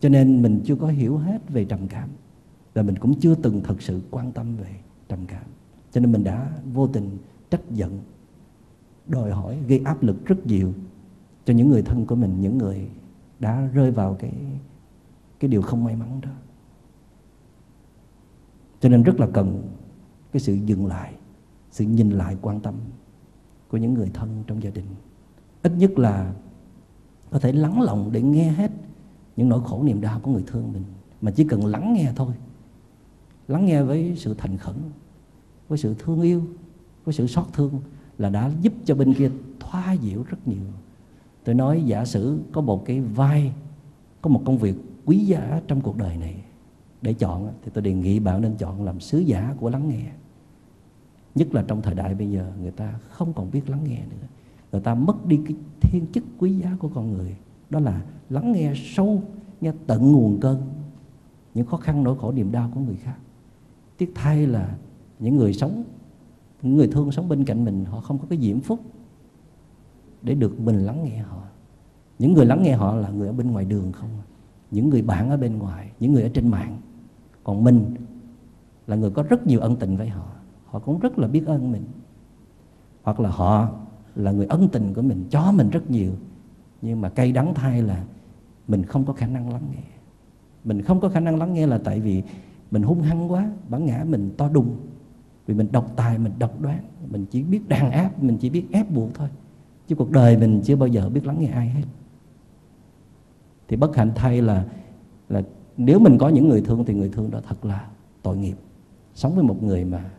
Cho 0.00 0.08
nên 0.08 0.42
mình 0.42 0.60
chưa 0.64 0.76
có 0.76 0.86
hiểu 0.86 1.16
hết 1.16 1.38
về 1.48 1.64
trầm 1.64 1.88
cảm. 1.88 2.08
Và 2.74 2.82
mình 2.82 2.98
cũng 2.98 3.20
chưa 3.20 3.34
từng 3.34 3.60
thật 3.64 3.82
sự 3.82 4.00
quan 4.10 4.32
tâm 4.32 4.56
về 4.56 4.74
trầm 5.08 5.26
cảm. 5.26 5.44
Cho 5.92 6.00
nên 6.00 6.12
mình 6.12 6.24
đã 6.24 6.50
vô 6.72 6.86
tình 6.86 7.18
trách 7.50 7.70
giận, 7.70 8.00
đòi 9.06 9.30
hỏi, 9.30 9.58
gây 9.68 9.80
áp 9.84 10.02
lực 10.02 10.26
rất 10.26 10.46
nhiều 10.46 10.72
cho 11.44 11.54
những 11.54 11.68
người 11.68 11.82
thân 11.82 12.06
của 12.06 12.14
mình, 12.14 12.40
những 12.40 12.58
người 12.58 12.88
đã 13.40 13.68
rơi 13.72 13.90
vào 13.90 14.14
cái 14.14 14.32
cái 15.40 15.48
điều 15.48 15.62
không 15.62 15.84
may 15.84 15.96
mắn 15.96 16.20
đó. 16.22 16.30
Cho 18.80 18.88
nên 18.88 19.02
rất 19.02 19.20
là 19.20 19.28
cần 19.32 19.62
cái 20.32 20.40
sự 20.40 20.54
dừng 20.54 20.86
lại, 20.86 21.14
sự 21.70 21.84
nhìn 21.84 22.10
lại 22.10 22.36
quan 22.42 22.60
tâm 22.60 22.74
của 23.68 23.76
những 23.76 23.94
người 23.94 24.10
thân 24.14 24.44
trong 24.46 24.62
gia 24.62 24.70
đình. 24.70 24.86
Ít 25.62 25.72
nhất 25.78 25.98
là 25.98 26.34
có 27.30 27.38
thể 27.38 27.52
lắng 27.52 27.80
lòng 27.80 28.12
để 28.12 28.22
nghe 28.22 28.52
hết 28.52 28.70
những 29.36 29.48
nỗi 29.48 29.60
khổ 29.64 29.82
niềm 29.82 30.00
đau 30.00 30.20
của 30.20 30.30
người 30.30 30.44
thương 30.46 30.72
mình, 30.72 30.84
mà 31.20 31.30
chỉ 31.30 31.44
cần 31.48 31.66
lắng 31.66 31.92
nghe 31.92 32.12
thôi 32.16 32.34
lắng 33.48 33.66
nghe 33.66 33.82
với 33.82 34.14
sự 34.16 34.34
thành 34.38 34.56
khẩn, 34.56 34.76
với 35.68 35.78
sự 35.78 35.94
thương 35.98 36.20
yêu, 36.20 36.42
với 37.04 37.12
sự 37.14 37.26
xót 37.26 37.44
thương 37.52 37.80
là 38.18 38.30
đã 38.30 38.50
giúp 38.60 38.72
cho 38.84 38.94
bên 38.94 39.14
kia 39.14 39.30
thoa 39.60 39.92
dịu 39.92 40.22
rất 40.22 40.48
nhiều. 40.48 40.64
Tôi 41.44 41.54
nói 41.54 41.82
giả 41.86 42.04
sử 42.04 42.38
có 42.52 42.60
một 42.60 42.84
cái 42.86 43.00
vai, 43.00 43.52
có 44.22 44.30
một 44.30 44.42
công 44.44 44.58
việc 44.58 44.76
quý 45.04 45.18
giá 45.18 45.60
trong 45.66 45.80
cuộc 45.80 45.96
đời 45.96 46.16
này 46.16 46.36
để 47.02 47.12
chọn 47.12 47.52
thì 47.64 47.70
tôi 47.74 47.82
đề 47.82 47.92
nghị 47.92 48.18
bạn 48.20 48.40
nên 48.40 48.54
chọn 48.56 48.84
làm 48.84 49.00
sứ 49.00 49.18
giả 49.18 49.54
của 49.60 49.70
lắng 49.70 49.88
nghe. 49.88 50.06
Nhất 51.34 51.54
là 51.54 51.64
trong 51.68 51.82
thời 51.82 51.94
đại 51.94 52.14
bây 52.14 52.30
giờ, 52.30 52.52
người 52.62 52.70
ta 52.70 52.98
không 53.08 53.32
còn 53.32 53.50
biết 53.50 53.70
lắng 53.70 53.84
nghe 53.84 53.98
nữa. 53.98 54.26
Người 54.72 54.80
ta 54.80 54.94
mất 54.94 55.26
đi 55.26 55.40
cái 55.46 55.56
thiên 55.80 56.06
chức 56.12 56.24
quý 56.38 56.52
giá 56.52 56.76
của 56.78 56.88
con 56.88 57.12
người, 57.12 57.36
đó 57.70 57.80
là 57.80 58.02
lắng 58.30 58.52
nghe 58.52 58.72
sâu, 58.76 59.22
nghe 59.60 59.72
tận 59.86 60.12
nguồn 60.12 60.40
cơn 60.40 60.62
những 61.54 61.66
khó 61.66 61.76
khăn, 61.76 62.04
nỗi 62.04 62.18
khổ, 62.18 62.32
niềm 62.32 62.52
đau 62.52 62.70
của 62.74 62.80
người 62.80 62.96
khác 62.96 63.16
tiếc 63.96 64.12
thay 64.14 64.46
là 64.46 64.76
những 65.18 65.36
người 65.36 65.52
sống, 65.52 65.84
những 66.62 66.76
người 66.76 66.88
thương 66.88 67.12
sống 67.12 67.28
bên 67.28 67.44
cạnh 67.44 67.64
mình, 67.64 67.84
họ 67.84 68.00
không 68.00 68.18
có 68.18 68.26
cái 68.30 68.38
diễm 68.38 68.60
phúc 68.60 68.80
để 70.22 70.34
được 70.34 70.60
mình 70.60 70.78
lắng 70.78 71.04
nghe 71.04 71.18
họ. 71.18 71.42
Những 72.18 72.32
người 72.32 72.46
lắng 72.46 72.62
nghe 72.62 72.72
họ 72.72 72.96
là 72.96 73.08
người 73.08 73.26
ở 73.26 73.32
bên 73.32 73.50
ngoài 73.50 73.64
đường 73.64 73.92
không, 73.92 74.10
những 74.70 74.88
người 74.88 75.02
bạn 75.02 75.30
ở 75.30 75.36
bên 75.36 75.58
ngoài, 75.58 75.90
những 76.00 76.12
người 76.12 76.22
ở 76.22 76.28
trên 76.34 76.48
mạng. 76.48 76.80
Còn 77.44 77.64
mình 77.64 77.94
là 78.86 78.96
người 78.96 79.10
có 79.10 79.22
rất 79.22 79.46
nhiều 79.46 79.60
ân 79.60 79.76
tình 79.76 79.96
với 79.96 80.08
họ 80.08 80.34
họ 80.74 80.80
cũng 80.80 80.98
rất 80.98 81.18
là 81.18 81.28
biết 81.28 81.46
ơn 81.46 81.72
mình. 81.72 81.84
Hoặc 83.02 83.20
là 83.20 83.30
họ 83.30 83.68
là 84.14 84.32
người 84.32 84.46
ân 84.46 84.68
tình 84.68 84.94
của 84.94 85.02
mình 85.02 85.24
cho 85.30 85.52
mình 85.52 85.70
rất 85.70 85.90
nhiều, 85.90 86.12
nhưng 86.82 87.00
mà 87.00 87.08
cay 87.08 87.32
đắng 87.32 87.54
thay 87.54 87.82
là 87.82 88.04
mình 88.68 88.82
không 88.82 89.04
có 89.04 89.12
khả 89.12 89.26
năng 89.26 89.52
lắng 89.52 89.62
nghe. 89.72 89.82
Mình 90.64 90.82
không 90.82 91.00
có 91.00 91.08
khả 91.08 91.20
năng 91.20 91.38
lắng 91.38 91.54
nghe 91.54 91.66
là 91.66 91.78
tại 91.84 92.00
vì 92.00 92.22
mình 92.74 92.82
hung 92.82 93.02
hăng 93.02 93.32
quá, 93.32 93.50
bản 93.68 93.86
ngã 93.86 94.04
mình 94.08 94.30
to 94.36 94.48
đùng. 94.48 94.76
Vì 95.46 95.54
mình 95.54 95.68
độc 95.72 95.92
tài, 95.96 96.18
mình 96.18 96.32
độc 96.38 96.60
đoán, 96.60 96.78
mình 97.10 97.26
chỉ 97.30 97.42
biết 97.42 97.68
đàn 97.68 97.90
áp, 97.90 98.22
mình 98.22 98.38
chỉ 98.38 98.50
biết 98.50 98.64
ép 98.72 98.90
buộc 98.90 99.14
thôi. 99.14 99.28
Chứ 99.88 99.94
cuộc 99.94 100.10
đời 100.10 100.36
mình 100.36 100.60
chưa 100.64 100.76
bao 100.76 100.86
giờ 100.86 101.08
biết 101.08 101.26
lắng 101.26 101.36
nghe 101.40 101.46
ai 101.46 101.68
hết. 101.68 101.82
Thì 103.68 103.76
bất 103.76 103.96
hạnh 103.96 104.12
thay 104.14 104.42
là 104.42 104.66
là 105.28 105.42
nếu 105.76 105.98
mình 105.98 106.18
có 106.18 106.28
những 106.28 106.48
người 106.48 106.60
thương 106.60 106.84
thì 106.84 106.94
người 106.94 107.08
thương 107.08 107.30
đó 107.30 107.40
thật 107.48 107.64
là 107.64 107.88
tội 108.22 108.36
nghiệp. 108.36 108.56
Sống 109.14 109.34
với 109.34 109.44
một 109.44 109.62
người 109.62 109.84
mà 109.84 110.10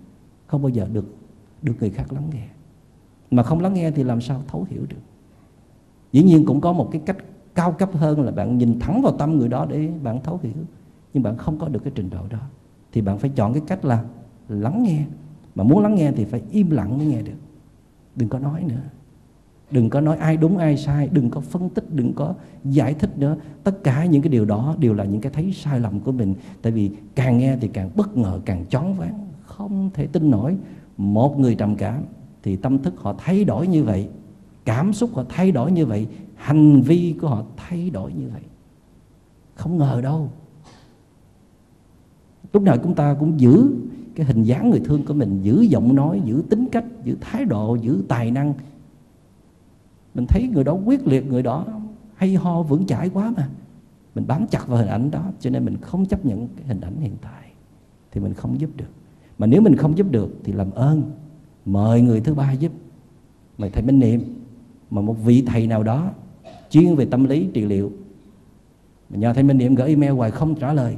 không 0.47 0.61
bao 0.61 0.69
giờ 0.69 0.87
được 0.93 1.15
được 1.61 1.73
người 1.79 1.89
khác 1.89 2.13
lắng 2.13 2.29
nghe. 2.33 2.47
Mà 3.31 3.43
không 3.43 3.59
lắng 3.59 3.73
nghe 3.73 3.91
thì 3.91 4.03
làm 4.03 4.21
sao 4.21 4.43
thấu 4.47 4.65
hiểu 4.69 4.85
được? 4.89 5.01
Dĩ 6.11 6.23
nhiên 6.23 6.45
cũng 6.45 6.61
có 6.61 6.73
một 6.73 6.89
cái 6.91 7.01
cách 7.05 7.17
cao 7.55 7.71
cấp 7.71 7.89
hơn 7.93 8.21
là 8.21 8.31
bạn 8.31 8.57
nhìn 8.57 8.79
thẳng 8.79 9.01
vào 9.01 9.17
tâm 9.17 9.37
người 9.37 9.47
đó 9.47 9.65
để 9.69 9.89
bạn 10.03 10.23
thấu 10.23 10.39
hiểu 10.43 10.53
nhưng 11.15 11.23
bạn 11.23 11.37
không 11.37 11.57
có 11.57 11.67
được 11.67 11.79
cái 11.83 11.93
trình 11.95 12.09
độ 12.09 12.27
đó. 12.29 12.37
Thì 12.91 13.01
bạn 13.01 13.19
phải 13.19 13.29
chọn 13.35 13.53
cái 13.53 13.61
cách 13.67 13.85
là 13.85 14.03
lắng 14.49 14.83
nghe. 14.83 15.05
Mà 15.55 15.63
muốn 15.63 15.83
lắng 15.83 15.95
nghe 15.95 16.11
thì 16.11 16.25
phải 16.25 16.41
im 16.51 16.69
lặng 16.69 16.97
mới 16.97 17.07
nghe 17.07 17.21
được. 17.21 17.37
Đừng 18.15 18.29
có 18.29 18.39
nói 18.39 18.63
nữa. 18.63 18.81
Đừng 19.71 19.89
có 19.89 20.01
nói 20.01 20.17
ai 20.17 20.37
đúng, 20.37 20.57
ai 20.57 20.77
sai. 20.77 21.09
Đừng 21.11 21.29
có 21.29 21.41
phân 21.41 21.69
tích, 21.69 21.93
đừng 21.93 22.13
có 22.13 22.33
giải 22.63 22.93
thích 22.93 23.17
nữa. 23.17 23.37
Tất 23.63 23.83
cả 23.83 24.05
những 24.05 24.21
cái 24.21 24.29
điều 24.29 24.45
đó 24.45 24.75
đều 24.79 24.93
là 24.93 25.03
những 25.03 25.21
cái 25.21 25.31
thấy 25.31 25.51
sai 25.53 25.79
lầm 25.79 25.99
của 25.99 26.11
mình. 26.11 26.33
Tại 26.61 26.71
vì 26.71 26.91
càng 27.15 27.37
nghe 27.37 27.57
thì 27.61 27.67
càng 27.67 27.89
bất 27.95 28.17
ngờ, 28.17 28.39
càng 28.45 28.65
chóng 28.69 28.93
váng. 28.93 29.27
Không 29.45 29.89
thể 29.93 30.07
tin 30.07 30.31
nổi. 30.31 30.57
Một 30.97 31.39
người 31.39 31.55
trầm 31.55 31.75
cảm 31.75 32.03
thì 32.43 32.55
tâm 32.55 32.83
thức 32.83 32.93
họ 32.97 33.15
thay 33.17 33.43
đổi 33.43 33.67
như 33.67 33.83
vậy. 33.83 34.09
Cảm 34.65 34.93
xúc 34.93 35.09
họ 35.13 35.23
thay 35.29 35.51
đổi 35.51 35.71
như 35.71 35.85
vậy. 35.85 36.07
Hành 36.35 36.81
vi 36.81 37.15
của 37.21 37.27
họ 37.27 37.43
thay 37.57 37.89
đổi 37.89 38.13
như 38.13 38.29
vậy. 38.33 38.41
Không 39.55 39.77
ngờ 39.77 40.01
đâu 40.03 40.29
lúc 42.55 42.63
nào 42.63 42.77
chúng 42.83 42.95
ta 42.95 43.15
cũng 43.19 43.39
giữ 43.39 43.71
cái 44.15 44.25
hình 44.25 44.43
dáng 44.43 44.69
người 44.69 44.79
thương 44.79 45.05
của 45.05 45.13
mình, 45.13 45.41
giữ 45.41 45.61
giọng 45.61 45.95
nói, 45.95 46.21
giữ 46.25 46.43
tính 46.49 46.67
cách, 46.71 46.85
giữ 47.03 47.15
thái 47.21 47.45
độ, 47.45 47.75
giữ 47.75 48.03
tài 48.07 48.31
năng. 48.31 48.53
Mình 50.13 50.25
thấy 50.29 50.49
người 50.53 50.63
đó 50.63 50.73
quyết 50.73 51.07
liệt, 51.07 51.27
người 51.27 51.43
đó 51.43 51.65
hay 52.15 52.35
ho 52.35 52.61
vững 52.61 52.85
chãi 52.85 53.09
quá 53.09 53.33
mà. 53.37 53.49
Mình 54.15 54.27
bám 54.27 54.47
chặt 54.47 54.67
vào 54.67 54.77
hình 54.77 54.87
ảnh 54.87 55.11
đó, 55.11 55.23
cho 55.39 55.49
nên 55.49 55.65
mình 55.65 55.77
không 55.81 56.05
chấp 56.05 56.25
nhận 56.25 56.47
cái 56.47 56.67
hình 56.67 56.81
ảnh 56.81 56.95
hiện 56.99 57.15
tại, 57.21 57.51
thì 58.11 58.21
mình 58.21 58.33
không 58.33 58.59
giúp 58.59 58.69
được. 58.75 58.89
Mà 59.37 59.47
nếu 59.47 59.61
mình 59.61 59.75
không 59.75 59.97
giúp 59.97 60.11
được 60.11 60.35
thì 60.43 60.53
làm 60.53 60.71
ơn, 60.71 61.11
mời 61.65 62.01
người 62.01 62.21
thứ 62.21 62.33
ba 62.33 62.51
giúp. 62.51 62.71
Mời 63.57 63.69
thầy 63.69 63.83
minh 63.83 63.99
niệm, 63.99 64.21
mà 64.91 65.01
một 65.01 65.13
vị 65.25 65.43
thầy 65.47 65.67
nào 65.67 65.83
đó 65.83 66.11
chuyên 66.69 66.95
về 66.95 67.05
tâm 67.05 67.23
lý 67.23 67.49
trị 67.53 67.65
liệu. 67.65 67.91
Mà 69.09 69.17
nhờ 69.17 69.33
thầy 69.33 69.43
minh 69.43 69.57
niệm 69.57 69.75
gửi 69.75 69.87
email 69.87 70.11
hoài 70.11 70.31
không 70.31 70.55
trả 70.55 70.73
lời 70.73 70.97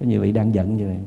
có 0.00 0.06
nhiều 0.06 0.20
vị 0.20 0.32
đang 0.32 0.54
giận 0.54 0.76
như 0.76 0.86
vậy. 0.86 0.98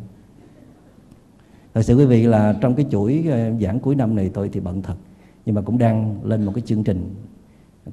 Thật 1.73 1.81
sự 1.81 1.97
quý 1.97 2.05
vị 2.05 2.23
là 2.23 2.57
trong 2.61 2.75
cái 2.75 2.85
chuỗi 2.91 3.25
ờ, 3.31 3.51
giảng 3.61 3.79
cuối 3.79 3.95
năm 3.95 4.15
này 4.15 4.29
tôi 4.33 4.49
thì 4.49 4.59
bận 4.59 4.81
thật, 4.81 4.95
nhưng 5.45 5.55
mà 5.55 5.61
cũng 5.61 5.77
đang 5.77 6.23
lên 6.23 6.45
một 6.45 6.51
cái 6.55 6.61
chương 6.61 6.83
trình. 6.83 7.15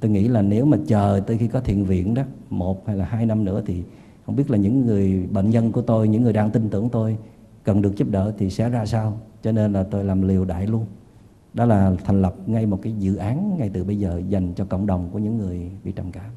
Tôi 0.01 0.11
nghĩ 0.11 0.29
là 0.29 0.43
nếu 0.43 0.65
mà 0.65 0.79
chờ 0.87 1.21
tới 1.27 1.39
khi 1.39 1.49
có 1.49 1.61
thiện 1.61 1.85
viện 1.85 2.15
đó, 2.15 2.23
một 2.51 2.87
hay 2.87 2.97
là 2.97 3.05
hai 3.05 3.27
năm 3.27 3.45
nữa 3.45 3.63
thì 3.67 3.83
không 4.27 4.37
biết 4.37 4.51
là 4.51 4.59
những 4.59 4.87
người 4.87 5.27
bệnh 5.33 5.51
nhân 5.51 5.73
của 5.73 5.83
tôi, 5.83 6.09
những 6.09 6.23
người 6.23 6.33
đang 6.33 6.51
tin 6.51 6.69
tưởng 6.69 6.89
tôi 6.89 7.17
cần 7.65 7.83
được 7.83 7.97
giúp 7.97 8.11
đỡ 8.11 8.33
thì 8.39 8.51
sẽ 8.51 8.69
ra 8.69 8.87
sao. 8.87 9.21
Cho 9.43 9.53
nên 9.53 9.73
là 9.73 9.83
tôi 9.83 10.05
làm 10.05 10.23
liều 10.23 10.45
đại 10.45 10.67
luôn. 10.67 10.87
Đó 11.55 11.65
là 11.65 11.95
thành 12.05 12.23
lập 12.23 12.35
ngay 12.47 12.67
một 12.67 12.79
cái 12.83 12.93
dự 12.99 13.17
án 13.17 13.59
ngay 13.59 13.71
từ 13.73 13.85
bây 13.85 13.99
giờ 13.99 14.23
dành 14.29 14.55
cho 14.55 14.65
cộng 14.65 14.87
đồng 14.87 15.09
của 15.13 15.19
những 15.19 15.39
người 15.39 15.71
bị 15.85 15.93
trầm 15.93 16.13
cảm. 16.13 16.31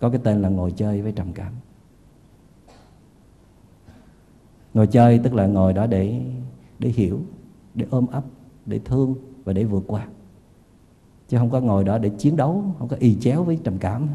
Có 0.00 0.10
cái 0.10 0.20
tên 0.24 0.42
là 0.42 0.48
ngồi 0.48 0.72
chơi 0.72 1.02
với 1.02 1.12
trầm 1.12 1.32
cảm. 1.32 1.52
Ngồi 4.78 4.86
chơi 4.86 5.18
tức 5.18 5.34
là 5.34 5.46
ngồi 5.46 5.72
đó 5.72 5.86
để 5.86 6.20
để 6.78 6.88
hiểu, 6.88 7.20
để 7.74 7.86
ôm 7.90 8.06
ấp, 8.06 8.24
để 8.66 8.80
thương 8.84 9.14
và 9.44 9.52
để 9.52 9.64
vượt 9.64 9.84
qua. 9.86 10.06
Chứ 11.28 11.38
không 11.38 11.50
có 11.50 11.60
ngồi 11.60 11.84
đó 11.84 11.98
để 11.98 12.08
chiến 12.08 12.36
đấu, 12.36 12.64
không 12.78 12.88
có 12.88 12.96
y 13.00 13.14
chéo 13.14 13.44
với 13.44 13.58
trầm 13.64 13.78
cảm. 13.78 14.08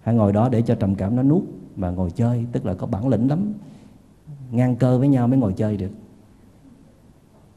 Hay 0.00 0.14
ngồi 0.14 0.32
đó 0.32 0.48
để 0.48 0.62
cho 0.62 0.74
trầm 0.74 0.94
cảm 0.94 1.16
nó 1.16 1.22
nuốt 1.22 1.42
mà 1.76 1.90
ngồi 1.90 2.10
chơi, 2.10 2.46
tức 2.52 2.66
là 2.66 2.74
có 2.74 2.86
bản 2.86 3.08
lĩnh 3.08 3.28
lắm. 3.28 3.52
Ngang 4.50 4.76
cơ 4.76 4.98
với 4.98 5.08
nhau 5.08 5.28
mới 5.28 5.38
ngồi 5.38 5.52
chơi 5.52 5.76
được. 5.76 5.90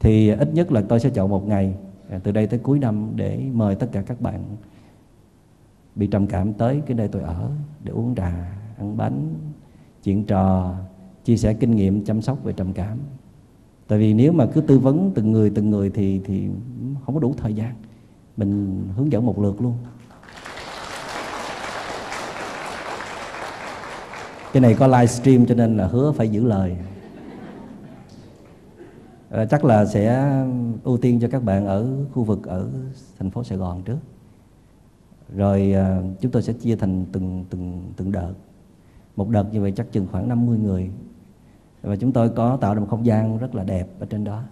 Thì 0.00 0.30
ít 0.30 0.54
nhất 0.54 0.72
là 0.72 0.82
tôi 0.88 1.00
sẽ 1.00 1.10
chọn 1.10 1.30
một 1.30 1.48
ngày 1.48 1.74
à, 2.10 2.20
từ 2.22 2.32
đây 2.32 2.46
tới 2.46 2.58
cuối 2.58 2.78
năm 2.78 3.12
để 3.16 3.50
mời 3.52 3.74
tất 3.74 3.88
cả 3.92 4.02
các 4.02 4.20
bạn 4.20 4.44
bị 5.94 6.06
trầm 6.06 6.26
cảm 6.26 6.52
tới 6.52 6.82
cái 6.86 6.96
nơi 6.96 7.08
tôi 7.08 7.22
ở, 7.22 7.50
để 7.84 7.92
uống 7.92 8.14
trà, 8.14 8.60
ăn 8.78 8.96
bánh, 8.96 9.34
chuyện 10.02 10.24
trò 10.24 10.74
chia 11.24 11.36
sẻ 11.36 11.54
kinh 11.54 11.76
nghiệm 11.76 12.04
chăm 12.04 12.22
sóc 12.22 12.44
về 12.44 12.52
trầm 12.52 12.72
cảm. 12.72 12.98
Tại 13.88 13.98
vì 13.98 14.14
nếu 14.14 14.32
mà 14.32 14.46
cứ 14.54 14.60
tư 14.60 14.78
vấn 14.78 15.12
từng 15.14 15.32
người 15.32 15.50
từng 15.50 15.70
người 15.70 15.90
thì 15.90 16.20
thì 16.24 16.48
không 17.06 17.14
có 17.14 17.20
đủ 17.20 17.34
thời 17.36 17.54
gian. 17.54 17.74
Mình 18.36 18.82
hướng 18.96 19.12
dẫn 19.12 19.26
một 19.26 19.38
lượt 19.38 19.60
luôn. 19.62 19.74
Cái 24.52 24.60
này 24.60 24.74
có 24.74 24.86
livestream 24.86 25.46
cho 25.46 25.54
nên 25.54 25.76
là 25.76 25.86
hứa 25.86 26.12
phải 26.12 26.28
giữ 26.28 26.44
lời. 26.44 26.76
À, 29.30 29.44
chắc 29.44 29.64
là 29.64 29.86
sẽ 29.86 30.34
ưu 30.84 30.96
tiên 30.96 31.20
cho 31.20 31.28
các 31.28 31.42
bạn 31.42 31.66
ở 31.66 31.88
khu 32.12 32.24
vực 32.24 32.46
ở 32.46 32.70
thành 33.18 33.30
phố 33.30 33.44
Sài 33.44 33.58
Gòn 33.58 33.82
trước. 33.82 33.98
Rồi 35.36 35.72
à, 35.72 36.02
chúng 36.20 36.32
tôi 36.32 36.42
sẽ 36.42 36.52
chia 36.52 36.76
thành 36.76 37.06
từng 37.12 37.44
từng 37.50 37.92
từng 37.96 38.12
đợt. 38.12 38.34
Một 39.16 39.28
đợt 39.28 39.52
như 39.52 39.60
vậy 39.60 39.72
chắc 39.76 39.92
chừng 39.92 40.06
khoảng 40.12 40.28
50 40.28 40.58
người 40.58 40.90
và 41.82 41.96
chúng 41.96 42.12
tôi 42.12 42.28
có 42.28 42.56
tạo 42.56 42.74
ra 42.74 42.80
một 42.80 42.86
không 42.90 43.06
gian 43.06 43.38
rất 43.38 43.54
là 43.54 43.64
đẹp 43.64 43.88
ở 43.98 44.06
trên 44.06 44.24
đó. 44.24 44.42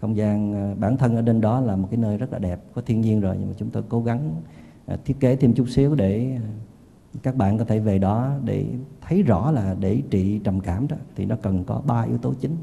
Không 0.00 0.16
gian 0.16 0.52
ờ, 0.52 0.74
bản 0.74 0.96
thân 0.96 1.16
ở 1.16 1.22
trên 1.26 1.40
đó 1.40 1.60
là 1.60 1.76
một 1.76 1.88
cái 1.90 1.98
nơi 1.98 2.18
rất 2.18 2.32
là 2.32 2.38
đẹp, 2.38 2.60
có 2.74 2.82
thiên 2.86 3.00
nhiên 3.00 3.20
rồi, 3.20 3.36
nhưng 3.38 3.48
mà 3.48 3.54
chúng 3.58 3.70
tôi 3.70 3.82
cố 3.88 4.02
gắng 4.02 4.34
ờ, 4.86 4.96
thiết 5.04 5.20
kế 5.20 5.36
thêm 5.36 5.54
chút 5.54 5.68
xíu 5.68 5.94
để 5.94 6.38
ờ, 6.42 6.48
các 7.22 7.36
bạn 7.36 7.58
có 7.58 7.64
thể 7.64 7.78
về 7.78 7.98
đó 7.98 8.32
để 8.44 8.66
thấy 9.00 9.22
rõ 9.22 9.50
là 9.50 9.76
để 9.80 10.02
trị 10.10 10.40
trầm 10.44 10.60
cảm 10.60 10.88
đó, 10.88 10.96
thì 11.16 11.26
nó 11.26 11.36
cần 11.42 11.64
có 11.64 11.82
ba 11.86 12.02
yếu 12.02 12.18
tố 12.18 12.34
chính. 12.40 12.56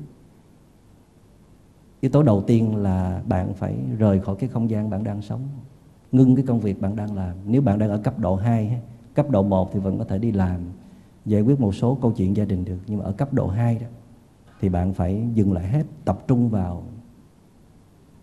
Yếu 2.00 2.12
tố 2.12 2.24
đầu 2.24 2.44
tiên 2.48 2.76
là 2.76 3.22
bạn 3.28 3.54
phải 3.54 3.76
rời 3.98 4.20
khỏi 4.20 4.36
cái 4.40 4.50
không 4.50 4.70
gian 4.70 4.90
bạn 4.90 5.04
đang 5.04 5.22
sống. 5.22 5.42
Ngưng 6.12 6.36
cái 6.36 6.46
công 6.48 6.60
việc 6.60 6.82
bạn 6.82 6.96
đang 6.96 7.16
làm. 7.16 7.36
Nếu 7.46 7.62
bạn 7.62 7.80
đang 7.80 7.90
ở 7.90 7.98
cấp 7.98 8.20
độ 8.20 8.36
2 8.36 8.82
cấp 9.14 9.30
độ 9.30 9.44
1 9.44 9.74
thì 9.74 9.80
vẫn 9.80 9.98
có 9.98 10.04
thể 10.04 10.18
đi 10.18 10.32
làm 10.32 10.60
giải 11.26 11.42
quyết 11.42 11.60
một 11.60 11.76
số 11.76 11.98
câu 12.02 12.12
chuyện 12.12 12.36
gia 12.36 12.46
đình 12.46 12.66
được. 12.66 12.78
Nhưng 12.88 13.00
mà 13.00 13.06
ở 13.06 13.12
cấp 13.12 13.34
độ 13.34 13.48
2 13.48 13.76
đó, 13.76 13.88
thì 14.62 14.70
bạn 14.70 14.94
phải 14.94 15.28
dừng 15.34 15.54
lại 15.54 15.68
hết, 15.68 15.84
tập 16.06 16.24
trung 16.28 16.50
vào 16.50 16.84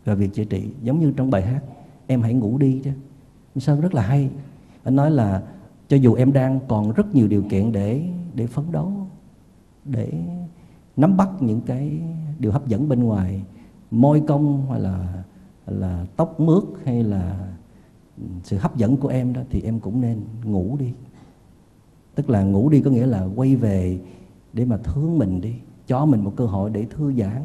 vào 0.05 0.17
việc 0.17 0.35
chữa 0.35 0.45
trị. 0.45 0.71
Giống 0.83 1.01
như 1.01 1.13
trong 1.17 1.31
bài 1.31 1.43
hát 1.43 1.63
em 2.07 2.23
hãy 2.23 2.35
ngủ 2.35 2.59
đi 2.59 2.83
đó. 2.85 2.91
Sơn 3.57 3.81
rất 3.81 3.95
là 3.95 4.03
hay. 4.03 4.31
Anh 4.85 4.97
nói 4.97 5.11
là 5.11 5.43
cho 5.89 5.97
dù 5.97 6.15
em 6.15 6.33
đang 6.33 6.61
còn 6.69 6.93
rất 6.93 7.15
nhiều 7.15 7.29
điều 7.29 7.43
kiện 7.51 7.73
để 7.73 8.09
để 8.35 8.47
phấn 8.47 8.65
đấu, 8.73 8.93
để 9.85 10.13
nắm 10.97 11.17
bắt 11.17 11.29
những 11.41 11.61
cái 11.61 12.01
điều 12.39 12.53
hấp 12.53 12.69
dẫn 12.69 12.89
bên 12.89 13.03
ngoài, 13.03 13.43
môi 13.91 14.23
công 14.29 14.71
hay 14.71 14.81
là 14.81 15.23
là 15.67 16.07
tóc 16.17 16.41
mướt 16.41 16.63
hay 16.85 17.03
là 17.03 17.53
sự 18.43 18.59
hấp 18.59 18.77
dẫn 18.77 18.97
của 18.97 19.09
em 19.09 19.33
đó, 19.33 19.41
thì 19.51 19.63
em 19.63 19.81
cũng 19.81 20.01
nên 20.01 20.21
ngủ 20.45 20.77
đi 20.79 20.93
tức 22.17 22.31
là 22.31 22.43
ngủ 22.43 22.69
đi 22.69 22.81
có 22.81 22.91
nghĩa 22.91 23.07
là 23.07 23.29
quay 23.37 23.57
về 23.57 23.99
để 24.53 24.65
mà 24.65 24.77
thương 24.77 25.19
mình 25.19 25.41
đi 25.41 25.55
cho 25.87 26.07
mình 26.07 26.25
một 26.25 26.33
cơ 26.37 26.47
hội 26.47 26.71
để 26.71 26.85
thư 26.85 27.13
giãn 27.13 27.43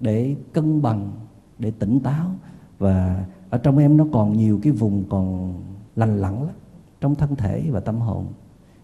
để 0.00 0.36
cân 0.52 0.82
bằng 0.82 1.10
để 1.58 1.70
tỉnh 1.70 2.00
táo. 2.00 2.30
Và 2.78 3.24
ở 3.50 3.58
trong 3.58 3.78
em 3.78 3.96
nó 3.96 4.06
còn 4.12 4.32
nhiều 4.32 4.60
cái 4.62 4.72
vùng 4.72 5.04
còn 5.08 5.54
lành 5.96 6.18
lặn 6.18 6.42
lắm 6.42 6.54
trong 7.00 7.14
thân 7.14 7.36
thể 7.36 7.64
và 7.70 7.80
tâm 7.80 7.96
hồn. 7.96 8.26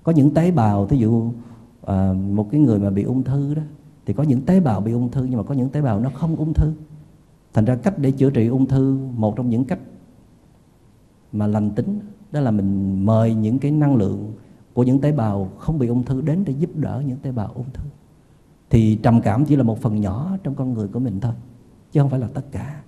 Có 0.03 0.12
những 0.12 0.35
tế 0.35 0.51
bào 0.51 0.86
thí 0.86 0.97
dụ 0.97 1.32
à, 1.86 2.12
một 2.12 2.49
cái 2.51 2.61
người 2.61 2.78
mà 2.78 2.90
bị 2.90 3.03
ung 3.03 3.23
thư 3.23 3.55
đó 3.55 3.62
thì 4.07 4.15
có 4.15 4.23
những 4.23 4.40
tế 4.40 4.61
bào 4.61 4.81
bị 4.81 4.93
ung 4.93 5.11
thư 5.11 5.24
nhưng 5.24 5.36
mà 5.36 5.43
có 5.43 5.55
những 5.55 5.69
tế 5.69 5.82
bào 5.82 6.01
nó 6.01 6.11
không 6.15 6.36
ung 6.36 6.55
thư. 6.55 6.73
Thành 7.55 7.65
ra 7.65 7.77
cách 7.77 7.99
để 7.99 8.11
chữa 8.11 8.31
trị 8.31 8.47
ung 8.47 8.66
thư 8.66 8.99
một 9.16 9.36
trong 9.36 9.51
những 9.51 9.65
cách 9.65 9.78
mà 11.32 11.47
lành 11.47 11.70
tính 11.70 12.01
đó 12.32 12.40
là 12.40 12.51
mình 12.51 13.05
mời 13.07 13.35
những 13.35 13.59
cái 13.59 13.70
năng 13.70 13.97
lượng 13.97 14.32
của 14.74 14.82
những 14.82 15.01
tế 15.01 15.12
bào 15.12 15.51
không 15.59 15.78
bị 15.78 15.86
ung 15.86 16.03
thư 16.03 16.20
đến 16.20 16.44
để 16.44 16.53
giúp 16.53 16.70
đỡ 16.77 17.03
những 17.07 17.19
tế 17.19 17.32
bào 17.32 17.53
ung 17.55 17.70
thư. 17.73 17.85
Thì 18.70 18.99
trầm 19.03 19.20
cảm 19.20 19.44
chỉ 19.44 19.57
là 19.57 19.62
một 19.62 19.81
phần 19.81 20.01
nhỏ 20.01 20.36
trong 20.43 20.55
con 20.55 20.74
người 20.74 20.89
của 20.89 20.99
mình 20.99 21.20
thôi, 21.20 21.32
chứ 21.93 22.01
không 22.01 22.11
phải 22.11 22.20
là 22.20 22.28
tất 22.35 22.53
cả. 22.53 22.81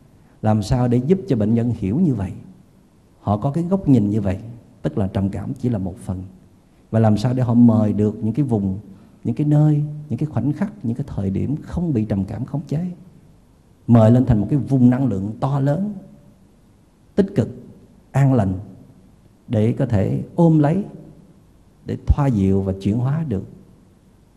Làm 0.42 0.62
sao 0.62 0.88
để 0.88 1.00
giúp 1.06 1.18
cho 1.28 1.36
bệnh 1.36 1.54
nhân 1.54 1.72
hiểu 1.76 2.00
như 2.00 2.14
vậy? 2.14 2.32
Họ 3.20 3.36
có 3.36 3.50
cái 3.50 3.64
góc 3.64 3.88
nhìn 3.88 4.10
như 4.10 4.20
vậy, 4.20 4.38
tức 4.82 4.98
là 4.98 5.08
trầm 5.08 5.28
cảm 5.28 5.52
chỉ 5.54 5.68
là 5.68 5.78
một 5.78 5.96
phần. 5.96 6.22
Và 6.90 7.00
làm 7.00 7.16
sao 7.16 7.34
để 7.34 7.42
họ 7.42 7.54
mời 7.54 7.92
được 7.92 8.18
những 8.22 8.34
cái 8.34 8.44
vùng, 8.44 8.78
những 9.24 9.34
cái 9.34 9.46
nơi, 9.46 9.82
những 10.08 10.18
cái 10.18 10.26
khoảnh 10.26 10.52
khắc, 10.52 10.72
những 10.84 10.96
cái 10.96 11.06
thời 11.16 11.30
điểm 11.30 11.56
không 11.62 11.92
bị 11.92 12.04
trầm 12.04 12.24
cảm 12.24 12.44
khống 12.44 12.60
chế? 12.68 12.86
Mời 13.86 14.10
lên 14.10 14.26
thành 14.26 14.40
một 14.40 14.46
cái 14.50 14.58
vùng 14.58 14.90
năng 14.90 15.06
lượng 15.06 15.32
to 15.40 15.60
lớn, 15.60 15.92
tích 17.14 17.26
cực, 17.34 17.48
an 18.12 18.34
lành, 18.34 18.52
để 19.48 19.72
có 19.72 19.86
thể 19.86 20.22
ôm 20.34 20.58
lấy 20.58 20.84
để 21.86 21.96
thoa 22.06 22.26
dịu 22.26 22.62
và 22.62 22.72
chuyển 22.82 22.98
hóa 22.98 23.24
được 23.28 23.44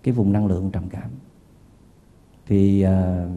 cái 0.03 0.13
vùng 0.13 0.33
năng 0.33 0.47
lượng 0.47 0.71
trầm 0.71 0.83
cảm. 0.89 1.09
Thì 2.47 2.81
à, 2.81 3.27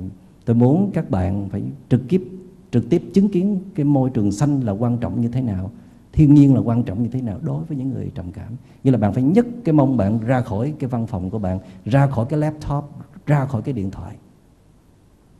tôi 0.44 0.56
muốn 0.56 0.90
các 0.94 1.10
bạn 1.10 1.48
phải 1.48 1.62
trực 1.88 2.02
tiếp 2.08 2.28
trực 2.70 2.90
tiếp 2.90 3.02
chứng 3.14 3.28
kiến 3.28 3.60
cái 3.74 3.84
môi 3.84 4.10
trường 4.10 4.32
xanh 4.32 4.60
là 4.60 4.72
quan 4.72 4.98
trọng 4.98 5.20
như 5.20 5.28
thế 5.28 5.42
nào 5.42 5.70
thiên 6.12 6.34
nhiên 6.34 6.54
là 6.54 6.60
quan 6.60 6.82
trọng 6.82 7.02
như 7.02 7.08
thế 7.08 7.22
nào 7.22 7.38
đối 7.42 7.64
với 7.64 7.76
những 7.76 7.90
người 7.90 8.10
trầm 8.14 8.32
cảm. 8.32 8.56
Như 8.84 8.90
là 8.90 8.98
bạn 8.98 9.12
phải 9.12 9.22
nhấc 9.22 9.46
cái 9.64 9.72
mông 9.72 9.96
bạn 9.96 10.18
ra 10.18 10.40
khỏi 10.40 10.74
cái 10.78 10.90
văn 10.90 11.06
phòng 11.06 11.30
của 11.30 11.38
bạn 11.38 11.58
ra 11.84 12.06
khỏi 12.06 12.26
cái 12.28 12.38
laptop 12.38 12.84
ra 13.26 13.44
khỏi 13.46 13.62
cái 13.62 13.72
điện 13.74 13.90
thoại. 13.90 14.16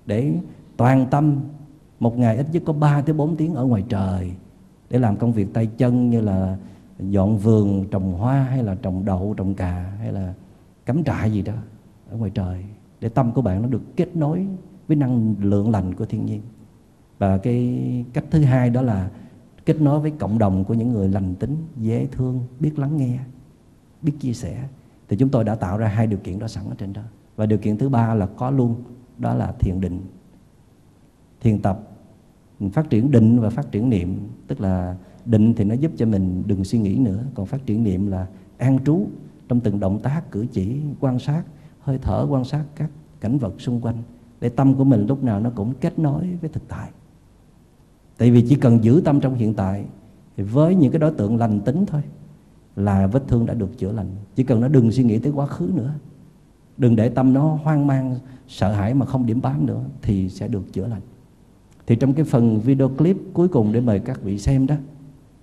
Để 0.07 0.35
toàn 0.77 1.07
tâm 1.11 1.41
một 2.01 2.19
ngày 2.19 2.37
ít 2.37 2.47
nhất 2.53 2.63
có 2.67 2.73
3 2.73 3.03
tới 3.03 3.15
4 3.15 3.37
tiếng 3.37 3.55
ở 3.55 3.65
ngoài 3.65 3.85
trời 3.89 4.33
để 4.91 4.99
làm 4.99 5.17
công 5.17 5.33
việc 5.33 5.55
tay 5.55 5.67
chân 5.67 6.11
như 6.11 6.21
là 6.21 6.57
dọn 7.09 7.39
vườn, 7.39 7.87
trồng 7.91 8.13
hoa 8.13 8.43
hay 8.43 8.63
là 8.63 8.75
trồng 8.75 9.05
đậu, 9.05 9.35
trồng 9.37 9.55
cà 9.55 9.93
hay 9.99 10.13
là 10.13 10.35
cắm 10.87 11.05
trại 11.05 11.33
gì 11.33 11.43
đó 11.43 11.55
ở 12.11 12.17
ngoài 12.17 12.31
trời 12.35 12.65
để 13.01 13.09
tâm 13.09 13.33
của 13.33 13.43
bạn 13.43 13.63
nó 13.63 13.69
được 13.69 13.83
kết 13.97 14.17
nối 14.17 14.47
với 14.89 14.97
năng 14.97 15.35
lượng 15.41 15.71
lành 15.71 15.95
của 15.95 16.05
thiên 16.05 16.27
nhiên. 16.27 16.41
Và 17.19 17.39
cái 17.39 18.05
cách 18.13 18.25
thứ 18.31 18.43
hai 18.43 18.71
đó 18.71 18.83
là 18.83 19.11
kết 19.67 19.81
nối 19.81 20.01
với 20.01 20.11
cộng 20.11 20.39
đồng 20.39 20.65
của 20.65 20.75
những 20.75 20.93
người 20.93 21.09
lành 21.09 21.35
tính, 21.35 21.57
dễ 21.77 22.07
thương, 22.07 22.41
biết 22.61 22.79
lắng 22.79 22.97
nghe, 22.97 23.19
biết 24.03 24.13
chia 24.21 24.33
sẻ. 24.33 24.69
Thì 25.09 25.17
chúng 25.17 25.29
tôi 25.29 25.45
đã 25.45 25.55
tạo 25.55 25.79
ra 25.79 25.89
hai 25.89 26.07
điều 26.07 26.19
kiện 26.19 26.39
đó 26.39 26.49
sẵn 26.49 26.65
ở 26.69 26.75
trên 26.79 26.93
đó. 26.93 27.03
Và 27.37 27.47
điều 27.47 27.59
kiện 27.59 27.79
thứ 27.79 27.89
ba 27.89 28.15
là 28.15 28.27
có 28.27 28.51
luôn, 28.51 28.75
đó 29.19 29.35
là 29.35 29.53
thiền 29.53 29.81
định, 29.81 30.01
thiền 31.41 31.63
tập, 31.63 31.81
phát 32.73 32.91
triển 32.91 33.11
định 33.11 33.41
và 33.41 33.51
phát 33.51 33.73
triển 33.73 33.91
niệm, 33.91 34.29
tức 34.47 34.61
là 34.61 34.97
định 35.25 35.55
thì 35.55 35.65
nó 35.65 35.75
giúp 35.75 35.93
cho 35.97 36.07
mình 36.07 36.43
đừng 36.47 36.65
suy 36.65 36.79
nghĩ 36.79 36.97
nữa. 36.97 37.19
Còn 37.35 37.47
phát 37.47 37.67
triển 37.67 37.85
niệm 37.85 38.07
là 38.07 38.27
an 38.59 38.79
trú 38.85 39.07
trong 39.49 39.61
từng 39.61 39.81
động 39.81 39.99
tác, 39.99 40.31
cử 40.31 40.47
chỉ, 40.53 40.81
quan 41.01 41.19
sát, 41.19 41.43
hơi 41.81 41.99
thở, 42.03 42.27
quan 42.31 42.45
sát 42.45 42.65
các 42.77 42.91
cảnh 43.21 43.39
vật 43.39 43.61
xung 43.61 43.81
quanh, 43.81 43.97
để 44.41 44.49
tâm 44.49 44.75
của 44.75 44.85
mình 44.85 45.07
lúc 45.07 45.23
nào 45.23 45.41
nó 45.41 45.51
cũng 45.51 45.73
kết 45.81 45.99
nối 45.99 46.29
với 46.41 46.51
thực 46.51 46.69
tại. 46.69 46.91
Tại 48.19 48.31
vì 48.31 48.47
chỉ 48.49 48.55
cần 48.57 48.85
giữ 48.85 49.03
tâm 49.05 49.21
trong 49.21 49.35
hiện 49.35 49.55
tại, 49.55 49.85
thì 50.37 50.43
với 50.43 50.75
những 50.75 50.93
cái 50.93 50.99
đối 50.99 51.11
tượng 51.11 51.37
lành 51.37 51.61
tính 51.61 51.85
thôi, 51.87 52.03
là 52.77 53.07
vết 53.07 53.23
thương 53.29 53.47
đã 53.47 53.55
được 53.55 53.79
chữa 53.79 53.93
lành. 53.93 54.07
Chỉ 54.35 54.45
cần 54.45 54.61
nó 54.61 54.69
đừng 54.69 54.93
suy 54.93 55.05
nghĩ 55.05 55.19
tới 55.19 55.33
quá 55.33 55.47
khứ 55.47 55.71
nữa, 55.75 55.93
đừng 56.77 56.97
để 56.97 57.09
tâm 57.09 57.33
nó 57.33 57.59
hoang 57.63 57.87
mang, 57.87 58.17
sợ 58.49 58.73
hãi 58.73 58.95
mà 58.95 59.07
không 59.07 59.27
điểm 59.27 59.41
bám 59.41 59.67
nữa, 59.67 59.83
thì 60.03 60.29
sẽ 60.29 60.49
được 60.49 60.73
chữa 60.73 60.87
lành. 60.87 61.03
Thì 61.87 61.97
trong 61.97 62.15
cái 62.15 62.25
phần 62.25 62.61
video 62.61 62.89
clip 62.89 63.17
cuối 63.33 63.49
cùng 63.49 63.73
để 63.73 63.81
mời 63.81 64.01
các 64.01 64.23
vị 64.23 64.39
xem 64.39 64.67
đó 64.67 64.75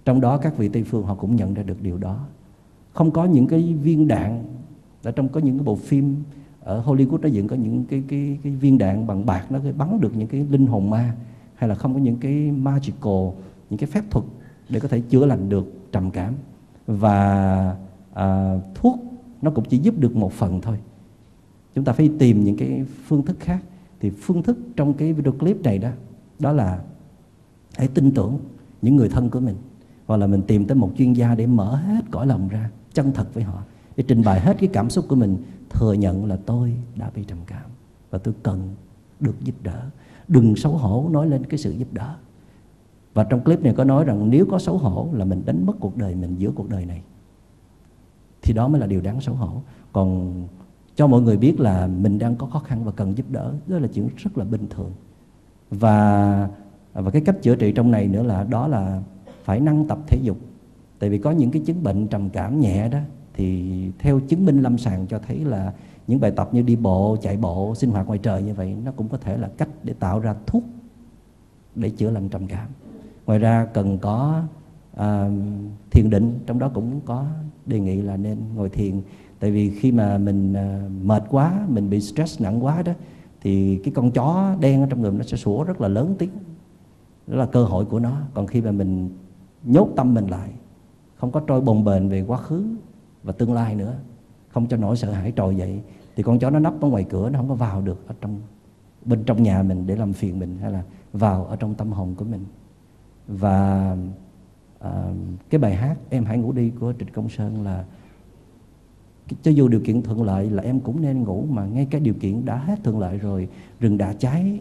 trong 0.08 0.22
đó 0.22 0.38
các 0.38 0.58
vị 0.58 0.70
tây 0.70 0.84
phương 0.84 1.04
họ 1.04 1.16
cũng 1.16 1.36
nhận 1.36 1.54
ra 1.54 1.64
được 1.64 1.82
điều 1.82 1.98
đó. 1.98 2.26
Không 2.94 3.12
có 3.12 3.26
những 3.26 3.48
cái 3.48 3.74
viên 3.74 4.08
đạn 4.08 4.44
ở 5.04 5.12
trong 5.12 5.30
có 5.30 5.40
những 5.40 5.58
cái 5.58 5.64
bộ 5.66 5.76
phim 5.76 6.16
ở 6.60 6.84
Hollywood 6.86 7.22
nó 7.22 7.28
dựng 7.28 7.48
có 7.48 7.56
những 7.56 7.86
cái 7.86 8.04
cái 8.08 8.38
cái 8.44 8.54
viên 8.54 8.78
đạn 8.78 9.08
bằng 9.08 9.26
bạc 9.26 9.52
nó 9.52 9.60
bắn 9.78 10.02
được 10.02 10.16
những 10.16 10.28
cái 10.28 10.46
linh 10.50 10.68
hồn 10.68 10.90
ma 10.90 11.16
hay 11.56 11.70
là 11.70 11.76
không 11.76 11.94
có 11.94 12.00
những 12.00 12.18
cái 12.18 12.52
magical 12.52 13.30
những 13.70 13.78
cái 13.78 13.90
phép 13.90 14.04
thuật 14.12 14.26
để 14.70 14.80
có 14.80 14.88
thể 14.88 15.02
chữa 15.02 15.26
lành 15.26 15.50
được 15.50 15.92
trầm 15.92 16.12
cảm. 16.12 16.34
Và 16.88 17.76
à, 18.14 18.60
thuốc 18.76 19.00
nó 19.42 19.52
cũng 19.52 19.66
chỉ 19.66 19.78
giúp 19.78 19.96
được 19.98 20.16
một 20.16 20.34
phần 20.34 20.62
thôi. 20.62 20.78
Chúng 21.76 21.86
ta 21.86 21.94
phải 21.94 22.10
tìm 22.20 22.44
những 22.44 22.58
cái 22.58 22.86
phương 23.06 23.26
thức 23.26 23.38
khác. 23.40 23.64
Thì 24.00 24.10
phương 24.10 24.44
thức 24.44 24.58
trong 24.76 24.94
cái 24.94 25.14
video 25.14 25.34
clip 25.34 25.62
này 25.64 25.78
đó 25.78 25.90
đó 26.40 26.52
là 26.52 26.82
hãy 27.78 27.88
tin 27.88 28.12
tưởng 28.12 28.40
những 28.82 28.96
người 28.96 29.10
thân 29.10 29.30
của 29.30 29.40
mình 29.40 29.56
hoặc 30.08 30.18
là 30.18 30.28
mình 30.28 30.42
tìm 30.42 30.66
tới 30.66 30.76
một 30.76 30.92
chuyên 30.98 31.14
gia 31.14 31.36
để 31.36 31.48
mở 31.48 31.76
hết 31.76 32.02
cõi 32.12 32.28
lòng 32.28 32.48
ra, 32.48 32.70
chân 32.94 33.12
thật 33.12 33.34
với 33.34 33.44
họ, 33.44 33.64
để 33.96 34.04
trình 34.08 34.24
bày 34.26 34.40
hết 34.40 34.58
cái 34.60 34.70
cảm 34.74 34.90
xúc 34.90 35.06
của 35.10 35.16
mình, 35.16 35.38
thừa 35.70 35.94
nhận 35.94 36.26
là 36.26 36.38
tôi 36.46 36.74
đã 36.96 37.12
bị 37.16 37.24
trầm 37.24 37.38
cảm 37.48 37.70
và 38.10 38.18
tôi 38.18 38.34
cần 38.44 38.76
được 39.20 39.36
giúp 39.42 39.56
đỡ. 39.64 39.82
Đừng 40.28 40.56
xấu 40.56 40.72
hổ 40.72 41.10
nói 41.12 41.28
lên 41.28 41.46
cái 41.46 41.58
sự 41.58 41.72
giúp 41.72 41.88
đỡ. 41.92 42.16
Và 43.14 43.24
trong 43.24 43.44
clip 43.44 43.62
này 43.62 43.74
có 43.74 43.84
nói 43.84 44.04
rằng 44.04 44.30
nếu 44.30 44.46
có 44.52 44.60
xấu 44.60 44.78
hổ 44.78 45.10
là 45.14 45.26
mình 45.26 45.42
đánh 45.46 45.66
mất 45.66 45.74
cuộc 45.80 45.98
đời 45.98 46.16
mình 46.16 46.36
giữa 46.36 46.52
cuộc 46.56 46.70
đời 46.70 46.86
này. 46.86 47.02
Thì 48.42 48.54
đó 48.54 48.68
mới 48.68 48.82
là 48.82 48.88
điều 48.88 49.02
đáng 49.02 49.22
xấu 49.22 49.36
hổ. 49.36 49.62
Còn 49.94 50.34
cho 50.96 51.08
mọi 51.08 51.22
người 51.22 51.38
biết 51.38 51.60
là 51.60 51.88
mình 51.88 52.20
đang 52.20 52.36
có 52.36 52.48
khó 52.48 52.60
khăn 52.60 52.84
và 52.84 52.92
cần 52.92 53.18
giúp 53.18 53.26
đỡ, 53.30 53.54
đó 53.68 53.80
là 53.80 53.88
chuyện 53.94 54.10
rất 54.18 54.38
là 54.38 54.46
bình 54.46 54.68
thường. 54.70 54.92
Và 55.70 56.50
và 56.94 57.12
cái 57.12 57.22
cách 57.22 57.42
chữa 57.42 57.56
trị 57.56 57.72
trong 57.72 57.92
này 57.92 58.08
nữa 58.08 58.24
là, 58.24 58.44
đó 58.44 58.68
là 58.68 59.02
phải 59.48 59.60
năng 59.60 59.88
tập 59.88 60.00
thể 60.08 60.18
dục. 60.22 60.38
Tại 61.00 61.10
vì 61.10 61.18
có 61.18 61.32
những 61.32 61.52
cái 61.52 61.62
chứng 61.66 61.84
bệnh 61.84 62.08
trầm 62.08 62.30
cảm 62.30 62.60
nhẹ 62.60 62.90
đó 62.90 63.00
thì 63.34 63.74
theo 64.00 64.20
chứng 64.20 64.46
minh 64.46 64.62
lâm 64.62 64.78
sàng 64.78 65.08
cho 65.08 65.20
thấy 65.28 65.40
là 65.40 65.74
những 66.08 66.20
bài 66.20 66.32
tập 66.32 66.50
như 66.52 66.62
đi 66.62 66.76
bộ 66.76 67.18
chạy 67.22 67.38
bộ 67.38 67.76
sinh 67.76 67.92
hoạt 67.92 68.08
ngoài 68.08 68.20
trời 68.20 68.44
như 68.44 68.54
vậy 68.54 68.76
nó 68.86 68.92
cũng 68.92 69.08
có 69.08 69.18
thể 69.18 69.38
là 69.38 69.50
cách 69.58 69.70
để 69.84 69.94
tạo 69.94 70.20
ra 70.20 70.36
thuốc 70.46 70.64
để 71.76 71.90
chữa 71.90 72.12
lành 72.12 72.30
trầm 72.30 72.48
cảm. 72.48 72.70
Ngoài 73.26 73.40
ra 73.40 73.68
cần 73.74 73.98
có 74.00 74.44
à, 74.96 75.30
thiền 75.92 76.10
định 76.10 76.40
trong 76.46 76.60
đó 76.60 76.72
cũng 76.74 77.02
có 77.06 77.26
đề 77.66 77.80
nghị 77.80 78.02
là 78.02 78.18
nên 78.18 78.38
ngồi 78.56 78.70
thiền. 78.70 79.02
Tại 79.40 79.52
vì 79.52 79.70
khi 79.70 79.92
mà 79.92 80.18
mình 80.18 80.54
à, 80.54 80.90
mệt 81.04 81.24
quá 81.30 81.66
mình 81.70 81.90
bị 81.90 82.02
stress 82.02 82.42
nặng 82.42 82.66
quá 82.66 82.82
đó 82.82 82.94
thì 83.42 83.80
cái 83.84 83.94
con 83.94 84.12
chó 84.12 84.56
đen 84.60 84.82
ở 84.82 84.88
trong 84.90 85.02
người 85.02 85.12
nó 85.12 85.24
sẽ 85.24 85.38
sủa 85.38 85.64
rất 85.64 85.82
là 85.82 85.88
lớn 85.88 86.16
tiếng. 86.20 86.32
Đó 87.28 87.36
là 87.38 87.46
cơ 87.46 87.64
hội 87.64 87.86
của 87.86 88.00
nó. 88.00 88.18
Còn 88.34 88.48
khi 88.48 88.62
mà 88.62 88.72
mình 88.72 89.10
nhốt 89.64 89.90
tâm 89.96 90.14
mình 90.14 90.28
lại 90.28 90.50
không 91.16 91.32
có 91.32 91.40
trôi 91.48 91.62
bồng 91.62 91.84
bềnh 91.84 92.10
về 92.10 92.24
quá 92.28 92.38
khứ 92.38 92.66
và 93.24 93.34
tương 93.34 93.54
lai 93.54 93.76
nữa 93.76 93.96
không 94.50 94.68
cho 94.68 94.78
nỗi 94.78 94.98
sợ 94.98 95.12
hãi 95.12 95.34
trồi 95.36 95.56
dậy 95.56 95.82
thì 96.16 96.24
con 96.24 96.40
chó 96.40 96.50
nó 96.50 96.60
nấp 96.60 96.82
ở 96.82 96.88
ngoài 96.88 97.06
cửa 97.10 97.30
nó 97.30 97.40
không 97.40 97.50
có 97.50 97.56
vào 97.56 97.82
được 97.82 98.08
ở 98.08 98.16
trong 98.22 98.42
bên 99.06 99.24
trong 99.24 99.44
nhà 99.44 99.64
mình 99.64 99.88
để 99.88 99.96
làm 99.96 100.14
phiền 100.14 100.40
mình 100.40 100.58
hay 100.62 100.72
là 100.72 100.84
vào 101.14 101.46
ở 101.46 101.56
trong 101.56 101.76
tâm 101.76 101.92
hồn 101.92 102.16
của 102.16 102.26
mình. 102.26 102.46
Và 103.28 103.96
à, 104.80 105.14
cái 105.50 105.60
bài 105.60 105.76
hát 105.76 105.98
em 106.10 106.26
hãy 106.26 106.38
ngủ 106.38 106.52
đi 106.52 106.72
của 106.80 106.94
trịnh 107.00 107.14
công 107.14 107.30
sơn 107.30 107.64
là 107.64 107.86
cho 109.42 109.52
dù 109.52 109.68
điều 109.68 109.82
kiện 109.82 110.02
thuận 110.02 110.24
lợi 110.24 110.50
là 110.50 110.64
em 110.64 110.80
cũng 110.80 111.02
nên 111.02 111.24
ngủ 111.24 111.46
mà 111.50 111.66
ngay 111.66 111.88
cái 111.92 112.02
điều 112.02 112.14
kiện 112.14 112.46
đã 112.46 112.58
hết 112.58 112.80
thuận 112.84 113.00
lợi 113.00 113.18
rồi 113.18 113.50
rừng 113.80 113.98
đã 113.98 114.14
cháy 114.14 114.60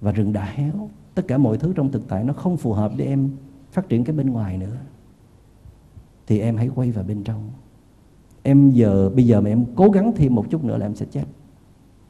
và 0.00 0.12
rừng 0.12 0.32
đã 0.32 0.44
héo 0.44 0.90
tất 1.14 1.22
cả 1.28 1.38
mọi 1.38 1.58
thứ 1.58 1.72
trong 1.76 1.92
thực 1.92 2.08
tại 2.08 2.24
nó 2.24 2.32
không 2.32 2.56
phù 2.56 2.72
hợp 2.72 2.92
để 2.96 3.04
em 3.04 3.30
phát 3.70 3.88
triển 3.88 4.04
cái 4.04 4.16
bên 4.16 4.30
ngoài 4.30 4.58
nữa. 4.58 4.76
Thì 6.26 6.40
em 6.40 6.56
hãy 6.56 6.70
quay 6.74 6.90
vào 6.90 7.04
bên 7.04 7.24
trong. 7.24 7.50
Em 8.42 8.70
giờ, 8.70 9.10
bây 9.10 9.26
giờ 9.26 9.40
mà 9.40 9.50
em 9.50 9.64
cố 9.76 9.90
gắng 9.90 10.12
thêm 10.16 10.34
một 10.34 10.44
chút 10.50 10.64
nữa 10.64 10.78
là 10.78 10.86
em 10.86 10.94
sẽ 10.94 11.06
chết. 11.10 11.24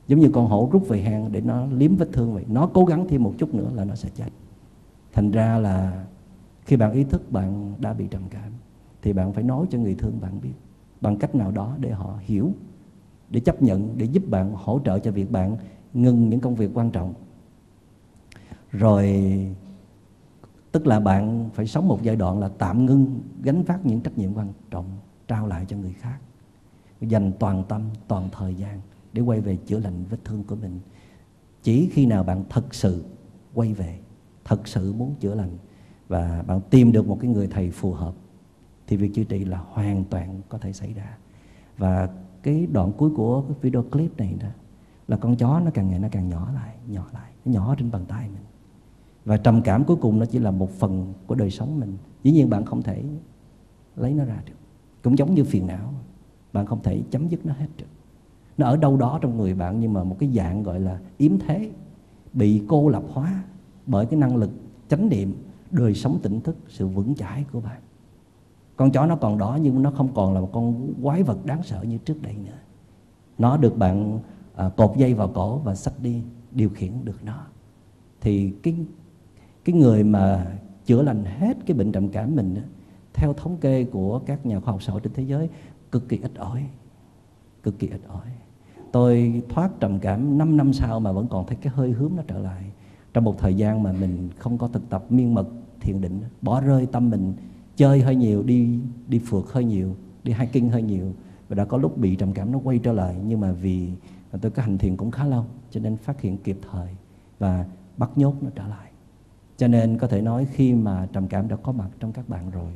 Giống 0.06 0.20
như 0.20 0.30
con 0.32 0.46
hổ 0.46 0.68
rút 0.72 0.88
về 0.88 1.02
hang 1.02 1.32
để 1.32 1.40
nó 1.40 1.66
liếm 1.66 1.96
vết 1.96 2.08
thương 2.12 2.34
vậy. 2.34 2.44
Nó 2.48 2.66
cố 2.66 2.84
gắng 2.84 3.06
thêm 3.08 3.22
một 3.22 3.34
chút 3.38 3.54
nữa 3.54 3.70
là 3.74 3.84
nó 3.84 3.94
sẽ 3.94 4.08
chết. 4.14 4.28
Thành 5.12 5.30
ra 5.30 5.58
là 5.58 6.04
khi 6.64 6.76
bạn 6.76 6.92
ý 6.92 7.04
thức 7.04 7.32
bạn 7.32 7.74
đã 7.78 7.92
bị 7.92 8.06
trầm 8.10 8.22
cảm, 8.30 8.52
thì 9.02 9.12
bạn 9.12 9.32
phải 9.32 9.44
nói 9.44 9.66
cho 9.70 9.78
người 9.78 9.94
thương 9.94 10.20
bạn 10.20 10.40
biết 10.42 10.52
bằng 11.00 11.16
cách 11.16 11.34
nào 11.34 11.50
đó 11.50 11.76
để 11.80 11.90
họ 11.90 12.18
hiểu, 12.20 12.52
để 13.30 13.40
chấp 13.40 13.62
nhận, 13.62 13.98
để 13.98 14.06
giúp 14.06 14.22
bạn 14.28 14.52
hỗ 14.54 14.80
trợ 14.84 14.98
cho 14.98 15.10
việc 15.10 15.30
bạn 15.30 15.56
ngừng 15.94 16.28
những 16.28 16.40
công 16.40 16.54
việc 16.54 16.70
quan 16.74 16.90
trọng. 16.90 17.14
Rồi 18.70 19.26
tức 20.72 20.86
là 20.86 21.00
bạn 21.00 21.50
phải 21.54 21.66
sống 21.66 21.88
một 21.88 22.02
giai 22.02 22.16
đoạn 22.16 22.38
là 22.38 22.48
tạm 22.58 22.86
ngưng, 22.86 23.20
gánh 23.42 23.62
vác 23.62 23.86
những 23.86 24.00
trách 24.00 24.18
nhiệm 24.18 24.34
quan 24.34 24.52
trọng, 24.70 24.86
trao 25.28 25.46
lại 25.46 25.64
cho 25.68 25.76
người 25.76 25.92
khác. 25.92 26.18
Dành 27.00 27.32
toàn 27.38 27.64
tâm, 27.68 27.82
toàn 28.08 28.28
thời 28.32 28.54
gian 28.54 28.80
để 29.12 29.22
quay 29.22 29.40
về 29.40 29.56
chữa 29.56 29.78
lành 29.78 30.04
vết 30.10 30.18
thương 30.24 30.44
của 30.44 30.56
mình. 30.56 30.80
Chỉ 31.62 31.90
khi 31.92 32.06
nào 32.06 32.24
bạn 32.24 32.44
thật 32.50 32.74
sự 32.74 33.04
quay 33.54 33.74
về, 33.74 33.98
thật 34.44 34.68
sự 34.68 34.92
muốn 34.92 35.14
chữa 35.20 35.34
lành 35.34 35.58
và 36.08 36.44
bạn 36.46 36.60
tìm 36.70 36.92
được 36.92 37.06
một 37.06 37.18
cái 37.20 37.30
người 37.30 37.46
thầy 37.46 37.70
phù 37.70 37.92
hợp, 37.92 38.14
thì 38.86 38.96
việc 38.96 39.14
chữa 39.14 39.24
trị 39.24 39.44
là 39.44 39.58
hoàn 39.68 40.04
toàn 40.04 40.40
có 40.48 40.58
thể 40.58 40.72
xảy 40.72 40.92
ra. 40.92 41.16
Và 41.78 42.08
cái 42.42 42.66
đoạn 42.66 42.92
cuối 42.92 43.10
của 43.16 43.42
cái 43.42 43.56
video 43.60 43.82
clip 43.82 44.16
này 44.16 44.34
đó, 44.40 44.48
là 45.08 45.16
con 45.16 45.36
chó 45.36 45.60
nó 45.60 45.70
càng 45.74 45.88
ngày 45.90 45.98
nó 45.98 46.08
càng 46.12 46.28
nhỏ 46.28 46.50
lại 46.54 46.74
nhỏ 46.86 47.06
lại, 47.12 47.30
nó 47.44 47.52
nhỏ 47.52 47.74
trên 47.78 47.90
bàn 47.90 48.04
tay 48.08 48.28
mình 48.28 48.42
và 49.28 49.36
trầm 49.36 49.62
cảm 49.62 49.84
cuối 49.84 49.96
cùng 49.96 50.18
nó 50.18 50.26
chỉ 50.26 50.38
là 50.38 50.50
một 50.50 50.70
phần 50.70 51.12
của 51.26 51.34
đời 51.34 51.50
sống 51.50 51.80
mình. 51.80 51.96
Dĩ 52.22 52.32
nhiên 52.32 52.50
bạn 52.50 52.64
không 52.64 52.82
thể 52.82 53.02
lấy 53.96 54.14
nó 54.14 54.24
ra 54.24 54.42
được. 54.46 54.54
Cũng 55.02 55.18
giống 55.18 55.34
như 55.34 55.44
phiền 55.44 55.66
não 55.66 55.94
bạn 56.52 56.66
không 56.66 56.82
thể 56.82 57.02
chấm 57.10 57.28
dứt 57.28 57.46
nó 57.46 57.52
hết 57.52 57.66
được. 57.76 57.86
Nó 58.58 58.66
ở 58.66 58.76
đâu 58.76 58.96
đó 58.96 59.18
trong 59.22 59.36
người 59.36 59.54
bạn 59.54 59.80
nhưng 59.80 59.92
mà 59.92 60.04
một 60.04 60.16
cái 60.18 60.30
dạng 60.34 60.62
gọi 60.62 60.80
là 60.80 60.98
yếm 61.18 61.38
thế 61.38 61.70
bị 62.32 62.62
cô 62.68 62.88
lập 62.88 63.02
hóa 63.12 63.44
bởi 63.86 64.06
cái 64.06 64.20
năng 64.20 64.36
lực 64.36 64.50
chánh 64.88 65.08
niệm 65.08 65.34
đời 65.70 65.94
sống 65.94 66.18
tỉnh 66.22 66.40
thức 66.40 66.56
sự 66.68 66.86
vững 66.86 67.14
chãi 67.14 67.44
của 67.52 67.60
bạn. 67.60 67.80
Con 68.76 68.90
chó 68.90 69.06
nó 69.06 69.16
còn 69.16 69.38
đó 69.38 69.58
nhưng 69.62 69.82
nó 69.82 69.90
không 69.90 70.08
còn 70.14 70.34
là 70.34 70.40
một 70.40 70.50
con 70.52 70.94
quái 71.02 71.22
vật 71.22 71.46
đáng 71.46 71.62
sợ 71.62 71.82
như 71.82 71.98
trước 71.98 72.22
đây 72.22 72.34
nữa. 72.46 72.58
Nó 73.38 73.56
được 73.56 73.76
bạn 73.78 74.20
à, 74.54 74.68
cột 74.68 74.96
dây 74.96 75.14
vào 75.14 75.28
cổ 75.28 75.58
và 75.58 75.74
xách 75.74 76.02
đi 76.02 76.22
điều 76.52 76.68
khiển 76.68 76.92
được 77.04 77.24
nó. 77.24 77.46
Thì 78.20 78.50
cái 78.62 78.74
cái 79.64 79.74
người 79.74 80.04
mà 80.04 80.56
chữa 80.84 81.02
lành 81.02 81.24
hết 81.24 81.56
cái 81.66 81.76
bệnh 81.76 81.92
trầm 81.92 82.08
cảm 82.08 82.36
mình 82.36 82.54
đó, 82.54 82.62
theo 83.14 83.32
thống 83.32 83.56
kê 83.56 83.84
của 83.84 84.18
các 84.18 84.46
nhà 84.46 84.60
khoa 84.60 84.72
học 84.72 84.82
xã 84.82 84.92
hội 84.92 85.00
trên 85.00 85.12
thế 85.12 85.22
giới 85.22 85.48
cực 85.92 86.08
kỳ 86.08 86.18
ít 86.22 86.34
ỏi 86.34 86.64
cực 87.62 87.78
kỳ 87.78 87.88
ít 87.88 88.00
ỏi. 88.08 88.26
Tôi 88.92 89.42
thoát 89.48 89.80
trầm 89.80 89.98
cảm 89.98 90.38
5 90.38 90.56
năm 90.56 90.72
sau 90.72 91.00
mà 91.00 91.12
vẫn 91.12 91.28
còn 91.28 91.46
thấy 91.46 91.56
cái 91.56 91.72
hơi 91.76 91.90
hướng 91.90 92.12
nó 92.16 92.22
trở 92.26 92.38
lại. 92.38 92.64
Trong 93.14 93.24
một 93.24 93.38
thời 93.38 93.54
gian 93.54 93.82
mà 93.82 93.92
mình 93.92 94.28
không 94.38 94.58
có 94.58 94.68
thực 94.68 94.88
tập 94.88 95.04
miên 95.10 95.34
mật 95.34 95.48
thiền 95.80 96.00
định 96.00 96.20
bỏ 96.42 96.60
rơi 96.60 96.86
tâm 96.86 97.10
mình 97.10 97.32
chơi 97.76 98.02
hơi 98.02 98.16
nhiều 98.16 98.42
đi 98.42 98.78
đi 99.08 99.20
phượt 99.26 99.44
hơi 99.52 99.64
nhiều 99.64 99.96
đi 100.24 100.32
hiking 100.32 100.68
hơi 100.68 100.82
nhiều 100.82 101.12
và 101.48 101.54
đã 101.54 101.64
có 101.64 101.76
lúc 101.76 101.98
bị 101.98 102.16
trầm 102.16 102.32
cảm 102.32 102.52
nó 102.52 102.58
quay 102.58 102.78
trở 102.78 102.92
lại. 102.92 103.16
Nhưng 103.26 103.40
mà 103.40 103.52
vì 103.52 103.90
tôi 104.40 104.50
có 104.50 104.62
hành 104.62 104.78
thiền 104.78 104.96
cũng 104.96 105.10
khá 105.10 105.24
lâu 105.24 105.44
cho 105.70 105.80
nên 105.80 105.96
phát 105.96 106.20
hiện 106.20 106.38
kịp 106.38 106.58
thời 106.70 106.88
và 107.38 107.64
bắt 107.96 108.10
nhốt 108.16 108.34
nó 108.40 108.50
trở 108.54 108.68
lại 108.68 108.87
cho 109.58 109.68
nên 109.68 109.98
có 109.98 110.06
thể 110.06 110.22
nói 110.22 110.46
khi 110.52 110.74
mà 110.74 111.08
trầm 111.12 111.28
cảm 111.28 111.48
đã 111.48 111.56
có 111.56 111.72
mặt 111.72 111.90
trong 112.00 112.12
các 112.12 112.28
bạn 112.28 112.50
rồi, 112.50 112.72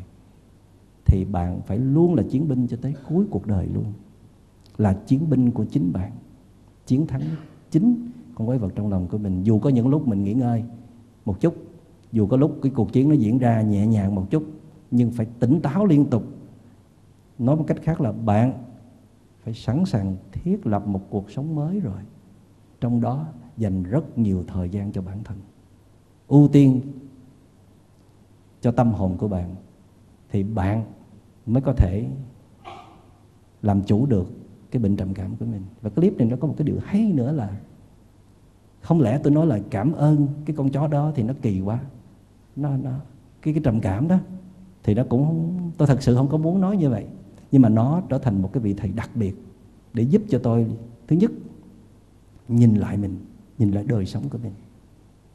thì 1.06 1.24
bạn 1.24 1.60
phải 1.66 1.78
luôn 1.78 2.14
là 2.14 2.22
chiến 2.30 2.48
binh 2.48 2.66
cho 2.66 2.76
tới 2.82 2.94
cuối 3.08 3.26
cuộc 3.30 3.46
đời 3.46 3.66
luôn. 3.74 3.92
Là 4.76 4.92
chiến 5.06 5.30
binh 5.30 5.50
của 5.50 5.64
chính 5.64 5.92
bạn, 5.92 6.12
chiến 6.86 7.06
thắng 7.06 7.22
chính 7.70 8.10
con 8.34 8.46
quái 8.46 8.58
vật 8.58 8.72
trong 8.74 8.90
lòng 8.90 9.08
của 9.08 9.18
mình. 9.18 9.42
Dù 9.42 9.58
có 9.58 9.70
những 9.70 9.88
lúc 9.88 10.08
mình 10.08 10.24
nghỉ 10.24 10.34
ngơi 10.34 10.64
một 11.24 11.40
chút, 11.40 11.54
dù 12.12 12.26
có 12.26 12.36
lúc 12.36 12.58
cái 12.62 12.72
cuộc 12.74 12.92
chiến 12.92 13.08
nó 13.08 13.14
diễn 13.14 13.38
ra 13.38 13.62
nhẹ 13.62 13.86
nhàng 13.86 14.14
một 14.14 14.26
chút, 14.30 14.44
nhưng 14.90 15.10
phải 15.10 15.26
tỉnh 15.40 15.60
táo 15.62 15.86
liên 15.86 16.04
tục. 16.10 16.24
Nói 17.38 17.56
một 17.56 17.64
cách 17.66 17.78
khác 17.82 18.00
là 18.00 18.12
bạn 18.12 18.52
phải 19.44 19.54
sẵn 19.54 19.84
sàng 19.84 20.16
thiết 20.32 20.66
lập 20.66 20.86
một 20.86 21.10
cuộc 21.10 21.30
sống 21.30 21.54
mới 21.54 21.80
rồi. 21.80 22.00
Trong 22.80 23.00
đó 23.00 23.26
dành 23.56 23.82
rất 23.82 24.18
nhiều 24.18 24.44
thời 24.46 24.68
gian 24.68 24.92
cho 24.92 25.02
bản 25.02 25.24
thân 25.24 25.38
ưu 26.32 26.48
tiên 26.48 26.80
cho 28.60 28.72
tâm 28.72 28.92
hồn 28.92 29.16
của 29.18 29.28
bạn, 29.28 29.54
thì 30.30 30.42
bạn 30.42 30.84
mới 31.46 31.62
có 31.62 31.72
thể 31.72 32.06
làm 33.62 33.82
chủ 33.82 34.06
được 34.06 34.30
cái 34.70 34.82
bệnh 34.82 34.96
trầm 34.96 35.14
cảm 35.14 35.36
của 35.36 35.46
mình. 35.46 35.62
Và 35.82 35.90
clip 35.90 36.18
này 36.18 36.28
nó 36.28 36.36
có 36.40 36.48
một 36.48 36.54
cái 36.58 36.66
điều 36.66 36.76
hay 36.84 37.12
nữa 37.12 37.32
là 37.32 37.56
không 38.80 39.00
lẽ 39.00 39.20
tôi 39.22 39.32
nói 39.32 39.46
là 39.46 39.60
cảm 39.70 39.92
ơn 39.92 40.26
cái 40.44 40.56
con 40.56 40.70
chó 40.70 40.86
đó 40.86 41.12
thì 41.14 41.22
nó 41.22 41.34
kỳ 41.42 41.60
quá. 41.60 41.80
Nó 42.56 42.76
nó, 42.76 42.90
cái 43.42 43.54
cái 43.54 43.62
trầm 43.64 43.80
cảm 43.80 44.08
đó 44.08 44.18
thì 44.82 44.94
nó 44.94 45.02
cũng, 45.08 45.58
tôi 45.78 45.88
thật 45.88 46.02
sự 46.02 46.16
không 46.16 46.28
có 46.28 46.38
muốn 46.38 46.60
nói 46.60 46.76
như 46.76 46.90
vậy. 46.90 47.06
Nhưng 47.50 47.62
mà 47.62 47.68
nó 47.68 48.02
trở 48.08 48.18
thành 48.18 48.42
một 48.42 48.50
cái 48.52 48.62
vị 48.62 48.74
thầy 48.74 48.90
đặc 48.90 49.10
biệt 49.14 49.34
để 49.94 50.02
giúp 50.02 50.22
cho 50.28 50.40
tôi, 50.42 50.66
thứ 51.08 51.16
nhất, 51.16 51.30
nhìn 52.48 52.74
lại 52.74 52.96
mình, 52.96 53.18
nhìn 53.58 53.70
lại 53.70 53.84
đời 53.88 54.06
sống 54.06 54.28
của 54.28 54.38
mình 54.42 54.52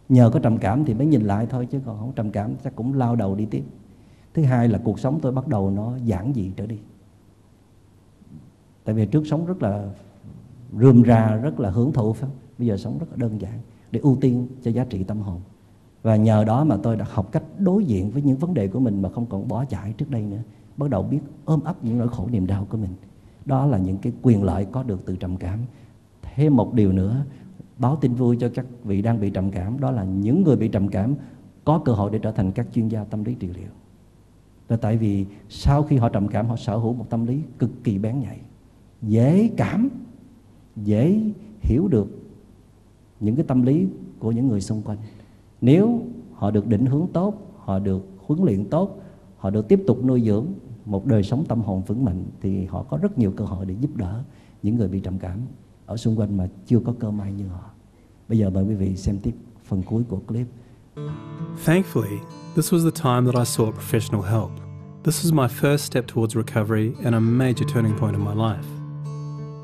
nhờ 0.09 0.29
có 0.29 0.39
trầm 0.39 0.57
cảm 0.57 0.85
thì 0.85 0.93
mới 0.93 1.07
nhìn 1.07 1.21
lại 1.21 1.47
thôi, 1.49 1.65
chứ 1.71 1.79
còn 1.85 1.99
không 1.99 2.11
trầm 2.15 2.31
cảm 2.31 2.55
chắc 2.63 2.75
cũng 2.75 2.93
lao 2.93 3.15
đầu 3.15 3.35
đi 3.35 3.45
tiếp. 3.45 3.63
Thứ 4.33 4.43
hai 4.43 4.67
là 4.67 4.79
cuộc 4.83 4.99
sống 4.99 5.19
tôi 5.21 5.31
bắt 5.31 5.47
đầu 5.47 5.71
nó 5.71 5.97
giản 6.05 6.33
dị 6.35 6.51
trở 6.55 6.65
đi. 6.65 6.77
Tại 8.83 8.95
vì 8.95 9.05
trước 9.05 9.27
sống 9.27 9.45
rất 9.45 9.63
là 9.63 9.89
rườm 10.79 11.03
rà, 11.05 11.35
rất 11.35 11.59
là 11.59 11.69
hưởng 11.69 11.93
thụ, 11.93 12.13
phải 12.13 12.29
không? 12.29 12.37
bây 12.57 12.67
giờ 12.67 12.77
sống 12.77 12.97
rất 12.97 13.07
là 13.09 13.15
đơn 13.15 13.41
giản 13.41 13.59
để 13.91 13.99
ưu 13.99 14.17
tiên 14.21 14.47
cho 14.63 14.71
giá 14.71 14.85
trị 14.85 15.03
tâm 15.03 15.21
hồn. 15.21 15.41
Và 16.03 16.15
nhờ 16.15 16.43
đó 16.43 16.63
mà 16.63 16.77
tôi 16.83 16.95
đã 16.95 17.05
học 17.09 17.31
cách 17.31 17.43
đối 17.59 17.85
diện 17.85 18.11
với 18.11 18.21
những 18.21 18.37
vấn 18.37 18.53
đề 18.53 18.67
của 18.67 18.79
mình 18.79 19.01
mà 19.01 19.09
không 19.09 19.25
còn 19.25 19.47
bỏ 19.47 19.65
chạy 19.65 19.93
trước 19.93 20.09
đây 20.09 20.21
nữa. 20.21 20.41
Bắt 20.77 20.89
đầu 20.89 21.03
biết 21.03 21.19
ôm 21.45 21.63
ấp 21.63 21.83
những 21.83 21.97
nỗi 21.97 22.07
khổ 22.07 22.27
niềm 22.31 22.47
đau 22.47 22.67
của 22.69 22.77
mình. 22.77 22.91
Đó 23.45 23.65
là 23.65 23.77
những 23.77 23.97
cái 23.97 24.13
quyền 24.21 24.43
lợi 24.43 24.65
có 24.71 24.83
được 24.83 25.05
từ 25.05 25.15
trầm 25.15 25.37
cảm. 25.37 25.59
Thêm 26.21 26.55
một 26.55 26.73
điều 26.73 26.91
nữa 26.91 27.25
báo 27.77 27.95
tin 27.95 28.13
vui 28.13 28.37
cho 28.39 28.49
các 28.53 28.65
vị 28.83 29.01
đang 29.01 29.19
bị 29.19 29.29
trầm 29.29 29.51
cảm. 29.51 29.79
Đó 29.79 29.91
là 29.91 30.03
những 30.03 30.43
người 30.43 30.55
bị 30.55 30.67
trầm 30.67 30.87
cảm 30.87 31.15
có 31.65 31.81
cơ 31.85 31.91
hội 31.91 32.11
để 32.11 32.19
trở 32.19 32.31
thành 32.31 32.51
các 32.51 32.67
chuyên 32.73 32.87
gia 32.87 33.03
tâm 33.03 33.23
lý 33.23 33.35
trị 33.35 33.47
liệu. 33.47 33.69
Là 34.69 34.77
tại 34.77 34.97
vì 34.97 35.25
sau 35.49 35.83
khi 35.83 35.97
họ 35.97 36.09
trầm 36.09 36.27
cảm, 36.27 36.47
họ 36.47 36.55
sở 36.55 36.77
hữu 36.77 36.93
một 36.93 37.09
tâm 37.09 37.25
lý 37.25 37.41
cực 37.59 37.83
kỳ 37.83 37.97
bén 37.97 38.19
nhạy, 38.19 38.39
dễ 39.01 39.49
cảm, 39.57 39.89
dễ 40.75 41.21
hiểu 41.61 41.87
được 41.87 42.07
những 43.19 43.35
cái 43.35 43.45
tâm 43.47 43.61
lý 43.61 43.87
của 44.19 44.31
những 44.31 44.47
người 44.47 44.61
xung 44.61 44.81
quanh. 44.81 44.97
Nếu 45.61 46.01
họ 46.33 46.51
được 46.51 46.67
định 46.67 46.85
hướng 46.85 47.07
tốt, 47.13 47.53
họ 47.57 47.79
được 47.79 48.07
huấn 48.25 48.43
luyện 48.43 48.65
tốt, 48.65 49.01
họ 49.37 49.49
được 49.49 49.67
tiếp 49.67 49.83
tục 49.87 50.05
nuôi 50.05 50.21
dưỡng 50.21 50.45
một 50.85 51.05
đời 51.05 51.23
sống 51.23 51.45
tâm 51.47 51.61
hồn 51.61 51.81
vững 51.87 52.05
mạnh, 52.05 52.23
thì 52.41 52.65
họ 52.65 52.83
có 52.83 52.97
rất 52.97 53.17
nhiều 53.17 53.31
cơ 53.31 53.45
hội 53.45 53.65
để 53.65 53.75
giúp 53.81 53.95
đỡ 53.95 54.23
những 54.63 54.75
người 54.75 54.87
bị 54.87 54.99
trầm 54.99 55.19
cảm. 55.19 55.39
Ở 55.87 55.97
xung 55.97 56.19
quanh 56.19 56.37
mà 56.37 56.47
chưa 56.67 56.79
có 56.79 56.93
cơ 56.99 57.11
may 57.11 57.33
như 57.33 57.47
họ. 57.47 57.63
Bây 58.29 58.37
giờ 58.37 58.49
mời 58.49 58.63
quý 58.63 58.75
vị 58.75 58.95
xem 58.97 59.19
tiếp 59.19 59.33
phần 59.65 59.83
cuối 59.83 60.03
của 60.09 60.19
clip. 60.27 60.47
Thankfully, 61.65 62.19
this 62.55 62.73
was 62.73 62.83
the 62.83 63.01
time 63.03 63.31
that 63.31 63.35
I 63.35 63.45
sought 63.45 63.75
professional 63.75 64.21
help. 64.21 64.51
This 65.03 65.23
was 65.23 65.33
my 65.33 65.47
first 65.47 65.85
step 65.85 66.05
towards 66.07 66.35
recovery 66.35 66.93
and 67.05 67.15
a 67.15 67.19
major 67.19 67.65
turning 67.73 67.97
point 67.97 68.15
in 68.15 68.21
my 68.21 68.33
life. 68.33 68.65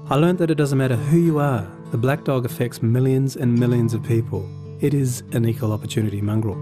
I 0.09 0.15
learned 0.15 0.37
that 0.37 0.49
it 0.49 0.57
doesn't 0.57 0.77
matter 0.77 0.95
who 0.95 1.17
you 1.17 1.39
are, 1.39 1.65
the 1.91 1.97
black 1.97 2.23
dog 2.23 2.45
affects 2.45 2.81
millions 2.81 3.35
and 3.35 3.59
millions 3.59 3.93
of 3.93 4.01
people. 4.03 4.43
It 4.81 4.93
is 4.93 5.23
an 5.31 5.45
equal 5.45 5.71
opportunity 5.71 6.21
mongrel. 6.21 6.57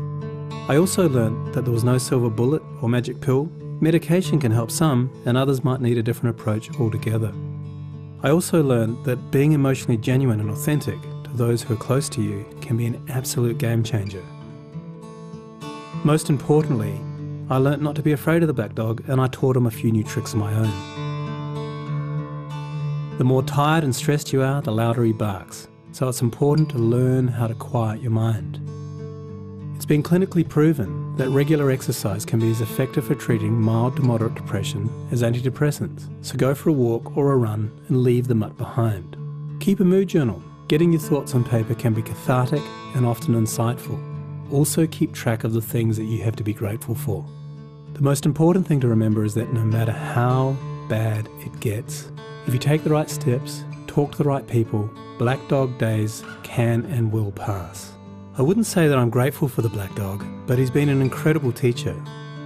I 0.69 0.77
also 0.77 1.09
learned 1.09 1.53
that 1.53 1.63
there 1.65 1.73
was 1.73 1.83
no 1.83 1.97
silver 1.97 2.29
bullet 2.29 2.61
or 2.81 2.89
magic 2.89 3.19
pill. 3.19 3.49
Medication 3.81 4.39
can 4.39 4.51
help 4.51 4.71
some, 4.71 5.09
and 5.25 5.37
others 5.37 5.63
might 5.63 5.81
need 5.81 5.97
a 5.97 6.03
different 6.03 6.39
approach 6.39 6.69
altogether. 6.79 7.33
I 8.23 8.29
also 8.29 8.61
learned 8.61 9.03
that 9.05 9.31
being 9.31 9.53
emotionally 9.53 9.97
genuine 9.97 10.39
and 10.39 10.51
authentic 10.51 11.01
to 11.23 11.31
those 11.33 11.63
who 11.63 11.73
are 11.73 11.77
close 11.77 12.07
to 12.09 12.21
you 12.21 12.45
can 12.61 12.77
be 12.77 12.85
an 12.85 13.03
absolute 13.09 13.57
game 13.57 13.83
changer. 13.83 14.23
Most 16.03 16.29
importantly, 16.29 17.01
I 17.49 17.57
learnt 17.57 17.81
not 17.81 17.95
to 17.95 18.03
be 18.03 18.11
afraid 18.11 18.43
of 18.43 18.47
the 18.47 18.53
black 18.53 18.75
dog 18.75 19.03
and 19.09 19.19
I 19.19 19.25
taught 19.25 19.57
him 19.57 19.65
a 19.65 19.71
few 19.71 19.91
new 19.91 20.03
tricks 20.03 20.33
of 20.33 20.39
my 20.39 20.53
own. 20.53 20.69
The 23.17 23.23
more 23.23 23.41
tired 23.41 23.83
and 23.83 23.95
stressed 23.95 24.31
you 24.31 24.43
are, 24.43 24.61
the 24.61 24.71
louder 24.71 25.03
he 25.03 25.13
barks, 25.13 25.67
so 25.91 26.07
it's 26.07 26.21
important 26.21 26.69
to 26.69 26.77
learn 26.77 27.27
how 27.27 27.47
to 27.47 27.55
quiet 27.55 28.01
your 28.01 28.11
mind. 28.11 28.60
It's 29.81 29.87
been 29.87 30.03
clinically 30.03 30.47
proven 30.47 31.15
that 31.15 31.29
regular 31.29 31.71
exercise 31.71 32.23
can 32.23 32.39
be 32.39 32.51
as 32.51 32.61
effective 32.61 33.07
for 33.07 33.15
treating 33.15 33.59
mild 33.59 33.95
to 33.95 34.03
moderate 34.03 34.35
depression 34.35 34.87
as 35.09 35.23
antidepressants, 35.23 36.07
so 36.23 36.37
go 36.37 36.53
for 36.53 36.69
a 36.69 36.71
walk 36.71 37.17
or 37.17 37.31
a 37.31 37.35
run 37.35 37.71
and 37.87 38.03
leave 38.03 38.27
the 38.27 38.35
mutt 38.35 38.55
behind. 38.59 39.17
Keep 39.59 39.79
a 39.79 39.83
mood 39.83 40.07
journal. 40.07 40.39
Getting 40.67 40.91
your 40.91 41.01
thoughts 41.01 41.33
on 41.33 41.43
paper 41.43 41.73
can 41.73 41.95
be 41.95 42.03
cathartic 42.03 42.61
and 42.93 43.07
often 43.07 43.33
insightful. 43.33 43.99
Also, 44.53 44.85
keep 44.85 45.13
track 45.13 45.43
of 45.43 45.53
the 45.53 45.63
things 45.63 45.97
that 45.97 46.03
you 46.03 46.21
have 46.21 46.35
to 46.35 46.43
be 46.43 46.53
grateful 46.53 46.93
for. 46.93 47.25
The 47.93 48.03
most 48.03 48.27
important 48.27 48.67
thing 48.67 48.81
to 48.81 48.87
remember 48.87 49.23
is 49.23 49.33
that 49.33 49.51
no 49.51 49.63
matter 49.63 49.93
how 49.93 50.55
bad 50.89 51.27
it 51.39 51.59
gets, 51.59 52.11
if 52.45 52.53
you 52.53 52.59
take 52.59 52.83
the 52.83 52.91
right 52.91 53.09
steps, 53.09 53.63
talk 53.87 54.11
to 54.11 54.19
the 54.19 54.29
right 54.29 54.45
people, 54.45 54.87
black 55.17 55.39
dog 55.47 55.75
days 55.79 56.23
can 56.43 56.85
and 56.85 57.11
will 57.11 57.31
pass. 57.31 57.93
I 58.37 58.41
wouldn't 58.41 58.65
say 58.65 58.87
that 58.87 58.97
I'm 58.97 59.09
grateful 59.09 59.49
for 59.49 59.61
the 59.61 59.67
black 59.67 59.93
dog, 59.93 60.25
but 60.47 60.57
he's 60.57 60.71
been 60.71 60.87
an 60.87 61.01
incredible 61.01 61.51
teacher. 61.51 62.01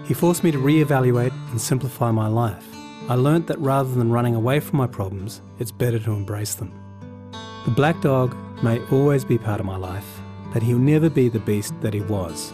He 0.05 0.15
forced 0.15 0.43
me 0.43 0.51
to 0.51 0.57
re-evaluate 0.57 1.31
and 1.51 1.61
simplify 1.61 2.09
my 2.09 2.27
life. 2.27 2.65
I 3.07 3.13
learnt 3.13 3.45
that 3.47 3.59
rather 3.59 3.93
than 3.93 4.11
running 4.11 4.33
away 4.33 4.59
from 4.59 4.77
my 4.77 4.87
problems, 4.87 5.43
it's 5.59 5.71
better 5.71 5.99
to 5.99 6.11
embrace 6.11 6.55
them. 6.55 6.73
The 7.65 7.71
black 7.71 8.01
dog 8.01 8.35
may 8.63 8.79
always 8.87 9.23
be 9.23 9.37
part 9.37 9.59
of 9.59 9.67
my 9.67 9.77
life, 9.77 10.07
but 10.51 10.63
he'll 10.63 10.79
never 10.79 11.07
be 11.07 11.29
the 11.29 11.39
beast 11.39 11.79
that 11.81 11.93
he 11.93 12.01
was. 12.01 12.51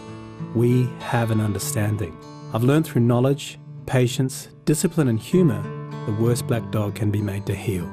We 0.54 0.90
have 0.98 1.30
an 1.30 1.40
understanding. 1.40 2.14
I've 2.52 2.64
learned 2.64 2.84
through 2.84 3.02
knowledge, 3.02 3.58
patience, 3.86 4.48
discipline, 4.66 5.08
and 5.08 5.18
humour 5.18 5.62
the 6.04 6.12
worst 6.12 6.46
black 6.48 6.70
dog 6.70 6.96
can 6.96 7.10
be 7.10 7.22
made 7.22 7.46
to 7.46 7.54
heal. 7.54 7.88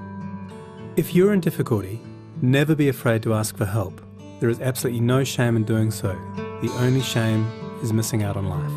If 0.95 1.13
you're 1.13 1.31
in 1.31 1.39
difficulty, 1.39 2.01
never 2.41 2.75
be 2.75 2.89
afraid 2.89 3.23
to 3.23 3.33
ask 3.35 3.55
for 3.55 3.65
help. 3.65 4.01
There 4.41 4.49
is 4.49 4.61
absolutely 4.61 5.05
no 5.05 5.23
shame 5.23 5.55
in 5.55 5.65
doing 5.67 5.91
so. 5.91 6.15
The 6.61 6.69
only 6.79 7.01
shame 7.01 7.43
is 7.81 7.91
missing 7.93 8.23
out 8.23 8.35
on 8.35 8.45
life. 8.45 8.71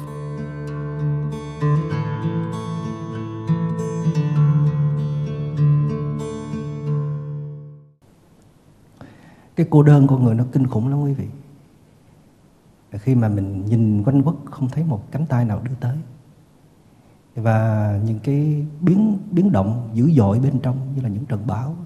Cái 9.57 9.67
cô 9.71 9.83
đơn 9.83 10.07
con 10.07 10.25
người 10.25 10.35
nó 10.35 10.45
kinh 10.53 10.67
khủng 10.67 10.89
lắm 10.89 11.03
quý 11.03 11.13
vị. 11.13 11.27
Khi 12.93 13.15
mà 13.15 13.29
mình 13.29 13.67
nhìn 13.67 14.03
quanh 14.05 14.23
quất, 14.23 14.35
không 14.51 14.69
thấy 14.69 14.85
một 14.85 15.11
cánh 15.11 15.27
tay 15.27 15.45
nào 15.45 15.61
đưa 15.65 15.75
tới 15.81 15.97
và 17.35 18.01
những 18.05 18.19
cái 18.19 18.67
biến 18.81 19.19
biến 19.31 19.53
động 19.53 19.91
dữ 19.95 20.11
dội 20.17 20.39
bên 20.39 20.61
trong, 20.63 20.77
như 20.97 21.03
là 21.03 21.09
những 21.09 21.25
trận 21.25 21.47
bão 21.47 21.77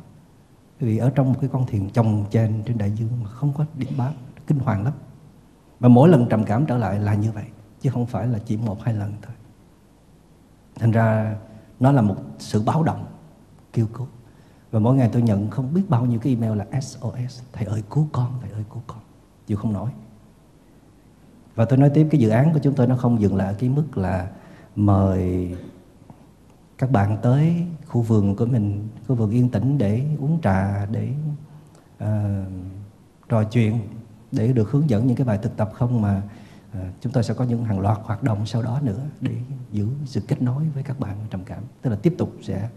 vì 0.80 0.98
ở 0.98 1.10
trong 1.10 1.32
một 1.32 1.38
cái 1.40 1.50
con 1.52 1.66
thuyền 1.66 1.90
chồng 1.90 2.24
trên 2.30 2.62
trên 2.66 2.78
đại 2.78 2.90
dương 2.90 3.10
mà 3.22 3.30
không 3.30 3.52
có 3.56 3.64
điểm 3.74 3.92
báo, 3.96 4.12
kinh 4.46 4.58
hoàng 4.58 4.84
lắm. 4.84 4.92
Và 5.80 5.88
mỗi 5.88 6.08
lần 6.08 6.28
trầm 6.28 6.44
cảm 6.44 6.66
trở 6.66 6.78
lại 6.78 6.98
là 6.98 7.14
như 7.14 7.32
vậy, 7.32 7.44
chứ 7.80 7.90
không 7.90 8.06
phải 8.06 8.26
là 8.26 8.38
chỉ 8.38 8.56
một 8.56 8.82
hai 8.82 8.94
lần 8.94 9.12
thôi. 9.22 9.34
Thành 10.74 10.90
ra 10.90 11.36
nó 11.80 11.92
là 11.92 12.02
một 12.02 12.16
sự 12.38 12.62
báo 12.62 12.82
động, 12.82 13.06
kêu 13.72 13.86
cứu. 13.86 14.06
Và 14.70 14.78
mỗi 14.78 14.96
ngày 14.96 15.10
tôi 15.12 15.22
nhận 15.22 15.50
không 15.50 15.74
biết 15.74 15.82
bao 15.88 16.06
nhiêu 16.06 16.18
cái 16.18 16.32
email 16.32 16.58
là 16.58 16.80
SOS 16.80 17.42
thầy 17.52 17.66
ơi, 17.66 17.82
cứu 17.90 18.08
con, 18.12 18.32
thầy 18.42 18.50
ơi, 18.50 18.64
cứu 18.72 18.82
con. 18.86 18.98
Chịu 19.46 19.56
không 19.56 19.72
nổi. 19.72 19.90
Và 21.54 21.64
tôi 21.64 21.78
nói 21.78 21.90
tiếp, 21.94 22.08
cái 22.10 22.20
dự 22.20 22.28
án 22.28 22.52
của 22.52 22.58
chúng 22.62 22.74
tôi 22.74 22.86
nó 22.86 22.96
không 22.96 23.20
dừng 23.20 23.36
lại 23.36 23.46
ở 23.46 23.54
cái 23.58 23.70
mức 23.70 23.98
là 23.98 24.30
mời 24.76 25.56
các 26.78 26.90
bạn 26.90 27.18
tới 27.22 27.66
khu 27.86 28.02
vườn 28.02 28.36
của 28.36 28.46
mình 28.46 28.88
khu 29.08 29.14
vườn 29.14 29.30
yên 29.30 29.48
tĩnh 29.48 29.78
để 29.78 30.04
uống 30.20 30.38
trà 30.42 30.86
để 30.86 31.12
uh, 32.04 32.08
trò 33.28 33.44
chuyện 33.44 33.78
để 34.32 34.52
được 34.52 34.70
hướng 34.70 34.90
dẫn 34.90 35.06
những 35.06 35.16
cái 35.16 35.26
bài 35.26 35.38
thực 35.42 35.56
tập 35.56 35.70
không 35.74 36.02
mà 36.02 36.22
uh, 36.70 36.78
chúng 37.00 37.12
tôi 37.12 37.22
sẽ 37.22 37.34
có 37.34 37.44
những 37.44 37.64
hàng 37.64 37.80
loạt 37.80 37.98
hoạt 38.02 38.22
động 38.22 38.46
sau 38.46 38.62
đó 38.62 38.80
nữa 38.82 39.00
để 39.20 39.34
giữ 39.72 39.88
sự 40.04 40.20
kết 40.28 40.42
nối 40.42 40.64
với 40.74 40.82
các 40.82 41.00
bạn 41.00 41.16
trầm 41.30 41.40
cảm. 41.44 41.62
Tức 41.82 41.90
là 41.90 41.96
tiếp 41.96 42.14
tục 42.18 42.32
sẽ 42.42 42.68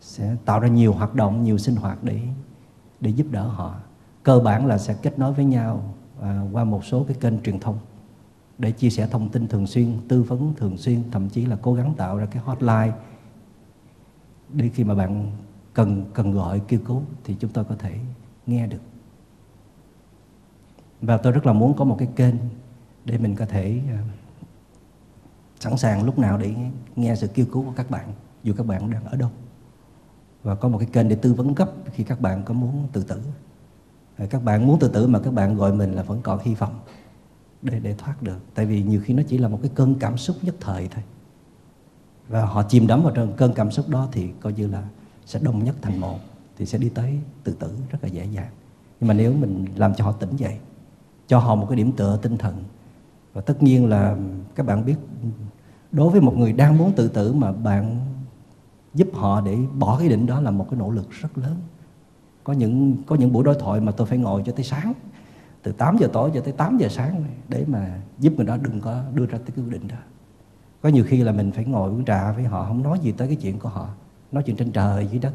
sẽ 0.00 0.36
tạo 0.44 0.60
ra 0.60 0.68
nhiều 0.68 0.92
hoạt 0.92 1.14
động 1.14 1.42
nhiều 1.44 1.58
sinh 1.58 1.76
hoạt 1.76 2.04
để 2.04 2.20
để 3.00 3.10
giúp 3.10 3.26
đỡ 3.30 3.42
họ. 3.42 3.74
Cơ 4.22 4.38
bản 4.38 4.66
là 4.66 4.78
sẽ 4.78 4.94
kết 5.02 5.18
nối 5.18 5.32
với 5.32 5.44
nhau 5.44 5.94
uh, 6.18 6.24
qua 6.52 6.64
một 6.64 6.84
số 6.84 7.04
cái 7.04 7.16
kênh 7.20 7.42
truyền 7.42 7.60
thông 7.60 7.78
để 8.58 8.70
chia 8.70 8.90
sẻ 8.90 9.08
thông 9.10 9.28
tin 9.28 9.48
thường 9.48 9.66
xuyên, 9.66 9.96
tư 10.08 10.22
vấn 10.22 10.54
thường 10.56 10.78
xuyên, 10.78 11.02
thậm 11.10 11.28
chí 11.28 11.46
là 11.46 11.56
cố 11.62 11.74
gắng 11.74 11.94
tạo 11.94 12.18
ra 12.18 12.26
cái 12.26 12.42
hotline 12.42 12.92
để 14.52 14.68
khi 14.74 14.84
mà 14.84 14.94
bạn 14.94 15.30
cần 15.74 16.04
cần 16.14 16.32
gọi, 16.32 16.60
kêu 16.68 16.80
cứu 16.86 17.02
thì 17.24 17.36
chúng 17.40 17.50
tôi 17.50 17.64
có 17.64 17.76
thể 17.78 17.98
nghe 18.46 18.66
được. 18.66 18.80
Và 21.00 21.16
tôi 21.16 21.32
rất 21.32 21.46
là 21.46 21.52
muốn 21.52 21.76
có 21.76 21.84
một 21.84 21.96
cái 21.98 22.08
kênh 22.16 22.34
để 23.04 23.18
mình 23.18 23.36
có 23.36 23.46
thể 23.46 23.80
ờ, 23.90 23.96
sẵn 25.60 25.76
sàng 25.76 26.04
lúc 26.04 26.18
nào 26.18 26.38
để 26.38 26.54
nghe 26.96 27.16
sự 27.16 27.28
kêu 27.34 27.46
cứu 27.52 27.64
của 27.64 27.72
các 27.76 27.90
bạn, 27.90 28.12
dù 28.42 28.54
các 28.56 28.66
bạn 28.66 28.90
đang 28.90 29.04
ở 29.04 29.16
đâu. 29.16 29.30
Và 30.42 30.54
có 30.54 30.68
một 30.68 30.78
cái 30.78 30.88
kênh 30.92 31.08
để 31.08 31.16
tư 31.16 31.34
vấn 31.34 31.54
gấp 31.54 31.70
khi 31.92 32.04
các 32.04 32.20
bạn 32.20 32.42
có 32.44 32.54
muốn 32.54 32.88
tự 32.92 33.02
tử. 33.02 33.22
Ờ, 34.16 34.26
các 34.26 34.44
bạn 34.44 34.66
muốn 34.66 34.78
tự 34.78 34.88
tử 34.88 35.06
mà 35.06 35.20
các 35.20 35.34
bạn 35.34 35.56
gọi 35.56 35.72
mình 35.72 35.92
là 35.92 36.02
vẫn 36.02 36.20
còn 36.22 36.40
hy 36.44 36.54
vọng 36.54 36.80
để 37.62 37.80
để 37.80 37.94
thoát 37.98 38.22
được. 38.22 38.38
Tại 38.54 38.66
vì 38.66 38.82
nhiều 38.82 39.00
khi 39.04 39.14
nó 39.14 39.22
chỉ 39.28 39.38
là 39.38 39.48
một 39.48 39.58
cái 39.62 39.70
cơn 39.74 39.94
cảm 39.94 40.16
xúc 40.16 40.36
nhất 40.42 40.54
thời 40.60 40.88
thôi 40.88 41.04
và 42.28 42.44
họ 42.44 42.62
chìm 42.62 42.86
đắm 42.86 43.02
vào 43.02 43.12
trong 43.14 43.32
cơn 43.36 43.52
cảm 43.52 43.70
xúc 43.70 43.88
đó 43.88 44.08
thì 44.12 44.28
coi 44.40 44.52
như 44.52 44.66
là 44.66 44.82
sẽ 45.26 45.40
đồng 45.42 45.64
nhất 45.64 45.76
thành 45.82 46.00
một, 46.00 46.18
thì 46.56 46.66
sẽ 46.66 46.78
đi 46.78 46.88
tới 46.88 47.18
tự 47.44 47.52
tử 47.52 47.76
rất 47.90 47.98
là 48.02 48.08
dễ 48.08 48.24
dàng. 48.24 48.48
Nhưng 49.00 49.08
mà 49.08 49.14
nếu 49.14 49.32
mình 49.32 49.66
làm 49.76 49.94
cho 49.94 50.04
họ 50.04 50.12
tỉnh 50.12 50.36
dậy, 50.36 50.58
cho 51.26 51.38
họ 51.38 51.54
một 51.54 51.66
cái 51.68 51.76
điểm 51.76 51.92
tựa 51.92 52.18
tinh 52.22 52.38
thần, 52.38 52.64
và 53.32 53.40
tất 53.40 53.62
nhiên 53.62 53.88
là 53.88 54.16
các 54.54 54.66
bạn 54.66 54.84
biết, 54.84 54.96
đối 55.92 56.10
với 56.10 56.20
một 56.20 56.36
người 56.36 56.52
đang 56.52 56.78
muốn 56.78 56.92
tự 56.92 57.08
tử 57.08 57.32
mà 57.32 57.52
bạn 57.52 58.00
giúp 58.94 59.08
họ 59.12 59.40
để 59.40 59.58
bỏ 59.78 59.98
cái 59.98 60.08
định 60.08 60.26
đó 60.26 60.40
là 60.40 60.50
một 60.50 60.66
cái 60.70 60.78
nỗ 60.78 60.90
lực 60.90 61.10
rất 61.10 61.38
lớn. 61.38 61.56
Có 62.44 62.52
những 62.52 62.96
có 63.06 63.16
những 63.16 63.32
buổi 63.32 63.44
đối 63.44 63.54
thoại 63.54 63.80
mà 63.80 63.92
tôi 63.92 64.06
phải 64.06 64.18
ngồi 64.18 64.42
cho 64.46 64.52
tới 64.52 64.64
sáng, 64.64 64.92
từ 65.62 65.72
8 65.72 65.96
giờ 65.96 66.08
tối 66.12 66.30
cho 66.34 66.40
tới 66.40 66.52
8 66.52 66.78
giờ 66.78 66.88
sáng 66.88 67.24
để 67.48 67.64
mà 67.68 68.00
giúp 68.18 68.32
người 68.36 68.46
đó 68.46 68.56
đừng 68.56 68.80
có 68.80 69.02
đưa 69.14 69.26
ra 69.26 69.38
cái 69.38 69.56
quyết 69.56 69.68
định 69.68 69.88
đó 69.88 69.96
có 70.82 70.88
nhiều 70.88 71.04
khi 71.08 71.22
là 71.22 71.32
mình 71.32 71.52
phải 71.52 71.64
ngồi 71.64 71.90
uống 71.90 72.04
trà 72.04 72.32
với 72.32 72.44
họ 72.44 72.64
không 72.64 72.82
nói 72.82 72.98
gì 73.02 73.12
tới 73.12 73.28
cái 73.28 73.36
chuyện 73.36 73.58
của 73.58 73.68
họ. 73.68 73.88
Nói 74.32 74.42
chuyện 74.42 74.56
trên 74.56 74.72
trời 74.72 75.08
dưới 75.10 75.20
đất. 75.20 75.32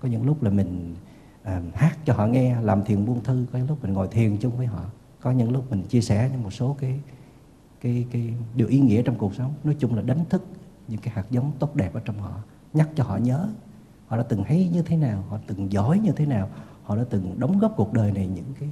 Có 0.00 0.08
những 0.08 0.26
lúc 0.26 0.42
là 0.42 0.50
mình 0.50 0.94
à, 1.42 1.62
hát 1.74 1.98
cho 2.04 2.14
họ 2.14 2.26
nghe 2.26 2.60
làm 2.60 2.84
thiền 2.84 3.06
buông 3.06 3.22
thư. 3.24 3.46
Có 3.52 3.58
những 3.58 3.68
lúc 3.68 3.82
mình 3.82 3.92
ngồi 3.92 4.08
thiền 4.08 4.36
chung 4.36 4.56
với 4.56 4.66
họ. 4.66 4.84
Có 5.20 5.30
những 5.30 5.52
lúc 5.52 5.70
mình 5.70 5.82
chia 5.82 6.00
sẻ 6.00 6.28
những 6.32 6.42
một 6.42 6.52
số 6.52 6.76
cái 6.80 7.00
cái 7.80 8.06
cái 8.10 8.34
điều 8.54 8.68
ý 8.68 8.80
nghĩa 8.80 9.02
trong 9.02 9.18
cuộc 9.18 9.34
sống. 9.34 9.54
Nói 9.64 9.76
chung 9.78 9.96
là 9.96 10.02
đánh 10.02 10.24
thức 10.30 10.44
những 10.88 11.00
cái 11.00 11.14
hạt 11.14 11.24
giống 11.30 11.52
tốt 11.58 11.76
đẹp 11.76 11.94
ở 11.94 12.00
trong 12.04 12.18
họ. 12.18 12.32
Nhắc 12.74 12.88
cho 12.94 13.04
họ 13.04 13.16
nhớ 13.16 13.48
họ 14.06 14.16
đã 14.16 14.22
từng 14.22 14.44
thấy 14.44 14.68
như 14.72 14.82
thế 14.82 14.96
nào 14.96 15.24
họ 15.28 15.38
từng 15.46 15.72
giỏi 15.72 15.98
như 15.98 16.12
thế 16.12 16.26
nào 16.26 16.48
họ 16.82 16.96
đã 16.96 17.04
từng 17.10 17.40
đóng 17.40 17.58
góp 17.58 17.74
cuộc 17.76 17.92
đời 17.92 18.12
này 18.12 18.26
những 18.26 18.52
cái 18.60 18.68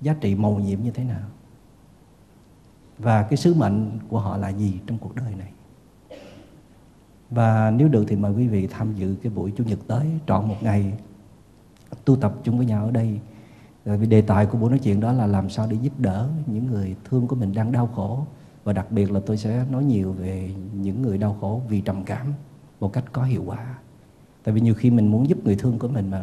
giá 0.00 0.14
trị 0.20 0.34
màu 0.34 0.58
nhiệm 0.58 0.82
như 0.82 0.90
thế 0.90 1.04
nào 1.04 1.28
và 2.98 3.22
cái 3.22 3.36
sứ 3.36 3.54
mệnh 3.54 3.98
của 4.08 4.18
họ 4.18 4.36
là 4.36 4.48
gì 4.48 4.80
trong 4.86 4.98
cuộc 4.98 5.14
đời 5.14 5.34
này? 5.34 5.50
Và 7.30 7.70
nếu 7.70 7.88
được 7.88 8.04
thì 8.08 8.16
mời 8.16 8.32
quý 8.32 8.48
vị 8.48 8.66
tham 8.66 8.94
dự 8.94 9.16
cái 9.22 9.32
buổi 9.32 9.52
chủ 9.56 9.64
nhật 9.64 9.78
tới, 9.86 10.06
trọn 10.26 10.48
một 10.48 10.56
ngày, 10.60 10.92
tu 12.04 12.16
tập 12.16 12.34
chung 12.44 12.56
với 12.56 12.66
nhau 12.66 12.84
ở 12.84 12.90
đây. 12.90 13.20
Tại 13.84 13.96
vì 13.96 14.06
đề 14.06 14.22
tài 14.22 14.46
của 14.46 14.58
buổi 14.58 14.70
nói 14.70 14.78
chuyện 14.78 15.00
đó 15.00 15.12
là 15.12 15.26
làm 15.26 15.50
sao 15.50 15.66
để 15.70 15.76
giúp 15.80 15.92
đỡ 15.98 16.28
những 16.46 16.66
người 16.66 16.96
thương 17.04 17.26
của 17.26 17.36
mình 17.36 17.54
đang 17.54 17.72
đau 17.72 17.86
khổ. 17.86 18.26
Và 18.64 18.72
đặc 18.72 18.90
biệt 18.90 19.12
là 19.12 19.20
tôi 19.26 19.36
sẽ 19.36 19.66
nói 19.70 19.84
nhiều 19.84 20.12
về 20.12 20.54
những 20.72 21.02
người 21.02 21.18
đau 21.18 21.36
khổ 21.40 21.62
vì 21.68 21.80
trầm 21.80 22.04
cảm 22.04 22.32
một 22.80 22.92
cách 22.92 23.04
có 23.12 23.22
hiệu 23.22 23.42
quả. 23.46 23.78
Tại 24.44 24.54
vì 24.54 24.60
nhiều 24.60 24.74
khi 24.74 24.90
mình 24.90 25.10
muốn 25.10 25.28
giúp 25.28 25.38
người 25.44 25.56
thương 25.56 25.78
của 25.78 25.88
mình 25.88 26.10
mà 26.10 26.22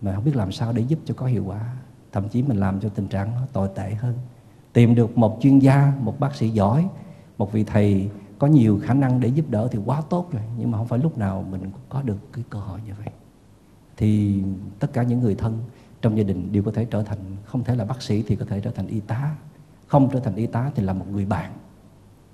mà 0.00 0.14
không 0.14 0.24
biết 0.24 0.36
làm 0.36 0.52
sao 0.52 0.72
để 0.72 0.82
giúp 0.82 0.98
cho 1.04 1.14
có 1.14 1.26
hiệu 1.26 1.44
quả. 1.46 1.76
Thậm 2.12 2.28
chí 2.28 2.42
mình 2.42 2.56
làm 2.56 2.80
cho 2.80 2.88
tình 2.88 3.08
trạng 3.08 3.34
nó 3.34 3.40
tồi 3.52 3.68
tệ 3.74 3.94
hơn 3.94 4.14
tìm 4.78 4.94
được 4.94 5.18
một 5.18 5.38
chuyên 5.40 5.58
gia, 5.58 5.92
một 6.00 6.20
bác 6.20 6.34
sĩ 6.34 6.48
giỏi, 6.48 6.88
một 7.38 7.52
vị 7.52 7.64
thầy 7.64 8.10
có 8.38 8.46
nhiều 8.46 8.80
khả 8.82 8.94
năng 8.94 9.20
để 9.20 9.28
giúp 9.28 9.50
đỡ 9.50 9.68
thì 9.70 9.78
quá 9.84 10.02
tốt 10.10 10.28
rồi. 10.32 10.42
Nhưng 10.58 10.70
mà 10.70 10.78
không 10.78 10.86
phải 10.86 10.98
lúc 10.98 11.18
nào 11.18 11.44
mình 11.50 11.60
cũng 11.60 11.82
có 11.88 12.02
được 12.02 12.32
cái 12.32 12.44
cơ 12.50 12.58
hội 12.58 12.80
như 12.86 12.92
vậy. 12.98 13.12
Thì 13.96 14.42
tất 14.78 14.92
cả 14.92 15.02
những 15.02 15.20
người 15.20 15.34
thân 15.34 15.58
trong 16.02 16.18
gia 16.18 16.24
đình 16.24 16.52
đều 16.52 16.62
có 16.62 16.72
thể 16.72 16.84
trở 16.84 17.02
thành, 17.02 17.18
không 17.44 17.64
thể 17.64 17.76
là 17.76 17.84
bác 17.84 18.02
sĩ 18.02 18.22
thì 18.22 18.36
có 18.36 18.44
thể 18.44 18.60
trở 18.60 18.70
thành 18.70 18.86
y 18.86 19.00
tá. 19.00 19.36
Không 19.86 20.10
trở 20.12 20.20
thành 20.20 20.34
y 20.34 20.46
tá 20.46 20.70
thì 20.74 20.82
là 20.82 20.92
một 20.92 21.06
người 21.10 21.26
bạn 21.26 21.52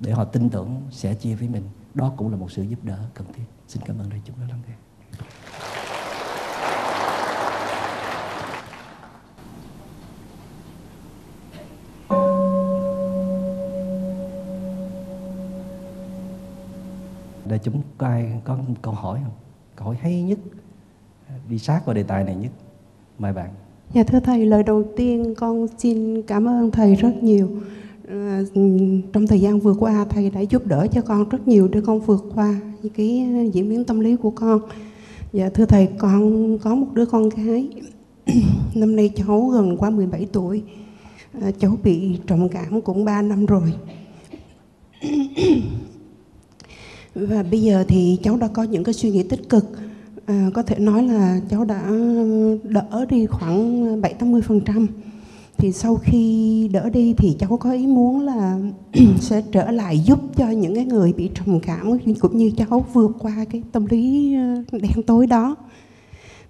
để 0.00 0.12
họ 0.12 0.24
tin 0.24 0.50
tưởng 0.50 0.82
sẽ 0.90 1.14
chia 1.14 1.34
với 1.34 1.48
mình. 1.48 1.64
Đó 1.94 2.12
cũng 2.16 2.30
là 2.30 2.36
một 2.36 2.52
sự 2.52 2.62
giúp 2.62 2.84
đỡ 2.84 2.98
cần 3.14 3.26
thiết. 3.32 3.44
Xin 3.68 3.82
cảm 3.86 3.98
ơn 3.98 4.10
đại 4.10 4.20
chúng 4.24 4.36
đã 4.40 4.46
lắng 4.48 4.60
nghe. 4.68 4.74
Đại 17.55 17.60
chúng 17.64 17.82
có 17.98 18.06
ai 18.06 18.32
có 18.44 18.59
câu 18.82 18.94
hỏi 18.94 19.20
không? 19.24 19.32
Câu 19.76 19.86
hỏi 19.86 19.97
hay 20.01 20.22
nhất 20.22 20.39
đi 21.48 21.59
sát 21.59 21.86
vào 21.86 21.94
đề 21.94 22.02
tài 22.02 22.24
này 22.24 22.36
nhất. 22.36 22.52
Mời 23.18 23.32
bạn. 23.32 23.51
Dạ 23.93 24.02
thưa 24.02 24.20
thầy 24.20 24.47
lời 24.47 24.62
đầu 24.62 24.85
tiên 24.97 25.35
con 25.36 25.66
xin 25.78 26.22
cảm 26.22 26.48
ơn 26.48 26.70
thầy 26.70 26.94
rất 26.94 27.22
nhiều. 27.22 27.48
À, 28.09 28.40
trong 29.12 29.26
thời 29.26 29.40
gian 29.40 29.60
vừa 29.60 29.74
qua 29.74 30.06
thầy 30.10 30.31
đã 30.31 30.40
giúp 30.40 30.66
đỡ 30.66 30.86
cho 30.93 31.02
con 31.02 31.28
rất 31.28 31.48
nhiều 31.48 31.68
để 31.68 31.81
con 31.86 32.01
vượt 32.01 32.24
qua 32.35 32.60
những 32.82 32.93
cái 32.93 33.28
diễn 33.52 33.68
biến 33.68 33.85
tâm 33.85 34.01
lý 34.01 34.16
của 34.16 34.31
con. 34.31 34.60
Dạ 35.32 35.48
thưa 35.48 35.66
thầy 35.66 35.89
con 35.98 36.59
có 36.59 36.74
một 36.74 36.86
đứa 36.93 37.06
con 37.06 37.28
gái. 37.28 37.68
Năm 38.74 38.97
nay 38.97 39.10
cháu 39.16 39.47
gần 39.47 39.76
qua 39.76 39.90
17 39.90 40.26
tuổi. 40.32 40.62
À, 41.43 41.51
cháu 41.59 41.76
bị 41.82 42.18
trầm 42.26 42.48
cảm 42.48 42.81
cũng 42.81 43.05
3 43.05 43.22
năm 43.22 43.47
rồi. 43.47 43.72
và 47.15 47.43
bây 47.43 47.62
giờ 47.62 47.85
thì 47.89 48.19
cháu 48.23 48.36
đã 48.36 48.49
có 48.49 48.62
những 48.62 48.85
cái 48.85 48.95
suy 48.95 49.11
nghĩ 49.11 49.23
tích 49.23 49.49
cực. 49.49 49.66
À, 50.27 50.51
có 50.55 50.62
thể 50.62 50.78
nói 50.78 51.03
là 51.03 51.41
cháu 51.51 51.65
đã 51.65 51.91
đỡ 52.62 53.07
đi 53.09 53.27
khoảng 53.27 54.01
7 54.01 54.15
80 54.15 54.43
phần 54.43 54.61
trăm. 54.61 54.86
Thì 55.57 55.73
sau 55.73 55.97
khi 55.97 56.69
đỡ 56.73 56.91
đi 56.91 57.15
thì 57.19 57.36
cháu 57.39 57.57
có 57.57 57.73
ý 57.73 57.86
muốn 57.86 58.20
là 58.20 58.59
sẽ 59.20 59.43
trở 59.53 59.70
lại 59.70 59.99
giúp 59.99 60.19
cho 60.36 60.51
những 60.51 60.74
cái 60.74 60.85
người 60.85 61.12
bị 61.12 61.31
trầm 61.35 61.61
cảm 61.61 61.99
cũng 62.20 62.36
như 62.36 62.51
cháu 62.57 62.86
vượt 62.93 63.11
qua 63.19 63.45
cái 63.51 63.62
tâm 63.73 63.86
lý 63.86 64.35
ờ, 64.35 64.78
đen 64.78 65.03
tối 65.07 65.27
đó. 65.27 65.57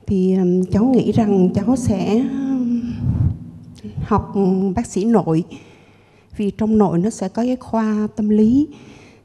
Thì 0.07 0.37
cháu 0.71 0.85
nghĩ 0.85 1.13
rằng 1.13 1.51
cháu 1.55 1.77
sẽ 1.77 2.25
học 4.03 4.35
bác 4.77 4.87
sĩ 4.87 5.05
nội. 5.05 5.45
Vì 6.37 6.51
trong 6.51 6.79
nội 6.79 6.99
nó 6.99 7.11
sẽ 7.11 7.29
có 7.29 7.43
cái 7.43 7.57
khoa 7.57 8.09
tâm 8.17 8.29
lý 8.29 8.69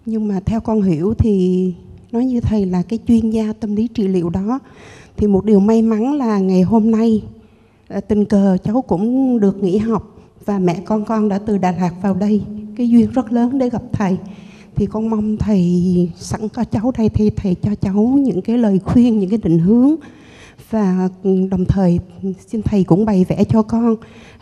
nhưng 0.10 0.27
mà 0.27 0.40
theo 0.45 0.60
con 0.60 0.81
hiểu 0.81 1.14
thì 1.14 1.73
nói 2.11 2.26
như 2.26 2.41
thầy 2.41 2.65
là 2.65 2.81
cái 2.81 2.99
chuyên 3.07 3.30
gia 3.30 3.53
tâm 3.53 3.76
lý 3.76 3.88
trị 3.88 4.07
liệu 4.07 4.30
đó. 4.30 4.60
Thì 5.18 5.27
một 5.27 5.45
điều 5.45 5.60
may 5.60 5.81
mắn 5.81 6.14
là 6.14 6.40
ngày 6.40 6.61
hôm 6.61 6.91
nay 6.91 7.23
à, 7.88 7.99
tình 7.99 8.26
cờ 8.26 8.57
cháu 8.64 8.81
cũng 8.81 9.40
được 9.40 9.64
nghỉ 9.64 9.77
học 9.77 10.15
và 10.45 10.60
mẹ 10.60 10.81
con 10.86 11.06
con 11.06 11.30
đã 11.30 11.38
từ 11.38 11.57
Đà 11.57 11.72
Lạt 11.72 11.94
vào 12.02 12.14
đây. 12.14 12.41
Cái 12.76 12.90
duyên 12.90 13.10
rất 13.11 13.31
lớn 13.31 13.57
để 13.57 13.69
gặp 13.69 13.84
thầy. 13.91 14.18
Thì 14.76 14.86
con 14.86 15.10
mong 15.10 15.38
thầy 15.38 16.10
sẵn 16.15 16.49
có 16.49 16.64
cháu 16.64 16.91
đây 16.98 17.10
thì 17.10 17.30
thầy 17.30 17.56
cho 17.56 17.76
cháu 17.76 18.18
những 18.23 18.41
cái 18.41 18.57
lời 18.57 18.80
khuyên, 18.80 19.19
những 19.19 19.30
cái 19.30 19.40
định 19.44 19.60
hướng 19.60 19.95
và 20.69 21.10
ừ, 21.23 21.48
đồng 21.52 21.65
thời 21.65 21.99
xin 22.48 22.61
thầy 22.61 22.84
cũng 22.84 23.06
bày 23.06 23.26
vẽ 23.30 23.44
cho 23.44 23.61
con 23.61 23.95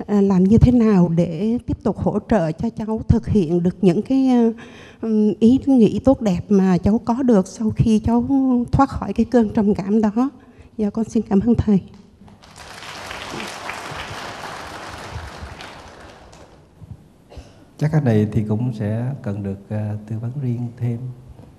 à, 0.07 0.21
làm 0.21 0.43
như 0.43 0.57
thế 0.57 0.71
nào 0.71 1.09
để 1.15 1.57
tiếp 1.67 1.77
tục 1.83 1.97
hỗ 1.97 2.19
trợ 2.29 2.51
cho 2.51 2.69
cháu 2.69 3.01
thực 3.07 3.27
hiện 3.27 3.63
được 3.63 3.77
những 3.81 4.01
cái 4.01 4.29
ờ, 4.29 4.53
ừ, 5.01 5.33
ý 5.39 5.59
nghĩ 5.65 5.99
tốt 6.05 6.21
đẹp 6.21 6.41
mà 6.49 6.77
cháu 6.77 7.01
có 7.05 7.23
được 7.23 7.47
sau 7.47 7.69
khi 7.69 7.99
cháu 7.99 8.25
thoát 8.71 8.89
khỏi 8.89 9.13
cái 9.13 9.25
cơn 9.25 9.49
trầm 9.49 9.75
cảm 9.75 10.01
đó. 10.01 10.29
Dạ 10.77 10.89
con 10.89 11.05
xin 11.09 11.23
cảm 11.29 11.39
ơn 11.39 11.55
thầy. 11.55 11.79
chắc 17.77 17.91
cái 17.91 18.01
này 18.01 18.27
thì 18.31 18.43
cũng 18.43 18.73
sẽ 18.73 19.13
cần 19.21 19.43
được 19.43 19.59
uh, 19.59 20.07
tư 20.09 20.19
vấn 20.19 20.31
riêng 20.41 20.67
thêm 20.77 20.99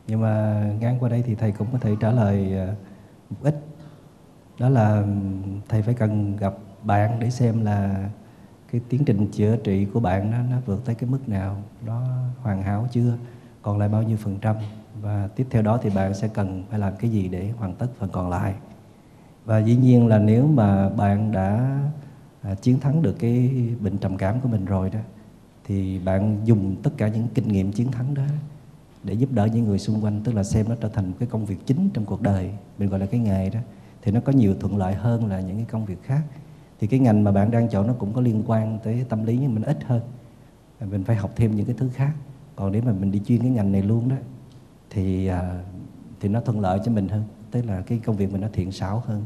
nhưng 0.06 0.20
mà 0.20 0.64
ngang 0.80 0.96
qua 1.00 1.08
đây 1.08 1.22
thì 1.26 1.34
thầy 1.34 1.52
cũng 1.52 1.66
có 1.72 1.78
thể 1.78 1.90
trả 2.00 2.10
lời 2.10 2.52
uh, 2.70 2.76
một 3.30 3.36
ít 3.42 3.54
đó 4.58 4.68
là 4.68 5.04
thầy 5.68 5.82
phải 5.82 5.94
cần 5.94 6.36
gặp 6.36 6.54
bạn 6.82 7.20
để 7.20 7.30
xem 7.30 7.64
là 7.64 8.08
cái 8.72 8.80
tiến 8.88 9.04
trình 9.04 9.26
chữa 9.32 9.56
trị 9.56 9.84
của 9.84 10.00
bạn 10.00 10.30
nó, 10.30 10.38
nó 10.50 10.56
vượt 10.66 10.84
tới 10.84 10.94
cái 10.94 11.10
mức 11.10 11.28
nào. 11.28 11.62
Nó 11.86 12.02
hoàn 12.42 12.62
hảo 12.62 12.88
chưa? 12.92 13.12
Còn 13.62 13.78
lại 13.78 13.88
bao 13.88 14.02
nhiêu 14.02 14.16
phần 14.16 14.38
trăm? 14.40 14.56
Và 15.00 15.28
tiếp 15.36 15.46
theo 15.50 15.62
đó 15.62 15.78
thì 15.82 15.90
bạn 15.90 16.14
sẽ 16.14 16.28
cần 16.28 16.64
phải 16.70 16.78
làm 16.78 16.92
cái 16.96 17.10
gì 17.10 17.28
để 17.28 17.50
hoàn 17.50 17.74
tất 17.74 17.86
phần 17.98 18.10
còn 18.12 18.28
lại? 18.28 18.54
Và 19.44 19.58
dĩ 19.58 19.76
nhiên 19.76 20.06
là 20.06 20.18
nếu 20.18 20.46
mà 20.46 20.88
bạn 20.88 21.32
đã 21.32 21.80
à, 22.42 22.54
chiến 22.54 22.80
thắng 22.80 23.02
được 23.02 23.16
cái 23.18 23.50
bệnh 23.80 23.98
trầm 23.98 24.16
cảm 24.16 24.40
của 24.40 24.48
mình 24.48 24.64
rồi 24.64 24.90
đó 24.90 25.00
thì 25.64 25.98
bạn 25.98 26.40
dùng 26.44 26.76
tất 26.82 26.90
cả 26.96 27.08
những 27.08 27.28
kinh 27.34 27.48
nghiệm 27.48 27.72
chiến 27.72 27.92
thắng 27.92 28.14
đó 28.14 28.22
để 29.04 29.14
giúp 29.14 29.32
đỡ 29.32 29.46
những 29.46 29.64
người 29.64 29.78
xung 29.78 30.04
quanh 30.04 30.20
tức 30.24 30.34
là 30.34 30.42
xem 30.42 30.68
nó 30.68 30.74
trở 30.80 30.88
thành 30.88 31.08
một 31.08 31.16
cái 31.18 31.28
công 31.28 31.44
việc 31.44 31.66
chính 31.66 31.88
trong 31.94 32.04
cuộc 32.04 32.22
đời 32.22 32.50
mình 32.78 32.88
gọi 32.88 33.00
là 33.00 33.06
cái 33.06 33.20
nghề 33.20 33.50
đó 33.50 33.60
thì 34.08 34.14
nó 34.14 34.20
có 34.20 34.32
nhiều 34.32 34.54
thuận 34.60 34.76
lợi 34.76 34.94
hơn 34.94 35.26
là 35.26 35.40
những 35.40 35.56
cái 35.56 35.66
công 35.70 35.84
việc 35.84 36.02
khác. 36.02 36.22
Thì 36.80 36.86
cái 36.86 37.00
ngành 37.00 37.24
mà 37.24 37.32
bạn 37.32 37.50
đang 37.50 37.68
chọn 37.68 37.86
nó 37.86 37.92
cũng 37.92 38.12
có 38.12 38.20
liên 38.20 38.42
quan 38.46 38.78
tới 38.84 39.04
tâm 39.08 39.24
lý 39.24 39.38
nhưng 39.38 39.54
mình 39.54 39.64
ít 39.64 39.78
hơn. 39.84 40.00
À, 40.78 40.86
mình 40.90 41.04
phải 41.04 41.16
học 41.16 41.30
thêm 41.36 41.56
những 41.56 41.66
cái 41.66 41.74
thứ 41.78 41.90
khác. 41.94 42.12
Còn 42.56 42.72
nếu 42.72 42.82
mà 42.82 42.92
mình 42.92 43.12
đi 43.12 43.20
chuyên 43.26 43.40
cái 43.40 43.50
ngành 43.50 43.72
này 43.72 43.82
luôn 43.82 44.08
đó 44.08 44.16
thì 44.90 45.26
à, 45.26 45.62
thì 46.20 46.28
nó 46.28 46.40
thuận 46.40 46.60
lợi 46.60 46.80
cho 46.84 46.92
mình 46.92 47.08
hơn. 47.08 47.24
Tức 47.50 47.64
là 47.66 47.80
cái 47.80 48.00
công 48.04 48.16
việc 48.16 48.32
mình 48.32 48.40
nó 48.40 48.48
thiện 48.52 48.72
xảo 48.72 49.02
hơn. 49.06 49.24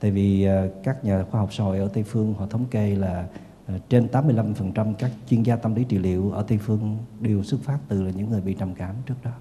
Tại 0.00 0.10
vì 0.10 0.44
à, 0.44 0.66
các 0.82 1.04
nhà 1.04 1.24
khoa 1.30 1.40
học 1.40 1.52
xã 1.52 1.64
hội 1.64 1.78
ở 1.78 1.88
tây 1.88 2.02
phương 2.02 2.34
họ 2.34 2.46
thống 2.46 2.64
kê 2.70 2.94
là 2.94 3.26
à, 3.66 3.74
trên 3.88 4.06
85% 4.12 4.94
các 4.94 5.10
chuyên 5.28 5.42
gia 5.42 5.56
tâm 5.56 5.74
lý 5.74 5.84
trị 5.84 5.98
liệu 5.98 6.30
ở 6.30 6.42
tây 6.42 6.58
phương 6.58 6.96
đều 7.20 7.42
xuất 7.42 7.60
phát 7.62 7.78
từ 7.88 8.02
là 8.02 8.10
những 8.10 8.30
người 8.30 8.40
bị 8.40 8.54
trầm 8.54 8.74
cảm 8.74 8.94
trước 9.06 9.16
đó. 9.24 9.32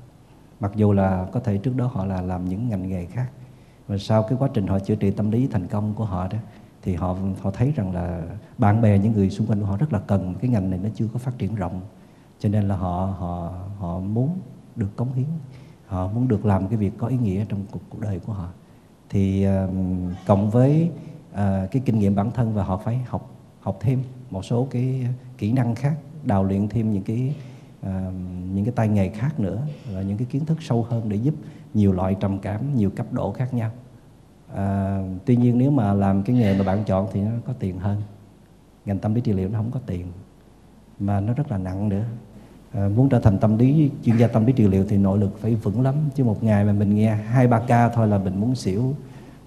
Mặc 0.60 0.72
dù 0.76 0.94
là 0.94 1.28
có 1.32 1.40
thể 1.40 1.58
trước 1.58 1.76
đó 1.76 1.88
họ 1.94 2.06
là 2.06 2.22
làm 2.22 2.50
những 2.50 2.70
ngành 2.70 2.90
nghề 2.90 3.06
khác 3.06 3.28
và 3.88 3.98
sau 3.98 4.24
cái 4.24 4.38
quá 4.40 4.50
trình 4.54 4.68
họ 4.68 4.80
chữa 4.80 4.96
trị 4.96 5.12
tâm 5.12 5.32
lý 5.32 5.48
thành 5.48 5.68
công 5.68 5.94
của 5.94 6.06
họ 6.06 6.28
đó 6.28 6.38
thì 6.82 6.96
họ 6.96 7.16
họ 7.42 7.52
thấy 7.52 7.74
rằng 7.76 7.94
là 7.94 8.22
bạn 8.58 8.82
bè 8.82 9.00
những 9.00 9.14
người 9.14 9.30
xung 9.30 9.48
quanh 9.48 9.60
của 9.60 9.66
họ 9.66 9.78
rất 9.78 9.94
là 9.94 10.00
cần 10.00 10.36
cái 10.42 10.52
ngành 10.52 10.70
này 10.70 10.80
nó 10.84 10.90
chưa 10.96 11.08
có 11.14 11.20
phát 11.20 11.38
triển 11.38 11.56
rộng. 11.56 11.82
Cho 12.40 12.50
nên 12.50 12.68
là 12.68 12.76
họ 12.76 13.16
họ 13.20 13.54
họ 13.80 14.00
muốn 14.00 14.40
được 14.76 14.96
cống 14.96 15.14
hiến 15.14 15.26
họ 15.88 16.08
muốn 16.08 16.28
được 16.28 16.46
làm 16.46 16.68
cái 16.68 16.78
việc 16.78 16.92
có 16.98 17.08
ý 17.08 17.18
nghĩa 17.18 17.46
trong 17.50 17.60
cuộc, 17.72 17.80
cuộc 17.90 18.00
đời 18.00 18.20
của 18.20 18.34
họ. 18.34 18.50
Thì 19.10 19.48
uh, 19.48 19.70
cộng 20.28 20.50
với 20.50 20.90
uh, 21.32 21.38
cái 21.72 21.82
kinh 21.86 22.00
nghiệm 22.00 22.16
bản 22.16 22.32
thân 22.32 22.54
và 22.54 22.64
họ 22.64 22.78
phải 22.78 23.00
học 23.08 23.32
học 23.62 23.78
thêm 23.82 24.04
một 24.32 24.46
số 24.46 24.68
cái 24.72 25.08
kỹ 25.38 25.52
năng 25.52 25.76
khác 25.76 25.96
đào 26.24 26.44
luyện 26.44 26.68
thêm 26.68 26.94
những 26.94 27.04
cái 27.04 27.36
uh, 27.82 27.88
những 28.54 28.66
cái 28.66 28.74
tay 28.76 28.88
nghề 28.88 29.10
khác 29.10 29.40
nữa 29.40 29.62
và 29.94 30.02
những 30.02 30.18
cái 30.18 30.28
kiến 30.32 30.46
thức 30.46 30.58
sâu 30.62 30.84
hơn 30.90 31.10
để 31.10 31.18
giúp 31.18 31.34
nhiều 31.78 31.94
loại 31.94 32.16
trầm 32.20 32.40
cảm 32.40 32.76
nhiều 32.76 32.90
cấp 32.90 33.06
độ 33.12 33.32
khác 33.32 33.54
nhau. 33.54 33.72
À, 34.56 35.00
tuy 35.26 35.36
nhiên 35.36 35.58
nếu 35.58 35.72
mà 35.72 35.94
làm 35.94 36.24
cái 36.24 36.36
nghề 36.36 36.58
mà 36.58 36.64
bạn 36.64 36.84
chọn 36.84 37.08
thì 37.14 37.22
nó 37.22 37.32
có 37.46 37.54
tiền 37.60 37.80
hơn. 37.80 38.02
Ngành 38.86 39.00
tâm 39.00 39.14
lý 39.14 39.22
trị 39.22 39.34
liệu 39.34 39.50
nó 39.50 39.58
không 39.60 39.72
có 39.72 39.80
tiền 39.86 40.06
mà 41.00 41.20
nó 41.20 41.34
rất 41.34 41.52
là 41.52 41.58
nặng 41.58 41.90
nữa. 41.90 42.04
À, 42.74 42.90
muốn 42.96 43.10
trở 43.10 43.20
thành 43.20 43.38
tâm 43.38 43.58
lý 43.58 43.92
chuyên 44.04 44.18
gia 44.18 44.28
tâm 44.28 44.46
lý 44.46 44.54
trị 44.54 44.68
liệu 44.68 44.86
thì 44.90 44.98
nội 44.98 45.18
lực 45.18 45.40
phải 45.40 45.56
vững 45.56 45.82
lắm. 45.82 45.96
Chứ 46.16 46.24
một 46.24 46.44
ngày 46.44 46.66
mà 46.66 46.74
mình 46.74 46.96
nghe 46.96 47.16
hai 47.16 47.48
ba 47.48 47.60
ca 47.60 47.90
thôi 47.90 48.08
là 48.08 48.18
mình 48.18 48.42
muốn 48.42 48.56
xỉu. 48.56 48.96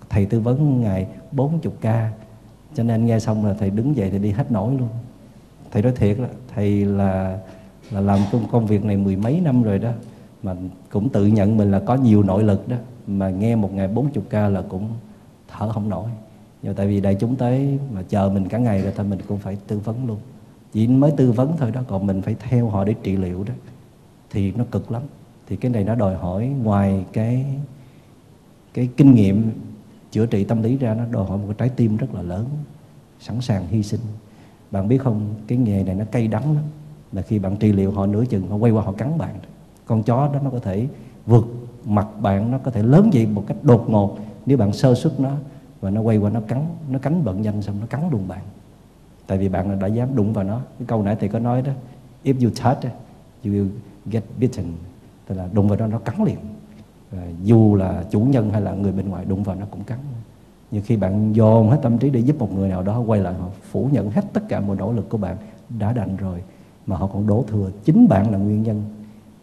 Thầy 0.09 0.27
tư 0.27 0.41
vấn 0.41 0.81
ngày 0.81 1.07
40 1.33 1.73
ca. 1.81 2.13
Cho 2.75 2.83
nên 2.83 3.07
nghe 3.07 3.21
xong 3.21 3.47
là 3.47 3.55
thầy 3.55 3.71
đứng 3.71 3.97
dậy 3.97 4.11
thì 4.11 4.19
đi 4.19 4.31
hết 4.31 4.53
nổi 4.53 4.75
luôn. 4.79 4.89
Thầy 5.71 5.83
nói 5.83 5.93
thiệt 5.97 6.19
là 6.19 6.29
thầy 6.55 6.85
là 6.85 7.39
là 7.91 8.01
làm 8.01 8.19
công 8.33 8.49
công 8.53 8.67
việc 8.67 8.85
này 8.85 8.97
mười 8.97 9.17
mấy 9.17 9.41
năm 9.41 9.63
rồi 9.63 9.79
đó 9.79 9.91
mà 10.43 10.57
cũng 10.91 11.09
tự 11.09 11.27
nhận 11.27 11.57
mình 11.57 11.71
là 11.71 11.81
có 11.81 11.95
nhiều 11.95 12.23
nội 12.23 12.43
lực 12.43 12.69
đó, 12.69 12.77
mà 13.07 13.31
nghe 13.31 13.57
một 13.57 13.75
ngày 13.75 13.89
40 13.89 14.25
ca 14.31 14.49
là 14.49 14.63
cũng 14.69 14.89
thở 15.49 15.73
không 15.73 15.89
nổi. 15.89 16.11
Nhưng 16.63 16.75
tại 16.75 16.87
vì 16.87 17.01
đại 17.01 17.15
chúng 17.21 17.37
tới 17.37 17.79
mà 17.93 18.03
chờ 18.09 18.31
mình 18.35 18.49
cả 18.49 18.59
ngày 18.59 18.83
rồi 18.83 18.93
thôi, 18.97 19.07
mình 19.07 19.19
cũng 19.29 19.39
phải 19.39 19.57
tư 19.67 19.79
vấn 19.79 20.07
luôn. 20.07 20.19
Chỉ 20.73 20.87
mới 20.87 21.11
tư 21.11 21.33
vấn 21.33 21.57
thôi 21.57 21.71
đó, 21.71 21.83
còn 21.89 22.07
mình 22.07 22.23
phải 22.23 22.37
theo 22.39 22.69
họ 22.69 22.85
để 22.85 22.95
trị 23.03 23.17
liệu 23.17 23.45
đó. 23.45 23.55
Thì 24.31 24.53
nó 24.53 24.65
cực 24.71 24.93
lắm. 24.93 25.03
Thì 25.47 25.57
cái 25.57 25.71
này 25.71 25.85
nó 25.85 25.95
đòi 25.95 26.17
hỏi 26.17 26.47
ngoài 26.47 27.05
cái 27.13 27.47
cái 28.75 28.89
kinh 28.97 29.15
nghiệm 29.15 29.53
chữa 30.11 30.27
trị 30.27 30.45
tâm 30.45 30.63
lý 30.63 30.77
ra, 30.77 30.95
nó 30.95 31.05
đòi 31.11 31.25
hỏi 31.25 31.39
một 31.39 31.45
cái 31.47 31.55
trái 31.59 31.69
tim 31.69 31.97
rất 31.97 32.15
là 32.15 32.23
lớn, 32.23 32.47
sẵn 33.21 33.41
sàng 33.41 33.67
hy 33.67 33.83
sinh. 33.83 34.01
Bạn 34.71 34.89
biết 34.89 34.99
không, 34.99 35.35
cái 35.47 35.59
nghề 35.59 35.85
này 35.85 35.95
nó 35.95 36.05
cay 36.05 36.29
đắng 36.29 36.55
lắm. 36.55 36.65
Là 37.13 37.23
khi 37.23 37.39
bạn 37.39 37.57
trị 37.57 37.73
liệu 37.73 37.91
họ 37.91 38.07
nửa 38.07 38.25
chừng, 38.25 38.49
họ 38.49 38.57
quay 38.57 38.73
qua 38.73 38.83
họ 38.83 38.93
cắn 38.93 39.19
bạn 39.19 39.35
con 39.91 40.03
chó 40.03 40.31
đó 40.33 40.41
nó 40.45 40.51
có 40.51 40.59
thể 40.59 40.87
vượt 41.27 41.47
mặt 41.85 42.07
bạn, 42.21 42.51
nó 42.51 42.59
có 42.59 42.71
thể 42.71 42.83
lớn 42.83 43.11
vậy 43.13 43.27
một 43.27 43.45
cách 43.47 43.57
đột 43.63 43.91
ngột 43.91 44.17
nếu 44.47 44.59
bạn 44.59 44.73
sơ 44.73 44.95
xuất 44.95 45.21
nó 45.21 45.31
và 45.81 45.91
nó 45.91 46.01
quay 46.01 46.17
qua 46.17 46.31
nó 46.31 46.41
cắn 46.41 46.67
nó 46.91 46.99
cắn 46.99 47.25
bận 47.25 47.43
nhanh 47.43 47.63
xong 47.63 47.77
nó 47.81 47.87
cắn 47.87 48.01
luôn 48.11 48.29
bạn. 48.29 48.41
Tại 49.27 49.39
vì 49.39 49.49
bạn 49.49 49.79
đã 49.79 49.87
dám 49.87 50.17
đụng 50.17 50.33
vào 50.33 50.45
nó. 50.45 50.61
Cái 50.79 50.87
câu 50.87 51.03
nãy 51.03 51.17
thầy 51.21 51.29
có 51.29 51.39
nói 51.39 51.63
đó, 51.63 51.73
if 52.25 52.35
you 52.45 52.51
touch 52.65 52.93
you 53.45 53.53
will 53.53 53.69
get 54.07 54.25
bitten. 54.39 54.67
Tức 55.27 55.35
là 55.35 55.49
đụng 55.53 55.69
vào 55.69 55.79
nó 55.79 55.87
nó 55.87 55.99
cắn 55.99 56.25
liền. 56.25 56.39
Và 57.11 57.23
dù 57.43 57.75
là 57.75 58.05
chủ 58.11 58.21
nhân 58.21 58.51
hay 58.51 58.61
là 58.61 58.73
người 58.73 58.93
bên 58.93 59.09
ngoài 59.09 59.25
đụng 59.25 59.43
vào 59.43 59.57
nó 59.57 59.67
cũng 59.71 59.85
cắn. 59.85 59.99
Nhưng 60.71 60.83
khi 60.83 60.97
bạn 60.97 61.33
dồn 61.33 61.71
hết 61.71 61.79
tâm 61.83 61.99
trí 61.99 62.11
để 62.11 62.21
giúp 62.21 62.39
một 62.39 62.53
người 62.55 62.69
nào 62.69 62.83
đó, 62.83 63.01
quay 63.01 63.21
lại 63.21 63.35
họ 63.35 63.49
phủ 63.71 63.89
nhận 63.93 64.11
hết 64.11 64.25
tất 64.33 64.43
cả 64.49 64.61
mọi 64.61 64.77
nỗ 64.77 64.93
lực 64.93 65.09
của 65.09 65.19
bạn 65.19 65.37
đã 65.79 65.93
đành 65.93 66.17
rồi 66.17 66.43
mà 66.87 66.97
họ 66.97 67.07
còn 67.07 67.27
đổ 67.27 67.45
thừa 67.49 67.71
chính 67.85 68.09
bạn 68.09 68.31
là 68.31 68.39
nguyên 68.39 68.63
nhân 68.63 68.83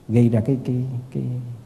gây 0.10 0.30
ra 0.30 0.40
cái 0.40 0.58
cái 0.66 0.84
cái 1.14 1.24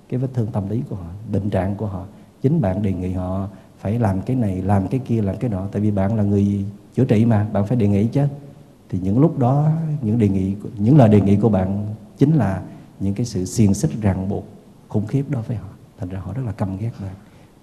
cái 0.09 0.19
vết 0.19 0.27
thương 0.33 0.47
tâm 0.47 0.69
lý 0.69 0.81
của 0.89 0.95
họ, 0.95 1.09
bệnh 1.31 1.49
trạng 1.49 1.75
của 1.75 1.85
họ. 1.85 2.05
Chính 2.41 2.61
bạn 2.61 2.81
đề 2.81 2.93
nghị 2.93 3.13
họ 3.13 3.47
phải 3.79 3.99
làm 3.99 4.21
cái 4.21 4.35
này, 4.35 4.61
làm 4.61 4.87
cái 4.87 4.99
kia, 5.05 5.21
làm 5.21 5.37
cái 5.37 5.49
nọ. 5.49 5.67
Tại 5.71 5.81
vì 5.81 5.91
bạn 5.91 6.15
là 6.15 6.23
người 6.23 6.65
chữa 6.95 7.05
trị 7.05 7.25
mà, 7.25 7.47
bạn 7.53 7.65
phải 7.65 7.77
đề 7.77 7.87
nghị 7.87 8.07
chứ. 8.07 8.25
Thì 8.89 8.99
những 8.99 9.19
lúc 9.19 9.39
đó, 9.39 9.69
những 10.01 10.19
đề 10.19 10.27
nghị 10.27 10.55
những 10.77 10.97
lời 10.97 11.09
đề 11.09 11.21
nghị 11.21 11.35
của 11.35 11.49
bạn 11.49 11.87
chính 12.17 12.35
là 12.35 12.61
những 12.99 13.13
cái 13.13 13.25
sự 13.25 13.45
xiềng 13.45 13.73
xích 13.73 13.91
ràng 14.01 14.29
buộc, 14.29 14.45
khủng 14.87 15.07
khiếp 15.07 15.29
đó 15.29 15.43
với 15.47 15.57
họ. 15.57 15.67
Thành 15.99 16.09
ra 16.09 16.19
họ 16.19 16.33
rất 16.33 16.43
là 16.45 16.51
căm 16.51 16.77
ghét 16.77 16.91
bạn. 17.01 17.15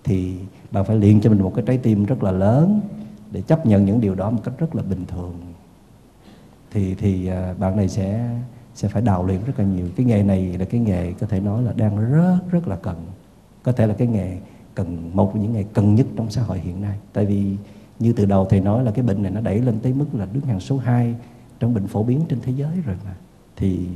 Thì 0.05 0.35
bạn 0.71 0.85
phải 0.85 0.97
luyện 0.97 1.21
cho 1.21 1.31
mình 1.31 1.43
một 1.43 1.53
cái 1.55 1.65
trái 1.67 1.79
tim 1.79 2.05
rất 2.05 2.23
là 2.23 2.31
lớn 2.31 2.81
để 3.33 3.41
chấp 3.41 3.67
nhận 3.67 3.85
những 3.85 4.01
điều 4.01 4.15
đó 4.15 4.31
một 4.31 4.41
cách 4.45 4.55
rất 4.59 4.75
là 4.75 4.83
bình 4.83 5.05
thường. 5.09 5.35
Thì 6.71 6.95
thì 6.95 7.27
à, 7.27 7.55
bạn 7.59 7.77
này 7.77 7.89
sẽ 7.89 8.31
sẽ 8.79 8.89
phải 8.89 9.03
đào 9.03 9.27
luyện 9.27 9.45
rất 9.45 9.59
là 9.59 9.65
nhiều. 9.65 9.87
Cái 9.97 10.07
nghề 10.07 10.23
này 10.23 10.59
là 10.59 10.65
cái 10.65 10.81
nghề 10.81 11.13
có 11.13 11.27
thể 11.27 11.41
nói 11.41 11.63
là 11.63 11.73
đang 11.73 12.13
rất 12.13 12.39
rất 12.51 12.69
là 12.69 12.77
cần. 12.77 13.07
Có 13.63 13.73
thể 13.73 13.87
là 13.87 13.95
cái 13.95 14.09
nghề 14.09 14.39
cần, 14.75 15.11
một 15.15 15.37
những 15.37 15.53
nghề 15.53 15.63
cần 15.63 15.95
nhất 15.95 16.07
trong 16.17 16.31
xã 16.31 16.43
hội 16.43 16.59
hiện 16.59 16.81
nay. 16.83 16.99
Tại 17.13 17.27
vì 17.27 17.57
như 17.99 18.13
từ 18.13 18.25
đầu 18.25 18.47
thầy 18.51 18.61
nói 18.61 18.85
là 18.85 18.91
cái 18.91 19.05
bệnh 19.05 19.23
này 19.23 19.33
nó 19.33 19.41
đẩy 19.41 19.59
lên 19.61 19.81
tới 19.81 19.93
mức 19.93 20.07
là 20.13 20.27
đứng 20.33 20.45
hàng 20.45 20.61
số 20.61 20.79
2 20.79 21.15
trong 21.61 21.75
bệnh 21.75 21.87
phổ 21.87 22.03
biến 22.03 22.21
trên 22.29 22.41
thế 22.41 22.53
giới 22.53 22.81
rồi 22.87 22.97
mà. 23.05 23.15
Thì 23.57 23.89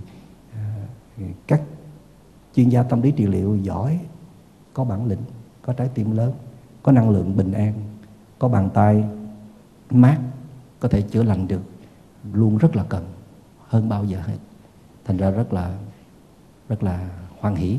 à, 0.54 0.76
các 1.46 1.62
chuyên 2.54 2.68
gia 2.68 2.82
tâm 2.82 3.02
lý 3.02 3.10
trị 3.10 3.26
liệu 3.26 3.56
giỏi, 3.56 3.98
có 4.74 4.84
bản 4.84 5.06
lĩnh, 5.06 5.22
có 5.62 5.72
trái 5.72 5.88
tim 5.94 6.16
lớn, 6.16 6.32
có 6.82 6.92
năng 6.92 7.10
lượng 7.10 7.36
bình 7.36 7.52
an, 7.52 7.74
có 8.38 8.48
bàn 8.48 8.70
tay 8.74 9.04
mát, 9.90 10.18
có 10.80 10.88
thể 10.88 11.02
chữa 11.02 11.22
lành 11.22 11.48
được, 11.48 11.62
luôn 12.32 12.58
rất 12.58 12.76
là 12.76 12.84
cần, 12.84 13.04
hơn 13.68 13.88
bao 13.88 14.04
giờ 14.04 14.20
hết 14.20 14.36
thành 15.04 15.16
ra 15.16 15.30
rất 15.30 15.52
là 15.52 15.70
rất 16.68 16.82
là 16.82 17.08
hoan 17.40 17.54
hỷ 17.54 17.78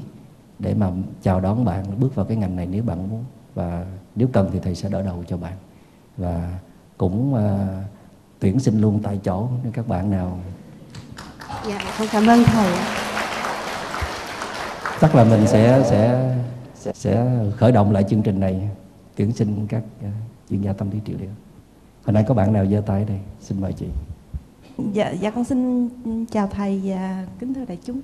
để 0.60 0.74
mà 0.74 0.91
chào 1.22 1.40
đón 1.40 1.66
bạn 1.66 2.00
bước 2.00 2.16
vào 2.16 2.26
cái 2.26 2.38
ngành 2.38 2.56
này 2.56 2.66
nếu 2.66 2.84
bạn 2.84 3.10
muốn. 3.10 3.24
Và 3.56 3.86
nếu 4.16 4.28
cần 4.34 4.50
thì 4.54 4.60
thầy 4.60 4.76
sẽ 4.76 4.90
đỡ 4.90 5.02
đầu 5.02 5.24
cho 5.28 5.38
bạn. 5.38 5.54
Và 6.18 6.60
cũng 6.98 7.34
uh, 7.34 7.40
tuyển 8.40 8.60
sinh 8.60 8.82
luôn 8.82 9.00
tại 9.04 9.20
chỗ 9.24 9.48
nếu 9.64 9.72
các 9.72 9.88
bạn 9.88 10.12
nào 10.12 10.40
dạ 11.68 11.80
con 12.00 12.08
cảm 12.12 12.28
ơn 12.28 12.44
thầy 12.44 12.74
chắc 15.02 15.16
là 15.16 15.24
mình 15.24 15.48
sẽ 15.48 15.84
sẽ 15.86 16.36
sẽ 16.94 17.41
khởi 17.58 17.72
động 17.72 17.91
lại 17.91 18.04
chương 18.10 18.22
trình 18.22 18.40
này 18.40 18.70
tuyển 19.16 19.32
sinh 19.32 19.68
các 19.68 19.84
uh, 20.00 20.14
chuyên 20.50 20.62
gia 20.62 20.74
tâm 20.74 20.91
lý 20.91 21.00
trị 21.06 21.14
liệu. 21.14 21.30
Hồi 22.06 22.14
nãy 22.14 22.26
có 22.28 22.34
bạn 22.34 22.54
nào 22.54 22.66
giơ 22.66 22.82
tay 22.86 23.06
đây? 23.06 23.20
Xin 23.41 23.62
mời 23.62 23.74
chị 23.74 23.86
dạ 24.78 25.12
dạ 25.12 25.32
con 25.32 25.44
xin 25.44 25.90
chào 26.32 26.48
thầy 26.48 26.82
và 26.84 27.26
kính 27.40 27.54
thưa 27.54 27.66
đại 27.66 27.78
chúng. 27.84 28.02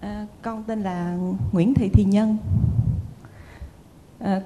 À, 0.00 0.26
con 0.42 0.64
tên 0.64 0.82
là 0.82 1.18
Nguyễn 1.52 1.74
Thị 1.74 1.88
Thị 1.92 2.04
Nhân. 2.04 2.36
À, 4.18 4.40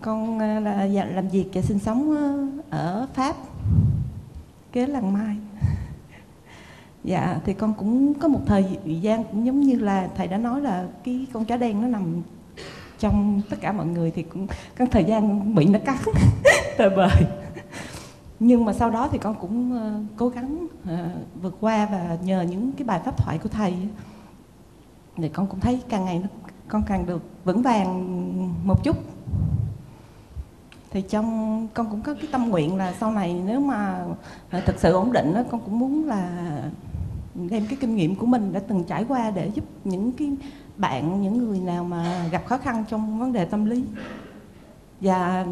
con 0.00 0.38
à, 0.38 0.60
là 0.60 0.84
dạ, 0.84 1.04
làm 1.04 1.28
việc 1.28 1.44
và 1.54 1.62
sinh 1.62 1.78
sống 1.78 2.16
à, 2.16 2.78
ở 2.78 3.06
Pháp 3.14 3.36
kế 4.72 4.86
làng 4.86 5.12
Mai. 5.12 5.36
Dạ 7.04 7.38
thì 7.44 7.54
con 7.54 7.74
cũng 7.74 8.14
có 8.14 8.28
một 8.28 8.40
thời 8.46 8.78
gian 8.84 9.24
cũng 9.24 9.46
giống 9.46 9.60
như 9.60 9.78
là 9.78 10.08
thầy 10.16 10.28
đã 10.28 10.36
nói 10.38 10.60
là 10.60 10.86
cái 11.04 11.26
con 11.32 11.44
chó 11.44 11.56
đen 11.56 11.82
nó 11.82 11.88
nằm 11.88 12.22
trong 12.98 13.40
tất 13.50 13.56
cả 13.60 13.72
mọi 13.72 13.86
người 13.86 14.10
thì 14.10 14.22
cũng 14.22 14.46
có 14.78 14.86
thời 14.90 15.04
gian 15.04 15.54
bị 15.54 15.66
nó 15.66 15.78
cắn 15.78 15.96
tơi 16.78 16.90
bời 16.90 17.43
nhưng 18.40 18.64
mà 18.64 18.72
sau 18.72 18.90
đó 18.90 19.08
thì 19.12 19.18
con 19.18 19.34
cũng 19.40 19.78
ờ, 19.78 19.92
cố 20.16 20.28
gắng 20.28 20.66
ờ, 20.86 21.08
vượt 21.42 21.56
qua 21.60 21.88
và 21.92 22.18
nhờ 22.24 22.42
những 22.42 22.72
cái 22.72 22.84
bài 22.84 23.00
pháp 23.04 23.16
thoại 23.16 23.38
của 23.38 23.48
thầy. 23.48 23.74
Thì 25.16 25.28
con 25.28 25.46
cũng 25.46 25.60
thấy 25.60 25.82
càng 25.88 26.04
ngày 26.04 26.22
con 26.68 26.82
càng 26.86 27.06
được 27.06 27.22
vững 27.44 27.62
vàng 27.62 28.66
một 28.66 28.84
chút. 28.84 28.96
Thì 30.90 31.02
trong 31.02 31.68
con 31.74 31.90
cũng 31.90 32.00
có 32.00 32.14
cái 32.14 32.28
tâm 32.32 32.48
nguyện 32.48 32.76
là 32.76 32.94
sau 33.00 33.10
này 33.12 33.42
nếu 33.46 33.60
mà 33.60 34.04
ờ, 34.50 34.60
thực 34.60 34.78
sự 34.78 34.92
ổn 34.92 35.12
định 35.12 35.34
đó, 35.34 35.42
con 35.50 35.60
cũng 35.60 35.78
muốn 35.78 36.04
là 36.04 36.54
đem 37.34 37.66
cái 37.66 37.78
kinh 37.80 37.96
nghiệm 37.96 38.14
của 38.16 38.26
mình 38.26 38.52
đã 38.52 38.60
từng 38.68 38.84
trải 38.84 39.04
qua 39.08 39.30
để 39.30 39.50
giúp 39.54 39.64
những 39.84 40.12
cái 40.12 40.32
bạn 40.76 41.22
những 41.22 41.38
người 41.38 41.58
nào 41.58 41.84
mà 41.84 42.28
gặp 42.30 42.46
khó 42.46 42.58
khăn 42.58 42.84
trong 42.90 43.18
vấn 43.18 43.32
đề 43.32 43.44
tâm 43.44 43.64
lý 43.64 43.84
và 45.04 45.46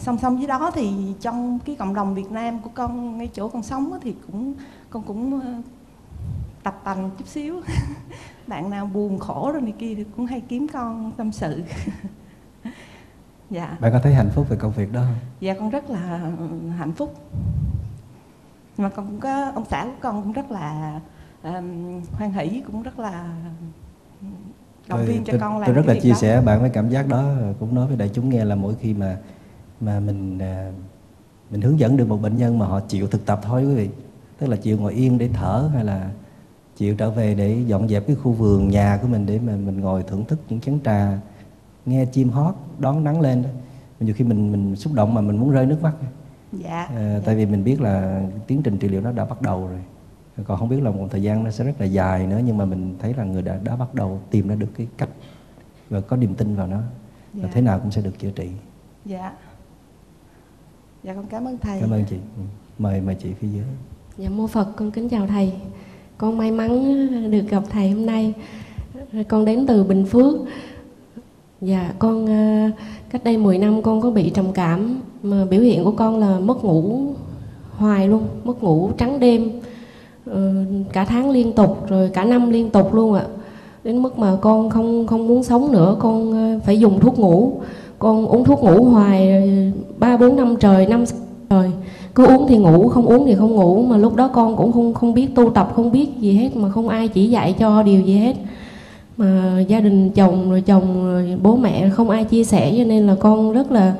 song 0.00 0.18
song 0.18 0.36
với 0.36 0.46
đó 0.46 0.70
thì 0.74 1.14
trong 1.20 1.58
cái 1.58 1.76
cộng 1.76 1.94
đồng 1.94 2.14
Việt 2.14 2.30
Nam 2.30 2.58
của 2.60 2.70
con 2.74 3.18
ngay 3.18 3.30
chỗ 3.34 3.48
con 3.48 3.62
sống 3.62 3.98
thì 4.02 4.14
cũng 4.26 4.54
con 4.90 5.02
cũng 5.02 5.40
ờ, 5.40 5.52
tập 6.62 6.80
tành 6.84 7.10
chút 7.18 7.28
xíu. 7.28 7.60
Bạn 8.46 8.70
nào 8.70 8.86
buồn 8.86 9.18
khổ 9.18 9.50
rồi 9.52 9.62
này 9.62 9.74
kia 9.78 9.94
thì 9.94 10.04
cũng 10.16 10.26
hay 10.26 10.40
kiếm 10.40 10.66
con 10.72 11.12
tâm 11.16 11.32
sự. 11.32 11.62
Dạ. 13.50 13.76
Bạn 13.80 13.92
có 13.92 14.00
thấy 14.02 14.14
hạnh 14.14 14.30
phúc 14.34 14.46
về 14.48 14.56
công 14.56 14.72
việc 14.72 14.92
đó 14.92 15.00
không? 15.00 15.14
Dạ 15.40 15.54
con 15.58 15.70
rất 15.70 15.90
là 15.90 16.32
hạnh 16.78 16.92
phúc. 16.92 17.14
Mà 18.76 18.88
con 18.88 19.06
cũng 19.06 19.20
có 19.20 19.50
ông 19.54 19.64
xã 19.70 19.84
của 19.84 19.90
con 20.00 20.22
cũng 20.22 20.32
rất 20.32 20.50
là 20.50 21.00
um, 21.42 22.00
hoan 22.12 22.32
hỷ 22.32 22.62
cũng 22.66 22.82
rất 22.82 22.98
là 22.98 23.34
động 24.90 25.06
viên 25.06 25.24
cho 25.24 25.32
tôi, 25.32 25.40
con 25.40 25.58
làm 25.58 25.66
tôi 25.66 25.74
rất 25.74 25.86
là 25.86 25.94
chia 26.00 26.10
đó. 26.10 26.16
sẻ 26.16 26.40
bạn 26.40 26.60
với 26.60 26.70
cảm 26.70 26.88
giác 26.88 27.08
đó 27.08 27.24
cũng 27.60 27.74
nói 27.74 27.86
với 27.86 27.96
đại 27.96 28.10
chúng 28.14 28.28
nghe 28.28 28.44
là 28.44 28.54
mỗi 28.54 28.74
khi 28.80 28.94
mà 28.94 29.16
mà 29.80 30.00
mình 30.00 30.38
à, 30.38 30.70
mình 31.50 31.60
hướng 31.60 31.78
dẫn 31.78 31.96
được 31.96 32.08
một 32.08 32.22
bệnh 32.22 32.36
nhân 32.36 32.58
mà 32.58 32.66
họ 32.66 32.80
chịu 32.80 33.06
thực 33.06 33.26
tập 33.26 33.40
thôi 33.42 33.64
quý 33.64 33.74
vị 33.74 33.88
tức 34.38 34.46
là 34.46 34.56
chịu 34.56 34.78
ngồi 34.78 34.92
yên 34.92 35.18
để 35.18 35.28
thở 35.32 35.70
hay 35.74 35.84
là 35.84 36.10
chịu 36.76 36.94
trở 36.94 37.10
về 37.10 37.34
để 37.34 37.62
dọn 37.66 37.88
dẹp 37.88 38.06
cái 38.06 38.16
khu 38.16 38.32
vườn 38.32 38.68
nhà 38.68 38.98
của 39.02 39.08
mình 39.08 39.26
để 39.26 39.38
mà 39.46 39.56
mình 39.56 39.80
ngồi 39.80 40.02
thưởng 40.02 40.24
thức 40.24 40.38
những 40.48 40.60
chén 40.60 40.78
trà 40.84 41.18
nghe 41.86 42.04
chim 42.04 42.30
hót 42.30 42.54
đón 42.78 43.04
nắng 43.04 43.20
lên 43.20 43.42
đó 43.42 43.48
nhiều 44.00 44.14
khi 44.14 44.24
mình 44.24 44.52
mình 44.52 44.76
xúc 44.76 44.92
động 44.92 45.14
mà 45.14 45.20
mình 45.20 45.36
muốn 45.36 45.50
rơi 45.50 45.66
nước 45.66 45.82
mắt 45.82 45.92
dạ, 46.52 46.82
à, 46.82 46.88
dạ. 46.94 47.20
tại 47.24 47.36
vì 47.36 47.46
mình 47.46 47.64
biết 47.64 47.80
là 47.80 48.22
tiến 48.46 48.62
trình 48.62 48.78
trị 48.78 48.88
liệu 48.88 49.00
nó 49.00 49.12
đã 49.12 49.24
bắt 49.24 49.42
đầu 49.42 49.66
rồi 49.66 49.80
còn 50.44 50.58
không 50.58 50.68
biết 50.68 50.82
là 50.82 50.90
một 50.90 51.08
thời 51.10 51.22
gian 51.22 51.44
nó 51.44 51.50
sẽ 51.50 51.64
rất 51.64 51.80
là 51.80 51.86
dài 51.86 52.26
nữa 52.26 52.40
nhưng 52.44 52.56
mà 52.56 52.64
mình 52.64 52.94
thấy 52.98 53.14
là 53.14 53.24
người 53.24 53.42
đã 53.42 53.58
đã 53.64 53.76
bắt 53.76 53.94
đầu 53.94 54.20
tìm 54.30 54.48
ra 54.48 54.54
được 54.54 54.68
cái 54.76 54.86
cách 54.96 55.08
và 55.90 56.00
có 56.00 56.16
niềm 56.16 56.34
tin 56.34 56.56
vào 56.56 56.66
nó 56.66 56.80
dạ. 57.34 57.42
và 57.42 57.48
thế 57.52 57.60
nào 57.60 57.78
cũng 57.78 57.90
sẽ 57.90 58.02
được 58.02 58.18
chữa 58.18 58.30
trị 58.30 58.48
dạ 59.04 59.32
dạ 61.02 61.14
con 61.14 61.26
cảm 61.26 61.44
ơn 61.44 61.58
thầy 61.58 61.80
cảm 61.80 61.90
ơn 61.90 62.04
chị 62.10 62.16
ừ. 62.16 62.42
mời 62.78 63.00
mời 63.00 63.14
chị 63.14 63.32
phía 63.40 63.48
dưới 63.48 63.64
dạ 64.18 64.28
mô 64.28 64.46
phật 64.46 64.68
con 64.76 64.90
kính 64.90 65.08
chào 65.08 65.26
thầy 65.26 65.52
con 66.20 66.38
may 66.38 66.50
mắn 66.50 67.30
được 67.30 67.42
gặp 67.48 67.62
thầy 67.70 67.90
hôm 67.90 68.06
nay. 68.06 68.34
Con 69.28 69.44
đến 69.44 69.66
từ 69.66 69.84
Bình 69.84 70.04
Phước. 70.06 70.34
Dạ, 71.60 71.92
con 71.98 72.26
ờ, 72.26 72.70
cách 73.10 73.24
đây 73.24 73.36
10 73.36 73.58
năm 73.58 73.82
con 73.82 74.00
có 74.00 74.10
bị 74.10 74.30
trầm 74.30 74.52
cảm 74.52 75.00
mà 75.22 75.44
biểu 75.44 75.60
hiện 75.60 75.84
của 75.84 75.92
con 75.92 76.18
là 76.18 76.38
mất 76.38 76.64
ngủ 76.64 77.14
hoài 77.70 78.08
luôn, 78.08 78.28
mất 78.44 78.62
ngủ 78.62 78.90
trắng 78.98 79.20
đêm. 79.20 79.50
Ờ, 80.30 80.52
cả 80.92 81.04
tháng 81.04 81.30
liên 81.30 81.52
tục 81.52 81.88
rồi 81.88 82.08
cả 82.08 82.24
năm 82.24 82.50
liên 82.50 82.70
tục 82.70 82.94
luôn 82.94 83.14
ạ. 83.14 83.24
Đến 83.84 84.02
mức 84.02 84.18
mà 84.18 84.36
con 84.40 84.70
không 84.70 85.06
không 85.06 85.28
muốn 85.28 85.42
sống 85.42 85.72
nữa, 85.72 85.96
con 85.98 86.32
ờ, 86.32 86.60
phải 86.66 86.80
dùng 86.80 87.00
thuốc 87.00 87.18
ngủ. 87.18 87.52
Con 87.98 88.26
uống 88.26 88.44
thuốc 88.44 88.62
ngủ 88.62 88.84
hoài 88.84 89.42
ba 89.98 90.16
bốn 90.16 90.36
năm 90.36 90.56
trời, 90.60 90.86
năm 90.86 91.04
trời 91.50 91.70
cứ 92.14 92.26
uống 92.26 92.46
thì 92.48 92.56
ngủ 92.56 92.88
không 92.88 93.06
uống 93.06 93.26
thì 93.26 93.34
không 93.34 93.54
ngủ 93.54 93.82
mà 93.82 93.96
lúc 93.96 94.16
đó 94.16 94.28
con 94.28 94.56
cũng 94.56 94.72
không 94.72 94.94
không 94.94 95.14
biết 95.14 95.34
tu 95.34 95.50
tập 95.50 95.72
không 95.76 95.92
biết 95.92 96.08
gì 96.18 96.32
hết 96.32 96.56
mà 96.56 96.70
không 96.70 96.88
ai 96.88 97.08
chỉ 97.08 97.26
dạy 97.26 97.54
cho 97.58 97.82
điều 97.82 98.00
gì 98.00 98.18
hết 98.18 98.36
mà 99.16 99.60
gia 99.68 99.80
đình 99.80 100.10
chồng 100.10 100.50
rồi 100.50 100.60
chồng 100.60 101.04
rồi 101.04 101.38
bố 101.42 101.56
mẹ 101.56 101.90
không 101.90 102.10
ai 102.10 102.24
chia 102.24 102.44
sẻ 102.44 102.74
cho 102.78 102.84
nên 102.84 103.06
là 103.06 103.14
con 103.20 103.52
rất 103.52 103.72
là 103.72 103.94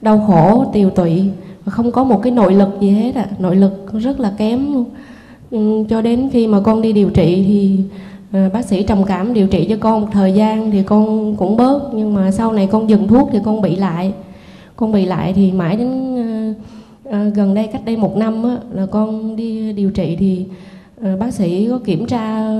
đau 0.00 0.24
khổ 0.26 0.64
tiều 0.72 0.90
tụy 0.90 1.30
và 1.64 1.70
không 1.70 1.92
có 1.92 2.04
một 2.04 2.22
cái 2.22 2.32
nội 2.32 2.54
lực 2.54 2.68
gì 2.80 2.90
hết 2.90 3.14
ạ 3.14 3.26
à. 3.30 3.36
nội 3.38 3.56
lực 3.56 3.92
rất 3.92 4.20
là 4.20 4.32
kém 4.38 4.72
luôn 4.72 4.84
ừ, 5.50 5.84
cho 5.88 6.02
đến 6.02 6.28
khi 6.32 6.46
mà 6.46 6.60
con 6.60 6.82
đi 6.82 6.92
điều 6.92 7.10
trị 7.10 7.44
thì 7.46 7.78
à, 8.32 8.50
bác 8.52 8.64
sĩ 8.64 8.82
trầm 8.82 9.04
cảm 9.04 9.34
điều 9.34 9.46
trị 9.46 9.66
cho 9.70 9.76
con 9.80 10.00
một 10.00 10.08
thời 10.12 10.32
gian 10.32 10.70
thì 10.70 10.82
con 10.82 11.36
cũng 11.36 11.56
bớt. 11.56 11.90
Nhưng 11.94 12.14
mà 12.14 12.30
sau 12.30 12.52
này 12.52 12.66
con 12.66 12.90
dừng 12.90 13.08
thuốc 13.08 13.28
thì 13.32 13.38
con 13.44 13.62
bị 13.62 13.76
lại. 13.76 14.12
Con 14.76 14.92
bị 14.92 15.06
lại 15.06 15.32
thì 15.32 15.52
mãi 15.52 15.76
đến 15.76 16.16
à, 16.16 16.54
à, 17.10 17.24
gần 17.34 17.54
đây 17.54 17.66
cách 17.66 17.82
đây 17.84 17.96
một 17.96 18.16
năm 18.16 18.42
á, 18.42 18.56
là 18.72 18.86
con 18.86 19.36
đi 19.36 19.72
điều 19.72 19.90
trị 19.90 20.16
thì 20.18 20.44
à, 21.02 21.16
bác 21.20 21.34
sĩ 21.34 21.68
có 21.70 21.78
kiểm 21.84 22.06
tra 22.06 22.50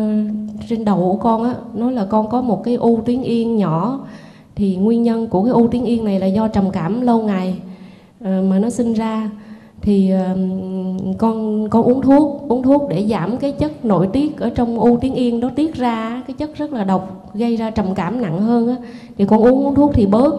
trên 0.68 0.84
đầu 0.84 0.96
của 0.98 1.16
con 1.16 1.44
á 1.44 1.54
nói 1.74 1.92
là 1.92 2.04
con 2.04 2.28
có 2.28 2.42
một 2.42 2.64
cái 2.64 2.74
u 2.74 3.00
tuyến 3.06 3.22
yên 3.22 3.56
nhỏ. 3.56 4.00
Thì 4.56 4.76
nguyên 4.76 5.02
nhân 5.02 5.26
của 5.26 5.42
cái 5.42 5.52
u 5.52 5.68
tuyến 5.68 5.84
yên 5.84 6.04
này 6.04 6.20
là 6.20 6.26
do 6.26 6.48
trầm 6.48 6.70
cảm 6.70 7.00
lâu 7.00 7.22
ngày 7.22 7.54
à, 8.20 8.42
mà 8.50 8.58
nó 8.58 8.70
sinh 8.70 8.92
ra 8.92 9.30
thì 9.86 10.12
uh, 10.14 10.38
con 11.18 11.68
con 11.70 11.82
uống 11.82 12.02
thuốc 12.02 12.48
uống 12.48 12.62
thuốc 12.62 12.88
để 12.88 13.06
giảm 13.06 13.36
cái 13.36 13.52
chất 13.52 13.84
nội 13.84 14.08
tiết 14.12 14.38
ở 14.40 14.50
trong 14.50 14.78
u 14.78 14.96
tuyến 14.96 15.14
yên 15.14 15.40
đó 15.40 15.50
tiết 15.56 15.74
ra 15.74 16.22
cái 16.26 16.34
chất 16.38 16.56
rất 16.56 16.72
là 16.72 16.84
độc 16.84 17.30
gây 17.34 17.56
ra 17.56 17.70
trầm 17.70 17.86
cảm 17.94 18.22
nặng 18.22 18.40
hơn 18.40 18.68
á. 18.68 18.76
Thì 19.18 19.26
con 19.26 19.42
uống 19.42 19.66
uống 19.66 19.74
thuốc 19.74 19.90
thì 19.94 20.06
bớt 20.06 20.34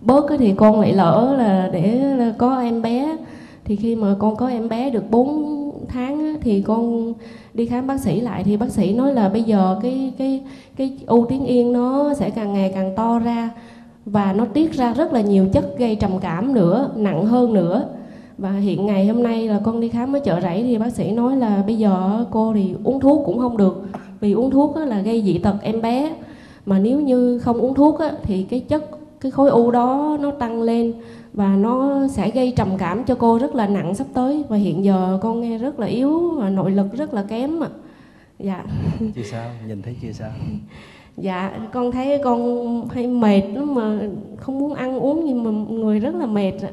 bớt 0.00 0.26
thì 0.38 0.54
con 0.56 0.80
lại 0.80 0.92
lỡ 0.92 1.34
là 1.38 1.70
để 1.72 2.00
có 2.38 2.60
em 2.60 2.82
bé. 2.82 3.16
Thì 3.64 3.76
khi 3.76 3.96
mà 3.96 4.14
con 4.18 4.36
có 4.36 4.48
em 4.48 4.68
bé 4.68 4.90
được 4.90 5.10
4 5.10 5.72
tháng 5.88 6.36
thì 6.40 6.62
con 6.62 7.12
đi 7.54 7.66
khám 7.66 7.86
bác 7.86 8.00
sĩ 8.00 8.20
lại 8.20 8.44
thì 8.44 8.56
bác 8.56 8.70
sĩ 8.70 8.94
nói 8.94 9.14
là 9.14 9.28
bây 9.28 9.42
giờ 9.42 9.78
cái 9.82 10.12
cái 10.18 10.42
cái 10.76 10.98
u 11.06 11.26
tuyến 11.26 11.44
yên 11.44 11.72
nó 11.72 12.14
sẽ 12.14 12.30
càng 12.30 12.52
ngày 12.52 12.72
càng 12.74 12.92
to 12.96 13.18
ra 13.18 13.50
và 14.06 14.32
nó 14.32 14.44
tiết 14.44 14.72
ra 14.72 14.94
rất 14.94 15.12
là 15.12 15.20
nhiều 15.20 15.46
chất 15.52 15.78
gây 15.78 15.96
trầm 15.96 16.10
cảm 16.20 16.54
nữa 16.54 16.90
nặng 16.96 17.26
hơn 17.26 17.54
nữa 17.54 17.84
và 18.42 18.52
hiện 18.52 18.86
ngày 18.86 19.06
hôm 19.06 19.22
nay 19.22 19.48
là 19.48 19.60
con 19.64 19.80
đi 19.80 19.88
khám 19.88 20.12
ở 20.12 20.18
chợ 20.18 20.40
rẫy 20.40 20.62
thì 20.62 20.78
bác 20.78 20.92
sĩ 20.92 21.10
nói 21.12 21.36
là 21.36 21.62
bây 21.66 21.78
giờ 21.78 22.24
cô 22.30 22.52
thì 22.54 22.74
uống 22.84 23.00
thuốc 23.00 23.22
cũng 23.26 23.38
không 23.38 23.56
được. 23.56 23.82
Vì 24.20 24.32
uống 24.32 24.50
thuốc 24.50 24.76
là 24.76 25.00
gây 25.00 25.22
dị 25.22 25.38
tật 25.38 25.56
em 25.62 25.82
bé. 25.82 26.16
Mà 26.66 26.78
nếu 26.78 27.00
như 27.00 27.38
không 27.38 27.60
uống 27.60 27.74
thuốc 27.74 28.00
thì 28.22 28.42
cái 28.42 28.60
chất 28.60 28.90
cái 29.20 29.30
khối 29.32 29.50
u 29.50 29.70
đó 29.70 30.16
nó 30.20 30.30
tăng 30.30 30.62
lên 30.62 30.92
và 31.32 31.56
nó 31.56 32.06
sẽ 32.08 32.30
gây 32.30 32.52
trầm 32.56 32.68
cảm 32.78 33.04
cho 33.04 33.14
cô 33.14 33.38
rất 33.38 33.54
là 33.54 33.66
nặng 33.66 33.94
sắp 33.94 34.06
tới. 34.14 34.44
Và 34.48 34.56
hiện 34.56 34.84
giờ 34.84 35.18
con 35.22 35.40
nghe 35.40 35.58
rất 35.58 35.80
là 35.80 35.86
yếu 35.86 36.30
và 36.30 36.50
nội 36.50 36.70
lực 36.70 36.86
rất 36.92 37.14
là 37.14 37.24
kém 37.28 37.62
ạ. 37.62 37.68
Dạ. 38.38 38.64
Chưa 39.14 39.22
sao 39.22 39.50
nhìn 39.68 39.82
thấy 39.82 39.96
chưa 40.02 40.12
sao? 40.12 40.30
Dạ 41.16 41.52
con 41.72 41.92
thấy 41.92 42.20
con 42.24 42.88
hay 42.88 43.06
mệt 43.06 43.42
lắm 43.54 43.74
mà 43.74 44.00
không 44.36 44.58
muốn 44.58 44.74
ăn 44.74 44.98
uống 44.98 45.24
nhưng 45.24 45.44
mà 45.44 45.50
người 45.74 46.00
rất 46.00 46.14
là 46.14 46.26
mệt 46.26 46.52
ạ 46.62 46.70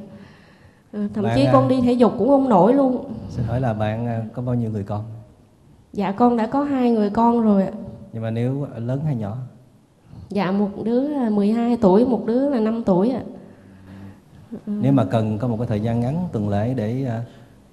ờ, 0.92 1.08
thậm 1.14 1.24
bạn 1.24 1.36
chí 1.36 1.46
à, 1.46 1.54
con 1.54 1.68
đi 1.68 1.82
thể 1.82 1.94
dục 1.94 2.14
cũng 2.18 2.28
không 2.28 2.50
nổi 2.50 2.74
luôn. 2.74 3.06
Xin 3.30 3.46
hỏi 3.46 3.62
là 3.62 3.74
bạn 3.74 4.08
à, 4.08 4.24
có 4.34 4.42
bao 4.42 4.56
nhiêu 4.56 4.72
người 4.72 4.84
con? 4.84 5.04
Dạ 5.94 6.12
con 6.12 6.38
đã 6.38 6.48
có 6.48 6.64
hai 6.64 6.92
người 6.92 7.10
con 7.10 7.42
rồi 7.42 7.64
ạ. 7.64 7.72
Nhưng 8.14 8.24
mà 8.24 8.32
nếu 8.32 8.68
lớn 8.78 9.00
hay 9.06 9.16
nhỏ? 9.16 9.38
Dạ 10.30 10.52
một 10.52 10.70
đứa 10.84 11.08
là 11.08 11.30
12 11.30 11.78
tuổi 11.78 12.06
một 12.06 12.26
đứa 12.26 12.50
là 12.50 12.60
5 12.60 12.84
tuổi 12.84 13.10
ạ. 13.10 13.22
Nếu 14.66 14.92
mà 14.92 15.06
cần 15.06 15.38
có 15.38 15.48
một 15.48 15.58
cái 15.58 15.68
thời 15.68 15.80
gian 15.80 16.00
ngắn 16.00 16.28
tuần 16.32 16.50
lễ 16.50 16.74
để 16.74 17.06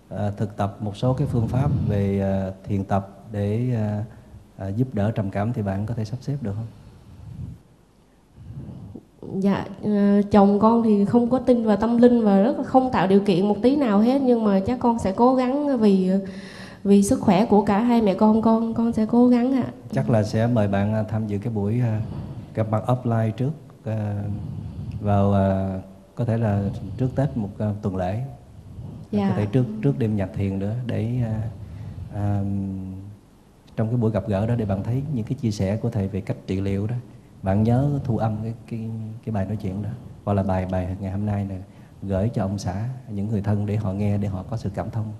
à, 0.08 0.30
thực 0.36 0.56
tập 0.56 0.76
một 0.80 0.96
số 0.96 1.12
cái 1.14 1.26
phương 1.26 1.48
pháp 1.48 1.70
về 1.88 2.20
à, 2.20 2.50
thiền 2.64 2.84
tập 2.84 3.08
để 3.32 3.76
à, 4.58 4.68
giúp 4.68 4.88
đỡ 4.92 5.10
trầm 5.10 5.30
cảm 5.30 5.52
thì 5.52 5.62
bạn 5.62 5.86
có 5.86 5.94
thể 5.94 6.04
sắp 6.04 6.16
xếp 6.20 6.36
được 6.40 6.52
không? 6.56 6.66
Dạ, 9.34 9.64
à, 9.84 10.20
chồng 10.30 10.58
con 10.58 10.82
thì 10.82 11.04
không 11.04 11.30
có 11.30 11.38
tin 11.38 11.64
vào 11.64 11.76
tâm 11.76 11.96
linh 11.96 12.24
và 12.24 12.42
rất 12.42 12.58
là 12.58 12.64
không 12.64 12.90
tạo 12.92 13.06
điều 13.06 13.20
kiện 13.20 13.48
một 13.48 13.56
tí 13.62 13.76
nào 13.76 14.00
hết 14.00 14.22
nhưng 14.22 14.44
mà 14.44 14.60
chắc 14.66 14.78
con 14.78 14.98
sẽ 14.98 15.12
cố 15.12 15.34
gắng 15.34 15.78
vì 15.78 16.10
vì 16.84 17.02
sức 17.02 17.20
khỏe 17.20 17.44
của 17.46 17.62
cả 17.62 17.78
hai 17.78 18.02
mẹ 18.02 18.14
con 18.14 18.42
con 18.42 18.74
con 18.74 18.92
sẽ 18.92 19.06
cố 19.06 19.28
gắng 19.28 19.52
ạ. 19.52 19.64
À. 19.66 19.72
Chắc 19.92 20.10
là 20.10 20.22
sẽ 20.22 20.46
mời 20.46 20.68
bạn 20.68 21.04
tham 21.08 21.26
dự 21.26 21.38
cái 21.38 21.52
buổi 21.52 21.80
gặp 22.54 22.70
mặt 22.70 22.82
offline 22.86 23.30
trước 23.30 23.50
vào 25.00 25.34
có 26.14 26.24
thể 26.24 26.38
là 26.38 26.62
trước 26.98 27.08
Tết 27.16 27.36
một 27.36 27.48
tuần 27.82 27.96
lễ 27.96 28.22
dạ. 29.10 29.28
có 29.28 29.36
thể 29.36 29.46
trước 29.46 29.64
trước 29.82 29.98
đêm 29.98 30.16
nhạc 30.16 30.28
thiền 30.34 30.58
nữa 30.58 30.74
để 30.86 31.08
trong 33.76 33.88
cái 33.88 33.96
buổi 33.96 34.10
gặp 34.10 34.28
gỡ 34.28 34.46
đó 34.46 34.54
để 34.54 34.64
bạn 34.64 34.82
thấy 34.82 35.02
những 35.14 35.24
cái 35.24 35.38
chia 35.40 35.50
sẻ 35.50 35.76
của 35.76 35.90
thầy 35.90 36.08
về 36.08 36.20
cách 36.20 36.36
trị 36.46 36.60
liệu 36.60 36.86
đó 36.86 36.94
bạn 37.46 37.62
nhớ 37.62 38.00
thu 38.04 38.18
âm 38.18 38.36
cái 38.42 38.54
cái 38.66 38.90
cái 39.24 39.32
bài 39.32 39.46
nói 39.46 39.56
chuyện 39.56 39.82
đó 39.82 39.90
hoặc 40.24 40.32
là 40.32 40.42
bài 40.42 40.66
bài 40.70 40.96
ngày 41.00 41.12
hôm 41.12 41.26
nay 41.26 41.44
này 41.44 41.58
gửi 42.02 42.28
cho 42.28 42.42
ông 42.42 42.58
xã 42.58 42.88
những 43.08 43.28
người 43.28 43.42
thân 43.42 43.66
để 43.66 43.76
họ 43.76 43.92
nghe 43.92 44.18
để 44.18 44.28
họ 44.28 44.44
có 44.50 44.56
sự 44.56 44.70
cảm 44.74 44.90
thông 44.90 45.12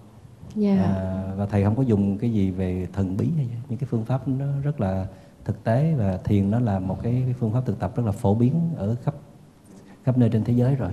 yeah. 0.62 0.78
Dạ. 0.78 0.84
à, 0.84 1.32
và 1.36 1.46
thầy 1.46 1.64
không 1.64 1.76
có 1.76 1.82
dùng 1.82 2.18
cái 2.18 2.32
gì 2.32 2.50
về 2.50 2.88
thần 2.92 3.16
bí 3.16 3.30
hay 3.36 3.48
những 3.68 3.78
cái 3.78 3.86
phương 3.90 4.04
pháp 4.04 4.28
nó 4.28 4.46
rất 4.62 4.80
là 4.80 5.06
thực 5.44 5.64
tế 5.64 5.94
và 5.94 6.16
thiền 6.24 6.50
nó 6.50 6.60
là 6.60 6.78
một 6.78 7.02
cái 7.02 7.34
phương 7.38 7.52
pháp 7.52 7.66
thực 7.66 7.78
tập 7.78 7.96
rất 7.96 8.06
là 8.06 8.12
phổ 8.12 8.34
biến 8.34 8.60
ở 8.76 8.96
khắp 9.02 9.14
khắp 10.04 10.18
nơi 10.18 10.28
trên 10.28 10.44
thế 10.44 10.52
giới 10.52 10.74
rồi 10.74 10.92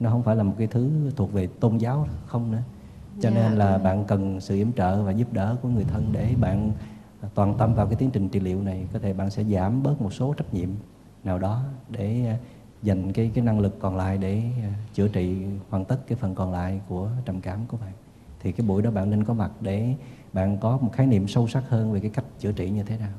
nó 0.00 0.10
không 0.10 0.22
phải 0.22 0.36
là 0.36 0.42
một 0.42 0.54
cái 0.58 0.66
thứ 0.66 1.10
thuộc 1.16 1.32
về 1.32 1.46
tôn 1.46 1.78
giáo 1.78 2.06
không 2.26 2.52
nữa 2.52 2.62
cho 3.20 3.28
yeah. 3.28 3.42
Dạ, 3.42 3.48
nên 3.48 3.58
là 3.58 3.78
bạn 3.78 4.04
cần 4.04 4.40
sự 4.40 4.54
yểm 4.54 4.72
trợ 4.72 5.02
và 5.02 5.10
giúp 5.10 5.32
đỡ 5.32 5.56
của 5.62 5.68
người 5.68 5.84
thân 5.84 6.08
để 6.12 6.34
bạn 6.40 6.72
toàn 7.34 7.54
tâm 7.58 7.74
vào 7.74 7.86
cái 7.86 7.96
tiến 7.96 8.10
trình 8.10 8.28
trị 8.28 8.40
liệu 8.40 8.62
này 8.62 8.86
có 8.92 8.98
thể 8.98 9.12
bạn 9.12 9.30
sẽ 9.30 9.44
giảm 9.44 9.82
bớt 9.82 10.02
một 10.02 10.12
số 10.12 10.34
trách 10.34 10.54
nhiệm 10.54 10.68
nào 11.24 11.38
đó 11.38 11.62
để 11.88 12.26
à, 12.26 12.36
dành 12.82 13.12
cái 13.12 13.30
cái 13.34 13.44
năng 13.44 13.60
lực 13.60 13.80
còn 13.80 13.96
lại 13.96 14.18
để 14.18 14.42
à, 14.62 14.72
chữa 14.94 15.08
trị 15.08 15.36
hoàn 15.70 15.84
tất 15.84 15.96
cái 16.06 16.16
phần 16.16 16.34
còn 16.34 16.52
lại 16.52 16.80
của 16.88 17.08
trầm 17.24 17.40
cảm 17.40 17.58
của 17.68 17.76
bạn 17.76 17.92
thì 18.40 18.52
cái 18.52 18.66
buổi 18.66 18.82
đó 18.82 18.90
bạn 18.90 19.10
nên 19.10 19.24
có 19.24 19.34
mặt 19.34 19.50
để 19.60 19.94
bạn 20.32 20.58
có 20.60 20.78
một 20.80 20.90
khái 20.92 21.06
niệm 21.06 21.28
sâu 21.28 21.48
sắc 21.48 21.64
hơn 21.68 21.92
về 21.92 22.00
cái 22.00 22.10
cách 22.10 22.24
chữa 22.38 22.52
trị 22.52 22.70
như 22.70 22.82
thế 22.82 22.98
nào 22.98 23.12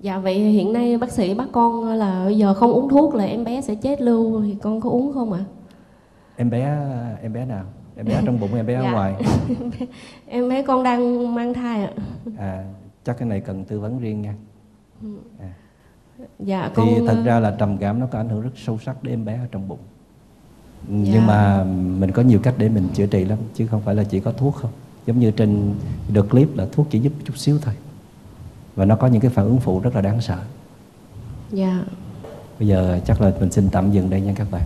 Dạ 0.00 0.18
vậy 0.18 0.34
hiện 0.34 0.72
nay 0.72 0.98
bác 0.98 1.12
sĩ 1.12 1.34
bắt 1.34 1.48
con 1.52 1.84
là 1.84 2.24
bây 2.24 2.38
giờ 2.38 2.54
không 2.54 2.72
uống 2.72 2.88
thuốc 2.88 3.14
là 3.14 3.24
em 3.24 3.44
bé 3.44 3.60
sẽ 3.60 3.74
chết 3.74 4.00
lưu 4.00 4.42
thì 4.42 4.56
con 4.62 4.80
có 4.80 4.90
uống 4.90 5.12
không 5.12 5.32
ạ? 5.32 5.44
À? 5.48 5.52
Em 6.36 6.50
bé 6.50 6.78
em 7.22 7.32
bé 7.32 7.44
nào? 7.44 7.64
Em 7.96 8.06
bé 8.06 8.22
trong 8.26 8.40
bụng 8.40 8.54
em 8.54 8.66
bé 8.66 8.74
dạ. 8.74 8.88
ở 8.88 8.92
ngoài? 8.92 9.14
em 10.26 10.48
bé 10.48 10.62
con 10.62 10.82
đang 10.82 11.34
mang 11.34 11.54
thai 11.54 11.84
ạ. 11.84 11.90
À 12.38 12.64
chắc 13.04 13.18
cái 13.18 13.28
này 13.28 13.40
cần 13.40 13.64
tư 13.64 13.80
vấn 13.80 13.98
riêng 13.98 14.22
nha. 14.22 14.34
Ừ. 15.02 15.08
À. 15.40 15.52
Dạ 16.38 16.70
con 16.74 16.86
Thì 16.86 17.06
thật 17.06 17.22
ra 17.24 17.40
là 17.40 17.56
trầm 17.58 17.78
cảm 17.78 18.00
nó 18.00 18.06
có 18.06 18.18
ảnh 18.18 18.28
hưởng 18.28 18.40
rất 18.40 18.50
sâu 18.56 18.78
sắc 18.84 19.02
đến 19.02 19.12
em 19.12 19.24
bé 19.24 19.34
ở 19.34 19.46
trong 19.52 19.68
bụng. 19.68 19.78
Dạ. 20.88 21.12
Nhưng 21.12 21.26
mà 21.26 21.64
mình 21.98 22.12
có 22.12 22.22
nhiều 22.22 22.40
cách 22.42 22.54
để 22.58 22.68
mình 22.68 22.88
chữa 22.94 23.06
trị 23.06 23.24
lắm 23.24 23.38
chứ 23.54 23.66
không 23.66 23.80
phải 23.80 23.94
là 23.94 24.04
chỉ 24.04 24.20
có 24.20 24.32
thuốc 24.32 24.54
không. 24.54 24.70
Giống 25.06 25.18
như 25.18 25.30
trên 25.30 25.74
được 26.12 26.30
clip 26.30 26.56
là 26.56 26.66
thuốc 26.72 26.86
chỉ 26.90 27.00
giúp 27.00 27.12
chút 27.24 27.36
xíu 27.36 27.58
thôi 27.62 27.74
và 28.76 28.84
nó 28.84 28.96
có 28.96 29.06
những 29.06 29.20
cái 29.20 29.30
phản 29.30 29.44
ứng 29.44 29.60
phụ 29.60 29.80
rất 29.80 29.94
là 29.94 30.00
đáng 30.00 30.20
sợ 30.20 30.38
dạ 31.52 31.84
bây 32.58 32.68
giờ 32.68 33.00
chắc 33.06 33.20
là 33.20 33.32
mình 33.40 33.52
xin 33.52 33.68
tạm 33.68 33.92
dừng 33.92 34.10
đây 34.10 34.20
nha 34.20 34.32
các 34.36 34.50
bạn 34.50 34.62